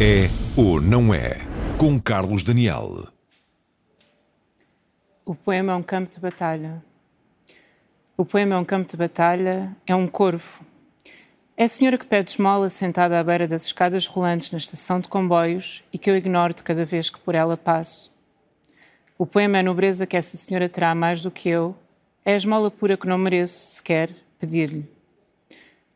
É 0.00 0.30
ou 0.56 0.80
não 0.80 1.12
é? 1.12 1.38
Com 1.76 2.00
Carlos 2.00 2.44
Daniel. 2.44 3.08
O 5.26 5.34
poema 5.34 5.72
é 5.72 5.74
um 5.74 5.82
campo 5.82 6.08
de 6.08 6.20
batalha. 6.20 6.84
O 8.16 8.24
poema 8.24 8.54
é 8.54 8.58
um 8.58 8.64
campo 8.64 8.88
de 8.88 8.96
batalha, 8.96 9.76
é 9.84 9.96
um 9.96 10.06
corvo. 10.06 10.64
É 11.56 11.64
a 11.64 11.68
senhora 11.68 11.98
que 11.98 12.06
pede 12.06 12.30
esmola 12.30 12.68
sentada 12.68 13.18
à 13.18 13.24
beira 13.24 13.48
das 13.48 13.66
escadas 13.66 14.06
rolantes 14.06 14.52
na 14.52 14.58
estação 14.58 15.00
de 15.00 15.08
comboios 15.08 15.82
e 15.92 15.98
que 15.98 16.08
eu 16.08 16.16
ignoro 16.16 16.54
de 16.54 16.62
cada 16.62 16.84
vez 16.84 17.10
que 17.10 17.18
por 17.18 17.34
ela 17.34 17.56
passo. 17.56 18.12
O 19.18 19.26
poema 19.26 19.56
é 19.56 19.60
a 19.60 19.64
nobreza 19.64 20.06
que 20.06 20.16
essa 20.16 20.36
senhora 20.36 20.68
terá 20.68 20.94
mais 20.94 21.20
do 21.20 21.30
que 21.32 21.48
eu, 21.48 21.76
é 22.24 22.34
a 22.34 22.36
esmola 22.36 22.70
pura 22.70 22.96
que 22.96 23.08
não 23.08 23.18
mereço 23.18 23.66
sequer 23.66 24.14
pedir-lhe. 24.38 24.88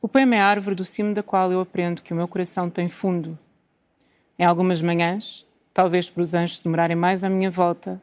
O 0.01 0.09
poema 0.09 0.35
é 0.35 0.41
a 0.41 0.47
árvore 0.49 0.75
do 0.75 0.85
cimo 0.85 1.15
da 1.15 1.23
qual 1.23 1.53
eu 1.53 1.61
aprendo 1.61 2.03
que 2.03 2.13
o 2.13 2.17
meu 2.17 2.27
coração 2.27 2.69
tem 2.69 2.89
fundo. 2.89 3.39
Em 4.39 4.45
algumas 4.45 4.81
manhãs, 4.81 5.47
talvez 5.73 6.09
por 6.09 6.23
os 6.23 6.35
anjos 6.35 6.61
demorarem 6.61 6.97
mais 6.97 7.23
à 7.23 7.29
minha 7.29 7.51
volta, 7.51 8.01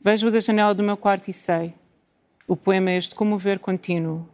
vejo-o 0.00 0.30
da 0.30 0.40
janela 0.40 0.74
do 0.74 0.82
meu 0.82 0.96
quarto 0.96 1.28
e 1.28 1.32
sei. 1.32 1.74
O 2.46 2.56
poema 2.56 2.90
é 2.90 2.96
este 2.96 3.14
comover 3.14 3.58
contínuo. 3.58 4.28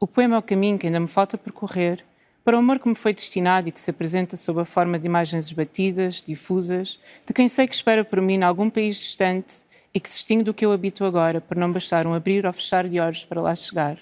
O 0.00 0.06
poema 0.06 0.36
é 0.36 0.38
o 0.38 0.42
caminho 0.42 0.78
que 0.78 0.86
ainda 0.86 1.00
me 1.00 1.08
falta 1.08 1.38
percorrer 1.38 2.04
para 2.44 2.56
o 2.56 2.58
amor 2.58 2.78
que 2.78 2.88
me 2.88 2.94
foi 2.94 3.14
destinado 3.14 3.68
e 3.68 3.72
que 3.72 3.80
se 3.80 3.90
apresenta 3.90 4.36
sob 4.36 4.60
a 4.60 4.64
forma 4.66 4.98
de 4.98 5.06
imagens 5.06 5.46
esbatidas, 5.46 6.22
difusas, 6.22 7.00
de 7.26 7.32
quem 7.32 7.48
sei 7.48 7.66
que 7.66 7.74
espera 7.74 8.04
por 8.04 8.20
mim 8.20 8.34
em 8.34 8.42
algum 8.42 8.68
país 8.68 8.98
distante 8.98 9.64
e 9.94 9.98
que 9.98 10.08
se 10.08 10.18
extingue 10.18 10.44
do 10.44 10.52
que 10.52 10.66
eu 10.66 10.72
habito 10.72 11.04
agora, 11.04 11.40
por 11.40 11.56
não 11.56 11.72
bastar 11.72 12.06
um 12.06 12.12
abrir 12.12 12.44
ou 12.44 12.52
fechar 12.52 12.86
de 12.86 13.00
olhos 13.00 13.24
para 13.24 13.40
lá 13.40 13.54
chegar. 13.54 13.98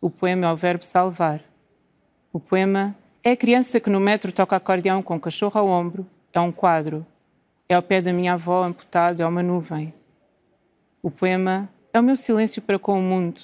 O 0.00 0.08
poema 0.08 0.46
é 0.46 0.52
o 0.52 0.56
verbo 0.56 0.82
salvar. 0.82 1.44
O 2.32 2.40
poema 2.40 2.96
é 3.22 3.32
a 3.32 3.36
criança 3.36 3.78
que 3.78 3.90
no 3.90 4.00
metro 4.00 4.32
toca 4.32 4.56
acordeão 4.56 5.02
com 5.02 5.16
o 5.16 5.20
cachorro 5.20 5.58
ao 5.58 5.68
ombro, 5.68 6.06
é 6.32 6.40
um 6.40 6.50
quadro. 6.50 7.06
É 7.68 7.74
ao 7.74 7.82
pé 7.82 8.00
da 8.00 8.12
minha 8.12 8.32
avó 8.32 8.64
amputado, 8.64 9.20
é 9.20 9.26
uma 9.26 9.42
nuvem. 9.42 9.92
O 11.02 11.10
poema 11.10 11.68
é 11.92 12.00
o 12.00 12.02
meu 12.02 12.16
silêncio 12.16 12.60
para 12.62 12.78
com 12.78 12.98
o 12.98 13.02
mundo. 13.02 13.40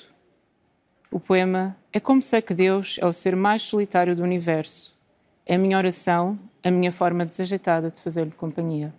O 1.11 1.21
poema 1.21 1.77
é 1.93 2.01
como 2.01 2.21
sei 2.21 2.43
que 2.43 2.55
Deus 2.55 2.99
é 3.01 3.07
o 3.07 3.13
ser 3.13 3.37
mais 3.37 3.63
solitário 3.63 4.17
do 4.17 4.23
universo. 4.23 4.97
É 5.45 5.55
a 5.55 5.59
minha 5.59 5.79
oração, 5.79 6.39
a 6.63 6.71
minha 6.71 6.91
forma 6.91 7.25
desajeitada 7.25 7.91
de 7.91 8.01
fazer-lhe 8.01 8.33
companhia. 8.33 8.93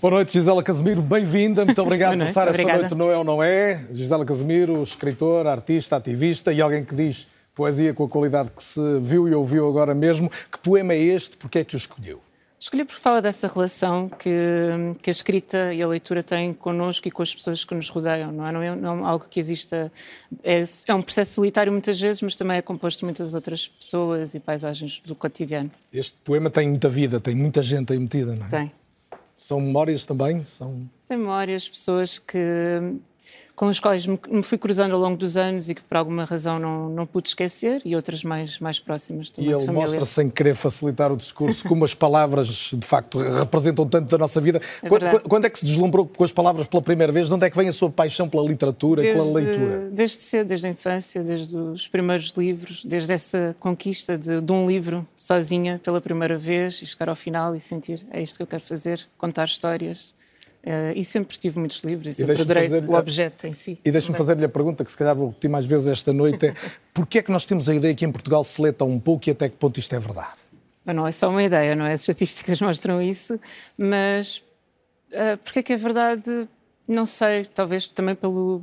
Boa 0.00 0.14
noite, 0.14 0.32
Gisela 0.32 0.62
Casemiro, 0.62 1.02
bem-vinda. 1.02 1.64
Muito 1.64 1.82
obrigado 1.82 2.16
por 2.16 2.26
estar 2.26 2.42
esta 2.42 2.50
Obrigada. 2.50 2.78
noite 2.78 2.94
no 2.94 3.10
É 3.10 3.16
ou 3.16 3.24
Não 3.24 3.42
É. 3.42 3.84
Gisela 3.90 4.24
Casemiro, 4.24 4.82
escritora, 4.82 5.50
artista, 5.50 5.96
ativista 5.96 6.52
e 6.52 6.62
alguém 6.62 6.84
que 6.84 6.94
diz 6.94 7.26
poesia 7.56 7.94
com 7.94 8.04
a 8.04 8.08
qualidade 8.08 8.50
que 8.50 8.62
se 8.62 8.80
viu 9.00 9.26
e 9.26 9.34
ouviu 9.34 9.66
agora 9.66 9.94
mesmo. 9.94 10.30
Que 10.30 10.58
poema 10.58 10.92
é 10.92 10.98
este? 10.98 11.36
Porquê 11.38 11.60
é 11.60 11.64
que 11.64 11.74
o 11.74 11.78
escolheu? 11.78 12.22
Escolhi 12.58 12.84
porque 12.84 13.00
fala 13.00 13.20
dessa 13.20 13.46
relação 13.46 14.08
que, 14.08 14.30
que 15.02 15.10
a 15.10 15.12
escrita 15.12 15.74
e 15.74 15.82
a 15.82 15.86
leitura 15.86 16.22
têm 16.22 16.52
connosco 16.54 17.06
e 17.06 17.10
com 17.10 17.22
as 17.22 17.34
pessoas 17.34 17.64
que 17.64 17.74
nos 17.74 17.88
rodeiam, 17.88 18.32
não 18.32 18.46
é? 18.46 18.52
Não 18.52 18.62
é, 18.62 18.76
não 18.76 19.06
é 19.06 19.08
algo 19.08 19.26
que 19.28 19.38
exista. 19.38 19.92
É, 20.42 20.62
é 20.86 20.94
um 20.94 21.02
processo 21.02 21.34
solitário 21.34 21.70
muitas 21.70 22.00
vezes, 22.00 22.22
mas 22.22 22.34
também 22.34 22.56
é 22.56 22.62
composto 22.62 23.00
de 23.00 23.04
muitas 23.04 23.34
outras 23.34 23.68
pessoas 23.68 24.34
e 24.34 24.40
paisagens 24.40 25.00
do 25.04 25.14
cotidiano. 25.14 25.70
Este 25.92 26.16
poema 26.24 26.50
tem 26.50 26.68
muita 26.68 26.88
vida, 26.88 27.20
tem 27.20 27.34
muita 27.34 27.60
gente 27.62 27.92
aí 27.92 27.98
metida, 27.98 28.34
não 28.34 28.46
é? 28.46 28.48
Tem. 28.48 28.72
São 29.36 29.60
memórias 29.60 30.06
também? 30.06 30.44
São... 30.44 30.88
Tem 31.06 31.18
memórias, 31.18 31.68
pessoas 31.68 32.18
que, 32.18 32.38
com 33.56 33.68
as 33.68 33.80
quais 33.80 34.06
me, 34.06 34.20
me 34.28 34.42
fui 34.42 34.58
cruzando 34.58 34.94
ao 34.94 35.00
longo 35.00 35.16
dos 35.16 35.38
anos 35.38 35.70
e 35.70 35.74
que 35.74 35.80
por 35.80 35.96
alguma 35.96 36.26
razão 36.26 36.58
não, 36.58 36.90
não 36.90 37.06
pude 37.06 37.28
esquecer, 37.28 37.80
e 37.86 37.96
outras 37.96 38.22
mais, 38.22 38.58
mais 38.58 38.78
próximas 38.78 39.30
também 39.30 39.50
E 39.50 39.54
ele 39.54 39.72
mostra, 39.72 40.04
sem 40.04 40.28
querer 40.28 40.54
facilitar 40.54 41.10
o 41.10 41.16
discurso, 41.16 41.66
como 41.66 41.82
as 41.82 41.94
palavras 41.94 42.46
de 42.74 42.86
facto 42.86 43.18
representam 43.18 43.88
tanto 43.88 44.10
da 44.10 44.18
nossa 44.18 44.42
vida. 44.42 44.60
É 44.82 44.88
quando, 44.88 45.22
quando 45.22 45.46
é 45.46 45.50
que 45.50 45.58
se 45.58 45.64
deslumbrou 45.64 46.06
com 46.06 46.22
as 46.22 46.32
palavras 46.32 46.66
pela 46.66 46.82
primeira 46.82 47.10
vez? 47.10 47.28
De 47.28 47.32
onde 47.32 47.46
é 47.46 47.50
que 47.50 47.56
vem 47.56 47.68
a 47.68 47.72
sua 47.72 47.88
paixão 47.90 48.28
pela 48.28 48.46
literatura, 48.46 49.00
pela 49.00 49.32
leitura? 49.32 49.88
Desde 49.90 50.18
cedo, 50.18 50.48
desde 50.48 50.66
a 50.66 50.70
infância, 50.70 51.22
desde 51.22 51.56
os 51.56 51.88
primeiros 51.88 52.34
livros, 52.36 52.84
desde 52.84 53.14
essa 53.14 53.56
conquista 53.58 54.18
de, 54.18 54.42
de 54.42 54.52
um 54.52 54.66
livro 54.66 55.06
sozinha 55.16 55.80
pela 55.82 56.00
primeira 56.00 56.36
vez 56.36 56.82
e 56.82 56.86
chegar 56.86 57.08
ao 57.08 57.16
final 57.16 57.56
e 57.56 57.60
sentir 57.60 58.06
é 58.10 58.22
isto 58.22 58.36
que 58.36 58.42
eu 58.42 58.46
quero 58.46 58.62
fazer, 58.62 59.00
contar 59.16 59.46
histórias. 59.46 60.14
Eh, 60.68 60.94
e 60.96 61.04
sempre 61.04 61.38
tive 61.38 61.60
muitos 61.60 61.84
livros 61.84 62.08
e 62.08 62.12
sempre 62.12 62.42
adorei 62.42 62.68
o 62.68 62.94
objeto 62.94 63.46
em 63.46 63.52
si. 63.52 63.78
E 63.84 63.90
deixe-me 63.92 64.14
também. 64.14 64.18
fazer-lhe 64.18 64.44
a 64.44 64.48
pergunta 64.48 64.84
que 64.84 64.90
se 64.90 64.98
calhar 64.98 65.14
vou 65.14 65.28
repetir 65.28 65.48
mais 65.48 65.64
vezes 65.64 65.86
esta 65.86 66.12
noite: 66.12 66.46
é 66.46 66.54
porquê 66.92 67.18
é 67.18 67.22
que 67.22 67.30
nós 67.30 67.46
temos 67.46 67.70
a 67.70 67.74
ideia 67.74 67.94
que 67.94 68.04
em 68.04 68.10
Portugal 68.10 68.42
se 68.42 68.60
lê 68.60 68.72
tão 68.72 68.98
pouco 68.98 69.28
e 69.28 69.30
até 69.30 69.48
que 69.48 69.56
ponto 69.56 69.78
isto 69.78 69.94
é 69.94 70.00
verdade? 70.00 70.34
Mas 70.84 70.96
não 70.96 71.06
é 71.06 71.12
só 71.12 71.30
uma 71.30 71.42
ideia, 71.42 71.76
não 71.76 71.86
é? 71.86 71.92
As 71.92 72.00
estatísticas 72.00 72.60
mostram 72.60 73.00
isso, 73.00 73.38
mas 73.78 74.38
uh, 75.12 75.38
porque 75.44 75.60
é 75.60 75.62
que 75.62 75.72
é 75.72 75.76
verdade? 75.76 76.48
Não 76.88 77.06
sei, 77.06 77.44
talvez 77.44 77.86
também 77.86 78.16
pelo. 78.16 78.60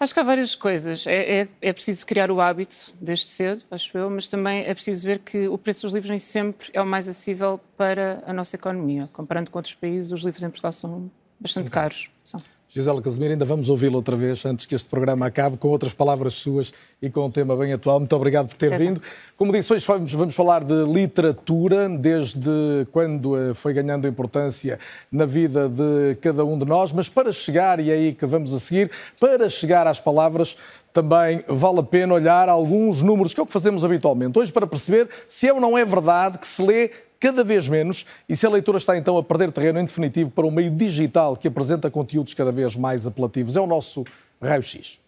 Acho 0.00 0.12
que 0.12 0.18
há 0.18 0.24
várias 0.24 0.56
coisas. 0.56 1.06
É, 1.06 1.42
é, 1.42 1.48
é 1.62 1.72
preciso 1.72 2.04
criar 2.04 2.32
o 2.32 2.40
hábito 2.40 2.92
desde 3.00 3.26
cedo, 3.26 3.62
acho 3.70 3.96
eu, 3.96 4.10
mas 4.10 4.26
também 4.26 4.64
é 4.64 4.74
preciso 4.74 5.06
ver 5.06 5.20
que 5.20 5.46
o 5.46 5.56
preço 5.56 5.82
dos 5.82 5.94
livros 5.94 6.10
nem 6.10 6.18
sempre 6.18 6.68
é 6.72 6.82
o 6.82 6.86
mais 6.86 7.06
acessível 7.06 7.60
para 7.76 8.24
a 8.26 8.32
nossa 8.32 8.56
economia. 8.56 9.08
Comparando 9.12 9.52
com 9.52 9.58
outros 9.60 9.74
países, 9.74 10.10
os 10.10 10.22
livros 10.22 10.42
em 10.42 10.50
Portugal 10.50 10.72
são 10.72 11.08
bastante 11.40 11.70
caros. 11.70 12.10
São. 12.24 12.40
Gisela 12.70 13.00
Casimiro, 13.00 13.32
ainda 13.32 13.46
vamos 13.46 13.70
ouvi-la 13.70 13.96
outra 13.96 14.14
vez 14.14 14.44
antes 14.44 14.66
que 14.66 14.74
este 14.74 14.90
programa 14.90 15.24
acabe, 15.24 15.56
com 15.56 15.68
outras 15.68 15.94
palavras 15.94 16.34
suas 16.34 16.70
e 17.00 17.08
com 17.08 17.24
um 17.24 17.30
tema 17.30 17.56
bem 17.56 17.72
atual. 17.72 17.98
Muito 17.98 18.14
obrigado 18.14 18.48
por 18.48 18.56
ter 18.58 18.76
vindo. 18.76 19.00
Como 19.38 19.50
disse, 19.52 19.72
hoje 19.72 19.86
vamos, 19.86 20.12
vamos 20.12 20.34
falar 20.34 20.62
de 20.62 20.84
literatura, 20.84 21.88
desde 21.88 22.86
quando 22.92 23.38
eh, 23.38 23.54
foi 23.54 23.72
ganhando 23.72 24.06
importância 24.06 24.78
na 25.10 25.24
vida 25.24 25.66
de 25.66 26.16
cada 26.20 26.44
um 26.44 26.58
de 26.58 26.66
nós, 26.66 26.92
mas 26.92 27.08
para 27.08 27.32
chegar, 27.32 27.80
e 27.80 27.90
é 27.90 27.94
aí 27.94 28.12
que 28.12 28.26
vamos 28.26 28.52
a 28.52 28.58
seguir, 28.58 28.90
para 29.18 29.48
chegar 29.48 29.86
às 29.86 29.98
palavras, 29.98 30.54
também 30.92 31.42
vale 31.48 31.80
a 31.80 31.82
pena 31.82 32.12
olhar 32.12 32.50
alguns 32.50 33.00
números, 33.00 33.32
que 33.32 33.40
é 33.40 33.42
o 33.42 33.46
que 33.46 33.52
fazemos 33.52 33.82
habitualmente, 33.82 34.38
hoje 34.38 34.52
para 34.52 34.66
perceber 34.66 35.08
se 35.26 35.48
é 35.48 35.52
ou 35.54 35.60
não 35.60 35.78
é 35.78 35.86
verdade 35.86 36.36
que 36.36 36.46
se 36.46 36.62
lê 36.62 36.90
cada 37.20 37.42
vez 37.42 37.68
menos 37.68 38.06
e 38.28 38.36
se 38.36 38.46
a 38.46 38.50
leitura 38.50 38.78
está 38.78 38.96
então 38.96 39.16
a 39.16 39.22
perder 39.22 39.50
terreno 39.52 39.80
em 39.80 39.84
definitivo 39.84 40.30
para 40.30 40.46
um 40.46 40.50
meio 40.50 40.70
digital 40.70 41.36
que 41.36 41.48
apresenta 41.48 41.90
conteúdos 41.90 42.34
cada 42.34 42.52
vez 42.52 42.76
mais 42.76 43.06
apelativos. 43.06 43.56
É 43.56 43.60
o 43.60 43.66
nosso 43.66 44.04
raio-x. 44.40 44.98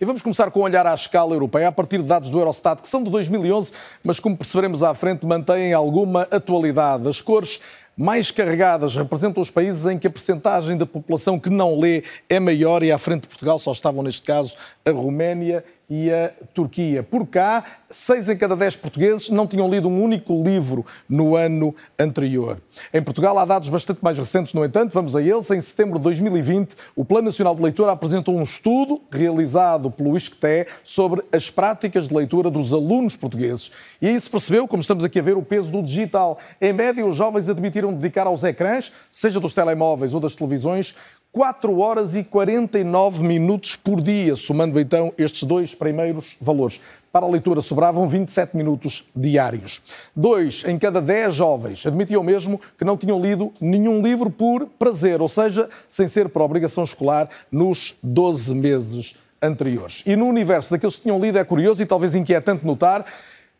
E 0.00 0.04
vamos 0.04 0.22
começar 0.22 0.48
com 0.52 0.60
um 0.60 0.62
olhar 0.62 0.86
à 0.86 0.94
escala 0.94 1.34
europeia, 1.34 1.66
a 1.68 1.72
partir 1.72 1.98
de 1.98 2.04
dados 2.04 2.30
do 2.30 2.38
Eurostat, 2.38 2.80
que 2.80 2.88
são 2.88 3.02
de 3.02 3.10
2011, 3.10 3.72
mas 4.04 4.20
como 4.20 4.36
perceberemos 4.36 4.84
à 4.84 4.94
frente, 4.94 5.26
mantêm 5.26 5.72
alguma 5.72 6.22
atualidade. 6.30 7.08
As 7.08 7.20
cores 7.20 7.60
mais 7.96 8.30
carregadas 8.30 8.94
representam 8.94 9.42
os 9.42 9.50
países 9.50 9.86
em 9.86 9.98
que 9.98 10.06
a 10.06 10.10
percentagem 10.10 10.76
da 10.76 10.86
população 10.86 11.36
que 11.36 11.50
não 11.50 11.76
lê 11.76 12.04
é 12.28 12.38
maior 12.38 12.84
e 12.84 12.92
à 12.92 12.98
frente 12.98 13.22
de 13.22 13.26
Portugal 13.26 13.58
só 13.58 13.72
estavam, 13.72 14.04
neste 14.04 14.22
caso, 14.22 14.54
a 14.86 14.90
Roménia 14.92 15.64
e 15.88 16.12
a 16.12 16.30
Turquia. 16.52 17.02
Por 17.02 17.26
cá, 17.26 17.64
seis 17.88 18.28
em 18.28 18.36
cada 18.36 18.54
dez 18.54 18.76
portugueses 18.76 19.30
não 19.30 19.46
tinham 19.46 19.70
lido 19.70 19.88
um 19.88 20.02
único 20.02 20.42
livro 20.42 20.84
no 21.08 21.34
ano 21.34 21.74
anterior. 21.98 22.60
Em 22.92 23.02
Portugal 23.02 23.38
há 23.38 23.44
dados 23.44 23.68
bastante 23.68 24.02
mais 24.02 24.18
recentes, 24.18 24.52
no 24.52 24.64
entanto, 24.64 24.92
vamos 24.92 25.16
a 25.16 25.22
eles. 25.22 25.50
Em 25.50 25.60
setembro 25.60 25.98
de 25.98 26.04
2020, 26.04 26.76
o 26.94 27.04
Plano 27.04 27.26
Nacional 27.26 27.54
de 27.54 27.62
Leitura 27.62 27.92
apresentou 27.92 28.36
um 28.36 28.42
estudo 28.42 29.00
realizado 29.10 29.90
pelo 29.90 30.16
ISCTE 30.16 30.66
sobre 30.84 31.22
as 31.32 31.50
práticas 31.50 32.08
de 32.08 32.14
leitura 32.14 32.50
dos 32.50 32.74
alunos 32.74 33.16
portugueses. 33.16 33.70
E 34.02 34.08
aí 34.08 34.20
se 34.20 34.28
percebeu, 34.28 34.68
como 34.68 34.82
estamos 34.82 35.04
aqui 35.04 35.18
a 35.18 35.22
ver, 35.22 35.36
o 35.36 35.42
peso 35.42 35.70
do 35.72 35.82
digital. 35.82 36.38
Em 36.60 36.72
média, 36.72 37.04
os 37.04 37.16
jovens 37.16 37.48
admitiram 37.48 37.92
dedicar 37.92 38.26
aos 38.26 38.44
ecrãs, 38.44 38.92
seja 39.10 39.40
dos 39.40 39.54
telemóveis 39.54 40.12
ou 40.12 40.20
das 40.20 40.34
televisões, 40.34 40.94
4 41.32 41.78
horas 41.78 42.14
e 42.14 42.24
49 42.24 43.22
minutos 43.22 43.76
por 43.76 44.00
dia, 44.00 44.34
somando 44.34 44.80
então 44.80 45.12
estes 45.18 45.42
dois 45.42 45.74
primeiros 45.74 46.36
valores. 46.40 46.80
Para 47.12 47.26
a 47.26 47.28
leitura 47.28 47.60
sobravam 47.60 48.08
27 48.08 48.56
minutos 48.56 49.04
diários. 49.14 49.82
Dois 50.16 50.64
em 50.66 50.78
cada 50.78 51.00
10 51.00 51.34
jovens 51.34 51.86
admitiam 51.86 52.22
mesmo 52.22 52.60
que 52.78 52.84
não 52.84 52.96
tinham 52.96 53.20
lido 53.20 53.52
nenhum 53.60 54.02
livro 54.02 54.30
por 54.30 54.66
prazer, 54.78 55.20
ou 55.20 55.28
seja, 55.28 55.68
sem 55.88 56.08
ser 56.08 56.28
por 56.28 56.42
obrigação 56.42 56.84
escolar, 56.84 57.28
nos 57.50 57.94
12 58.02 58.54
meses 58.54 59.14
anteriores. 59.40 60.02
E 60.06 60.16
no 60.16 60.26
universo 60.26 60.70
daqueles 60.70 60.96
que 60.96 61.02
tinham 61.02 61.20
lido 61.20 61.38
é 61.38 61.44
curioso 61.44 61.82
e 61.82 61.86
talvez 61.86 62.14
inquietante 62.14 62.66
notar 62.66 63.04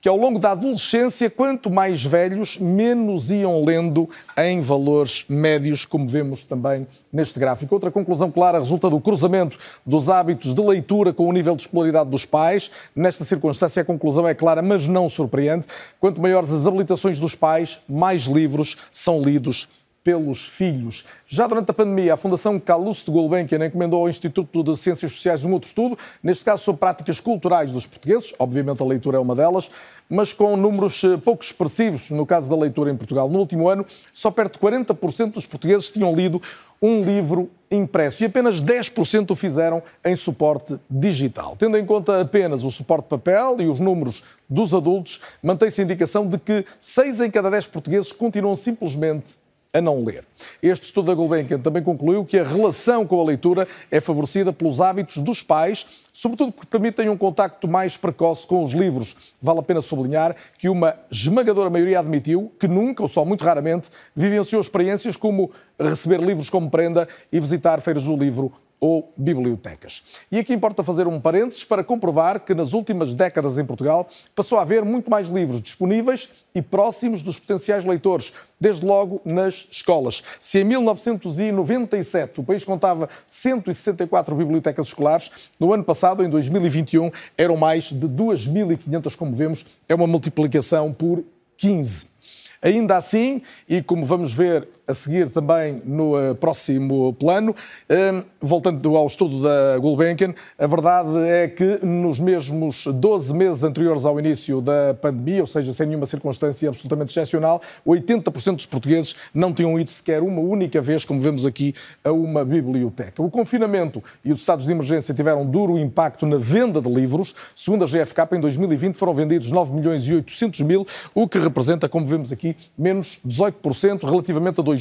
que 0.09 0.11
ao 0.11 0.17
longo 0.17 0.39
da 0.39 0.53
adolescência, 0.53 1.29
quanto 1.29 1.71
mais 1.71 2.03
velhos, 2.03 2.57
menos 2.57 3.31
iam 3.31 3.63
lendo 3.63 4.09
em 4.39 4.63
valores 4.63 5.27
médios, 5.29 5.85
como 5.85 6.09
vemos 6.09 6.45
também 6.45 6.87
neste 7.13 7.39
gráfico. 7.39 7.75
Outra 7.75 7.91
conclusão 7.91 8.31
clara 8.31 8.59
resulta 8.59 8.89
do 8.89 8.99
cruzamento 9.01 9.59
dos 9.85 10.09
hábitos 10.09 10.55
de 10.55 10.63
leitura 10.63 11.13
com 11.13 11.29
o 11.29 11.33
nível 11.33 11.55
de 11.55 11.65
escolaridade 11.65 12.09
dos 12.09 12.25
pais. 12.25 12.71
Nesta 12.97 13.23
circunstância, 13.23 13.83
a 13.83 13.85
conclusão 13.85 14.27
é 14.27 14.33
clara, 14.33 14.63
mas 14.63 14.87
não 14.87 15.11
surpreende. 15.11 15.67
Quanto 16.01 16.23
maiores 16.23 16.51
as 16.53 16.67
habilitações 16.67 17.21
dos 17.21 17.35
pais, 17.35 17.79
mais 17.87 18.23
livros 18.23 18.79
são 18.91 19.21
lidos 19.21 19.69
pelos 20.09 20.49
filhos. 20.49 21.05
Já 21.27 21.47
durante 21.47 21.71
a 21.71 21.75
pandemia, 21.75 22.15
a 22.15 22.17
Fundação 22.17 22.59
Calouste 22.59 23.05
de 23.05 23.11
Gulbenkian 23.11 23.63
encomendou 23.67 24.01
ao 24.01 24.09
Instituto 24.09 24.63
de 24.63 24.75
Ciências 24.75 25.13
Sociais 25.13 25.45
um 25.45 25.53
outro 25.53 25.69
estudo, 25.69 25.99
neste 26.23 26.43
caso 26.47 26.65
sobre 26.65 26.81
práticas 26.81 27.21
culturais 27.21 27.71
dos 27.71 27.87
portugueses, 27.87 28.33
obviamente 28.39 28.83
a 28.83 28.87
leitura 28.87 29.19
é 29.19 29.21
uma 29.21 29.35
delas, 29.35 29.71
mas 30.09 30.33
com 30.33 30.57
números 30.57 31.05
eh, 31.05 31.19
pouco 31.19 31.45
expressivos 31.45 32.09
no 32.09 32.25
caso 32.25 32.49
da 32.49 32.57
leitura 32.57 32.91
em 32.91 32.97
Portugal. 32.97 33.29
No 33.29 33.39
último 33.39 33.69
ano, 33.69 33.85
só 34.11 34.31
perto 34.31 34.55
de 34.55 34.59
40% 34.61 35.33
dos 35.33 35.45
portugueses 35.45 35.91
tinham 35.91 36.15
lido 36.15 36.41
um 36.81 37.01
livro 37.03 37.51
impresso 37.71 38.23
e 38.23 38.27
apenas 38.27 38.63
10% 38.63 39.31
o 39.31 39.37
fizeram 39.37 39.83
em 40.03 40.17
suporte 40.17 40.79
digital. 40.89 41.55
Tendo 41.59 41.77
em 41.77 41.85
conta 41.85 42.19
apenas 42.23 42.65
o 42.65 42.71
suporte 42.71 43.09
papel 43.09 43.61
e 43.61 43.67
os 43.67 43.79
números 43.79 44.23
dos 44.49 44.73
adultos, 44.73 45.21
mantém-se 45.43 45.83
a 45.83 45.85
indicação 45.85 46.27
de 46.27 46.39
que 46.39 46.65
6 46.81 47.21
em 47.21 47.31
cada 47.31 47.51
10 47.51 47.67
portugueses 47.67 48.11
continuam 48.11 48.55
simplesmente 48.55 49.37
a 49.73 49.81
não 49.81 50.03
ler. 50.03 50.25
Este 50.63 50.87
estudo 50.87 51.07
da 51.07 51.15
Gulbenkian 51.15 51.59
também 51.59 51.83
concluiu 51.83 52.25
que 52.25 52.39
a 52.39 52.45
relação 52.45 53.07
com 53.07 53.21
a 53.21 53.25
leitura 53.25 53.69
é 53.91 54.01
favorecida 54.01 54.53
pelos 54.53 54.81
hábitos 54.81 55.19
dos 55.19 55.43
pais, 55.43 55.87
sobretudo 56.13 56.53
porque 56.53 56.71
permitem 56.71 57.09
um 57.09 57.17
contacto 57.17 57.69
mais 57.69 57.97
precoce 57.97 58.47
com 58.47 58.63
os 58.63 58.73
livros. 58.73 59.35
Vale 59.43 59.61
a 59.61 59.63
pena 59.63 59.81
sublinhar 59.81 60.35
que 60.59 60.69
uma 60.69 60.97
esmagadora 61.11 61.69
maioria 61.69 62.01
admitiu 62.01 62.51
que 62.59 62.67
nunca, 62.67 63.03
ou 63.03 63.09
só 63.09 63.25
muito 63.25 63.45
raramente, 63.45 63.91
vivenciou 64.17 64.61
experiências 64.61 65.17
como 65.17 65.51
receber 65.79 66.21
livros 66.21 66.49
como 66.49 66.71
prenda 66.71 67.07
e 67.31 67.39
visitar 67.39 67.81
feiras 67.81 68.05
do 68.05 68.17
livro 68.17 68.53
ou 68.81 69.13
bibliotecas. 69.17 70.03
E 70.31 70.39
aqui 70.39 70.53
importa 70.53 70.85
fazer 70.85 71.07
um 71.07 71.21
parênteses 71.21 71.65
para 71.65 71.83
comprovar 71.83 72.41
que 72.41 72.55
nas 72.55 72.73
últimas 72.73 73.15
décadas 73.15 73.59
em 73.59 73.65
Portugal 73.65 74.09
passou 74.35 74.59
a 74.59 74.63
haver 74.63 74.85
muito 74.85 75.11
mais 75.11 75.29
livros 75.29 75.61
disponíveis 75.61 76.29
e 76.55 76.63
próximos 76.63 77.23
dos 77.23 77.39
potenciais 77.39 77.85
leitores, 77.85 78.33
desde 78.61 78.85
logo 78.85 79.21
nas 79.25 79.67
escolas. 79.71 80.23
Se 80.41 80.61
em 80.61 80.65
1997 80.65 82.41
o 82.41 82.45
país 82.45 82.65
contava 82.65 83.09
164 83.27 84.35
bibliotecas 84.35 84.89
escolares, 84.89 85.31
no 85.59 85.73
ano 85.73 85.85
passado, 85.85 86.25
em 86.25 86.29
2021, 86.29 87.11
eram 87.37 87.57
mais 87.57 87.85
de 87.85 88.09
2.500, 88.09 89.17
como 89.17 89.35
vemos, 89.35 89.67
é 89.89 89.95
uma 89.95 90.07
multiplicação 90.07 90.93
por 90.93 91.25
15. 91.57 92.19
Ainda 92.61 92.97
assim, 92.97 93.43
e 93.69 93.83
como 93.83 94.05
vamos 94.05 94.33
ver 94.33 94.69
a 94.89 94.95
seguir 94.95 95.29
também 95.29 95.83
no 95.85 96.17
uh, 96.17 96.35
próximo 96.35 97.13
plano, 97.13 97.53
uh, 97.53 98.25
voltando 98.41 98.97
ao 98.97 99.07
estudo 99.07 99.43
da 99.43 99.79
Gulbenkian, 99.79 100.35
a 100.59 100.67
verdade 100.67 101.11
é 101.29 101.47
que 101.47 101.85
nos 101.85 102.19
mesmos 102.19 102.87
12 102.87 103.35
meses 103.35 103.63
anteriores 103.65 104.07
ao 104.07 104.19
início 104.19 104.63
da 104.63 104.95
pandemia, 104.95 105.43
ou 105.43 105.47
seja, 105.47 105.75
sem 105.75 105.87
nenhuma 105.89 106.07
circunstância 106.07 106.71
absolutamente 106.71 107.11
excepcional, 107.11 107.61
80% 107.87 108.57
dos 108.57 108.65
portugueses 108.65 109.15
não 109.35 109.53
tinham 109.53 109.79
ido 109.79 109.91
sequer 109.91 110.23
uma 110.23 110.41
única 110.41 110.81
vez, 110.81 111.05
como 111.05 111.21
vemos 111.21 111.45
aqui, 111.45 111.75
a 112.03 112.11
uma 112.11 112.43
biblioteca. 112.43 113.23
O 113.23 113.31
confinamento 113.31 114.03
e 114.25 114.33
os 114.33 114.41
estados 114.41 114.65
de 114.65 114.73
emergência 114.73 115.13
tiveram 115.13 115.45
duro 115.45 115.79
impacto 115.79 116.25
na 116.25 116.39
venda 116.39 116.81
de 116.81 116.89
livros. 116.89 117.35
Segundo 117.55 117.85
a 117.85 117.87
GFK, 117.87 118.37
em 118.37 118.41
2020 118.41 118.97
foram 118.97 119.13
vendidos 119.13 119.51
9 119.51 119.75
milhões 119.75 120.03
e 120.09 120.15
800 120.15 120.61
mil, 120.61 120.87
o 121.15 121.29
que 121.29 121.39
representa, 121.39 121.91
como 121.91 122.07
vemos 122.07 122.33
aqui, 122.33 122.57
menos 122.79 123.21
18% 123.27 124.09
relativamente 124.09 124.61
a 124.61 124.63
2019. 124.63 124.78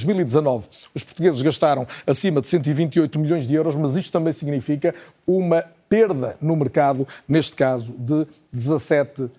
Os 0.93 1.03
portugueses 1.03 1.41
gastaram 1.41 1.87
acima 2.05 2.41
de 2.41 2.47
128 2.47 3.19
milhões 3.19 3.47
de 3.47 3.55
euros, 3.55 3.75
mas 3.75 3.95
isto 3.95 4.11
também 4.11 4.33
significa 4.33 4.93
uma 5.25 5.63
perda 5.89 6.37
no 6.41 6.55
mercado, 6.55 7.07
neste 7.27 7.55
caso 7.55 7.93
de 7.97 8.27
17%. 8.55 9.29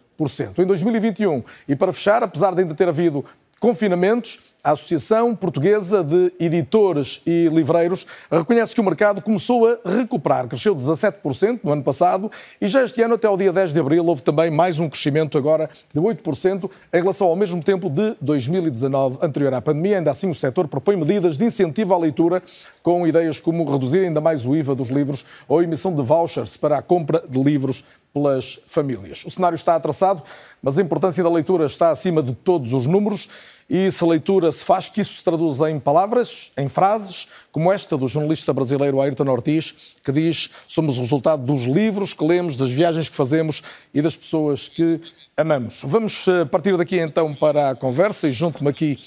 Em 0.58 0.66
2021, 0.66 1.44
e 1.68 1.76
para 1.76 1.92
fechar, 1.92 2.22
apesar 2.22 2.54
de 2.54 2.62
ainda 2.62 2.74
ter 2.74 2.88
havido 2.88 3.24
confinamentos, 3.60 4.40
a 4.62 4.72
Associação 4.72 5.36
Portuguesa 5.36 6.02
de 6.02 6.32
Editores 6.38 7.20
e 7.24 7.48
Livreiros 7.48 8.06
reconhece 8.30 8.74
que 8.74 8.80
o 8.80 8.84
mercado 8.84 9.22
começou 9.22 9.66
a 9.66 9.78
recuperar. 9.88 10.48
Cresceu 10.48 10.74
17% 10.74 11.60
no 11.62 11.72
ano 11.72 11.82
passado 11.82 12.30
e 12.60 12.66
já 12.66 12.82
este 12.82 13.00
ano, 13.00 13.14
até 13.14 13.28
o 13.28 13.36
dia 13.36 13.52
10 13.52 13.72
de 13.72 13.80
abril, 13.80 14.04
houve 14.04 14.22
também 14.22 14.50
mais 14.50 14.80
um 14.80 14.88
crescimento 14.88 15.38
agora 15.38 15.70
de 15.94 16.00
8% 16.00 16.70
em 16.92 16.96
relação 17.00 17.28
ao 17.28 17.36
mesmo 17.36 17.62
tempo 17.62 17.88
de 17.88 18.16
2019, 18.20 19.18
anterior 19.22 19.54
à 19.54 19.62
pandemia. 19.62 19.98
Ainda 19.98 20.10
assim, 20.10 20.28
o 20.28 20.34
setor 20.34 20.66
propõe 20.66 20.96
medidas 20.96 21.38
de 21.38 21.44
incentivo 21.44 21.94
à 21.94 21.98
leitura 21.98 22.42
com 22.82 23.06
ideias 23.06 23.38
como 23.38 23.70
reduzir 23.70 24.00
ainda 24.00 24.20
mais 24.20 24.44
o 24.44 24.56
IVA 24.56 24.74
dos 24.74 24.88
livros 24.88 25.24
ou 25.46 25.60
a 25.60 25.62
emissão 25.62 25.94
de 25.94 26.02
vouchers 26.02 26.56
para 26.56 26.78
a 26.78 26.82
compra 26.82 27.22
de 27.28 27.40
livros 27.42 27.84
pelas 28.12 28.58
famílias. 28.66 29.24
O 29.24 29.30
cenário 29.30 29.56
está 29.56 29.78
traçado, 29.78 30.22
mas 30.62 30.78
a 30.78 30.82
importância 30.82 31.22
da 31.22 31.30
leitura 31.30 31.66
está 31.66 31.90
acima 31.90 32.22
de 32.22 32.34
todos 32.34 32.72
os 32.72 32.86
números 32.86 33.28
e 33.68 33.90
se 33.90 34.02
a 34.02 34.06
leitura 34.06 34.50
se 34.50 34.64
faz, 34.64 34.88
que 34.88 35.02
isso 35.02 35.14
se 35.14 35.24
traduz 35.24 35.60
em 35.60 35.78
palavras, 35.78 36.50
em 36.56 36.68
frases, 36.68 37.28
como 37.52 37.70
esta 37.70 37.98
do 37.98 38.08
jornalista 38.08 38.52
brasileiro 38.52 39.00
Ayrton 39.00 39.28
Ortiz, 39.28 39.74
que 40.02 40.10
diz: 40.10 40.50
somos 40.66 40.96
o 40.98 41.02
resultado 41.02 41.44
dos 41.44 41.64
livros 41.64 42.14
que 42.14 42.24
lemos, 42.24 42.56
das 42.56 42.70
viagens 42.70 43.08
que 43.08 43.14
fazemos 43.14 43.62
e 43.92 44.00
das 44.00 44.16
pessoas 44.16 44.68
que 44.68 45.00
amamos. 45.36 45.82
Vamos 45.84 46.26
eh, 46.26 46.46
partir 46.46 46.76
daqui 46.78 46.98
então 46.98 47.34
para 47.34 47.70
a 47.70 47.74
conversa 47.74 48.28
e 48.28 48.32
junto-me 48.32 48.70
aqui 48.70 48.98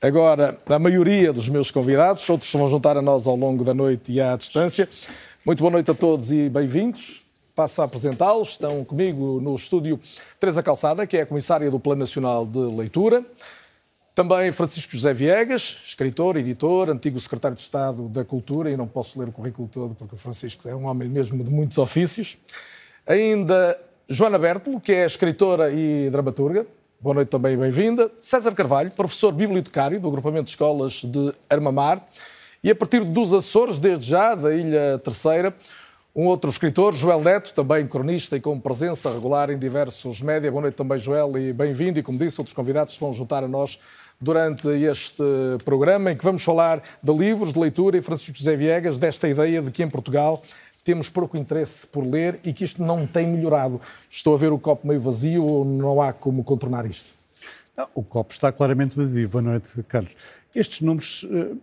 agora 0.00 0.58
a 0.66 0.78
maioria 0.78 1.32
dos 1.32 1.48
meus 1.48 1.70
convidados, 1.70 2.28
outros 2.30 2.50
se 2.50 2.56
vão 2.56 2.70
juntar 2.70 2.96
a 2.96 3.02
nós 3.02 3.26
ao 3.26 3.36
longo 3.36 3.62
da 3.62 3.74
noite 3.74 4.10
e 4.10 4.20
à 4.20 4.34
distância. 4.36 4.88
Muito 5.44 5.60
boa 5.60 5.70
noite 5.70 5.90
a 5.90 5.94
todos 5.94 6.32
e 6.32 6.48
bem-vindos. 6.48 7.24
Passo 7.54 7.82
a 7.82 7.84
apresentá-los. 7.84 8.50
Estão 8.50 8.84
comigo 8.84 9.40
no 9.40 9.54
estúdio 9.54 10.00
Teresa 10.38 10.62
Calçada, 10.62 11.06
que 11.06 11.16
é 11.16 11.22
a 11.22 11.26
comissária 11.26 11.70
do 11.70 11.78
Plano 11.78 12.00
Nacional 12.00 12.46
de 12.46 12.58
Leitura. 12.58 13.24
Também 14.18 14.50
Francisco 14.50 14.90
José 14.90 15.14
Viegas, 15.14 15.76
escritor, 15.86 16.36
editor, 16.36 16.90
antigo 16.90 17.20
secretário 17.20 17.56
de 17.56 17.62
Estado 17.62 18.08
da 18.08 18.24
Cultura, 18.24 18.68
e 18.68 18.76
não 18.76 18.88
posso 18.88 19.16
ler 19.16 19.28
o 19.28 19.30
currículo 19.30 19.68
todo 19.72 19.94
porque 19.94 20.16
o 20.16 20.18
Francisco 20.18 20.68
é 20.68 20.74
um 20.74 20.86
homem 20.86 21.08
mesmo 21.08 21.44
de 21.44 21.48
muitos 21.48 21.78
ofícios. 21.78 22.36
Ainda 23.06 23.78
Joana 24.08 24.36
Bertolo, 24.36 24.80
que 24.80 24.90
é 24.90 25.06
escritora 25.06 25.70
e 25.70 26.10
dramaturga. 26.10 26.66
Boa 27.00 27.14
noite 27.14 27.28
também, 27.28 27.56
bem-vinda. 27.56 28.10
César 28.18 28.50
Carvalho, 28.56 28.90
professor 28.90 29.30
bibliotecário 29.30 30.00
do 30.00 30.08
agrupamento 30.08 30.46
de 30.46 30.50
escolas 30.50 30.94
de 30.94 31.32
Armamar. 31.48 32.04
E 32.60 32.72
a 32.72 32.74
partir 32.74 33.04
dos 33.04 33.32
Açores, 33.32 33.78
desde 33.78 34.04
já, 34.04 34.34
da 34.34 34.52
Ilha 34.52 34.98
Terceira, 34.98 35.54
um 36.12 36.26
outro 36.26 36.50
escritor, 36.50 36.92
Joel 36.92 37.20
Neto, 37.20 37.54
também 37.54 37.86
cronista 37.86 38.36
e 38.36 38.40
com 38.40 38.58
presença 38.58 39.12
regular 39.12 39.50
em 39.50 39.58
diversos 39.60 40.20
média. 40.20 40.50
Boa 40.50 40.62
noite 40.62 40.74
também, 40.74 40.98
Joel, 40.98 41.38
e 41.38 41.52
bem-vindo. 41.52 42.00
E 42.00 42.02
como 42.02 42.18
disse, 42.18 42.40
outros 42.40 42.52
convidados 42.52 42.96
vão 42.98 43.12
juntar 43.12 43.44
a 43.44 43.46
nós 43.46 43.78
durante 44.20 44.68
este 44.68 45.22
programa, 45.64 46.12
em 46.12 46.16
que 46.16 46.24
vamos 46.24 46.42
falar 46.42 46.82
de 47.02 47.12
livros, 47.12 47.52
de 47.52 47.60
leitura, 47.60 47.96
e 47.96 48.02
Francisco 48.02 48.38
José 48.38 48.56
Viegas, 48.56 48.98
desta 48.98 49.28
ideia 49.28 49.62
de 49.62 49.70
que 49.70 49.82
em 49.82 49.88
Portugal 49.88 50.42
temos 50.82 51.08
pouco 51.08 51.36
interesse 51.36 51.86
por 51.86 52.04
ler 52.04 52.40
e 52.44 52.52
que 52.52 52.64
isto 52.64 52.82
não 52.82 53.06
tem 53.06 53.26
melhorado. 53.26 53.80
Estou 54.10 54.34
a 54.34 54.38
ver 54.38 54.50
o 54.52 54.58
copo 54.58 54.86
meio 54.86 55.00
vazio 55.00 55.44
ou 55.44 55.64
não 55.64 56.00
há 56.00 56.12
como 56.12 56.42
contornar 56.42 56.86
isto? 56.86 57.12
Não, 57.76 57.86
o 57.94 58.02
copo 58.02 58.32
está 58.32 58.50
claramente 58.50 58.96
vazio. 58.96 59.28
Boa 59.28 59.42
noite, 59.42 59.70
Carlos. 59.86 60.12
Estes 60.54 60.80
números, 60.80 61.26
eh, 61.30 61.54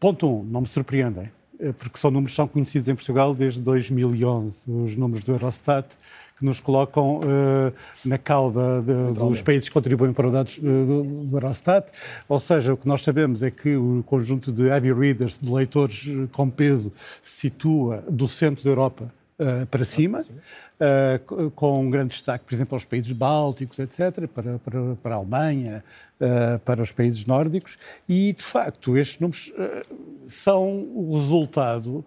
ponto 0.00 0.26
um, 0.26 0.42
não 0.44 0.62
me 0.62 0.66
surpreendem, 0.66 1.30
eh, 1.60 1.72
porque 1.72 1.98
são 1.98 2.10
números 2.10 2.32
que 2.32 2.36
são 2.36 2.48
conhecidos 2.48 2.88
em 2.88 2.94
Portugal 2.94 3.34
desde 3.34 3.60
2011, 3.60 4.70
os 4.70 4.96
números 4.96 5.24
do 5.24 5.32
Eurostat, 5.32 5.94
que 6.40 6.44
nos 6.44 6.58
colocam 6.58 7.18
uh, 7.18 7.72
na 8.02 8.16
cauda 8.16 8.80
de, 8.80 9.12
dos 9.12 9.42
países 9.42 9.68
que 9.68 9.74
contribuem 9.74 10.10
para 10.12 10.26
os 10.26 10.32
dados 10.32 10.56
uh, 10.56 10.62
do, 10.62 11.02
do 11.26 11.36
Eurostat. 11.36 11.90
Ou 12.26 12.38
seja, 12.38 12.72
o 12.72 12.76
que 12.78 12.88
nós 12.88 13.04
sabemos 13.04 13.42
é 13.42 13.50
que 13.50 13.76
o 13.76 14.02
conjunto 14.06 14.50
de 14.50 14.64
heavy 14.64 14.92
readers, 14.92 15.38
de 15.38 15.52
leitores 15.52 16.06
eh, 16.08 16.26
com 16.32 16.48
peso, 16.48 16.90
se 17.22 17.50
situa 17.50 18.02
do 18.08 18.26
centro 18.26 18.64
da 18.64 18.70
Europa 18.70 19.12
uh, 19.38 19.66
para 19.66 19.84
cima. 19.84 20.20
Uh, 20.20 21.50
com 21.50 21.78
um 21.78 21.90
grande 21.90 22.12
destaque, 22.12 22.46
por 22.46 22.54
exemplo, 22.54 22.74
aos 22.74 22.86
países 22.86 23.12
bálticos, 23.12 23.78
etc., 23.78 24.26
para, 24.26 24.58
para, 24.58 24.96
para 25.02 25.14
a 25.14 25.18
Alemanha, 25.18 25.84
uh, 26.18 26.58
para 26.60 26.80
os 26.80 26.90
países 26.90 27.26
nórdicos, 27.26 27.76
e 28.08 28.32
de 28.32 28.42
facto 28.42 28.96
estes 28.96 29.20
números 29.20 29.52
uh, 29.58 30.26
são 30.26 30.88
o 30.94 31.18
resultado 31.18 32.02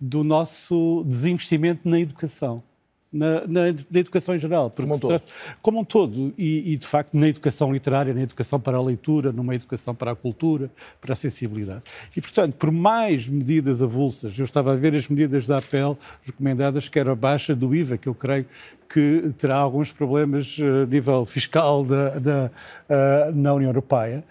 do 0.00 0.22
nosso 0.22 1.04
desinvestimento 1.06 1.88
na 1.88 1.98
educação. 1.98 2.62
Na, 3.10 3.46
na, 3.46 3.72
na, 3.90 4.00
educação 4.00 4.34
em 4.34 4.38
geral. 4.38 4.70
Como 4.70 4.94
um 4.94 4.98
todo. 4.98 5.22
Como 5.62 5.80
um 5.80 5.84
todo. 5.84 6.34
E, 6.36 6.74
e, 6.74 6.76
de 6.76 6.86
facto, 6.86 7.16
na 7.16 7.26
educação 7.26 7.72
literária, 7.72 8.12
na 8.12 8.20
educação 8.20 8.60
para 8.60 8.76
a 8.76 8.82
leitura, 8.82 9.32
numa 9.32 9.54
educação 9.54 9.94
para 9.94 10.12
a 10.12 10.14
cultura, 10.14 10.70
para 11.00 11.14
a 11.14 11.16
sensibilidade. 11.16 11.84
E, 12.14 12.20
portanto, 12.20 12.54
por 12.56 12.70
mais 12.70 13.26
medidas 13.26 13.80
avulsas, 13.80 14.38
eu 14.38 14.44
estava 14.44 14.74
a 14.74 14.76
ver 14.76 14.94
as 14.94 15.08
medidas 15.08 15.46
da 15.46 15.56
APEL 15.56 15.98
recomendadas, 16.22 16.86
que 16.90 16.98
era 16.98 17.12
a 17.12 17.16
baixa 17.16 17.56
do 17.56 17.74
IVA, 17.74 17.96
que 17.96 18.10
eu 18.10 18.14
creio 18.14 18.44
que 18.86 19.32
terá 19.38 19.56
alguns 19.56 19.90
problemas 19.90 20.56
eh, 20.58 20.82
a 20.82 20.86
nível 20.86 21.26
fiscal 21.26 21.84
da, 21.84 22.18
da 22.18 22.50
uh, 22.88 23.36
na 23.36 23.52
União 23.52 23.68
Europeia, 23.68 24.24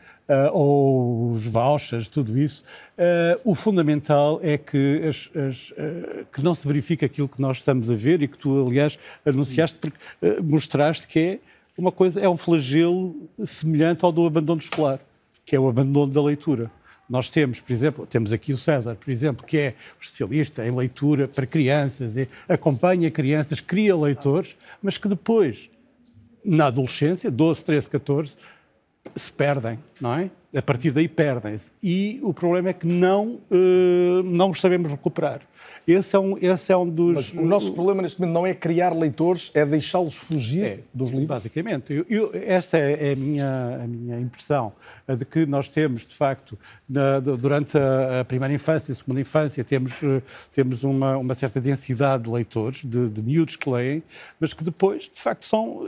ou 0.53 1.31
os 1.31 1.45
vouchers, 1.45 2.09
tudo 2.09 2.37
isso. 2.37 2.63
Uh, 2.97 3.51
o 3.51 3.55
fundamental 3.55 4.39
é 4.43 4.57
que, 4.57 5.01
as, 5.07 5.29
as, 5.35 5.71
uh, 5.71 6.25
que, 6.33 6.43
não 6.43 6.53
se 6.53 6.67
verifique 6.67 7.05
aquilo 7.05 7.27
que 7.27 7.41
nós 7.41 7.57
estamos 7.57 7.89
a 7.89 7.95
ver 7.95 8.21
e 8.21 8.27
que 8.27 8.37
tu, 8.37 8.65
aliás, 8.65 8.97
anunciaste, 9.25 9.77
porque 9.77 9.97
mostraste 10.41 11.07
que 11.07 11.19
é 11.19 11.39
uma 11.77 11.91
coisa, 11.91 12.19
é 12.19 12.27
um 12.27 12.35
flagelo 12.35 13.15
semelhante 13.45 14.03
ao 14.03 14.11
do 14.11 14.25
abandono 14.25 14.59
escolar. 14.59 14.99
que 15.45 15.55
é 15.55 15.59
o 15.59 15.69
abandono 15.69 16.11
da 16.11 16.21
leitura. 16.21 16.69
Nós 17.09 17.29
temos, 17.29 17.61
por 17.61 17.71
exemplo, 17.71 18.05
temos 18.05 18.33
aqui 18.33 18.51
o 18.51 18.57
César, 18.57 18.95
por 18.95 19.09
exemplo, 19.09 19.45
que 19.45 19.57
é 19.57 19.75
especialista 20.01 20.67
em 20.67 20.75
leitura 20.75 21.27
para 21.27 21.45
crianças, 21.45 22.15
acompanha 22.49 23.09
crianças, 23.09 23.61
cria 23.61 23.95
leitores, 23.95 24.57
mas 24.81 24.97
que 24.97 25.07
depois, 25.07 25.69
na 26.43 26.65
adolescência, 26.65 27.31
12, 27.31 27.63
13, 27.63 27.89
14, 27.89 28.37
se 29.15 29.31
perdem, 29.31 29.79
não 29.99 30.13
é? 30.13 30.29
A 30.55 30.61
partir 30.61 30.91
daí 30.91 31.07
perdem-se. 31.07 31.71
E 31.83 32.19
o 32.23 32.33
problema 32.33 32.69
é 32.69 32.73
que 32.73 32.87
não, 32.87 33.39
uh, 33.51 34.23
não 34.23 34.51
os 34.51 34.61
sabemos 34.61 34.89
recuperar. 34.89 35.41
Esse 35.87 36.17
é 36.17 36.19
um, 36.19 36.37
esse 36.41 36.73
é 36.73 36.75
um 36.75 36.89
dos. 36.89 37.31
Mas 37.31 37.41
o 37.41 37.45
nosso 37.45 37.73
problema 37.73 38.01
neste 38.01 38.19
momento 38.19 38.33
não 38.33 38.45
é 38.45 38.53
criar 38.53 38.93
leitores, 38.93 39.51
é 39.53 39.65
deixá-los 39.65 40.15
fugir 40.15 40.65
é, 40.65 40.79
dos 40.93 41.11
livros. 41.11 41.27
Basicamente. 41.27 41.93
Eu, 41.93 42.05
eu, 42.09 42.31
esta 42.33 42.77
é 42.77 43.13
a 43.13 43.15
minha, 43.15 43.79
a 43.83 43.87
minha 43.87 44.19
impressão, 44.19 44.73
de 45.07 45.23
que 45.23 45.45
nós 45.45 45.69
temos, 45.69 46.05
de 46.05 46.13
facto, 46.13 46.59
na, 46.89 47.21
durante 47.21 47.77
a, 47.77 48.19
a, 48.19 48.25
primeira 48.25 48.53
infância 48.53 48.91
e 48.91 48.93
a 48.93 48.95
segunda 48.95 49.21
infância, 49.21 49.63
temos, 49.63 50.01
uh, 50.01 50.21
temos 50.51 50.83
uma, 50.83 51.15
uma 51.15 51.33
certa 51.33 51.61
densidade 51.61 52.23
de 52.23 52.31
leitores, 52.31 52.81
de, 52.83 53.07
de 53.07 53.21
miúdos 53.21 53.55
que 53.55 53.69
leem, 53.69 54.03
mas 54.41 54.53
que 54.53 54.65
depois, 54.65 55.03
de 55.03 55.21
facto, 55.21 55.45
são. 55.45 55.85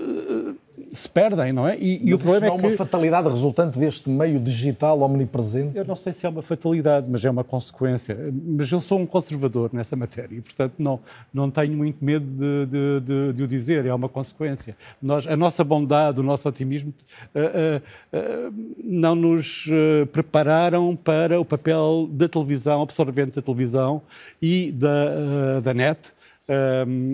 Se 0.92 1.10
perdem, 1.10 1.54
não 1.54 1.68
é? 1.68 1.78
E, 1.78 2.02
e 2.04 2.14
o 2.14 2.18
problema 2.18 2.48
não 2.48 2.54
é, 2.54 2.58
é 2.58 2.62
que... 2.62 2.68
uma 2.68 2.78
fatalidade 2.78 3.30
resultante 3.30 3.78
deste 3.78 4.10
meio 4.10 4.40
digital 4.40 5.02
omnipresente? 5.02 5.78
Eu 5.78 5.86
não 5.86 5.96
sei 5.96 6.14
se 6.14 6.26
é 6.26 6.30
uma 6.30 6.42
fatalidade, 6.42 7.08
mas 7.10 7.24
é 7.24 7.30
uma 7.30 7.44
consequência. 7.44 8.18
Mas 8.32 8.72
eu 8.72 8.82
sou 8.82 9.00
um 9.00 9.06
conservador 9.06 9.70
nessa 9.74 9.96
matéria 9.96 10.36
e, 10.36 10.42
portanto, 10.42 10.74
não, 10.80 11.00
não 11.34 11.52
tenho 11.52 11.74
muito 11.76 12.04
medo 12.04 12.26
de, 12.26 12.66
de, 12.66 13.00
de, 13.02 13.34
de 13.34 13.44
o 13.44 13.48
dizer, 13.48 13.86
é 13.86 13.94
uma 13.94 14.10
consequência. 14.10 14.76
Nós, 15.02 15.28
a 15.28 15.36
nossa 15.36 15.64
bondade, 15.64 16.20
o 16.20 16.24
nosso 16.24 16.48
otimismo 16.48 16.94
uh, 17.36 17.40
uh, 17.40 18.50
uh, 18.50 18.54
não 18.84 19.16
nos 19.16 19.68
prepararam 20.12 20.96
para 20.96 21.40
o 21.40 21.46
papel 21.46 22.08
da 22.12 22.28
televisão, 22.28 22.82
absorvente 22.82 23.36
da 23.36 23.42
televisão 23.42 24.02
e 24.42 24.72
da, 24.72 25.60
da 25.62 25.74
net 25.74 26.14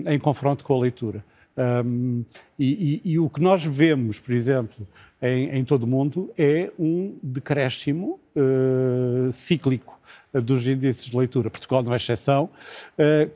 em 0.06 0.18
confronto 0.18 0.64
com 0.64 0.74
a 0.74 0.78
leitura. 0.78 1.22
Um, 1.56 2.22
e, 2.58 3.00
e, 3.04 3.12
e, 3.12 3.18
o 3.18 3.30
que 3.30 3.42
nós 3.42 3.64
vemos, 3.64 4.20
por 4.20 4.34
exemplo, 4.34 4.86
em, 5.22 5.48
em 5.56 5.64
todo 5.64 5.84
o 5.84 5.86
mundo 5.86 6.30
é 6.36 6.70
um 6.78 7.16
decréscimo 7.22 8.20
uh, 8.36 9.32
cíclico 9.32 9.98
dos 10.32 10.66
índices 10.66 11.06
de 11.06 11.16
leitura. 11.16 11.50
Portugal 11.50 11.82
não 11.82 11.94
é 11.94 11.96
exceção, 11.96 12.50
uh, 12.98 13.30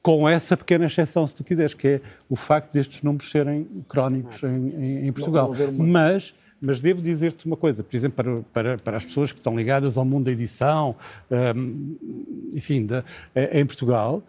com 0.00 0.28
essa 0.28 0.56
pequena 0.56 0.86
exceção, 0.86 1.26
se 1.26 1.34
tu 1.34 1.42
quiseres, 1.44 1.74
que 1.74 1.88
é 1.88 2.00
o 2.28 2.36
facto 2.36 2.72
destes 2.72 3.02
números 3.02 3.30
serem 3.30 3.66
crónicos 3.88 4.42
em, 4.42 5.06
em 5.06 5.12
Portugal. 5.12 5.52
Mas 5.76 6.34
mas 6.60 6.78
devo 6.78 7.00
dizer-te 7.00 7.46
uma 7.46 7.56
coisa, 7.56 7.82
por 7.82 7.96
exemplo, 7.96 8.16
para, 8.16 8.42
para, 8.52 8.76
para, 8.76 8.96
as 8.98 9.04
pessoas 9.04 9.32
que 9.32 9.38
estão 9.38 9.56
ligadas 9.56 9.96
ao 9.96 10.04
mundo 10.04 10.26
da 10.26 10.30
edição, 10.30 10.94
um, 11.56 11.96
enfim, 12.52 12.84
de, 12.84 13.02
em 13.50 13.64
Portugal, 13.64 14.22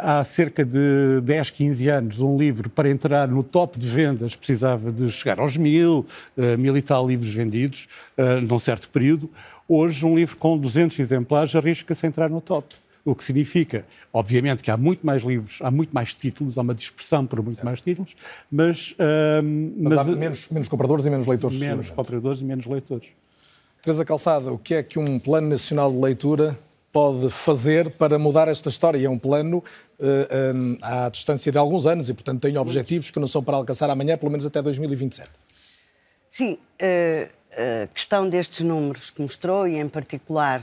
há 0.00 0.22
cerca 0.24 0.64
de 0.64 1.20
10, 1.22 1.50
15 1.50 1.88
anos, 1.88 2.20
um 2.20 2.36
livro 2.36 2.68
para 2.68 2.90
entrar 2.90 3.28
no 3.28 3.42
top 3.42 3.78
de 3.78 3.86
vendas 3.86 4.36
precisava 4.36 4.90
de 4.90 5.10
chegar 5.10 5.38
aos 5.40 5.56
mil, 5.56 6.06
uh, 6.36 6.58
mil 6.58 6.76
e 6.76 6.82
tal 6.82 7.06
livros 7.06 7.32
vendidos 7.32 7.88
uh, 8.18 8.40
num 8.40 8.58
certo 8.58 8.88
período. 8.88 9.30
Hoje, 9.68 10.04
um 10.04 10.14
livro 10.14 10.36
com 10.36 10.58
200 10.58 10.98
exemplares 10.98 11.54
arrisca-se 11.54 12.04
a 12.04 12.08
entrar 12.08 12.28
no 12.28 12.40
top. 12.40 12.74
O 13.04 13.14
que 13.16 13.24
significa, 13.24 13.84
obviamente, 14.12 14.62
que 14.62 14.70
há 14.70 14.76
muito 14.76 15.04
mais 15.04 15.22
livros, 15.22 15.58
há 15.60 15.70
muito 15.70 15.92
mais 15.92 16.14
títulos, 16.14 16.56
há 16.56 16.62
uma 16.62 16.74
dispersão 16.74 17.26
por 17.26 17.42
muito 17.42 17.56
certo. 17.56 17.64
mais 17.64 17.80
títulos, 17.80 18.14
mas. 18.50 18.94
mas, 19.76 19.96
mas 19.96 19.98
há 19.98 20.04
menos, 20.04 20.48
menos 20.50 20.68
compradores 20.68 21.04
e 21.04 21.10
menos 21.10 21.26
leitores. 21.26 21.58
Menos 21.58 21.90
compradores 21.90 22.40
e 22.42 22.44
menos 22.44 22.64
leitores. 22.64 23.08
Teresa 23.82 24.04
Calçada, 24.04 24.52
o 24.52 24.58
que 24.58 24.74
é 24.74 24.82
que 24.84 25.00
um 25.00 25.18
Plano 25.18 25.48
Nacional 25.48 25.90
de 25.90 25.98
Leitura 25.98 26.56
pode 26.92 27.30
fazer 27.30 27.90
para 27.92 28.18
mudar 28.18 28.46
esta 28.48 28.68
história. 28.68 29.04
É 29.04 29.08
um 29.08 29.18
plano 29.18 29.58
uh, 29.58 29.64
eh, 29.98 30.52
um, 30.54 30.74
eh, 30.74 30.78
à 30.82 31.08
distância 31.08 31.50
de 31.50 31.56
alguns 31.56 31.86
anos 31.86 32.10
e, 32.10 32.14
portanto, 32.14 32.42
tem 32.42 32.56
objetivos 32.58 33.10
que 33.10 33.18
não 33.18 33.26
são 33.26 33.42
para 33.42 33.56
alcançar 33.56 33.88
amanhã, 33.88 34.18
pelo 34.18 34.30
menos 34.30 34.44
até 34.44 34.60
2027. 34.60 35.30
Sim, 36.30 36.58
a 36.80 37.86
questão 37.88 38.28
destes 38.28 38.60
números 38.64 39.10
que 39.10 39.20
mostrou 39.20 39.68
e, 39.68 39.78
em 39.78 39.86
particular, 39.86 40.62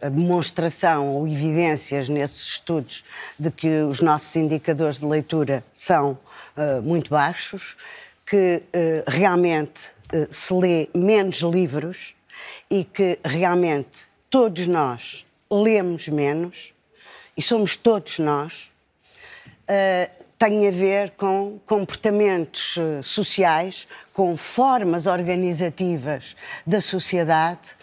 a 0.00 0.08
demonstração 0.08 1.08
ou 1.08 1.26
evidências 1.26 2.08
nesses 2.08 2.46
estudos 2.46 3.04
de 3.36 3.50
que 3.50 3.82
os 3.82 4.00
nossos 4.00 4.36
indicadores 4.36 5.00
de 5.00 5.06
leitura 5.06 5.64
são 5.72 6.16
muito 6.84 7.10
baixos, 7.10 7.76
que 8.24 8.62
realmente 9.08 9.90
se 10.30 10.54
lê 10.54 10.88
menos 10.94 11.38
livros 11.38 12.14
e 12.70 12.84
que 12.84 13.18
realmente 13.24 14.06
todos 14.30 14.68
nós 14.68 15.23
lemos 15.50 16.08
menos, 16.08 16.72
e 17.36 17.42
somos 17.42 17.76
todos 17.76 18.18
nós, 18.18 18.72
uh, 19.68 20.24
tem 20.38 20.68
a 20.68 20.70
ver 20.70 21.10
com 21.10 21.58
comportamentos 21.64 22.76
uh, 22.76 23.02
sociais, 23.02 23.88
com 24.12 24.36
formas 24.36 25.06
organizativas 25.06 26.36
da 26.66 26.80
sociedade 26.80 27.76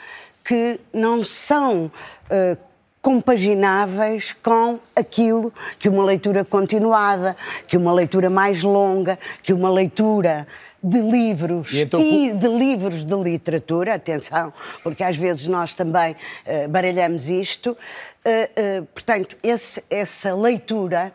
que 0.43 0.79
não 0.93 1.23
são 1.23 1.85
uh, 1.85 2.57
compagináveis 3.01 4.35
com 4.43 4.79
aquilo 4.95 5.51
que 5.79 5.89
uma 5.89 6.03
leitura 6.03 6.45
continuada, 6.45 7.35
que 7.67 7.75
uma 7.75 7.91
leitura 7.91 8.29
mais 8.29 8.61
longa, 8.61 9.17
que 9.41 9.53
uma 9.53 9.69
leitura 9.69 10.47
de 10.83 10.99
livros 10.99 11.73
e, 11.73 11.81
então, 11.81 11.99
e, 11.99 12.33
de 12.33 12.47
livros 12.47 13.03
de 13.03 13.15
literatura, 13.15 13.93
atenção, 13.95 14.51
porque 14.83 15.03
às 15.03 15.15
vezes 15.15 15.47
nós 15.47 15.75
também 15.75 16.13
uh, 16.13 16.67
baralhamos 16.69 17.29
isto. 17.29 17.71
Uh, 17.71 18.81
uh, 18.81 18.85
portanto, 18.87 19.37
esse, 19.43 19.83
essa 19.89 20.33
leitura 20.35 21.13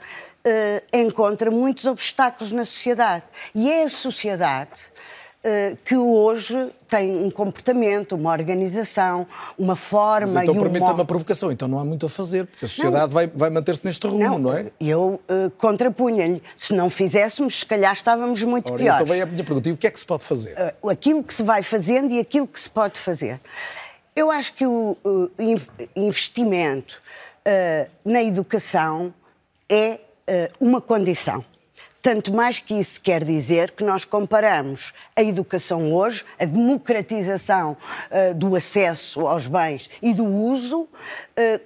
encontra 0.92 1.50
muitos 1.50 1.86
obstáculos 1.86 2.52
na 2.52 2.64
sociedade. 2.64 3.24
E 3.52 3.68
é 3.68 3.82
a 3.82 3.90
sociedade 3.90 4.92
que 5.84 5.96
hoje 5.96 6.70
tem 6.88 7.24
um 7.24 7.30
comportamento, 7.30 8.14
uma 8.14 8.32
organização, 8.32 9.26
uma 9.58 9.76
forma. 9.76 10.34
Mas 10.34 10.42
então, 10.42 10.54
um 10.54 10.60
permita 10.60 10.92
uma 10.92 11.04
provocação, 11.04 11.52
então 11.52 11.68
não 11.68 11.78
há 11.78 11.84
muito 11.84 12.06
a 12.06 12.08
fazer, 12.08 12.46
porque 12.46 12.64
a 12.64 12.68
sociedade 12.68 13.04
não, 13.04 13.08
vai, 13.08 13.26
vai 13.26 13.50
manter-se 13.50 13.84
neste 13.84 14.06
rumo, 14.06 14.18
não, 14.18 14.38
não 14.38 14.56
é? 14.56 14.66
Eu 14.80 15.20
uh, 15.28 15.50
contrapunha-lhe. 15.58 16.42
Se 16.56 16.74
não 16.74 16.90
fizéssemos, 16.90 17.60
se 17.60 17.66
calhar 17.66 17.92
estávamos 17.92 18.42
muito 18.42 18.72
Ora, 18.72 18.82
piores. 18.82 19.02
Então 19.02 19.12
vem 19.12 19.22
a 19.22 19.26
minha 19.26 19.44
pergunta: 19.44 19.68
e 19.68 19.72
o 19.72 19.76
que 19.76 19.86
é 19.86 19.90
que 19.90 19.98
se 19.98 20.06
pode 20.06 20.24
fazer? 20.24 20.54
Uh, 20.82 20.90
aquilo 20.90 21.22
que 21.22 21.34
se 21.34 21.42
vai 21.42 21.62
fazendo 21.62 22.12
e 22.12 22.18
aquilo 22.18 22.46
que 22.46 22.60
se 22.60 22.70
pode 22.70 22.98
fazer. 22.98 23.40
Eu 24.14 24.30
acho 24.30 24.54
que 24.54 24.66
o 24.66 24.96
uh, 25.04 25.30
investimento 25.94 27.00
na 28.04 28.24
educação 28.24 29.14
é 29.68 30.00
uma 30.58 30.80
condição. 30.80 31.44
Tanto 32.06 32.32
mais 32.32 32.60
que 32.60 32.74
isso 32.74 33.00
quer 33.00 33.24
dizer 33.24 33.72
que 33.72 33.82
nós 33.82 34.04
comparamos 34.04 34.92
a 35.16 35.24
educação 35.24 35.92
hoje, 35.92 36.24
a 36.38 36.44
democratização 36.44 37.76
uh, 38.12 38.32
do 38.32 38.54
acesso 38.54 39.26
aos 39.26 39.48
bens 39.48 39.90
e 40.00 40.14
do 40.14 40.24
uso, 40.24 40.82
uh, 40.82 40.88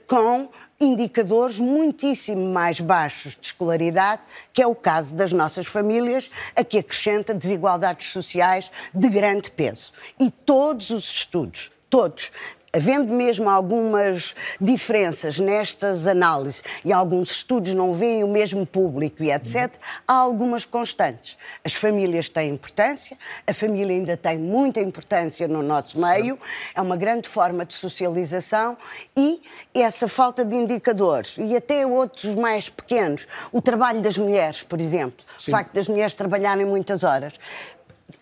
com 0.07 0.49
indicadores 0.81 1.59
muitíssimo 1.61 2.55
mais 2.55 2.81
baixos 2.81 3.37
de 3.39 3.49
escolaridade, 3.49 4.23
que 4.51 4.63
é 4.63 4.67
o 4.67 4.75
caso 4.75 5.15
das 5.15 5.31
nossas 5.31 5.67
famílias, 5.67 6.31
a 6.57 6.65
que 6.65 6.79
acrescenta 6.79 7.35
desigualdades 7.35 8.11
sociais 8.11 8.73
de 8.95 9.11
grande 9.11 9.51
peso. 9.51 9.93
E 10.19 10.31
todos 10.31 10.89
os 10.89 11.05
estudos, 11.05 11.71
todos, 11.91 12.33
havendo 12.73 13.13
mesmo 13.13 13.49
algumas 13.49 14.35
diferenças 14.61 15.39
nestas 15.39 16.07
análises 16.07 16.63
e 16.85 16.93
alguns 16.93 17.31
estudos 17.31 17.75
não 17.75 17.95
veem 17.95 18.23
o 18.23 18.29
mesmo 18.29 18.65
público 18.65 19.23
e 19.23 19.31
etc., 19.31 19.73
há 20.07 20.15
algumas 20.15 20.65
constantes. 20.65 21.37
As 21.65 21.73
famílias 21.73 22.29
têm 22.29 22.51
importância, 22.51 23.17
a 23.47 23.53
família 23.53 23.95
ainda 23.95 24.17
tem 24.17 24.39
muita 24.39 24.81
importância 24.81 25.49
no 25.49 25.63
nosso 25.63 26.01
meio, 26.01 26.39
é 26.75 26.81
uma 26.81 26.97
grande 26.97 27.29
forma 27.29 27.65
de 27.65 27.75
socialização 27.75 28.77
e 29.17 29.41
essa 29.75 30.09
falta 30.09 30.45
de 30.45 30.55
indicadores 30.55 31.37
e 31.39 31.57
até 31.57 31.87
outros 31.87 32.35
mais 32.35 32.69
pequenos, 32.69 33.27
o 33.51 33.61
trabalho 33.61 34.01
das 34.01 34.17
mulheres, 34.17 34.63
por 34.63 34.81
exemplo, 34.81 35.25
Sim. 35.39 35.51
o 35.51 35.55
facto 35.55 35.73
das 35.73 35.89
mulheres 35.89 36.15
trabalharem 36.15 36.65
muitas 36.65 37.03
horas, 37.03 37.35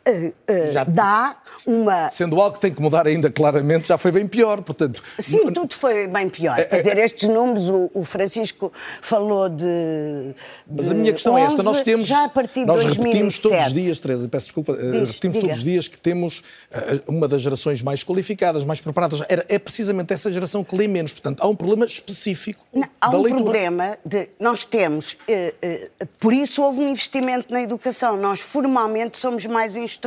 uh, 0.07 0.29
uh, 0.29 0.91
dá 0.91 1.37
uma. 1.67 2.09
Sendo 2.09 2.41
algo 2.41 2.55
que 2.55 2.61
tem 2.61 2.73
que 2.73 2.81
mudar 2.81 3.07
ainda 3.07 3.31
claramente, 3.31 3.89
já 3.89 3.99
foi 3.99 4.13
bem 4.13 4.27
pior, 4.27 4.63
portanto. 4.63 5.03
Sim, 5.19 5.53
tudo 5.53 5.75
foi 5.75 6.07
bem 6.07 6.29
pior. 6.29 6.59
É, 6.59 6.65
Quer 6.65 6.79
dizer, 6.79 6.99
é, 6.99 7.05
estes 7.05 7.29
números, 7.29 7.69
o, 7.69 7.91
o, 7.95 8.05
Francisco 8.05 8.73
falou 9.03 9.49
de. 9.49 10.35
Mas 10.71 10.91
a 10.91 10.95
minha 10.95 11.13
questão 11.13 11.35
11, 11.35 11.43
é 11.43 11.47
esta: 11.47 11.63
nós 11.63 11.83
temos. 11.83 12.07
Já 12.07 12.25
a 12.25 12.29
partir 12.29 12.61
de 12.61 12.67
nós 12.67 12.83
2007. 12.83 13.07
repetimos 13.07 13.39
todos 13.41 13.67
os 13.67 13.73
dias, 13.73 14.01
Teresa, 14.01 14.29
peço 14.29 14.47
desculpa, 14.47 14.75
Diz, 14.75 14.83
repetimos 15.09 15.37
diga. 15.37 15.41
todos 15.41 15.59
os 15.59 15.65
dias 15.65 15.89
que 15.89 15.99
temos 15.99 16.43
uma 17.07 17.29
das 17.29 17.41
gerações 17.41 17.83
mais 17.83 18.03
qualificadas, 18.03 18.65
mais 18.65 18.81
preparadas. 18.81 19.23
Era, 19.29 19.45
é 19.49 19.59
precisamente 19.59 20.13
essa 20.13 20.31
geração 20.31 20.63
que 20.63 20.77
lê 20.77 20.89
menos. 20.89 21.13
Portanto, 21.13 21.43
há 21.43 21.49
um 21.49 21.57
problema 21.57 21.85
específico. 21.85 22.65
Não, 22.73 22.89
há 23.01 23.11
um 23.11 23.23
leitura. 23.23 23.43
problema 23.43 23.99
de. 24.05 24.29
Nós 24.39 24.65
temos. 24.65 25.17
por 26.19 26.33
isso 26.33 26.63
houve 26.63 26.81
um 26.81 26.89
investimento 26.89 27.53
na 27.53 27.63
educação. 27.63 28.17
Nós 28.17 28.41
formalmente 28.41 29.19
somos 29.19 29.45
mais 29.47 29.77
instruídos. 29.77 29.98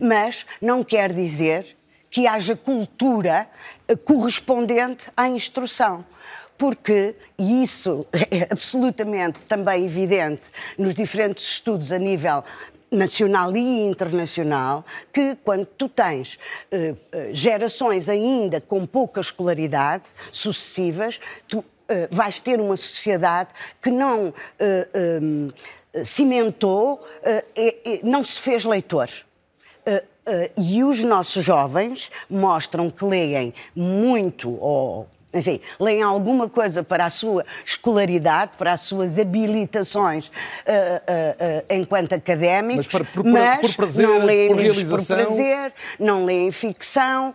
Mas 0.00 0.46
não 0.60 0.82
quer 0.82 1.12
dizer 1.12 1.76
que 2.10 2.26
haja 2.26 2.56
cultura 2.56 3.48
eh, 3.86 3.96
correspondente 3.96 5.10
à 5.16 5.28
instrução 5.28 6.04
porque, 6.58 7.14
e 7.38 7.62
isso 7.62 8.06
é 8.12 8.48
absolutamente 8.50 9.40
também 9.40 9.84
evidente 9.84 10.50
nos 10.78 10.94
diferentes 10.94 11.44
estudos 11.44 11.92
a 11.92 11.98
nível 11.98 12.42
nacional 12.90 13.54
e 13.54 13.84
internacional, 13.84 14.84
que 15.12 15.36
quando 15.44 15.66
tu 15.66 15.88
tens 15.88 16.38
uh, 16.72 16.96
gerações 17.32 18.08
ainda 18.08 18.60
com 18.60 18.86
pouca 18.86 19.20
escolaridade, 19.20 20.04
sucessivas, 20.32 21.20
tu 21.48 21.64
vais 22.10 22.40
ter 22.40 22.60
uma 22.60 22.76
sociedade 22.76 23.50
que 23.80 23.90
não 23.92 24.34
um, 25.22 25.48
cimentou, 26.04 27.06
e, 27.56 28.00
não 28.02 28.24
se 28.24 28.40
fez 28.40 28.64
leitor. 28.64 29.08
e 30.56 30.82
os 30.82 31.00
nossos 31.00 31.44
jovens 31.44 32.10
mostram 32.28 32.90
que 32.90 33.04
leem 33.04 33.54
muito 33.74 34.50
ou 34.60 35.08
enfim, 35.36 35.60
leem 35.78 36.02
alguma 36.02 36.48
coisa 36.48 36.82
para 36.82 37.04
a 37.04 37.10
sua 37.10 37.44
escolaridade, 37.64 38.52
para 38.56 38.72
as 38.72 38.82
suas 38.82 39.18
habilitações 39.18 40.28
uh, 40.28 40.30
uh, 40.30 40.32
uh, 40.32 41.74
enquanto 41.74 42.14
académicos, 42.14 42.86
mas, 42.86 42.88
para, 42.88 43.04
por, 43.04 43.24
mas 43.24 43.60
por 43.60 43.74
prazer, 43.76 44.06
não 44.06 44.24
leem 44.24 44.48
por 44.48 44.56
realização... 44.56 45.16
por 45.16 45.26
prazer, 45.26 45.72
não 45.98 46.24
leem 46.24 46.52
ficção. 46.52 47.34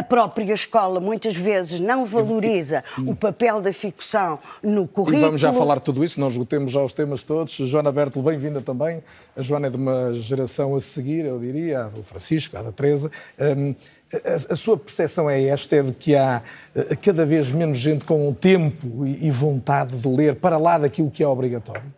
A 0.00 0.02
própria 0.02 0.54
escola 0.54 0.98
muitas 0.98 1.36
vezes 1.36 1.78
não 1.78 2.06
valoriza 2.06 2.82
o 3.06 3.14
papel 3.14 3.60
da 3.60 3.70
ficção 3.70 4.38
no 4.62 4.88
currículo. 4.88 5.18
E 5.18 5.20
vamos 5.20 5.40
já 5.42 5.52
falar 5.52 5.78
tudo 5.78 6.02
isso, 6.02 6.18
não 6.18 6.28
esgotemos 6.28 6.72
já 6.72 6.82
os 6.82 6.94
temas 6.94 7.22
todos. 7.22 7.52
Joana 7.52 7.92
Bertel, 7.92 8.22
bem-vinda 8.22 8.62
também. 8.62 9.02
A 9.36 9.42
Joana 9.42 9.66
é 9.66 9.70
de 9.70 9.76
uma 9.76 10.14
geração 10.14 10.74
a 10.74 10.80
seguir, 10.80 11.26
eu 11.26 11.38
diria, 11.38 11.84
a 11.84 11.88
do 11.88 12.02
Francisco, 12.02 12.56
a 12.56 12.62
da 12.62 12.72
Teresa. 12.72 13.10
Um, 13.38 13.74
a, 14.14 14.52
a, 14.54 14.56
sua 14.56 14.78
percepção 14.78 15.28
é 15.28 15.44
esta, 15.44 15.76
é 15.76 15.82
de 15.82 15.92
que 15.92 16.16
há 16.16 16.42
eh, 16.74 16.96
cada 16.96 17.26
vez 17.26 17.50
menos 17.50 17.76
gente 17.76 18.06
com 18.06 18.32
tempo 18.32 19.06
e, 19.06 19.26
e 19.26 19.30
vontade 19.30 19.94
de 19.98 20.08
ler 20.08 20.36
para 20.36 20.56
lá 20.56 20.78
daquilo 20.78 21.10
que 21.10 21.22
é 21.22 21.28
obrigatório? 21.28 21.92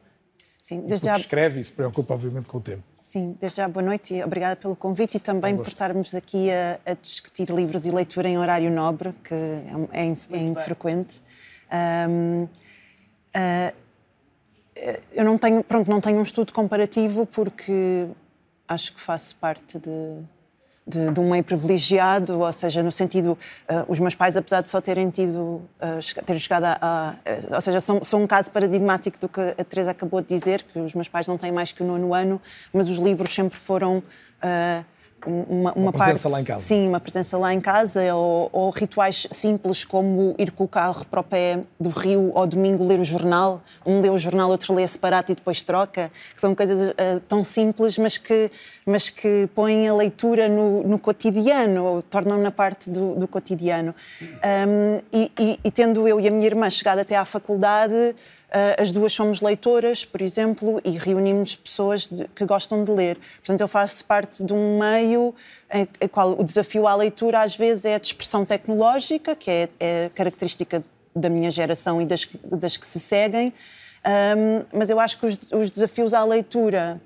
Sim, 0.60 0.80
desde 0.80 1.06
já... 1.06 1.16
escreve 1.16 1.60
e 1.60 1.64
se 1.64 1.70
preocupa, 1.70 2.14
obviamente, 2.14 2.48
com 2.48 2.58
o 2.58 2.60
tempo. 2.60 2.82
Sim, 3.12 3.36
desde 3.38 3.58
já 3.58 3.68
boa 3.68 3.84
noite 3.84 4.14
e 4.14 4.24
obrigada 4.24 4.56
pelo 4.56 4.74
convite 4.74 5.18
e 5.18 5.20
também 5.20 5.54
por 5.54 5.68
estarmos 5.68 6.14
aqui 6.14 6.50
a, 6.50 6.80
a, 6.92 6.94
discutir 6.94 7.50
livros 7.50 7.84
e 7.84 7.90
leitura 7.90 8.26
em 8.26 8.38
horário 8.38 8.70
nobre, 8.70 9.12
que 9.22 9.34
é, 9.34 10.06
é, 10.06 10.16
é 10.30 10.38
infrequente. 10.38 11.22
Um, 12.08 12.44
uh, 12.44 12.48
eh, 13.34 15.00
eu 15.12 15.24
não 15.26 15.36
tenho, 15.36 15.62
pronto, 15.62 15.90
não 15.90 16.00
tenho 16.00 16.20
um 16.20 16.22
estudo 16.22 16.54
comparativo 16.54 17.26
porque 17.26 18.08
acho 18.66 18.94
que 18.94 19.00
faço 19.02 19.36
parte 19.36 19.78
de, 19.78 20.22
de, 20.86 21.10
de, 21.10 21.20
um 21.20 21.30
meio 21.30 21.44
privilegiado, 21.44 22.40
ou 22.40 22.52
seja, 22.52 22.82
no 22.82 22.90
sentido, 22.90 23.38
uh, 23.68 23.84
os 23.88 24.00
meus 24.00 24.14
pais, 24.14 24.36
apesar 24.36 24.62
de 24.62 24.68
só 24.68 24.80
terem 24.80 25.10
tido, 25.10 25.38
uh, 25.38 26.24
terem 26.24 26.40
chegado 26.40 26.64
a, 26.64 26.78
a, 26.80 27.14
uh, 27.30 27.54
ou 27.54 27.60
seja, 27.60 27.80
são, 27.80 28.02
são, 28.02 28.22
um 28.22 28.26
caso 28.26 28.50
paradigmático 28.50 29.18
do 29.18 29.28
que 29.28 29.40
a 29.40 29.64
Teresa 29.64 29.92
acabou 29.92 30.20
de 30.20 30.28
dizer, 30.28 30.62
que 30.62 30.78
os 30.78 30.94
meus 30.94 31.08
pais 31.08 31.28
não 31.28 31.38
têm 31.38 31.52
mais 31.52 31.72
que 31.72 31.82
o 31.82 31.86
nono 31.86 32.12
ano, 32.12 32.40
mas 32.72 32.88
os 32.88 32.98
livros 32.98 33.32
sempre 33.32 33.58
foram 33.58 34.02
uma, 35.26 35.44
uma, 35.48 35.72
uma 35.72 35.92
presença 35.92 36.28
parte, 36.28 36.32
lá 36.32 36.40
em 36.40 36.44
casa. 36.44 36.64
Sim, 36.64 36.88
uma 36.88 37.00
presença 37.00 37.38
lá 37.38 37.54
em 37.54 37.60
casa, 37.60 38.14
ou, 38.14 38.48
ou, 38.52 38.70
rituais 38.70 39.26
simples 39.30 39.84
como 39.84 40.34
ir 40.38 40.50
com 40.50 40.64
o 40.64 40.68
carro 40.68 41.04
para 41.04 41.20
o 41.20 41.24
pé 41.24 41.60
do 41.78 41.90
rio 41.90 42.32
ao 42.34 42.46
domingo 42.46 42.86
ler 42.86 43.00
o 43.00 43.04
jornal. 43.04 43.62
Um 43.86 44.00
lê 44.00 44.10
o 44.10 44.18
jornal, 44.18 44.50
outro 44.50 44.74
lê 44.74 44.86
separado 44.86 45.32
e 45.32 45.34
depois 45.34 45.62
troca. 45.62 46.10
Que 46.34 46.40
são 46.40 46.54
coisas 46.54 46.90
uh, 46.90 47.20
tão 47.28 47.44
simples, 47.44 47.98
mas 47.98 48.18
que, 48.18 48.50
mas 48.84 49.10
que 49.10 49.48
põem 49.54 49.88
a 49.88 49.94
leitura 49.94 50.48
no, 50.48 50.82
no 50.82 50.98
cotidiano, 50.98 51.84
ou 51.84 52.02
tornam 52.02 52.38
na 52.38 52.50
parte 52.50 52.90
do, 52.90 53.14
do 53.14 53.28
cotidiano. 53.28 53.94
Um, 54.20 54.98
e, 55.12 55.32
e, 55.38 55.60
e 55.64 55.70
tendo 55.70 56.06
eu 56.06 56.20
e 56.20 56.28
a 56.28 56.30
minha 56.30 56.46
irmã 56.46 56.68
chegado 56.70 56.98
até 56.98 57.16
à 57.16 57.24
faculdade, 57.24 58.14
as 58.78 58.92
duas 58.92 59.12
somos 59.12 59.40
leitoras, 59.40 60.04
por 60.04 60.20
exemplo, 60.20 60.80
e 60.84 60.90
reunimos 60.90 61.56
pessoas 61.56 62.06
de, 62.06 62.28
que 62.28 62.44
gostam 62.44 62.84
de 62.84 62.90
ler. 62.90 63.18
Portanto, 63.36 63.60
eu 63.60 63.68
faço 63.68 64.04
parte 64.04 64.44
de 64.44 64.52
um 64.52 64.78
meio 64.78 65.34
em, 65.72 65.88
em 66.00 66.08
qual 66.08 66.38
o 66.38 66.44
desafio 66.44 66.86
à 66.86 66.94
leitura 66.94 67.40
às 67.40 67.56
vezes 67.56 67.84
é 67.84 67.94
a 67.94 67.98
dispersão 67.98 68.44
tecnológica, 68.44 69.34
que 69.34 69.50
é, 69.50 69.68
é 69.80 70.10
característica 70.14 70.82
da 71.14 71.28
minha 71.28 71.50
geração 71.50 72.00
e 72.00 72.06
das, 72.06 72.26
das 72.44 72.76
que 72.76 72.86
se 72.86 72.98
seguem, 72.98 73.52
um, 74.04 74.64
mas 74.76 74.90
eu 74.90 74.98
acho 74.98 75.18
que 75.18 75.26
os, 75.26 75.38
os 75.52 75.70
desafios 75.70 76.12
à 76.12 76.24
leitura 76.24 77.00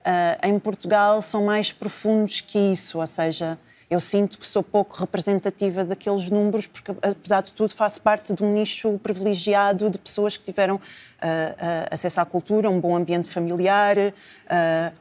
uh, 0.00 0.46
em 0.46 0.58
Portugal 0.58 1.22
são 1.22 1.44
mais 1.44 1.72
profundos 1.72 2.40
que 2.40 2.58
isso, 2.58 2.98
ou 2.98 3.06
seja, 3.06 3.58
eu 3.90 3.98
sinto 3.98 4.38
que 4.38 4.46
sou 4.46 4.62
pouco 4.62 4.96
representativa 4.96 5.84
daqueles 5.84 6.30
números, 6.30 6.68
porque, 6.68 6.92
apesar 7.02 7.42
de 7.42 7.52
tudo, 7.52 7.74
faço 7.74 8.00
parte 8.00 8.32
de 8.32 8.44
um 8.44 8.52
nicho 8.52 8.96
privilegiado 9.00 9.90
de 9.90 9.98
pessoas 9.98 10.36
que 10.36 10.44
tiveram 10.44 10.80
uh, 11.22 11.88
acesso 11.90 12.20
à 12.20 12.24
cultura, 12.24 12.70
um 12.70 12.80
bom 12.80 12.96
ambiente 12.96 13.28
familiar, 13.28 13.96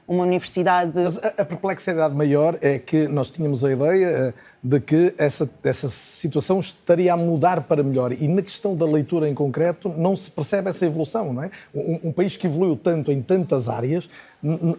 uma 0.08 0.24
universidade. 0.24 0.92
Mas 0.94 1.18
a, 1.18 1.28
a 1.42 1.46
perplexidade 1.46 2.14
maior 2.14 2.58
é 2.62 2.78
que 2.78 3.08
nós 3.08 3.32
tínhamos 3.32 3.66
a 3.66 3.72
ideia 3.72 4.34
de 4.62 4.80
que 4.80 5.14
essa, 5.18 5.50
essa 5.64 5.90
situação 5.90 6.60
estaria 6.60 7.14
a 7.14 7.18
mudar 7.18 7.62
para 7.62 7.82
melhor. 7.82 8.12
E 8.12 8.28
na 8.28 8.42
questão 8.42 8.76
da 8.76 8.86
leitura 8.86 9.30
em 9.30 9.34
concreto, 9.34 9.90
não 9.90 10.16
se 10.16 10.30
percebe 10.30 10.70
essa 10.70 10.86
evolução, 10.86 11.34
não 11.34 11.44
é? 11.44 11.52
Um, 11.74 12.10
um 12.10 12.12
país 12.12 12.36
que 12.36 12.46
evoluiu 12.46 12.76
tanto 12.76 13.12
em 13.12 13.22
tantas 13.22 13.70
áreas, 13.70 14.10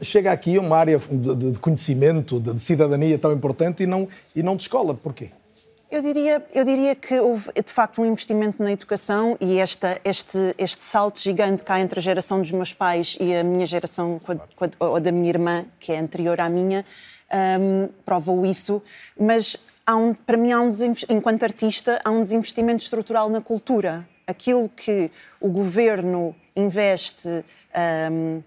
chega 0.02 0.30
aqui 0.30 0.56
a 0.56 0.60
uma 0.60 0.76
área 0.76 0.98
de, 0.98 1.52
de 1.52 1.58
conhecimento, 1.58 2.38
de, 2.38 2.54
de, 2.54 2.60
cidadania 2.60 3.18
tão 3.18 3.32
importante 3.32 3.82
e 3.82 3.86
não, 3.86 4.06
e 4.36 4.42
não 4.42 4.54
de 4.54 4.62
escola. 4.62 4.94
Porquê? 4.94 5.30
Eu 5.90 6.02
diria, 6.02 6.46
eu 6.54 6.64
diria 6.64 6.94
que 6.94 7.18
houve 7.18 7.50
de 7.52 7.72
facto 7.72 8.00
um 8.00 8.06
investimento 8.06 8.62
na 8.62 8.70
educação 8.70 9.36
e 9.40 9.58
esta, 9.58 10.00
este, 10.04 10.38
este 10.56 10.84
salto 10.84 11.18
gigante 11.18 11.64
cá 11.64 11.80
entre 11.80 11.98
a 11.98 12.02
geração 12.02 12.40
dos 12.40 12.52
meus 12.52 12.72
pais 12.72 13.16
e 13.18 13.34
a 13.34 13.42
minha 13.42 13.66
geração, 13.66 14.20
ou 14.78 15.00
da 15.00 15.10
minha 15.10 15.28
irmã, 15.28 15.66
que 15.80 15.90
é 15.90 15.98
anterior 15.98 16.40
à 16.40 16.48
minha, 16.48 16.86
um, 17.60 17.88
provou 18.04 18.46
isso. 18.46 18.80
Mas 19.18 19.56
um, 19.90 20.14
para 20.14 20.36
mim, 20.36 20.54
um, 20.54 20.70
enquanto 21.08 21.42
artista, 21.42 22.00
há 22.04 22.10
um 22.10 22.22
desinvestimento 22.22 22.84
estrutural 22.84 23.28
na 23.28 23.40
cultura. 23.40 24.08
Aquilo 24.28 24.68
que 24.68 25.10
o 25.40 25.50
governo 25.50 26.36
investe 26.54 27.26
um, 27.28 28.36
uh, 28.38 28.44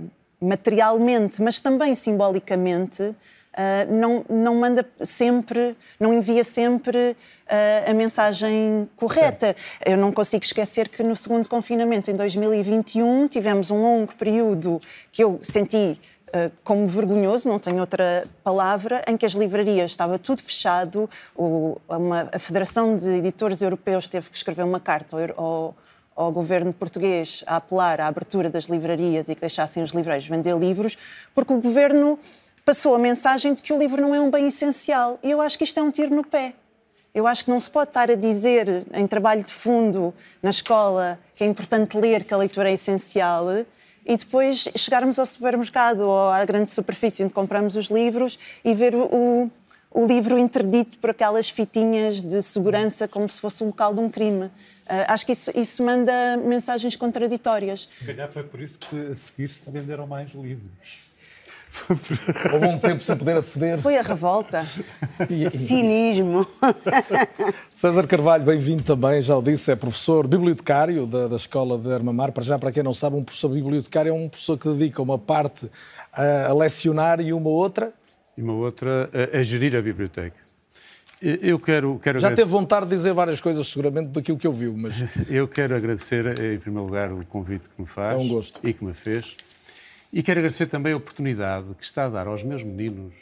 uh, 0.00 0.10
materialmente, 0.40 1.40
mas 1.40 1.60
também 1.60 1.94
simbolicamente, 1.94 3.14
Uh, 3.56 3.94
não, 3.94 4.24
não, 4.28 4.54
manda 4.54 4.86
sempre, 5.00 5.74
não 5.98 6.12
envia 6.12 6.44
sempre 6.44 7.16
uh, 7.16 7.90
a 7.90 7.94
mensagem 7.94 8.86
correta. 8.96 9.56
Eu 9.84 9.96
não 9.96 10.12
consigo 10.12 10.44
esquecer 10.44 10.88
que 10.88 11.02
no 11.02 11.16
segundo 11.16 11.48
confinamento, 11.48 12.10
em 12.10 12.14
2021, 12.14 13.28
tivemos 13.28 13.70
um 13.70 13.80
longo 13.80 14.14
período 14.14 14.78
que 15.10 15.24
eu 15.24 15.38
senti 15.40 15.98
eh, 16.32 16.50
como 16.64 16.86
vergonhoso, 16.86 17.48
não 17.48 17.58
tenho 17.58 17.78
outra 17.78 18.26
palavra, 18.42 19.02
em 19.06 19.16
que 19.16 19.24
as 19.24 19.32
livrarias 19.32 19.92
estava 19.92 20.18
tudo 20.18 20.42
fechado, 20.42 21.08
o, 21.36 21.80
uma, 21.88 22.28
a 22.32 22.38
Federação 22.38 22.96
de 22.96 23.08
Editores 23.08 23.62
Europeus 23.62 24.08
teve 24.08 24.28
que 24.28 24.36
escrever 24.36 24.64
uma 24.64 24.80
carta 24.80 25.16
ao, 25.36 25.74
ao 26.16 26.32
governo 26.32 26.72
português 26.72 27.44
a 27.46 27.56
apelar 27.56 28.00
à 28.00 28.08
abertura 28.08 28.50
das 28.50 28.64
livrarias 28.64 29.28
e 29.28 29.34
que 29.34 29.40
deixassem 29.40 29.82
os 29.82 29.92
livreiros 29.92 30.26
vender 30.26 30.56
livros, 30.58 30.98
porque 31.34 31.52
o 31.52 31.60
governo 31.60 32.18
passou 32.66 32.96
a 32.96 32.98
mensagem 32.98 33.54
de 33.54 33.62
que 33.62 33.72
o 33.72 33.78
livro 33.78 34.02
não 34.02 34.12
é 34.12 34.20
um 34.20 34.28
bem 34.28 34.48
essencial. 34.48 35.20
E 35.22 35.30
eu 35.30 35.40
acho 35.40 35.56
que 35.56 35.62
isto 35.62 35.78
é 35.78 35.82
um 35.82 35.90
tiro 35.92 36.12
no 36.12 36.26
pé. 36.26 36.52
Eu 37.14 37.24
acho 37.24 37.44
que 37.44 37.50
não 37.50 37.60
se 37.60 37.70
pode 37.70 37.90
estar 37.90 38.10
a 38.10 38.16
dizer 38.16 38.84
em 38.92 39.06
trabalho 39.06 39.44
de 39.44 39.54
fundo 39.54 40.12
na 40.42 40.50
escola 40.50 41.18
que 41.36 41.44
é 41.44 41.46
importante 41.46 41.96
ler, 41.96 42.24
que 42.24 42.34
a 42.34 42.36
leitura 42.36 42.68
é 42.68 42.72
essencial, 42.74 43.46
e 44.04 44.16
depois 44.16 44.68
chegarmos 44.74 45.18
ao 45.18 45.24
supermercado 45.24 46.00
ou 46.00 46.28
à 46.28 46.44
grande 46.44 46.68
superfície 46.68 47.22
onde 47.22 47.32
compramos 47.32 47.76
os 47.76 47.86
livros 47.86 48.36
e 48.64 48.74
ver 48.74 48.94
o, 48.96 49.50
o 49.90 50.06
livro 50.06 50.36
interdito 50.36 50.98
por 50.98 51.10
aquelas 51.10 51.48
fitinhas 51.48 52.20
de 52.20 52.42
segurança 52.42 53.06
como 53.06 53.30
se 53.30 53.40
fosse 53.40 53.62
o 53.62 53.66
local 53.66 53.94
de 53.94 54.00
um 54.00 54.10
crime. 54.10 54.46
Uh, 54.46 55.06
acho 55.08 55.24
que 55.24 55.32
isso, 55.32 55.50
isso 55.54 55.84
manda 55.84 56.36
mensagens 56.36 56.96
contraditórias. 56.96 57.88
Se 57.98 58.04
calhar 58.04 58.30
foi 58.30 58.42
por 58.42 58.60
isso 58.60 58.78
que 58.78 59.12
a 59.12 59.14
seguir 59.14 59.50
se 59.50 59.70
venderam 59.70 60.06
mais 60.06 60.32
livros. 60.32 61.15
Houve 62.52 62.66
um 62.66 62.78
tempo 62.78 63.02
sem 63.02 63.16
poder 63.16 63.36
aceder. 63.36 63.78
Foi 63.78 63.96
a 63.96 64.02
revolta. 64.02 64.66
Cinismo. 65.50 66.46
César 67.72 68.06
Carvalho, 68.06 68.44
bem-vindo 68.44 68.82
também, 68.82 69.20
já 69.20 69.36
o 69.36 69.42
disse, 69.42 69.70
é 69.70 69.76
professor 69.76 70.26
bibliotecário 70.26 71.06
da, 71.06 71.28
da 71.28 71.36
Escola 71.36 71.78
de 71.78 71.92
Armamar. 71.92 72.32
Para 72.32 72.44
já, 72.44 72.58
para 72.58 72.72
quem 72.72 72.82
não 72.82 72.94
sabe, 72.94 73.16
um 73.16 73.22
professor 73.22 73.48
bibliotecário 73.48 74.10
é 74.10 74.12
um 74.12 74.28
professor 74.28 74.58
que 74.58 74.68
dedica 74.68 75.02
uma 75.02 75.18
parte 75.18 75.70
a, 76.12 76.46
a 76.48 76.54
lecionar 76.54 77.20
e 77.20 77.32
uma 77.32 77.50
outra... 77.50 77.92
E 78.36 78.42
uma 78.42 78.54
outra 78.54 79.10
a, 79.32 79.38
a 79.38 79.42
gerir 79.42 79.74
a 79.76 79.82
biblioteca. 79.82 80.46
Eu 81.20 81.58
quero, 81.58 81.98
quero 81.98 82.20
Já 82.20 82.30
teve 82.30 82.50
vontade 82.50 82.84
de 82.86 82.94
dizer 82.94 83.14
várias 83.14 83.40
coisas, 83.40 83.66
seguramente, 83.66 84.08
daquilo 84.08 84.36
que 84.36 84.46
eu 84.46 84.52
vi, 84.52 84.68
mas... 84.68 84.94
Eu 85.30 85.48
quero 85.48 85.74
agradecer, 85.74 86.26
em 86.38 86.58
primeiro 86.58 86.84
lugar, 86.84 87.10
o 87.10 87.24
convite 87.24 87.70
que 87.70 87.80
me 87.80 87.86
faz. 87.86 88.12
É 88.12 88.16
um 88.16 88.28
gosto. 88.28 88.60
E 88.62 88.72
que 88.72 88.84
me 88.84 88.92
fez. 88.92 89.34
E 90.12 90.22
quero 90.22 90.38
agradecer 90.40 90.66
também 90.66 90.92
a 90.92 90.96
oportunidade 90.96 91.66
que 91.78 91.84
está 91.84 92.06
a 92.06 92.08
dar 92.08 92.26
aos 92.26 92.42
meus 92.42 92.62
meninos 92.62 93.12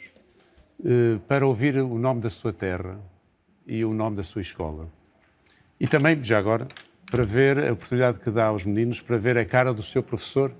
eh, 0.83 1.17
para 1.27 1.45
ouvir 1.45 1.75
o 1.77 1.97
nome 1.97 2.21
da 2.21 2.29
sua 2.29 2.53
terra 2.53 2.99
e 3.65 3.83
o 3.83 3.93
nome 3.93 4.15
da 4.17 4.23
sua 4.23 4.41
escola. 4.41 4.87
E 5.79 5.87
também, 5.87 6.23
já 6.23 6.37
agora, 6.37 6.67
para 7.11 7.23
ver 7.23 7.57
a 7.69 7.73
oportunidade 7.73 8.19
que 8.19 8.29
dá 8.29 8.45
aos 8.45 8.65
meninos 8.65 9.01
para 9.01 9.17
ver 9.17 9.37
a 9.37 9.43
cara 9.45 9.73
do 9.73 9.83
seu 9.83 10.01
professor 10.03 10.51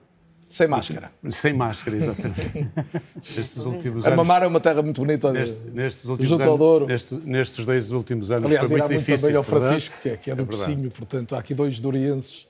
Sem 0.49 0.67
máscara. 0.67 1.11
sem 1.29 1.53
máscara, 1.53 1.95
exatamente. 1.95 2.69
Nestes 3.37 3.57
últimos 3.65 4.05
A 4.05 4.09
anos. 4.09 4.17
Mamar 4.17 4.43
é 4.43 4.47
uma 4.47 4.59
terra 4.59 4.81
muito 4.81 4.99
bonita. 5.01 5.31
Neste- 5.31 5.69
nestes 5.69 6.05
últimos 6.05 6.29
Junto 6.29 6.41
anos, 6.41 6.51
ao 6.51 6.57
Douro. 6.57 6.85
neste- 6.87 7.15
nestes 7.23 7.65
dois 7.65 7.91
últimos 7.91 8.29
anos 8.31 8.45
Aliás, 8.45 8.67
foi 8.67 8.77
muito 8.77 8.89
difícil. 8.89 9.27
também 9.27 9.37
ao? 9.37 9.43
Francisco, 9.43 9.95
que 10.01 10.09
é, 10.09 10.17
que 10.17 10.31
é 10.31 10.35
do 10.35 10.41
É 10.41 10.45
verdade. 10.45 10.69
Pocinho, 10.71 10.91
portanto, 10.91 11.35
há 11.35 11.39
aqui 11.39 11.53
dois 11.53 11.79
dorienses 11.79 12.47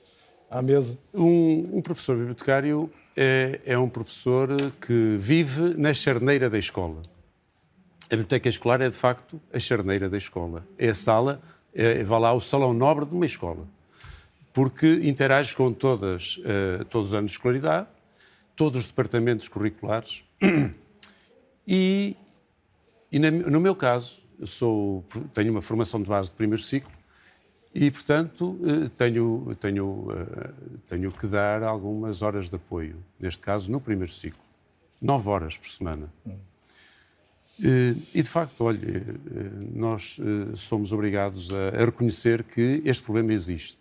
à 0.50 0.60
mesa. 0.60 0.98
Um, 1.14 1.76
um 1.78 1.82
professor 1.82 2.16
bibliotecário 2.16 2.90
é, 3.16 3.60
é 3.64 3.78
um 3.78 3.88
professor 3.88 4.48
que 4.80 5.16
vive 5.18 5.74
na 5.76 5.94
charneira 5.94 6.50
da 6.50 6.58
escola. 6.58 7.02
A 8.06 8.10
biblioteca 8.10 8.48
escolar 8.48 8.80
é, 8.80 8.88
de 8.88 8.96
facto, 8.96 9.40
a 9.52 9.58
charneira 9.58 10.08
da 10.08 10.18
escola. 10.18 10.66
É 10.78 10.90
a 10.90 10.94
sala, 10.94 11.40
é, 11.74 12.04
vá 12.04 12.18
lá, 12.18 12.32
o 12.32 12.40
salão 12.40 12.72
nobre 12.74 13.04
de 13.06 13.14
uma 13.14 13.26
escola. 13.26 13.66
Porque 14.52 15.00
interage 15.02 15.54
com 15.54 15.70
todas, 15.72 16.40
eh, 16.44 16.82
todos 16.88 17.10
os 17.10 17.14
anos 17.14 17.30
de 17.32 17.36
escolaridade, 17.36 17.88
todos 18.54 18.80
os 18.80 18.86
departamentos 18.86 19.48
curriculares 19.48 20.24
e, 21.68 22.16
e 23.12 23.18
na- 23.18 23.30
no 23.30 23.60
meu 23.60 23.74
caso, 23.74 24.22
sou, 24.46 25.04
tenho 25.34 25.50
uma 25.52 25.60
formação 25.60 26.00
de 26.00 26.08
base 26.08 26.30
de 26.30 26.36
primeiro 26.36 26.62
ciclo 26.62 26.90
e, 27.78 27.90
portanto, 27.90 28.58
eh, 28.64 28.90
tenho, 28.96 29.54
tenho, 29.60 30.06
eh, 30.10 30.50
tenho 30.86 31.12
que 31.12 31.26
dar 31.26 31.62
algumas 31.62 32.22
horas 32.22 32.48
de 32.48 32.56
apoio, 32.56 32.96
neste 33.20 33.40
caso, 33.40 33.70
no 33.70 33.78
primeiro 33.78 34.10
ciclo. 34.10 34.40
Nove 34.98 35.28
horas 35.28 35.58
por 35.58 35.68
semana. 35.68 36.10
Eh, 37.62 37.94
E, 38.14 38.22
de 38.22 38.28
facto, 38.28 38.64
olha, 38.64 39.04
nós 39.74 40.18
somos 40.54 40.90
obrigados 40.92 41.52
a 41.52 41.84
reconhecer 41.84 42.44
que 42.44 42.80
este 42.84 43.02
problema 43.02 43.32
existe. 43.32 43.80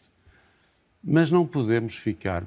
Mas 1.01 1.31
não 1.31 1.45
podemos 1.45 1.95
ficar 1.95 2.45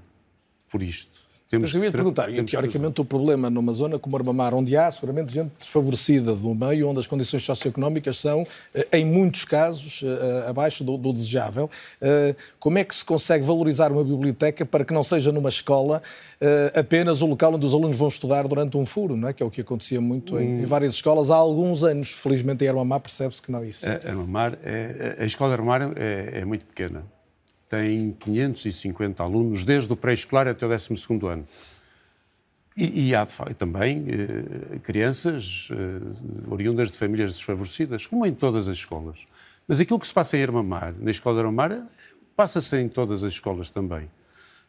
por 0.70 0.82
isto. 0.82 1.27
Temos 1.48 1.70
Mas 1.72 1.74
eu 1.74 1.82
ia 1.82 1.90
perguntar, 1.90 2.28
e 2.28 2.34
que 2.34 2.44
teoricamente 2.44 3.00
o 3.00 3.04
problema 3.06 3.48
numa 3.48 3.72
zona 3.72 3.98
como 3.98 4.14
Armamar, 4.18 4.52
onde 4.52 4.76
há 4.76 4.90
seguramente 4.90 5.32
gente 5.32 5.50
desfavorecida 5.58 6.34
do 6.34 6.54
meio, 6.54 6.86
onde 6.86 7.00
as 7.00 7.06
condições 7.06 7.42
socioeconómicas 7.42 8.20
são, 8.20 8.46
eh, 8.74 8.86
em 8.92 9.06
muitos 9.06 9.46
casos, 9.46 10.02
eh, 10.04 10.44
abaixo 10.46 10.84
do, 10.84 10.98
do 10.98 11.10
desejável, 11.10 11.70
eh, 12.02 12.34
como 12.60 12.76
é 12.76 12.84
que 12.84 12.94
se 12.94 13.02
consegue 13.02 13.42
valorizar 13.46 13.90
uma 13.90 14.04
biblioteca 14.04 14.66
para 14.66 14.84
que 14.84 14.92
não 14.92 15.02
seja 15.02 15.32
numa 15.32 15.48
escola 15.48 16.02
eh, 16.38 16.70
apenas 16.74 17.22
o 17.22 17.26
local 17.26 17.54
onde 17.54 17.64
os 17.64 17.72
alunos 17.72 17.96
vão 17.96 18.08
estudar 18.08 18.46
durante 18.46 18.76
um 18.76 18.84
furo, 18.84 19.16
não 19.16 19.28
é? 19.28 19.32
que 19.32 19.42
é 19.42 19.46
o 19.46 19.50
que 19.50 19.62
acontecia 19.62 20.02
muito 20.02 20.36
Hum. 20.36 20.40
em, 20.40 20.60
em 20.60 20.64
várias 20.66 20.96
escolas 20.96 21.30
há 21.30 21.36
alguns 21.36 21.82
anos. 21.82 22.10
Felizmente 22.12 22.62
em 22.62 22.68
Armamar 22.68 23.00
percebe-se 23.00 23.40
que 23.40 23.50
não 23.50 23.62
é 23.62 23.68
isso. 23.68 23.86
A, 23.88 23.94
Armamar 24.06 24.58
é, 24.62 25.16
a 25.18 25.24
escola 25.24 25.54
de 25.54 25.60
Armamar 25.62 25.92
é, 25.96 26.40
é 26.40 26.44
muito 26.44 26.66
pequena. 26.66 27.04
Tem 27.68 28.12
550 28.12 29.22
alunos, 29.22 29.64
desde 29.64 29.92
o 29.92 29.96
pré-escolar 29.96 30.48
até 30.48 30.64
o 30.66 30.68
12º 30.70 31.26
ano. 31.30 31.46
E, 32.76 33.08
e 33.08 33.14
há 33.14 33.26
também 33.56 34.06
eh, 34.08 34.78
crianças 34.78 35.68
eh, 35.72 36.46
oriundas 36.50 36.90
de 36.92 36.96
famílias 36.96 37.32
desfavorecidas, 37.34 38.06
como 38.06 38.24
em 38.24 38.32
todas 38.32 38.68
as 38.68 38.78
escolas. 38.78 39.26
Mas 39.66 39.80
aquilo 39.80 39.98
que 39.98 40.06
se 40.06 40.14
passa 40.14 40.36
em 40.38 40.42
Armamar, 40.42 40.94
na 40.98 41.10
escola 41.10 41.36
de 41.36 41.40
Armamar, 41.46 41.86
passa-se 42.36 42.76
em 42.78 42.88
todas 42.88 43.24
as 43.24 43.32
escolas 43.32 43.70
também. 43.70 44.08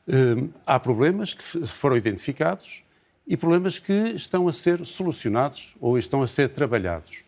Eh, 0.07 0.43
há 0.65 0.79
problemas 0.79 1.33
que 1.35 1.43
foram 1.67 1.95
identificados 1.95 2.81
e 3.27 3.37
problemas 3.37 3.77
que 3.77 3.93
estão 4.15 4.47
a 4.47 4.53
ser 4.53 4.83
solucionados 4.85 5.75
ou 5.79 5.97
estão 5.97 6.23
a 6.23 6.27
ser 6.27 6.49
trabalhados. 6.49 7.23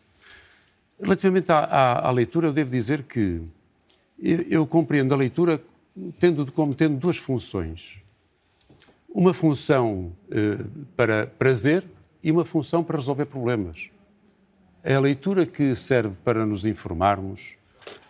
Relativamente 0.99 1.51
à, 1.51 1.59
à- 1.59 2.07
à 2.07 2.11
leitura, 2.11 2.47
eu 2.47 2.53
devo 2.53 2.71
dizer 2.71 3.03
que 3.03 3.39
eu, 4.21 4.41
eu 4.41 4.67
compreendo 4.67 5.13
a 5.13 5.17
leitura 5.17 5.61
tendo 6.19 6.49
como 6.51 6.73
tendo 6.73 6.97
duas 6.97 7.17
funções. 7.17 8.01
Uma 9.09 9.33
função 9.33 10.13
eh, 10.29 10.57
para 10.95 11.27
prazer 11.27 11.83
e 12.23 12.31
uma 12.31 12.45
função 12.45 12.83
para 12.83 12.97
resolver 12.97 13.25
problemas. 13.25 13.89
É 14.83 14.95
a 14.95 14.99
leitura 14.99 15.45
que 15.45 15.75
serve 15.75 16.17
para 16.23 16.45
nos 16.45 16.63
informarmos, 16.63 17.55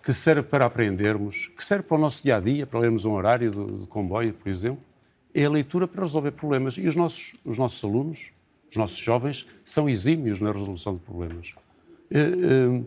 que 0.04 0.14
serve 0.14 0.44
para 0.44 0.66
aprendermos, 0.66 1.48
que 1.48 1.64
serve 1.64 1.84
para 1.84 1.98
o 1.98 2.00
nosso 2.00 2.24
dia 2.24 2.38
a 2.38 2.40
dia, 2.40 2.68
para 2.68 2.80
lermos 2.80 3.04
um 3.04 3.14
horário 3.14 3.52
do 3.52 3.88
comboio, 3.88 4.34
por 4.34 4.50
exemplo. 4.50 4.84
É 5.34 5.46
a 5.46 5.50
leitura 5.50 5.88
para 5.88 6.02
resolver 6.02 6.32
problemas. 6.32 6.78
E 6.78 6.88
os 6.88 6.96
nossos, 6.96 7.34
os 7.44 7.58
nossos 7.58 7.84
alunos, 7.84 8.32
os 8.70 8.78
nossos 8.78 8.98
jovens, 8.98 9.48
são 9.66 9.90
exímios 9.90 10.40
na 10.40 10.52
resolução 10.52 10.94
de 10.94 11.00
problemas. 11.00 11.54
Eh, 12.12 12.20
eh, 12.20 12.82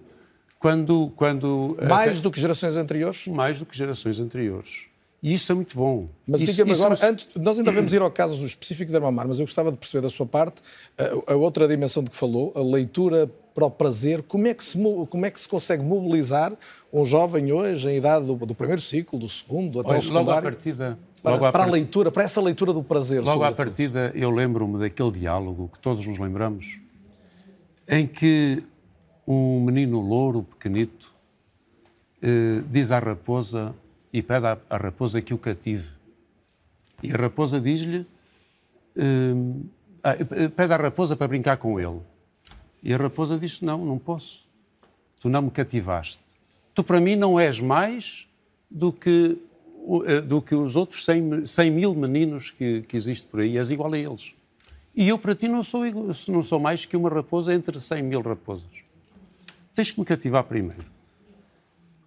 Quando, 0.68 1.12
quando 1.14 1.76
Mais 1.86 2.22
do 2.22 2.30
que 2.30 2.40
gerações 2.40 2.74
anteriores? 2.78 3.26
mais 3.26 3.58
do 3.58 3.66
que 3.66 3.76
gerações 3.76 4.18
anteriores. 4.18 4.86
E 5.22 5.34
isso 5.34 5.52
é 5.52 5.54
muito 5.54 5.76
bom. 5.76 6.08
Mas 6.26 6.40
diga-me 6.40 6.72
agora, 6.72 6.94
é 7.02 7.06
antes, 7.06 7.28
nós 7.36 7.58
ainda 7.58 7.70
vamos 7.70 7.92
ir 7.92 8.00
ao 8.00 8.10
caso 8.10 8.42
específico 8.46 8.90
de 8.90 8.96
Armamar, 8.96 9.28
mas 9.28 9.38
eu 9.38 9.44
gostava 9.44 9.70
de 9.70 9.76
perceber 9.76 10.00
da 10.00 10.08
sua 10.08 10.24
parte 10.24 10.62
a, 10.96 11.32
a 11.34 11.36
outra 11.36 11.68
dimensão 11.68 12.02
de 12.02 12.08
que 12.08 12.16
falou, 12.16 12.50
a 12.56 12.62
leitura 12.62 13.30
para 13.54 13.66
o 13.66 13.70
prazer. 13.70 14.22
Como 14.22 14.46
é 14.46 14.54
que 14.54 14.64
se, 14.64 14.78
mo- 14.78 15.06
como 15.06 15.26
é 15.26 15.30
que 15.30 15.38
se 15.38 15.46
consegue 15.46 15.82
mobilizar 15.82 16.50
um 16.90 17.04
jovem 17.04 17.52
hoje, 17.52 17.86
em 17.90 17.98
idade 17.98 18.24
do, 18.24 18.34
do 18.34 18.54
primeiro 18.54 18.80
ciclo, 18.80 19.18
do 19.18 19.28
segundo, 19.28 19.80
até 19.80 19.90
Olha, 19.90 19.98
o 19.98 20.02
logo 20.02 20.08
à 20.08 20.18
secundário, 20.20 20.42
partida, 20.50 20.98
para, 21.22 21.32
logo 21.32 21.44
à 21.44 21.52
para 21.52 21.62
a 21.62 21.66
par- 21.66 21.72
leitura, 21.74 22.10
para 22.10 22.22
essa 22.22 22.40
leitura 22.40 22.72
do 22.72 22.82
prazer? 22.82 23.18
Logo 23.20 23.30
à 23.44 23.48
sobretudo? 23.48 23.56
partida, 23.56 24.12
eu 24.14 24.30
lembro-me 24.30 24.78
daquele 24.78 25.10
diálogo 25.10 25.68
que 25.70 25.78
todos 25.78 26.06
nos 26.06 26.18
lembramos, 26.18 26.80
em 27.86 28.06
que 28.06 28.62
um 29.26 29.60
menino 29.60 30.00
louro, 30.00 30.42
pequenito, 30.42 31.12
eh, 32.22 32.62
diz 32.70 32.90
à 32.90 32.98
raposa 32.98 33.74
e 34.12 34.22
pede 34.22 34.46
à, 34.46 34.58
raposa 34.76 35.20
que 35.22 35.34
o 35.34 35.38
cative. 35.38 35.88
E 37.02 37.12
a 37.12 37.16
raposa 37.16 37.60
diz-lhe, 37.60 38.06
eh, 38.96 39.34
ah, 40.02 40.14
pede 40.56 40.72
à 40.72 40.76
raposa 40.76 41.16
para 41.16 41.28
brincar 41.28 41.56
com 41.56 41.78
ele. 41.80 42.00
E 42.82 42.92
a 42.92 42.96
raposa 42.96 43.38
diz: 43.38 43.60
Não, 43.60 43.78
não 43.84 43.98
posso. 43.98 44.46
Tu 45.20 45.28
não 45.28 45.42
me 45.42 45.50
cativaste. 45.50 46.20
Tu 46.74 46.84
para 46.84 47.00
mim 47.00 47.16
não 47.16 47.40
és 47.40 47.60
mais 47.60 48.26
do 48.70 48.92
que, 48.92 49.38
eh, 50.06 50.20
do 50.20 50.42
que 50.42 50.54
os 50.54 50.76
outros 50.76 51.04
100, 51.04 51.22
mi- 51.22 51.46
100 51.46 51.70
mil 51.70 51.94
meninos 51.94 52.50
que, 52.50 52.82
que 52.82 52.96
existem 52.96 53.30
por 53.30 53.40
aí. 53.40 53.56
És 53.56 53.70
igual 53.70 53.92
a 53.92 53.98
eles. 53.98 54.34
E 54.94 55.08
eu 55.08 55.18
para 55.18 55.34
ti 55.34 55.48
não 55.48 55.62
sou, 55.62 55.82
não 56.28 56.42
sou 56.42 56.60
mais 56.60 56.84
que 56.84 56.96
uma 56.96 57.08
raposa 57.08 57.54
entre 57.54 57.80
100 57.80 58.02
mil 58.02 58.20
raposas. 58.20 58.83
Tens 59.74 59.90
que 59.90 59.98
me 59.98 60.06
cativar 60.06 60.44
primeiro. 60.44 60.84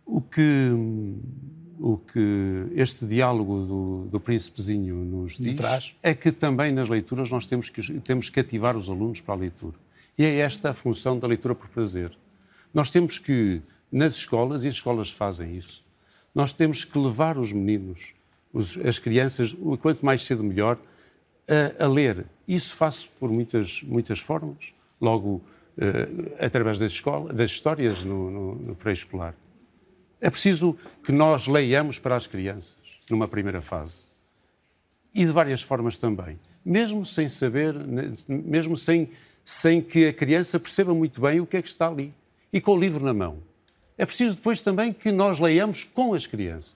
O 0.05 0.21
que, 0.21 0.71
o 1.79 1.97
que 1.97 2.67
este 2.75 3.05
diálogo 3.05 3.65
do, 3.65 4.07
do 4.09 4.19
príncipezinho 4.19 4.95
nos 4.95 5.37
diz 5.37 5.53
traz. 5.55 5.95
é 6.01 6.13
que 6.13 6.31
também 6.31 6.71
nas 6.71 6.87
leituras 6.87 7.29
nós 7.29 7.45
temos 7.45 7.69
que, 7.69 7.99
temos 7.99 8.29
que 8.29 8.35
cativar 8.41 8.77
os 8.77 8.89
alunos 8.89 9.19
para 9.19 9.33
a 9.35 9.37
leitura. 9.37 9.75
E 10.17 10.23
é 10.23 10.37
esta 10.37 10.69
a 10.69 10.73
função 10.73 11.19
da 11.19 11.27
leitura 11.27 11.53
por 11.53 11.67
prazer. 11.67 12.17
Nós 12.73 12.89
temos 12.89 13.19
que, 13.19 13.61
nas 13.91 14.15
escolas, 14.15 14.63
e 14.63 14.69
as 14.69 14.75
escolas 14.75 15.11
fazem 15.11 15.55
isso, 15.57 15.85
nós 16.33 16.53
temos 16.53 16.85
que 16.85 16.97
levar 16.97 17.37
os 17.37 17.51
meninos, 17.51 18.13
os- 18.53 18.77
as 18.85 18.97
crianças, 18.99 19.55
quanto 19.81 20.05
mais 20.05 20.23
cedo 20.23 20.43
melhor, 20.43 20.77
a, 21.79 21.83
a 21.85 21.87
ler. 21.87 22.25
Isso 22.47 22.73
faço 22.75 23.09
por 23.19 23.29
muitas, 23.29 23.81
muitas 23.83 24.19
formas. 24.19 24.73
Logo, 25.01 25.41
através 26.39 26.79
das, 26.79 26.91
escola, 26.91 27.31
das 27.33 27.51
histórias 27.51 28.03
no, 28.03 28.31
no- 28.31 28.55
no 28.55 28.75
pré-escolar. 28.75 29.35
É 30.19 30.29
preciso 30.29 30.77
que 31.03 31.11
nós 31.11 31.47
leiamos 31.47 31.99
para 31.99 32.15
as 32.15 32.25
crianças, 32.25 32.75
numa 33.09 33.27
primeira 33.27 33.61
fase. 33.61 34.09
E 35.13 35.25
de 35.25 35.31
várias 35.31 35.61
formas 35.61 35.97
também. 35.97 36.39
Mesmo 36.65 37.05
sem 37.05 37.29
saber, 37.29 37.73
ne- 37.73 38.11
mesmo 38.27 38.75
sem, 38.75 39.09
sem 39.45 39.81
que 39.81 40.07
a 40.07 40.13
criança 40.13 40.59
perceba 40.59 40.93
muito 40.93 41.21
bem 41.21 41.39
o 41.39 41.45
que 41.45 41.57
é 41.57 41.61
que 41.61 41.69
está 41.69 41.87
ali. 41.87 42.13
E 42.51 42.59
com 42.59 42.71
o 42.73 42.79
livro 42.79 43.03
na 43.05 43.13
mão. 43.13 43.37
É 43.97 44.05
preciso 44.05 44.35
depois 44.35 44.61
também 44.61 44.91
que 44.93 45.11
nós 45.11 45.39
leiamos 45.39 45.83
com 45.83 46.13
as 46.13 46.25
crianças. 46.27 46.75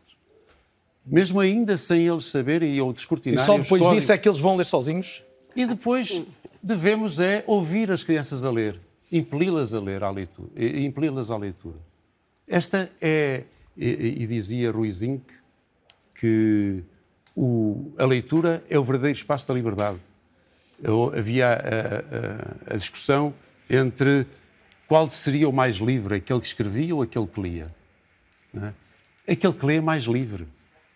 Mesmo 1.06 1.40
ainda 1.40 1.78
sem 1.78 2.08
eles 2.08 2.26
saberem 2.26 2.80
ou 2.80 2.92
E 2.92 2.94
descortinarem 2.94 3.46
só 3.46 3.56
os 3.56 3.64
depois 3.64 3.82
disso 3.96 4.12
é 4.12 4.18
que 4.18 4.30
eles 4.30 4.40
vão 4.40 4.56
ler 4.56 4.66
sozinhos? 4.66 5.24
E 5.56 5.66
depois 5.66 6.22
devemos 6.62 7.20
é 7.20 7.44
ouvir 7.48 7.92
as 7.92 8.04
crianças 8.04 8.44
a 8.44 8.52
ler, 8.52 8.80
impeli-las 9.12 9.74
a 9.74 9.80
ler 9.80 10.04
à 10.04 10.10
leitura, 10.10 10.50
impeli-las 10.56 11.30
à 11.30 11.38
leitura. 11.38 11.78
Esta 12.48 12.90
é, 13.02 13.44
e, 13.78 14.24
e 14.24 14.28
dizia 14.28 14.72
Ruizinho 14.72 15.22
que 16.16 16.84
o- 17.36 17.92
a 17.98 18.06
leitura 18.06 18.64
é 18.70 18.78
o 18.78 18.84
verdadeiro 18.84 19.18
espaço 19.18 19.48
da 19.48 19.54
liberdade. 19.54 20.00
Havia 21.18 21.48
a, 21.50 21.52
a- 22.72 22.74
a 22.74 22.78
discussão 22.78 23.34
entre 23.70 24.26
qual 24.88 25.10
seria 25.10 25.48
o 25.48 25.54
mais 25.54 25.76
livre, 25.78 26.16
aquele 26.16 26.40
que 26.42 26.48
escrevia 26.48 26.94
ou 26.96 27.02
aquele 27.02 27.28
que 27.28 27.42
lia. 27.42 27.74
é? 28.56 28.74
Aquele 29.32 29.54
que 29.54 29.66
lê 29.66 29.76
é 29.78 29.82
mais 29.82 30.04
livre. 30.06 30.48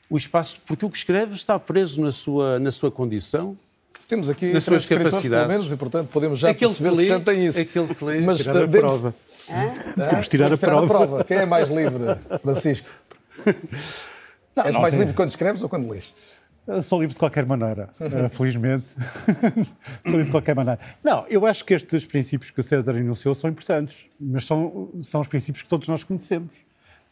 O 0.09 0.17
espaço, 0.17 0.61
porque 0.67 0.85
o 0.85 0.89
que 0.89 0.97
escreve 0.97 1.33
está 1.35 1.57
preso 1.57 2.01
na 2.01 2.11
sua, 2.11 2.59
na 2.59 2.71
sua 2.71 2.91
condição 2.91 3.57
Temos 4.07 4.29
aqui 4.29 4.53
nas 4.53 4.63
três 4.65 4.83
suas 4.83 4.97
capacidades. 4.99 5.47
pelo 5.47 5.59
menos, 5.59 5.71
e 5.71 5.75
portanto 5.77 6.09
podemos 6.11 6.39
já 6.39 6.49
Aquele 6.51 6.69
perceber 6.69 6.89
que 6.91 6.95
lê, 6.97 7.03
se 7.03 7.09
sentem 7.09 7.45
isso. 7.47 7.59
aquele 7.59 7.95
que 7.95 8.05
lê, 8.05 8.21
Mas 8.21 8.37
Tirar 8.39 8.63
a 8.63 8.67
prova. 8.67 9.15
Hã? 9.49 10.03
Temos 10.09 10.27
tirar 10.29 10.53
a 10.53 10.55
Vamos 10.55 10.87
prova. 10.89 11.23
Quem 11.23 11.37
é 11.37 11.45
mais 11.45 11.69
livre, 11.69 12.03
Francisco? 12.41 12.87
És 13.45 14.73
não 14.73 14.81
mais 14.81 14.93
tem- 14.93 14.99
livre 15.01 15.13
quando 15.15 15.29
escreves 15.29 15.61
ou 15.63 15.69
quando 15.69 15.89
lês? 15.91 16.13
Eu 16.67 16.81
Sou 16.81 16.99
livre 16.99 17.13
de 17.13 17.19
qualquer 17.19 17.45
maneira, 17.45 17.89
eh, 17.99 18.27
felizmente. 18.29 18.85
Sou 20.03 20.11
livre 20.13 20.25
de 20.25 20.31
qualquer 20.31 20.55
maneira. 20.55 20.79
Não, 21.03 21.23
eu 21.29 21.45
acho 21.45 21.63
que 21.63 21.75
estes 21.75 22.05
princípios 22.07 22.49
que 22.49 22.59
o 22.59 22.63
César 22.63 22.95
enunciou 22.97 23.35
são 23.35 23.49
importantes, 23.49 24.05
mas 24.19 24.45
são, 24.47 24.89
são 25.03 25.21
os 25.21 25.27
princípios 25.27 25.61
que 25.61 25.69
todos 25.69 25.87
nós 25.87 26.03
conhecemos. 26.03 26.51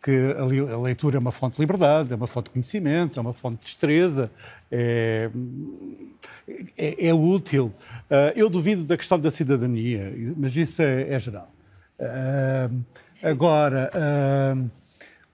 Que 0.01 0.35
a, 0.37 0.43
li- 0.45 0.59
a 0.73 0.77
leitura 0.77 1.17
é 1.17 1.19
uma 1.19 1.31
fonte 1.31 1.55
de 1.57 1.61
liberdade, 1.61 2.11
é 2.11 2.15
uma 2.15 2.25
fonte 2.27 2.45
de 2.45 2.49
conhecimento, 2.51 3.19
é 3.19 3.21
uma 3.21 3.31
fonte 3.33 3.57
de 3.59 3.65
destreza, 3.65 4.29
é, 4.71 5.29
é, 6.77 7.07
é 7.07 7.13
útil. 7.13 7.73
Ah, 8.09 8.33
eu 8.35 8.49
duvido 8.49 8.83
da 8.83 8.97
questão 8.97 9.19
da 9.19 9.31
cidadania, 9.31 10.13
mas 10.37 10.55
isso 10.55 10.81
é, 10.81 11.13
é 11.13 11.19
geral. 11.19 11.51
Ah, 11.99 12.69
agora, 13.23 13.89
ah, 13.93 14.55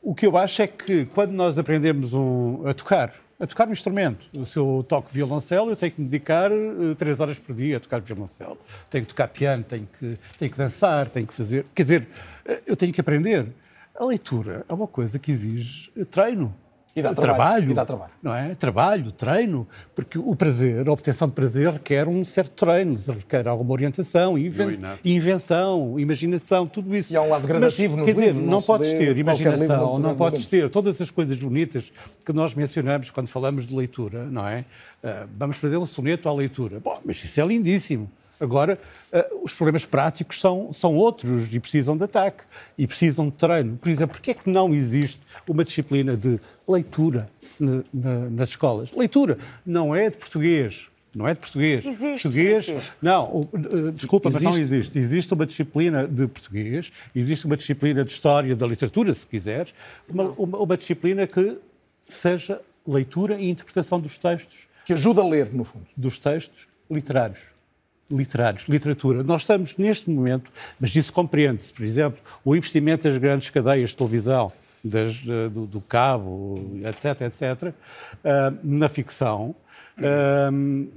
o 0.02 0.14
que 0.16 0.26
eu 0.26 0.38
acho 0.38 0.62
é 0.62 0.68
que 0.68 1.06
quando 1.06 1.32
nós 1.32 1.58
aprendemos 1.58 2.14
um- 2.14 2.66
a 2.68 2.74
tocar, 2.74 3.14
a 3.40 3.48
tocar 3.48 3.68
um 3.68 3.72
instrumento, 3.72 4.28
se 4.46 4.58
eu 4.58 4.84
toco 4.88 5.10
violoncelo, 5.10 5.70
eu 5.72 5.76
tenho 5.76 5.92
que 5.94 6.02
me 6.02 6.08
dedicar 6.08 6.52
eh, 6.52 6.94
três 6.98 7.20
horas 7.22 7.40
por 7.40 7.56
dia 7.56 7.78
a 7.78 7.80
tocar 7.80 8.02
violoncelo. 8.02 8.58
Tenho 8.90 9.04
que 9.06 9.10
tocar 9.10 9.30
piano, 9.30 9.64
tenho 9.64 9.88
que, 9.98 10.18
tenho 10.38 10.52
que 10.52 10.58
dançar, 10.58 11.10
tenho 11.10 11.26
que 11.26 11.34
fazer. 11.34 11.66
Quer 11.74 11.84
dizer, 11.84 12.08
eh, 12.46 12.62
eu 12.68 12.76
tenho 12.76 12.92
que 12.92 13.00
aprender. 13.00 13.48
A 13.98 14.04
leitura 14.06 14.66
é 14.68 14.74
uma 14.74 14.88
coisa 14.88 15.18
que 15.18 15.32
exige 15.32 15.90
treino. 16.12 16.54
E 16.96 17.02
dá 17.02 17.14
trabalho, 17.14 17.72
e 17.72 17.74
dá 17.74 17.86
trabalho. 17.86 18.12
Não 18.22 18.34
é? 18.34 18.56
Trabalho, 18.56 19.12
treino, 19.12 19.68
porque 19.96 20.18
o 20.18 20.36
prazer, 20.36 20.88
a 20.88 20.92
obtenção 20.92 21.28
de 21.28 21.34
prazer 21.34 21.72
requer 21.72 22.08
um 22.10 22.26
certo 22.26 22.66
treino, 22.66 22.96
requer 23.08 23.48
alguma 23.48 23.72
orientação, 23.72 24.38
inven- 24.38 24.74
inato. 24.74 25.00
invenção, 25.06 26.00
imaginação, 26.00 26.66
tudo 26.68 26.96
isso. 26.96 27.14
E 27.14 27.16
há 27.16 27.22
um 27.22 27.30
lado 27.30 27.48
gradativo 27.48 27.96
Mas, 27.96 28.06
nos 28.06 28.16
Quer 28.16 28.20
dizer, 28.20 28.34
não, 28.34 28.62
podes 28.62 28.94
ter 28.94 29.18
imaginação, 29.18 30.00
não 30.00 30.16
podes 30.16 30.48
ter 30.48 30.70
todas 30.70 31.00
as 31.00 31.12
coisas 31.12 31.38
bonitas 31.38 31.92
que 32.26 32.34
nós 32.34 32.54
mencionamos 32.56 33.12
quando 33.12 33.28
falamos 33.28 33.68
de 33.68 33.76
leitura, 33.76 34.26
não 34.26 34.48
é? 34.48 34.66
Ah, 35.04 35.28
vamos 35.38 35.58
fazer 35.58 35.78
um 35.78 35.86
soneto 35.86 36.28
à 36.28 36.34
leitura. 36.34 36.80
Bom, 36.80 37.00
mas 37.06 37.24
isso 37.24 37.40
é 37.40 37.46
lindíssimo. 37.46 38.10
Agora, 38.40 38.80
ah, 39.12 39.26
os 39.44 39.54
problemas 39.54 39.86
práticos 39.86 40.40
são, 40.40 40.72
são 40.72 40.96
outros 40.96 41.54
e 41.54 41.60
precisam 41.60 41.98
de 41.98 42.04
ataque 42.04 42.44
e 42.78 42.88
precisam 42.88 43.26
de 43.28 43.34
treino. 43.34 43.78
Por 43.78 43.90
exemplo, 43.90 44.14
porquê 44.16 44.32
é 44.32 44.34
que 44.34 44.50
não 44.50 44.74
existe 44.74 45.22
uma 45.48 45.64
disciplina 45.64 46.16
de 46.16 46.40
leitura 46.68 47.30
na- 47.60 47.84
na- 47.94 48.30
nas 48.30 48.50
escolas? 48.50 48.92
Leitura 48.94 49.38
não 49.66 49.94
é 49.96 50.10
de 50.10 50.18
português. 50.18 50.88
Não 51.16 51.28
é 51.28 51.34
de 51.34 51.40
português. 51.40 51.84
Existe, 51.84 52.22
português. 52.24 52.66
Francisco. 52.66 52.96
Não, 53.02 53.42
eh, 53.88 53.92
desculpa, 53.92 54.30
mas 54.32 54.44
não 54.44 54.52
Existe. 54.52 54.74
existe. 54.76 55.00
Existe 55.00 55.34
uma 55.34 55.46
disciplina 55.46 56.08
de 56.08 56.28
português, 56.28 56.92
existe 57.16 57.46
uma 57.48 57.58
disciplina 57.58 58.06
de 58.06 58.12
história 58.12 58.56
da 58.56 58.68
literatura, 58.68 59.12
se 59.16 59.26
quiseres, 59.26 59.74
uma, 60.08 60.26
uma- 60.38 60.60
uma 60.60 60.78
disciplina 60.78 61.26
que 61.26 61.58
seja 62.08 62.62
leitura 62.88 63.42
e 63.42 63.50
interpretação 63.50 64.00
dos 64.00 64.20
textos, 64.20 64.68
Que 64.86 64.94
ajuda 64.94 65.22
a 65.22 65.28
ler, 65.28 65.52
no 65.52 65.64
fundo. 65.64 65.86
dos 65.98 66.20
textos 66.20 66.68
literários. 66.90 67.40
Literários, 68.12 68.64
literatura. 68.68 69.24
Nós 69.24 69.44
estamos 69.44 69.76
neste 69.78 70.10
momento, 70.10 70.52
mas 70.80 70.96
isso 70.96 71.14
compreende-se, 71.14 71.72
por 71.72 71.86
exemplo, 71.86 72.20
o 72.44 72.56
investimento 72.56 73.08
das 73.08 73.18
grandes 73.18 73.50
cadeias 73.50 73.92
de 73.92 73.96
televisão, 73.96 74.52
das, 74.84 75.18
do, 75.20 75.68
do 75.68 75.82
cabo, 75.82 76.72
etc, 76.86 77.22
etc, 77.22 77.74
ah, 78.24 78.54
na 78.64 78.90
ficção. 78.90 79.54
Ah, 79.98 80.50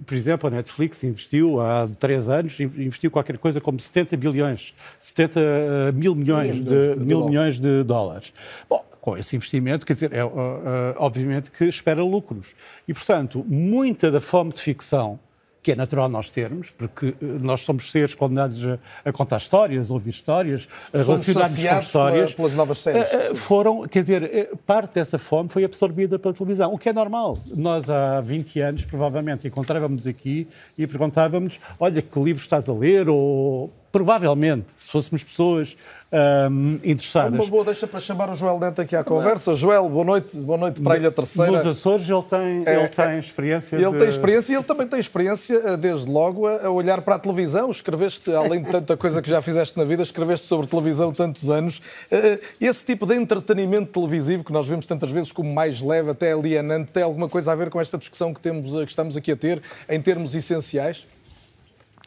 por 0.06 0.14
exemplo, 0.14 0.46
a 0.48 0.50
Netflix 0.50 1.02
investiu 1.04 1.60
há 1.60 1.88
três 1.98 2.28
anos, 2.28 2.58
investiu 2.60 3.10
qualquer 3.10 3.36
coisa 3.38 3.60
como 3.60 3.78
70 3.78 4.16
bilhões, 4.16 4.72
70 4.98 5.40
ah, 5.40 5.92
mil 5.92 6.14
milhões 6.14 6.56
Mil 6.56 6.64
de, 6.64 7.00
mil 7.00 7.18
dólares. 7.18 7.30
milhões 7.30 7.58
de 7.60 7.82
dólares. 7.84 8.32
Bom, 8.70 8.84
com 9.02 9.18
esse 9.18 9.34
investimento, 9.34 9.84
quer 9.84 9.94
dizer, 9.94 10.12
é, 10.12 10.20
ah, 10.20 10.26
ah, 10.26 10.94
obviamente 10.98 11.50
que 11.50 11.64
espera 11.64 12.02
lucros. 12.04 12.54
E, 12.86 12.94
portanto, 12.94 13.44
muita 13.48 14.10
da 14.12 14.20
fome 14.20 14.52
de 14.52 14.60
ficção, 14.60 15.18
que 15.62 15.72
é 15.72 15.76
natural 15.76 16.08
nós 16.08 16.28
termos, 16.28 16.70
porque 16.72 17.08
eh, 17.08 17.14
nós 17.40 17.60
somos 17.60 17.90
seres 17.90 18.14
condenados 18.14 18.66
a, 18.66 18.78
a 19.04 19.12
contar 19.12 19.36
histórias, 19.36 19.90
a 19.90 19.94
ouvir 19.94 20.10
histórias, 20.10 20.66
a 20.92 20.98
relacionar-nos 20.98 21.56
com 21.74 21.78
histórias. 21.86 22.24
pela- 22.34 22.36
pelas 22.36 22.54
novas 22.54 22.78
séries. 22.78 23.02
Eh, 23.04 23.28
eh, 23.30 23.34
Foram, 23.34 23.86
quer 23.86 24.02
dizer, 24.02 24.50
parte 24.66 24.94
dessa 24.94 25.18
fome 25.18 25.48
foi 25.48 25.64
absorvida 25.64 26.18
pela 26.18 26.34
televisão, 26.34 26.72
o 26.74 26.78
que 26.78 26.88
é 26.88 26.92
normal. 26.92 27.38
Nós, 27.54 27.88
há 27.88 28.20
20 28.20 28.60
anos, 28.60 28.84
provavelmente, 28.84 29.46
encontrávamos 29.46 30.06
aqui 30.06 30.48
e 30.76 30.86
perguntávamos: 30.86 31.60
olha, 31.78 32.02
que 32.02 32.18
livro 32.20 32.42
estás 32.42 32.68
a 32.68 32.72
ler? 32.72 33.08
Ou, 33.08 33.72
provavelmente, 33.92 34.66
se 34.74 34.90
fôssemos 34.90 35.22
pessoas 35.22 35.76
ahm, 36.10 36.76
interessadas. 36.82 37.38
Uma 37.38 37.46
boa 37.46 37.64
deixa 37.64 37.86
para 37.86 38.00
chamar 38.00 38.30
o 38.30 38.34
Joel 38.34 38.58
Dente 38.58 38.80
aqui 38.80 38.96
à 38.96 39.04
conversa. 39.04 39.54
Joel, 39.54 39.88
boa 39.88 40.04
noite, 40.04 40.36
boa 40.38 40.58
noite 40.58 40.80
para 40.80 40.94
a 40.94 40.96
Ilha 40.96 41.10
Terceira. 41.10 41.52
Nos 41.52 41.66
Açores 41.66 42.08
ele 42.08 42.22
tem, 42.22 42.62
É, 42.66 42.78
ele 42.78 42.88
tem 42.88 43.18
experiência. 43.18 43.76
Ele 43.76 43.90
de- 43.92 43.98
tem 43.98 44.08
experiência 44.08 44.52
e 44.52 44.56
ele 44.56 44.64
também 44.64 44.86
tem 44.88 44.98
experiência, 44.98 45.54
eh, 45.64 45.76
desde 45.76 46.10
logo, 46.10 46.46
a 46.48 46.70
olhar 46.70 47.02
para 47.02 47.16
a 47.16 47.18
televisão. 47.18 47.70
Escreveste, 47.70 48.34
além 48.34 48.62
de 48.62 48.70
tanta 48.70 48.96
coisa 48.96 49.20
que 49.22 49.28
já 49.28 49.40
fizeste 49.42 49.78
na 49.78 49.84
vida, 49.84 50.02
escreveste 50.02 50.46
sobre 50.46 50.66
televisão 50.66 51.12
tantos 51.12 51.50
anos. 51.50 51.80
Eh, 52.10 52.40
Esse 52.60 52.84
tipo 52.86 53.06
de 53.06 53.14
entretenimento 53.14 53.92
televisivo 53.92 54.42
que 54.42 54.52
nós 54.52 54.66
vemos 54.66 54.86
tantas 54.86 55.10
vezes 55.10 55.30
como 55.32 55.52
mais 55.52 55.80
leve, 55.82 56.10
até 56.10 56.32
alienante, 56.32 56.90
tem 56.92 57.02
alguma 57.02 57.28
coisa 57.28 57.52
a 57.52 57.54
ver 57.54 57.68
com 57.70 57.78
esta 57.80 57.98
discussão 57.98 58.32
que, 58.32 58.40
temos, 58.40 58.74
eh, 58.74 58.84
que 58.84 58.90
estamos 58.90 59.16
aqui 59.16 59.32
a 59.32 59.36
ter, 59.36 59.62
em 59.88 60.00
termos 60.00 60.34
essenciais? 60.34 61.06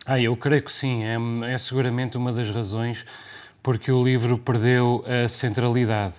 Ah, 0.05 0.19
eu 0.19 0.35
creio 0.37 0.61
que 0.63 0.71
sim. 0.71 1.03
É, 1.03 1.17
é 1.53 1.57
seguramente 1.57 2.17
uma 2.17 2.31
das 2.31 2.49
razões 2.49 3.05
porque 3.63 3.91
o 3.91 4.03
livro 4.03 4.37
perdeu 4.37 5.03
a 5.07 5.27
centralidade. 5.27 6.13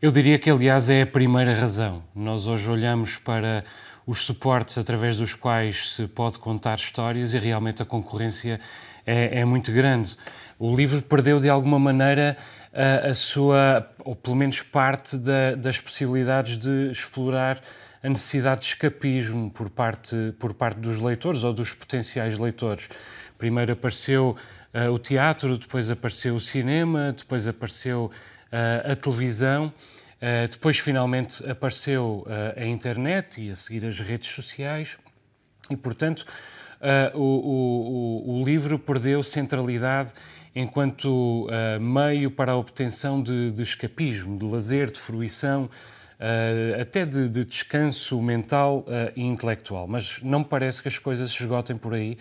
Eu 0.00 0.10
diria 0.12 0.38
que, 0.38 0.50
aliás, 0.50 0.90
é 0.90 1.02
a 1.02 1.06
primeira 1.06 1.54
razão. 1.54 2.02
Nós 2.14 2.46
hoje 2.46 2.70
olhamos 2.70 3.16
para 3.16 3.64
os 4.06 4.22
suportes 4.22 4.76
através 4.76 5.16
dos 5.16 5.34
quais 5.34 5.94
se 5.94 6.06
pode 6.06 6.38
contar 6.38 6.76
histórias 6.78 7.32
e 7.32 7.38
realmente 7.38 7.80
a 7.82 7.86
concorrência 7.86 8.60
é, 9.06 9.40
é 9.40 9.44
muito 9.46 9.72
grande. 9.72 10.14
O 10.58 10.76
livro 10.76 11.00
perdeu, 11.00 11.40
de 11.40 11.48
alguma 11.48 11.78
maneira, 11.78 12.36
a, 12.72 13.08
a 13.08 13.14
sua, 13.14 13.88
ou 14.04 14.14
pelo 14.14 14.36
menos 14.36 14.60
parte 14.60 15.16
da- 15.16 15.54
das 15.54 15.80
possibilidades 15.80 16.58
de 16.58 16.90
explorar 16.90 17.62
a 18.04 18.08
necessidade 18.10 18.60
de 18.60 18.66
escapismo 18.66 19.50
por 19.50 19.70
parte, 19.70 20.34
por 20.38 20.52
parte 20.52 20.78
dos 20.78 21.00
leitores 21.00 21.42
ou 21.42 21.54
dos 21.54 21.72
potenciais 21.72 22.38
leitores. 22.38 22.88
Primeiro 23.38 23.72
apareceu 23.72 24.36
ah, 24.74 24.90
o 24.90 24.98
teatro, 24.98 25.56
depois 25.56 25.90
apareceu 25.90 26.34
o 26.36 26.40
cinema, 26.40 27.14
depois 27.16 27.48
apareceu 27.48 28.10
ah, 28.52 28.92
a 28.92 28.94
televisão, 28.96 29.72
ah, 30.20 30.46
depois 30.50 30.78
finalmente 30.78 31.42
apareceu 31.50 32.26
a 32.56 32.64
internet 32.66 33.40
e 33.40 33.50
a 33.50 33.54
seguir 33.56 33.86
as 33.86 33.98
redes 34.00 34.28
sociais. 34.30 34.98
E, 35.70 35.76
portanto, 35.76 36.26
o, 37.14 37.18
o- 37.22 38.40
o- 38.40 38.44
livro 38.44 38.78
perdeu 38.78 39.22
centralidade 39.22 40.10
enquanto 40.54 41.48
ah, 41.50 41.78
meio 41.80 42.30
para 42.30 42.52
a 42.52 42.56
obtenção 42.56 43.22
de, 43.22 43.50
de 43.50 43.62
escapismo, 43.62 44.38
de 44.38 44.44
lazer, 44.44 44.90
de 44.90 45.00
fruição, 45.00 45.70
ah, 46.18 46.80
até 46.80 47.04
de, 47.04 47.28
de 47.28 47.44
descanso 47.44 48.20
mental 48.22 48.84
ah, 48.88 49.12
e 49.16 49.22
intelectual. 49.22 49.86
Mas 49.86 50.20
não 50.22 50.40
me 50.40 50.44
parece 50.44 50.82
que 50.82 50.88
as 50.88 50.98
coisas 50.98 51.30
se 51.30 51.42
esgotem 51.42 51.76
por 51.76 51.94
aí. 51.94 52.16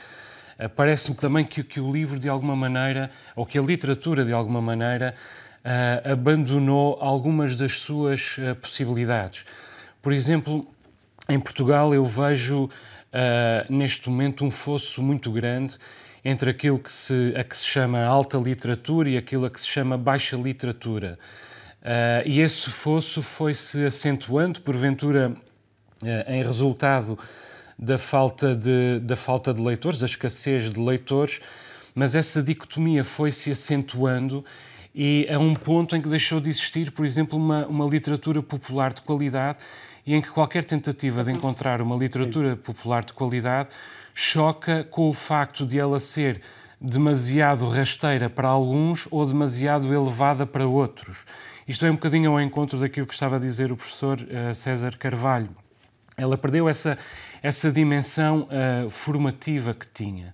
Ah, 0.57 0.69
Parece-me 0.69 1.15
também 1.15 1.45
que, 1.45 1.63
que 1.63 1.79
o 1.79 1.91
livro, 1.91 2.19
de 2.19 2.29
alguma 2.29 2.55
maneira, 2.55 3.11
ou 3.35 3.45
que 3.45 3.57
a 3.57 3.61
literatura, 3.61 4.25
de 4.25 4.33
alguma 4.33 4.61
maneira, 4.61 5.15
abandonou 6.03 6.97
algumas 6.99 7.55
das 7.55 7.79
suas 7.79 8.37
possibilidades. 8.61 9.45
Por 10.01 10.11
exemplo, 10.11 10.67
em 11.29 11.39
Portugal 11.39 11.93
eu 11.93 12.03
vejo 12.03 12.69
neste 13.69 14.09
momento 14.09 14.43
um 14.43 14.51
fosso 14.51 15.01
muito 15.01 15.31
grande 15.31 15.77
entre 16.25 16.49
aquilo 16.49 16.79
que 16.79 16.91
se, 16.91 17.33
a 17.37 17.45
que 17.45 17.55
se 17.55 17.65
chama 17.65 18.03
alta 18.03 18.37
literatura 18.37 19.09
e 19.09 19.17
aquilo 19.17 19.45
a 19.45 19.49
que 19.49 19.61
se 19.61 19.67
chama 19.67 19.97
baixa 19.97 20.35
literatura. 20.35 21.17
Ah, 21.83 22.23
e 22.25 22.39
esse 22.39 22.69
fosso 22.69 23.21
foi-se 23.21 23.85
acentuando, 23.85 24.61
porventura, 24.61 25.35
eh, 26.01 26.37
em 26.37 26.43
resultado 26.43 27.19
da 27.77 27.97
falta, 27.97 28.55
de, 28.55 28.99
da 29.01 29.17
falta 29.17 29.53
de 29.53 29.61
leitores, 29.61 29.99
da 29.99 30.05
escassez 30.05 30.69
de 30.69 30.79
leitores, 30.79 31.41
mas 31.93 32.15
essa 32.15 32.41
dicotomia 32.41 33.03
foi-se 33.03 33.51
acentuando 33.51 34.45
e 34.95 35.27
a 35.29 35.37
um 35.37 35.53
ponto 35.53 35.95
em 35.95 36.01
que 36.01 36.07
deixou 36.07 36.39
de 36.39 36.49
existir, 36.49 36.91
por 36.91 37.05
exemplo, 37.05 37.37
uma, 37.37 37.65
uma 37.67 37.85
literatura 37.85 38.41
popular 38.41 38.93
de 38.93 39.01
qualidade 39.01 39.57
e 40.05 40.13
em 40.13 40.21
que 40.21 40.29
qualquer 40.29 40.63
tentativa 40.63 41.23
de 41.23 41.31
encontrar 41.31 41.81
uma 41.81 41.95
literatura 41.97 42.55
popular 42.55 43.03
de 43.03 43.11
qualidade 43.13 43.69
choca 44.13 44.83
com 44.85 45.09
o 45.09 45.13
facto 45.13 45.65
de 45.65 45.79
ela 45.79 45.99
ser 45.99 46.41
demasiado 46.79 47.67
rasteira 47.67 48.29
para 48.29 48.47
alguns 48.47 49.07
ou 49.09 49.25
demasiado 49.25 49.93
elevada 49.93 50.45
para 50.45 50.67
outros. 50.67 51.25
Isto 51.67 51.85
é 51.85 51.91
um 51.91 51.95
bocadinho 51.95 52.31
ao 52.31 52.41
encontro 52.41 52.77
daquilo 52.79 53.07
que 53.07 53.13
estava 53.13 53.37
a 53.37 53.39
dizer 53.39 53.71
o 53.71 53.77
professor 53.77 54.19
eh, 54.29 54.53
César 54.53 54.97
Carvalho. 54.97 55.49
Ela 56.17 56.37
perdeu 56.37 56.69
essa, 56.69 56.97
essa 57.41 57.71
dimensão 57.71 58.47
uh, 58.47 58.89
formativa 58.89 59.73
que 59.73 59.87
tinha. 59.87 60.33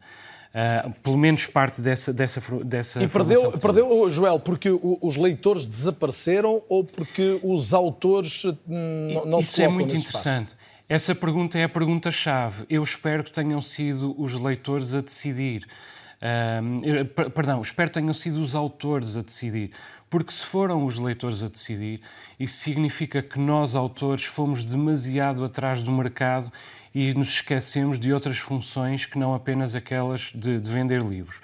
Uh, 0.50 0.92
pelo 1.04 1.16
menos 1.16 1.46
parte 1.46 1.80
dessa 1.80 2.12
dessa 2.12 2.42
dessa 2.66 3.04
e 3.04 3.08
perdeu 3.08 3.52
perdeu 3.52 4.10
Joel 4.10 4.40
porque 4.40 4.68
os 5.00 5.16
leitores 5.16 5.68
desapareceram 5.68 6.64
ou 6.68 6.84
porque 6.84 7.40
os 7.44 7.72
autores 7.72 8.46
não 8.68 9.42
isso 9.42 9.54
se 9.54 9.62
é 9.62 9.68
muito 9.68 9.96
interessante 9.96 10.48
espaço? 10.48 10.58
essa 10.90 11.14
pergunta 11.14 11.60
é 11.60 11.66
a 11.66 11.70
pergunta 11.70 12.10
chave 12.10 12.66
eu 12.68 12.82
espero 12.82 13.24
que 13.24 13.32
tenham 13.32 13.62
sido 13.62 14.20
os 14.20 14.34
leitores 14.34 14.96
a 14.96 15.02
decidir 15.02 15.68
uh, 16.16 17.30
perdão 17.30 17.62
espero 17.62 17.92
que 17.92 18.00
tenham 18.00 18.14
sido 18.14 18.42
os 18.42 18.56
autores 18.56 19.16
a 19.16 19.22
decidir 19.22 19.70
porque 20.10 20.32
se 20.32 20.46
foram 20.46 20.86
os 20.86 20.98
leitores 20.98 21.44
a 21.44 21.48
decidir 21.48 22.02
isso 22.40 22.60
significa 22.60 23.22
que 23.22 23.38
nós 23.38 23.76
autores 23.76 24.24
fomos 24.24 24.64
demasiado 24.64 25.44
atrás 25.44 25.84
do 25.84 25.92
mercado 25.92 26.50
e 26.96 27.14
nos 27.14 27.30
esquecemos 27.30 28.00
de 28.00 28.14
outras 28.14 28.38
funções 28.38 29.06
que 29.06 29.20
não 29.20 29.34
apenas 29.36 29.76
aquelas 29.76 30.32
de, 30.34 30.58
de 30.58 30.72
vender 30.72 31.02
livros. 31.02 31.42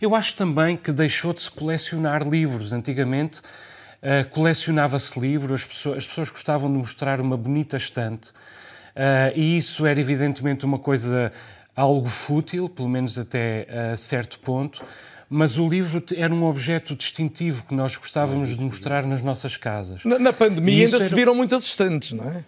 Eu 0.00 0.14
acho 0.14 0.36
também 0.36 0.76
que 0.76 0.92
deixou 0.92 1.32
de 1.32 1.42
se 1.42 1.50
colecionar 1.50 2.26
livros. 2.26 2.72
Antigamente 2.72 3.40
uh, 3.40 4.28
colecionava-se 4.30 5.18
livros, 5.18 5.62
as 5.62 5.66
pessoas, 5.66 5.98
as 5.98 6.06
pessoas, 6.06 6.30
gostavam 6.30 6.70
de 6.70 6.78
mostrar 6.78 7.20
uma 7.20 7.36
bonita 7.36 7.76
estante 7.76 8.30
uh, 8.30 9.34
e 9.34 9.58
isso 9.58 9.84
era 9.84 10.00
evidentemente 10.00 10.64
uma 10.64 10.78
coisa 10.78 11.32
algo 11.74 12.06
fútil, 12.06 12.68
pelo 12.68 12.88
menos 12.88 13.18
até 13.18 13.66
uh, 13.92 13.96
certo 13.96 14.38
ponto, 14.38 14.82
mas 15.28 15.58
o 15.58 15.68
livro 15.68 16.02
era 16.14 16.32
um 16.32 16.44
objeto 16.44 16.94
distintivo 16.94 17.64
que 17.64 17.74
nós 17.74 17.96
gostávamos 17.96 18.56
de 18.56 18.64
mostrar 18.64 19.04
nas 19.04 19.22
nossas 19.22 19.56
casas. 19.56 20.04
Na, 20.04 20.18
na 20.18 20.32
pandemia 20.32 20.84
ainda 20.84 20.96
era... 20.96 21.04
se 21.04 21.14
viram 21.14 21.34
muitas 21.34 21.64
estantes, 21.64 22.12
não 22.12 22.28
é? 22.28 22.44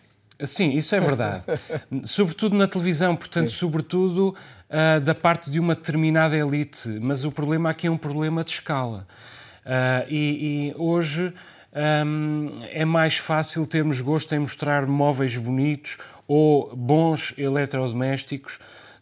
Sim, 0.47 0.77
isso 0.77 0.95
é 0.95 1.01
verdade. 1.01 1.43
sobretudo 2.05 2.57
na 2.57 2.69
televisão, 2.69 3.17
portanto, 3.17 3.51
Sim. 3.51 3.57
sobretudo 3.57 4.37
uh, 4.69 5.01
da 5.01 5.14
parte 5.14 5.51
de 5.51 5.59
uma 5.59 5.75
determinada 5.75 6.37
elite. 6.37 6.88
Mas 7.01 7.25
o 7.25 7.33
problema 7.33 7.71
aqui 7.71 7.88
é 7.88 7.91
um 7.91 7.99
problema 7.99 8.45
de 8.45 8.53
escala. 8.53 9.07
Uh, 9.67 10.07
e, 10.09 10.71
e, 10.71 10.75
hoje 10.77 11.33
um, 12.07 12.51
é 12.71 12.85
mais 12.85 13.19
fácil 13.19 13.67
termos 13.67 14.01
gosto 14.01 14.35
em 14.35 14.38
mostrar 14.38 14.87
móveis 14.87 15.37
bonitos 15.37 15.99
ou 16.27 16.75
bons 16.75 17.35
eletrodomésticos 17.37 18.59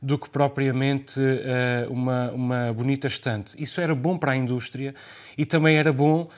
do 0.07 0.17
que 0.17 0.29
propriamente 0.31 1.19
uh, 1.19 1.93
uma, 1.93 2.31
uma 2.31 2.73
bonita 2.73 3.09
estante. 3.09 3.61
Isso 3.61 3.81
era 3.81 3.95
bom 3.95 4.17
para 4.17 4.33
a 4.33 4.37
indústria 4.37 4.95
e 5.37 5.45
também 5.45 5.77
era 5.77 5.93
bom 5.93 6.29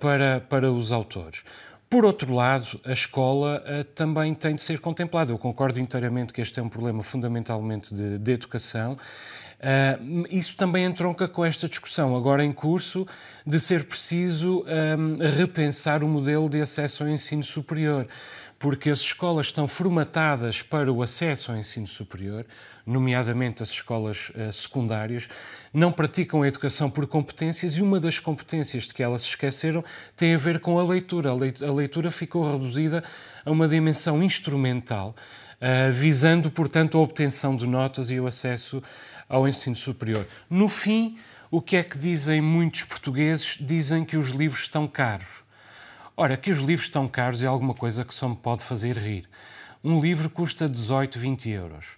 para, 0.00 0.40
para 0.40 0.72
os 0.72 0.92
autores. 0.92 1.44
Por 1.90 2.04
outro 2.04 2.34
lado, 2.34 2.78
a 2.84 2.92
escola 2.92 3.62
uh, 3.64 3.84
também 3.94 4.34
tem 4.34 4.54
de 4.54 4.60
ser 4.60 4.78
contemplada. 4.78 5.32
Eu 5.32 5.38
concordo 5.38 5.80
inteiramente 5.80 6.34
que 6.34 6.40
este 6.42 6.60
é 6.60 6.62
um 6.62 6.68
problema 6.68 7.02
fundamentalmente 7.02 7.94
de, 7.94 8.18
de 8.18 8.32
educação. 8.32 8.92
Uh, 8.92 10.26
isso 10.30 10.54
também 10.54 10.84
entronca 10.84 11.26
com 11.26 11.44
esta 11.44 11.66
discussão, 11.66 12.14
agora 12.14 12.44
em 12.44 12.52
curso, 12.52 13.06
de 13.46 13.58
ser 13.58 13.84
preciso 13.84 14.64
um, 14.66 15.16
repensar 15.34 16.04
o 16.04 16.08
modelo 16.08 16.48
de 16.48 16.60
acesso 16.60 17.04
ao 17.04 17.08
ensino 17.08 17.42
superior 17.42 18.06
porque 18.58 18.90
as 18.90 19.00
escolas 19.00 19.46
estão 19.46 19.68
formatadas 19.68 20.62
para 20.62 20.92
o 20.92 21.02
acesso 21.02 21.52
ao 21.52 21.56
ensino 21.56 21.86
superior, 21.86 22.44
nomeadamente 22.88 23.62
as 23.62 23.68
escolas 23.68 24.30
uh, 24.30 24.52
secundárias, 24.52 25.28
não 25.72 25.92
praticam 25.92 26.42
a 26.42 26.48
educação 26.48 26.88
por 26.90 27.06
competências 27.06 27.76
e 27.76 27.82
uma 27.82 28.00
das 28.00 28.18
competências 28.18 28.84
de 28.84 28.94
que 28.94 29.02
elas 29.02 29.22
se 29.22 29.28
esqueceram 29.28 29.84
tem 30.16 30.34
a 30.34 30.38
ver 30.38 30.60
com 30.60 30.78
a 30.78 30.84
leitura. 30.84 31.30
A 31.30 31.72
leitura 31.72 32.10
ficou 32.10 32.50
reduzida 32.50 33.04
a 33.44 33.50
uma 33.50 33.68
dimensão 33.68 34.22
instrumental, 34.22 35.14
uh, 35.60 35.92
visando, 35.92 36.50
portanto, 36.50 36.96
a 36.96 37.00
obtenção 37.00 37.54
de 37.54 37.66
notas 37.66 38.10
e 38.10 38.18
o 38.18 38.26
acesso 38.26 38.82
ao 39.28 39.46
ensino 39.46 39.76
superior. 39.76 40.26
No 40.48 40.68
fim, 40.68 41.18
o 41.50 41.60
que 41.60 41.76
é 41.76 41.82
que 41.82 41.98
dizem 41.98 42.40
muitos 42.40 42.84
portugueses? 42.84 43.58
Dizem 43.60 44.04
que 44.04 44.16
os 44.16 44.30
livros 44.30 44.62
estão 44.62 44.88
caros. 44.88 45.42
Ora, 46.16 46.36
que 46.36 46.50
os 46.50 46.58
livros 46.58 46.86
estão 46.86 47.06
caros 47.06 47.44
é 47.44 47.46
alguma 47.46 47.74
coisa 47.74 48.04
que 48.04 48.14
só 48.14 48.28
me 48.28 48.36
pode 48.36 48.64
fazer 48.64 48.96
rir. 48.96 49.28
Um 49.84 50.00
livro 50.00 50.28
custa 50.28 50.68
18, 50.68 51.18
20 51.18 51.50
euros. 51.50 51.96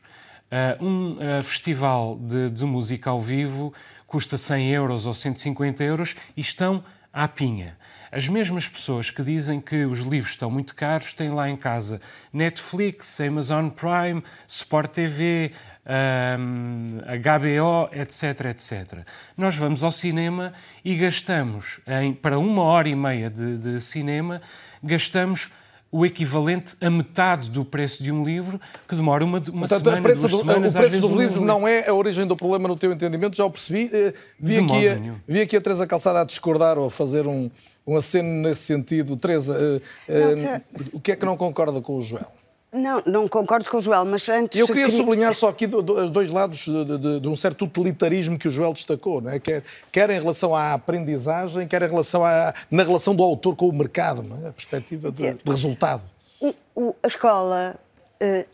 Uh, 0.51 0.85
um 0.85 1.13
uh, 1.13 1.43
festival 1.45 2.19
de, 2.19 2.51
de, 2.51 2.65
música 2.65 3.09
ao 3.09 3.21
vivo 3.21 3.73
custa 4.05 4.37
100 4.37 4.71
euros 4.73 5.07
ou 5.07 5.15
150 5.15 5.85
euros 5.85 6.17
e 6.37 6.41
estão 6.41 6.83
à 7.13 7.29
pinha. 7.29 7.77
As 8.13 8.29
mesmas 8.29 8.69
pessoas 8.69 9.09
que 9.13 9.23
dizem 9.23 9.61
que 9.61 9.85
os 9.85 10.01
livros 10.01 10.33
estão 10.33 10.51
muito 10.51 10.75
caros 10.75 11.13
têm 11.13 11.31
lá 11.31 11.49
em 11.49 11.57
casa 11.57 12.01
Netflix, 12.33 13.21
Amazon 13.21 13.69
Prime, 13.69 14.25
Sport 14.49 14.91
TV, 14.91 15.53
um, 15.87 16.99
HBO, 16.99 17.89
etc, 17.93 18.47
etc. 18.47 19.07
Nós 19.37 19.57
vamos 19.57 19.85
ao 19.85 19.93
cinema 19.93 20.53
e 20.85 20.97
gastamos, 20.97 21.81
em, 21.87 22.13
para 22.13 22.37
uma 22.37 22.63
hora 22.63 22.89
e 22.89 22.97
meia 22.97 23.31
de, 23.31 23.57
de 23.57 23.81
cinema, 23.81 24.43
gastamos 24.83 25.53
o 25.92 26.07
equivalente 26.07 26.76
a 26.81 26.88
metade 26.88 27.50
do 27.50 27.64
preço 27.64 28.03
de 28.03 28.12
um 28.12 28.24
livro 28.24 28.61
que 28.87 28.94
demora 28.94 29.24
uma, 29.24 29.38
uma 29.38 29.66
Portanto, 29.66 29.85
semana, 29.85 30.03
duas 30.03 30.20
do, 30.20 30.38
semanas, 30.38 30.74
O 30.74 30.79
preço 30.79 31.00
dos 31.00 31.11
livros 31.11 31.37
não 31.44 31.66
é 31.66 31.88
a 31.88 31.94
origem 31.94 32.26
do 32.26 32.37
problema 32.37 32.68
no 32.68 32.76
teu 32.76 32.92
entendimento, 32.92 33.37
já 33.37 33.44
o 33.44 33.50
percebi. 33.50 33.90
Eh, 33.92 34.14
vi, 34.38 34.59
aqui 34.59 34.88
a, 34.88 34.98
vi 35.26 35.40
aqui 35.40 35.57
a 35.57 35.61
Teresa 35.61 35.87
Calçada 35.87 36.20
a 36.20 36.24
discordar 36.24 36.79
ou 36.79 36.87
a 36.87 36.90
fazer 36.90 37.26
um, 37.26 37.50
um 37.87 37.96
aceno 37.96 38.29
nesse 38.42 38.62
sentido. 38.62 39.16
Teresa, 39.16 39.59
uh, 39.59 39.76
uh, 39.76 40.96
o 40.96 41.00
que 41.00 41.12
é 41.12 41.16
que 41.16 41.26
não 41.26 41.37
concorda 41.37 41.81
com 41.81 41.96
o 41.96 42.00
Joel? 42.00 42.39
Não, 42.73 43.03
não 43.05 43.29
concordo 43.29 43.69
com 43.69 43.79
o 43.79 43.81
Joel, 43.81 44.05
mas 44.05 44.29
antes. 44.29 44.59
Eu 44.59 44.67
queria, 44.67 44.89
sublinhar 44.89 45.35
só 45.35 45.49
aqui 45.49 45.67
dois 45.67 46.31
lados 46.31 46.61
de, 46.61 46.99
de, 46.99 47.21
de, 47.21 47.29
um 47.29 47.35
certo 47.35 47.65
utilitarismo 47.65 48.39
que 48.39 48.47
o 48.47 48.51
Joel 48.51 48.73
destacou, 48.73 49.21
não 49.21 49.31
é? 49.31 49.41
quer, 49.41 49.65
quer 49.91 50.09
em 50.11 50.21
relação 50.21 50.55
à 50.55 50.75
aprendizagem, 50.75 51.67
quer 51.67 51.83
em 51.83 51.89
relação 51.89 52.25
à, 52.25 52.55
na 52.71 52.85
relação 52.85 53.15
do 53.15 53.25
autor 53.25 53.57
com 53.57 53.69
o 53.69 53.73
mercado, 53.73 54.25
é? 54.45 54.49
a 54.49 54.53
perspectiva 54.53 55.11
de, 55.11 55.33
de 55.33 55.51
resultado. 55.51 56.03
O, 56.41 56.55
o, 56.77 56.95
a 57.03 57.09
escola 57.09 57.75
uh, 58.23 58.49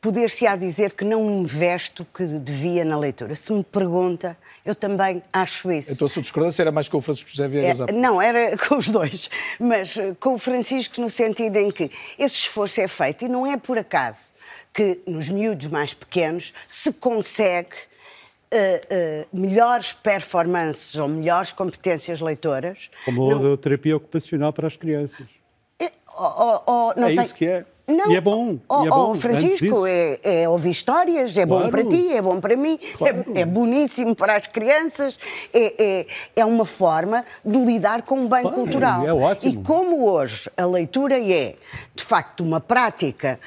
poder-se-á 0.00 0.56
dizer 0.56 0.92
que 0.92 1.04
não 1.04 1.30
investo 1.30 2.02
o 2.02 2.06
que 2.06 2.24
devia 2.24 2.84
na 2.84 2.98
leitura. 2.98 3.34
Se 3.36 3.52
me 3.52 3.62
pergunta, 3.62 4.36
eu 4.64 4.74
também 4.74 5.22
acho 5.32 5.70
isso. 5.70 5.92
Então 5.92 6.06
a 6.06 6.08
sua 6.08 6.22
discordância 6.22 6.62
era 6.62 6.72
mais 6.72 6.88
com 6.88 6.98
o 6.98 7.00
Francisco 7.02 7.30
José 7.30 7.46
Vieira 7.48 7.86
é, 7.88 7.92
Não, 7.92 8.20
era 8.20 8.56
com 8.68 8.76
os 8.76 8.88
dois. 8.88 9.28
Mas 9.58 9.94
com 10.18 10.34
o 10.34 10.38
Francisco 10.38 11.00
no 11.00 11.10
sentido 11.10 11.56
em 11.56 11.70
que 11.70 11.90
esse 12.18 12.36
esforço 12.36 12.80
é 12.80 12.88
feito 12.88 13.24
e 13.24 13.28
não 13.28 13.46
é 13.46 13.56
por 13.56 13.76
acaso 13.76 14.32
que 14.72 15.00
nos 15.06 15.28
miúdos 15.28 15.66
mais 15.66 15.92
pequenos 15.94 16.52
se 16.66 16.92
consegue 16.94 17.90
Uh, 18.52 19.22
uh, 19.32 19.40
melhores 19.40 19.92
performances 19.92 20.96
ou 20.96 21.06
melhores 21.06 21.52
competências 21.52 22.20
leitoras. 22.20 22.90
Como 23.04 23.30
não... 23.30 23.52
a 23.52 23.56
terapia 23.56 23.96
ocupacional 23.96 24.52
para 24.52 24.66
as 24.66 24.76
crianças. 24.76 25.24
É, 25.78 25.92
oh, 26.18 26.60
oh, 26.66 26.90
é 26.96 27.14
tem... 27.14 27.24
isso 27.24 27.34
que 27.36 27.46
é. 27.46 27.64
Não. 27.90 28.10
E 28.10 28.16
é 28.16 28.20
bom. 28.20 28.58
Oh, 28.68 28.84
e 28.84 28.86
é 28.86 28.90
bom 28.90 29.10
oh, 29.10 29.14
Francisco, 29.14 29.86
é, 29.86 30.18
é, 30.22 30.48
ouvir 30.48 30.70
histórias, 30.70 31.36
é 31.36 31.46
claro. 31.46 31.64
bom 31.64 31.70
para 31.70 31.84
ti, 31.84 32.12
é 32.12 32.22
bom 32.22 32.40
para 32.40 32.56
mim, 32.56 32.78
claro. 32.96 33.24
é, 33.34 33.40
é, 33.40 33.44
boníssimo 33.44 34.14
para 34.14 34.36
as 34.36 34.46
crianças, 34.46 35.18
é, 35.52 35.74
é, 35.82 36.06
é, 36.36 36.44
uma 36.44 36.64
forma 36.64 37.24
de 37.44 37.58
lidar 37.58 38.02
com 38.02 38.24
o 38.24 38.28
bem 38.28 38.42
claro, 38.42 38.56
cultural. 38.56 39.06
É 39.06 39.12
ótimo. 39.12 39.52
E 39.52 39.64
como 39.64 40.08
hoje 40.08 40.50
a 40.56 40.64
leitura 40.64 41.18
é, 41.18 41.56
de 41.94 42.04
facto, 42.04 42.42
uma 42.42 42.60
prática 42.60 43.38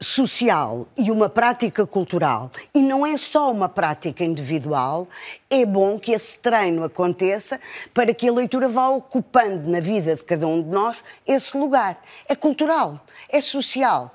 social 0.00 0.86
e 0.96 1.10
uma 1.10 1.28
prática 1.28 1.84
cultural, 1.84 2.50
e 2.72 2.80
não 2.80 3.04
é 3.04 3.16
só 3.16 3.50
uma 3.50 3.68
prática 3.68 4.24
individual, 4.24 5.08
é 5.50 5.66
bom 5.66 5.98
que 5.98 6.12
esse 6.12 6.38
treino 6.38 6.84
aconteça 6.84 7.58
para 7.92 8.14
que 8.14 8.28
a 8.28 8.32
leitura 8.32 8.68
vá 8.68 8.88
ocupando 8.90 9.68
na 9.68 9.80
vida 9.80 10.14
de 10.14 10.22
cada 10.22 10.46
um 10.46 10.62
de 10.62 10.68
nós 10.68 10.98
esse 11.26 11.56
lugar. 11.58 12.00
É 12.28 12.36
cultural, 12.36 13.00
é 13.28 13.40
social. 13.40 14.14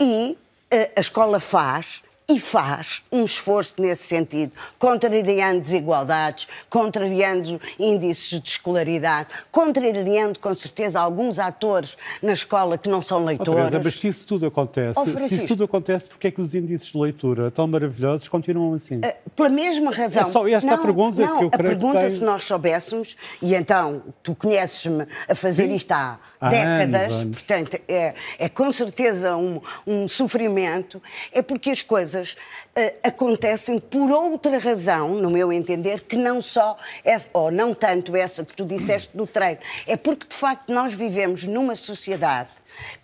E 0.00 0.36
eh, 0.70 0.92
a 0.96 1.00
escola 1.00 1.40
faz 1.40 2.02
e 2.28 2.40
faz 2.40 3.02
um 3.12 3.24
esforço 3.24 3.74
nesse 3.78 4.02
sentido, 4.02 4.52
contrariando 4.80 5.60
desigualdades, 5.60 6.48
contrariando 6.68 7.60
índices 7.78 8.40
de 8.40 8.48
escolaridade, 8.48 9.28
contrariando 9.52 10.40
com 10.40 10.52
certeza 10.54 11.00
alguns 11.00 11.38
atores 11.38 11.96
na 12.20 12.32
escola 12.32 12.76
que 12.76 12.88
não 12.88 13.00
são 13.00 13.24
leitores. 13.24 13.54
Teresa, 13.54 13.80
mas 13.82 14.00
se 14.00 14.08
isso 14.08 14.26
tudo 14.26 14.46
acontece, 14.46 14.98
oh, 14.98 15.04
se 15.04 15.36
isso 15.36 15.46
tudo 15.46 15.62
acontece, 15.64 16.08
porquê 16.08 16.26
é 16.26 16.30
que 16.32 16.40
os 16.40 16.52
índices 16.52 16.88
de 16.88 16.98
leitura 16.98 17.48
tão 17.52 17.66
maravilhosos 17.68 18.26
continuam 18.26 18.74
assim? 18.74 18.96
Uh, 18.96 19.30
pela 19.36 19.48
mesma 19.48 19.92
razão. 19.92 20.22
É 20.22 20.32
só 20.32 20.48
esta 20.48 20.76
não, 20.76 20.82
pergunta 20.82 21.22
não, 21.22 21.38
que 21.38 21.44
eu 21.44 21.50
creio 21.50 21.74
A 21.74 21.76
pergunta, 21.76 21.98
que 22.00 22.06
tem... 22.06 22.16
se 22.16 22.24
nós 22.24 22.42
soubéssemos, 22.42 23.16
e 23.40 23.54
então 23.54 24.02
tu 24.24 24.34
conheces-me 24.34 25.06
a 25.28 25.34
fazer 25.36 25.68
Sim. 25.68 25.76
isto 25.76 25.92
há, 25.92 26.18
há 26.40 26.48
décadas, 26.48 27.12
anos, 27.12 27.36
portanto 27.36 27.78
é, 27.86 28.14
é 28.36 28.48
com 28.48 28.72
certeza 28.72 29.36
um, 29.36 29.60
um 29.86 30.08
sofrimento, 30.08 31.00
é 31.30 31.40
porque 31.40 31.70
as 31.70 31.82
coisas 31.82 32.15
coisas 32.16 32.32
uh, 32.76 32.94
acontecem 33.02 33.78
por 33.78 34.10
outra 34.10 34.58
razão, 34.58 35.10
no 35.14 35.30
meu 35.30 35.52
entender, 35.52 36.00
que 36.02 36.16
não 36.16 36.40
só, 36.40 36.76
essa, 37.04 37.28
ou 37.32 37.50
não 37.50 37.74
tanto 37.74 38.16
essa 38.16 38.44
que 38.44 38.54
tu 38.54 38.64
disseste 38.64 39.10
do 39.16 39.26
treino. 39.26 39.58
É 39.86 39.96
porque, 39.96 40.26
de 40.26 40.34
facto, 40.34 40.72
nós 40.72 40.92
vivemos 40.92 41.44
numa 41.44 41.74
sociedade 41.74 42.48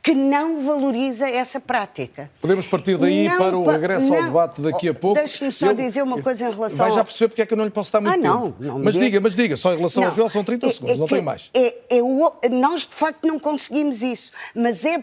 que 0.02 0.12
não 0.14 0.60
valoriza 0.60 1.26
essa 1.30 1.58
prática. 1.58 2.30
Podemos 2.42 2.66
partir 2.68 2.98
daí 2.98 3.26
Não 3.26 3.38
para 3.38 3.56
o 3.56 3.64
regresso 3.64 4.12
ao 4.12 4.20
não. 4.20 4.26
debate 4.28 4.60
daqui 4.60 4.86
a 4.88 4.90
Oh, 4.90 4.94
pouco. 4.94 5.18
deixe-me 5.18 5.50
só 5.50 5.72
dizer 5.72 6.02
uma 6.02 6.20
coisa 6.20 6.46
em 6.46 6.52
relação 6.52 6.76
Vai 6.84 6.92
já 6.92 6.98
ao- 7.00 7.04
perceber 7.06 7.28
porque 7.28 7.40
é 7.40 7.46
que 7.46 7.54
eu 7.54 7.56
não 7.56 7.64
lhe 7.64 7.70
posso 7.70 7.90
dar 7.90 8.02
muito 8.02 8.12
Ah, 8.14 8.28
não, 8.28 8.42
tempo. 8.52 8.56
não 8.60 8.78
mas 8.80 8.92
diga, 8.94 9.18
mas 9.18 9.34
diga, 9.34 9.56
só 9.56 9.72
em 9.72 9.78
relação 9.78 10.02
ao 10.02 10.10
Não, 10.10 10.16
Joel 10.16 10.28
são 10.28 10.44
30 10.44 10.66
é- 10.66 10.72
segundos, 10.72 10.94
é 10.94 10.98
não 10.98 11.06
tem 11.06 11.22
mais. 11.22 11.48
é- 11.54 11.74
é 11.88 12.02
o- 12.02 12.32
nós, 12.50 12.82
de 12.82 12.94
facto, 12.94 13.26
não 13.26 13.38
conseguimos 13.38 14.02
isso, 14.02 14.30
mas 14.54 14.84
é 14.84 15.02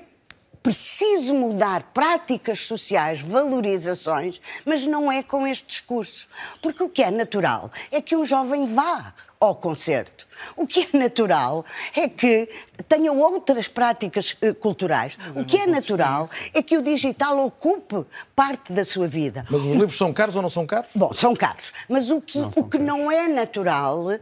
preciso 0.69 1.33
mudar 1.33 1.81
práticas 1.95 2.67
sociais, 2.67 3.19
valorizações, 3.19 4.39
mas 4.63 4.85
não 4.85 5.11
é 5.11 5.23
com 5.23 5.47
este 5.47 5.65
discurso. 5.65 6.27
Porque 6.61 6.83
o 6.83 6.87
que 6.87 7.01
é 7.01 7.09
natural 7.09 7.71
é 7.91 7.99
que 7.99 8.15
um 8.15 8.23
jovem 8.23 8.71
vá 8.71 9.11
ao 9.41 9.55
concerto. 9.55 10.27
O 10.55 10.67
que 10.67 10.87
é 10.93 10.97
natural 10.97 11.65
é 11.95 12.07
que 12.09 12.47
tenha 12.87 13.11
outras 13.11 13.67
práticas 13.67 14.35
eh, 14.41 14.53
culturais. 14.53 15.17
O 15.35 15.43
que 15.45 15.57
é 15.57 15.65
natural 15.65 16.29
é 16.53 16.61
que 16.61 16.77
o 16.77 16.81
digital 16.81 17.45
ocupe 17.45 18.05
parte 18.35 18.71
da 18.73 18.83
sua 18.85 19.07
vida. 19.07 19.45
Mas 19.49 19.61
os 19.61 19.71
livros 19.75 19.97
são 19.97 20.11
caros 20.13 20.35
ou 20.35 20.41
não 20.41 20.49
são 20.49 20.65
caros? 20.65 20.91
Bom, 20.95 21.11
são 21.13 21.35
caros. 21.35 21.71
Mas 21.89 22.09
o 22.09 22.21
que 22.21 22.37
não, 22.37 22.51
o 22.55 22.63
que 22.69 22.77
não 22.77 23.11
é 23.11 23.27
natural 23.27 24.11
é, 24.11 24.19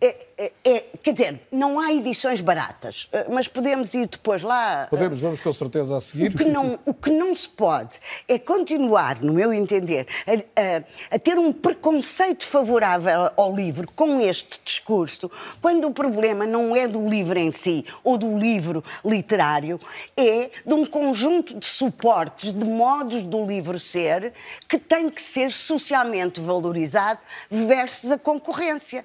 é- 0.00 0.52
é- 0.64 0.84
Quer 1.02 1.12
dizer, 1.12 1.40
não 1.52 1.78
há 1.78 1.92
edições 1.92 2.40
baratas, 2.40 3.08
eh, 3.12 3.26
mas 3.30 3.46
podemos 3.48 3.94
ir 3.94 4.06
depois 4.08 4.42
lá. 4.42 4.84
eh, 4.84 4.86
Podemos, 4.86 5.20
vamos 5.20 5.40
com 5.40 5.52
certeza 5.52 5.96
a 5.96 6.00
seguir. 6.00 6.32
O 6.32 6.36
que, 6.36 6.44
não, 6.44 6.78
o 6.84 6.92
que 6.94 7.10
não 7.10 7.32
se 7.34 7.48
pode 7.48 7.98
é 8.28 8.38
continuar, 8.38 9.20
no 9.20 9.32
meu 9.32 9.52
entender, 9.52 10.06
a, 10.26 10.32
a- 10.60 11.14
a 11.16 11.18
ter 11.18 11.38
um 11.38 11.52
preconceito 11.52 12.44
favorável 12.44 13.30
ao 13.36 13.54
livro 13.54 13.86
com 13.94 14.20
este 14.20 14.59
discurso, 14.64 15.30
quando 15.60 15.86
o 15.86 15.92
problema 15.92 16.46
não 16.46 16.74
é 16.74 16.86
do 16.86 17.08
livro 17.08 17.38
em 17.38 17.52
si 17.52 17.84
ou 18.02 18.16
do 18.16 18.38
livro 18.38 18.82
literário, 19.04 19.80
é 20.16 20.50
de 20.64 20.74
um 20.74 20.86
conjunto 20.86 21.58
de 21.58 21.66
suportes, 21.66 22.52
de 22.52 22.64
modos 22.64 23.22
do 23.22 23.44
livro 23.46 23.78
ser, 23.78 24.32
que 24.68 24.78
tem 24.78 25.08
que 25.08 25.22
ser 25.22 25.50
socialmente 25.50 26.40
valorizado 26.40 27.20
versus 27.50 28.10
a 28.10 28.18
concorrência. 28.18 29.04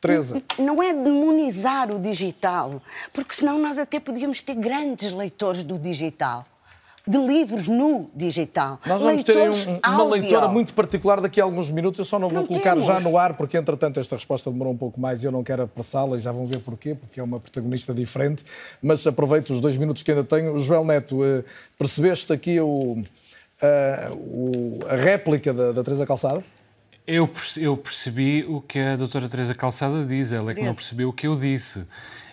Teresa, 0.00 0.42
Não 0.58 0.82
é 0.82 0.92
demonizar 0.92 1.88
o 1.92 1.98
digital, 1.98 2.82
porque 3.12 3.34
senão 3.34 3.56
nós 3.56 3.78
até 3.78 4.00
podíamos 4.00 4.40
ter 4.40 4.56
grandes 4.56 5.12
leitores 5.12 5.62
do 5.62 5.78
digital, 5.78 6.44
de 7.06 7.18
livros 7.18 7.66
no 7.66 8.08
digital. 8.14 8.78
nós 8.86 9.02
vamos 9.02 9.24
ter 9.24 9.34
leitores 9.34 9.66
um- 9.66 9.70
uma 9.84 10.02
áudio. 10.02 10.08
leitora 10.22 10.46
muito 10.48 10.72
particular 10.72 11.20
daqui 11.20 11.40
a 11.40 11.44
alguns 11.44 11.70
minutos. 11.70 11.98
Eu 11.98 12.04
só 12.04 12.18
não 12.18 12.28
vou 12.28 12.40
Não 12.42 12.46
colocar 12.46 12.72
temos. 12.74 12.86
já 12.86 13.00
no 13.00 13.18
ar, 13.18 13.34
porque 13.36 13.56
entretanto 13.56 13.98
esta 13.98 14.14
resposta 14.14 14.50
demorou 14.50 14.72
um 14.72 14.76
pouco 14.76 15.00
mais 15.00 15.22
e 15.22 15.26
eu 15.26 15.32
não 15.32 15.42
quero 15.42 15.62
apressá-la 15.62 16.16
e 16.16 16.20
já 16.20 16.30
vão 16.30 16.46
ver 16.46 16.60
porquê, 16.60 16.94
porque 16.94 17.18
é 17.18 17.22
uma 17.22 17.40
protagonista 17.40 17.92
diferente. 17.92 18.44
Mas 18.80 19.04
aproveito 19.06 19.50
os 19.50 19.60
dois 19.60 19.76
minutos 19.76 20.02
que 20.02 20.10
ainda 20.12 20.22
tenho. 20.22 20.58
Joel 20.60 20.84
Neto, 20.84 21.24
eh, 21.24 21.42
percebeste 21.76 22.32
aqui 22.32 22.60
o, 22.60 23.02
eh, 23.60 24.08
o- 24.16 24.78
a 24.88 24.94
réplica 24.96 25.52
da, 25.52 25.72
da 25.72 25.82
Teresa 25.82 26.06
Calçada? 26.06 26.44
Eu 27.04 27.26
percebi 27.76 28.44
o 28.44 28.60
que 28.60 28.78
a 28.78 28.94
doutora 28.96 29.28
Teresa 29.28 29.54
Calçada 29.56 30.04
diz, 30.04 30.30
ela 30.32 30.52
é 30.52 30.54
que 30.54 30.62
não 30.62 30.72
percebeu 30.74 31.08
o 31.08 31.12
que 31.12 31.26
eu 31.26 31.34
disse. 31.34 31.82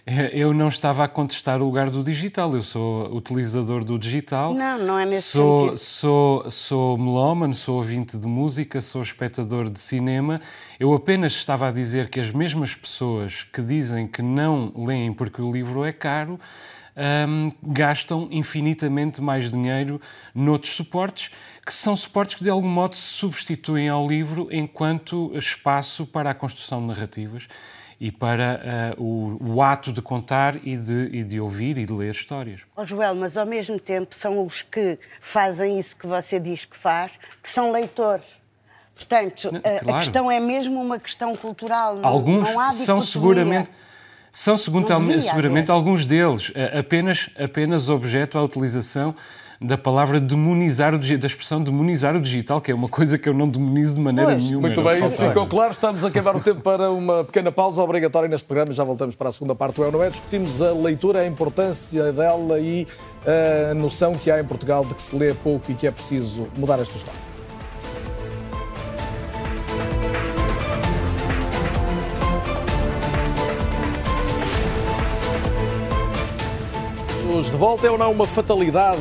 Eh, 0.10 0.32
Eu 0.34 0.54
não 0.56 0.68
estava 0.68 1.04
a 1.04 1.08
contestar 1.08 1.62
o 1.62 1.66
lugar 1.66 1.92
do 1.92 2.04
digital, 2.04 2.52
eu 2.56 2.64
sou 2.64 3.16
utilizador 3.16 3.84
do 3.84 4.00
digital. 4.00 4.56
Não, 4.56 4.78
não 4.80 5.00
é 5.00 5.06
nesse 5.06 5.30
sou, 5.30 5.60
sentido. 5.60 5.78
Sou, 5.78 6.50
sou 6.52 6.98
melómano, 6.98 7.54
sou 7.54 7.76
ouvinte 7.76 8.18
de 8.18 8.26
música, 8.26 8.82
sou 8.82 9.04
espectador 9.04 9.70
de 9.70 9.80
cinema. 9.80 10.42
Eu 10.80 10.96
apenas 10.96 11.34
estava 11.34 11.68
a 11.68 11.72
dizer 11.72 12.10
que 12.10 12.20
as 12.20 12.32
mesmas 12.32 12.74
pessoas 12.74 13.44
que 13.44 13.62
dizem 13.62 14.08
que 14.08 14.24
não 14.24 14.74
leem 14.76 15.14
porque 15.14 15.44
o 15.44 15.52
livro 15.52 15.86
é 15.86 15.94
caro, 15.94 16.40
hum, 17.28 17.52
gastam 17.62 18.28
infinitamente 18.32 19.22
mais 19.22 19.52
dinheiro 19.52 20.02
noutros 20.34 20.74
suportes, 20.74 21.30
que 21.64 21.72
são 21.74 21.96
suportes 21.96 22.36
que 22.36 22.44
de 22.44 22.50
algum 22.50 22.68
modo 22.68 22.96
se 22.96 23.02
substituem 23.02 23.90
ao 23.90 24.08
livro 24.08 24.48
enquanto 24.52 25.32
espaço 25.38 26.08
para 26.08 26.32
a 26.32 26.34
construção 26.34 26.80
de 26.80 26.88
narrativas 26.88 27.48
e 28.00 28.12
para 28.12 28.62
ah, 28.64 28.96
o, 28.98 29.38
o 29.56 29.62
ato 29.62 29.92
de 29.92 30.02
contar 30.02 30.56
e 30.66 30.78
de, 30.78 31.10
e 31.12 31.24
de 31.24 31.40
ouvir 31.40 31.78
e 31.78 31.86
de 31.86 31.92
ler 31.94 32.12
histórias. 32.12 32.62
Ó 32.76 32.84
Joel, 32.86 33.14
mas 33.16 33.36
ao 33.38 33.46
mesmo 33.46 33.78
tempo 33.80 34.16
são 34.16 34.44
os 34.46 34.62
que 34.62 34.98
fazem 35.20 35.78
isso 35.78 35.98
que 35.98 36.08
você 36.08 36.40
diz 36.40 36.64
que 36.66 36.78
faz, 36.78 37.20
que 37.44 37.50
são 37.50 37.72
leitores. 37.72 38.40
Portanto, 38.96 39.50
a- 39.54 39.58
a, 39.58 39.80
claro. 39.80 39.98
questão 40.00 40.32
é 40.32 40.40
mesmo 40.40 40.82
uma 40.82 41.00
questão 41.00 41.36
cultural. 41.36 41.96
Não, 41.98 42.08
Alguns 42.08 42.50
não 42.50 42.60
há 42.60 42.72
são 42.72 43.02
seguramente 43.02 43.70
são 44.32 44.56
segundo, 44.56 44.88
Não 44.88 45.22
seguramente 45.22 45.72
haver. 45.72 45.72
alguns 45.72 46.06
deles 46.06 46.52
eh, 46.54 46.80
apenas 46.80 47.30
apenas 47.38 47.90
objeto 47.90 48.38
à 48.38 48.44
utilização 48.44 49.16
da 49.62 49.78
palavra 49.78 50.22
demonizar 50.22 50.96
o 50.96 51.00
digi- 51.00 51.18
da 51.18 51.28
expressão 51.28 51.62
demonizar 51.62 52.16
o 52.16 52.22
digital, 52.22 52.62
que 52.62 52.72
é 52.72 52.74
uma 52.76 52.88
coisa 52.88 53.18
que 53.18 53.28
eu 53.28 53.34
não 53.34 53.48
demonizo 53.48 53.96
de 53.96 54.00
maneira 54.00 54.32
Pois. 54.32 54.44
nenhuma. 54.46 54.68
Muito 54.68 54.82
bem, 54.82 55.06
isso 55.06 55.18
ficou 55.28 55.46
claro. 55.48 55.72
Estamos 55.74 56.06
a 56.06 56.08
acabar 56.08 56.36
o 56.36 56.40
tempo 56.40 56.62
para 56.62 56.90
uma 56.92 57.26
pequena 57.26 57.52
pausa 57.52 57.82
obrigatória 57.82 58.30
neste 58.30 58.48
programa. 58.48 58.72
Já 58.72 58.86
voltamos 58.86 59.16
para 59.16 59.28
a 59.30 59.32
segunda 59.34 59.54
parte 59.54 59.76
do 59.76 59.84
É 59.84 59.86
ou 59.88 59.92
Não 59.92 60.04
É. 60.04 60.10
Discutimos 60.10 60.62
a 60.62 60.72
leitura, 60.72 61.20
a 61.20 61.28
importância 61.28 62.14
dela 62.14 62.58
e 62.60 62.88
a 63.70 63.74
noção 63.74 64.14
que 64.14 64.32
há 64.32 64.40
em 64.40 64.46
Portugal 64.46 64.86
de 64.86 64.94
que 64.94 65.02
se 65.02 65.14
lê 65.16 65.34
pouco 65.34 65.70
e 65.72 65.76
que 65.76 65.86
é 65.86 65.92
preciso 65.92 66.48
mudar 66.58 66.80
esta 66.80 66.96
história. 66.98 67.29
Os 77.30 77.52
de 77.52 77.58
volta 77.58 77.86
é 77.86 77.92
ou 77.92 77.98
não 77.98 78.12
uma 78.12 78.26
fatalidade 78.26 79.00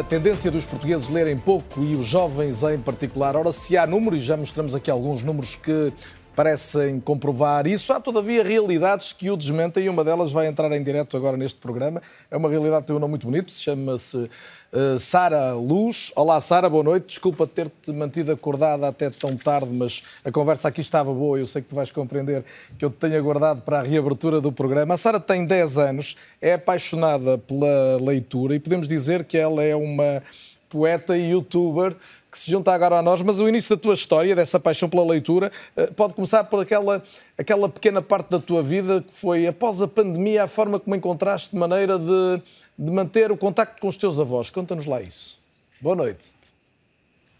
a 0.00 0.02
tendência 0.02 0.50
dos 0.50 0.66
portugueses 0.66 1.08
lerem 1.08 1.38
pouco 1.38 1.84
e 1.84 1.94
os 1.94 2.04
jovens 2.04 2.64
em 2.64 2.78
particular? 2.78 3.36
Ora, 3.36 3.52
se 3.52 3.76
há 3.76 3.86
números, 3.86 4.22
já 4.22 4.36
mostramos 4.36 4.74
aqui 4.74 4.90
alguns 4.90 5.22
números 5.22 5.54
que 5.54 5.92
parecem 6.34 7.00
comprovar 7.00 7.66
isso, 7.66 7.92
há 7.92 8.00
todavia 8.00 8.42
realidades 8.42 9.12
que 9.12 9.30
o 9.30 9.36
desmentem 9.36 9.84
e 9.84 9.88
uma 9.88 10.02
delas 10.02 10.32
vai 10.32 10.46
entrar 10.46 10.70
em 10.72 10.82
direto 10.82 11.16
agora 11.16 11.36
neste 11.36 11.60
programa. 11.60 12.02
É 12.30 12.36
uma 12.36 12.48
realidade 12.48 12.82
que 12.82 12.86
tem 12.88 12.96
um 12.96 12.98
nome 12.98 13.12
muito 13.12 13.26
bonito, 13.26 13.52
se 13.52 13.62
chama-se 13.62 14.28
eh, 14.72 14.98
Sara 14.98 15.52
Luz. 15.52 16.10
Olá, 16.16 16.40
Sara, 16.40 16.68
boa 16.68 16.82
noite. 16.82 17.06
Desculpa 17.06 17.46
ter-te 17.46 17.92
mantido 17.92 18.32
acordada 18.32 18.88
até 18.88 19.08
tão 19.08 19.36
tarde, 19.36 19.72
mas 19.72 20.02
a 20.24 20.32
conversa 20.32 20.66
aqui 20.66 20.80
estava 20.80 21.12
boa. 21.14 21.38
Eu 21.38 21.46
sei 21.46 21.62
que 21.62 21.68
tu 21.68 21.76
vais 21.76 21.92
compreender 21.92 22.44
que 22.76 22.84
eu 22.84 22.90
te 22.90 22.96
tenho 22.96 23.16
aguardado 23.16 23.62
para 23.62 23.78
a 23.78 23.82
reabertura 23.82 24.40
do 24.40 24.50
programa. 24.50 24.94
A 24.94 24.96
Sara 24.96 25.20
tem 25.20 25.46
10 25.46 25.78
anos, 25.78 26.16
é 26.42 26.54
apaixonada 26.54 27.38
pela 27.38 27.98
leitura 28.02 28.56
e 28.56 28.58
podemos 28.58 28.88
dizer 28.88 29.22
que 29.22 29.38
ela 29.38 29.62
é 29.62 29.76
uma 29.76 30.20
poeta 30.68 31.16
e 31.16 31.30
youtuber 31.30 31.94
que 32.34 32.40
se 32.40 32.50
junta 32.50 32.72
agora 32.72 32.98
a 32.98 33.02
nós, 33.02 33.22
mas 33.22 33.38
o 33.38 33.48
início 33.48 33.76
da 33.76 33.80
tua 33.80 33.94
história, 33.94 34.34
dessa 34.34 34.58
paixão 34.58 34.88
pela 34.88 35.06
leitura, 35.06 35.52
eh, 35.76 35.86
pode 35.86 36.14
começar 36.14 36.42
por 36.42 36.60
aquela, 36.60 37.00
aquela 37.38 37.68
pequena 37.68 38.02
parte 38.02 38.28
da 38.28 38.40
tua 38.40 38.60
vida 38.60 39.02
que 39.02 39.14
foi, 39.14 39.46
após 39.46 39.80
a 39.80 39.86
pandemia, 39.86 40.42
a 40.42 40.48
forma 40.48 40.80
como 40.80 40.96
encontraste 40.96 41.54
maneira 41.54 41.96
de, 41.96 42.42
de 42.76 42.90
manter 42.90 43.30
o 43.30 43.36
contacto 43.36 43.80
com 43.80 43.86
os 43.86 43.96
teus 43.96 44.18
avós. 44.18 44.50
Conta-nos 44.50 44.84
lá 44.84 45.00
isso. 45.00 45.38
Boa 45.80 45.94
noite. 45.94 46.34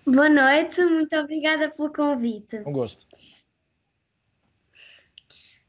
Boa 0.07 0.29
noite, 0.29 0.81
muito 0.85 1.17
obrigada 1.17 1.71
pelo 1.71 1.93
convite. 1.93 2.63
Um 2.65 2.73
gosto. 2.73 3.05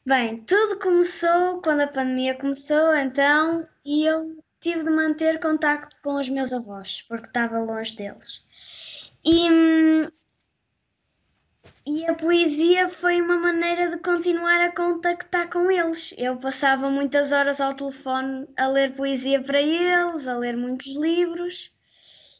Bem, 0.05 0.37
tudo 0.41 0.77
começou 0.77 1.63
quando 1.63 1.79
a 1.79 1.87
pandemia 1.87 2.35
começou, 2.35 2.95
então, 2.95 3.67
e 3.83 4.05
eu 4.05 4.37
tive 4.59 4.83
de 4.83 4.91
manter 4.91 5.39
contacto 5.39 5.95
com 6.03 6.19
os 6.19 6.29
meus 6.29 6.53
avós, 6.53 7.01
porque 7.07 7.25
estava 7.25 7.57
longe 7.57 7.95
deles. 7.95 8.44
E, 9.25 9.49
hum, 9.51 10.07
e 11.87 12.05
a 12.05 12.13
poesia 12.13 12.87
foi 12.89 13.21
uma 13.21 13.37
maneira 13.37 13.89
de 13.89 13.97
continuar 13.97 14.61
a 14.61 14.71
contactar 14.71 15.49
com 15.49 15.69
eles. 15.71 16.13
Eu 16.17 16.37
passava 16.37 16.89
muitas 16.89 17.31
horas 17.31 17.59
ao 17.59 17.73
telefone 17.73 18.47
a 18.57 18.67
ler 18.67 18.93
poesia 18.93 19.41
para 19.41 19.61
eles, 19.61 20.27
a 20.27 20.37
ler 20.37 20.55
muitos 20.55 20.95
livros, 20.95 21.71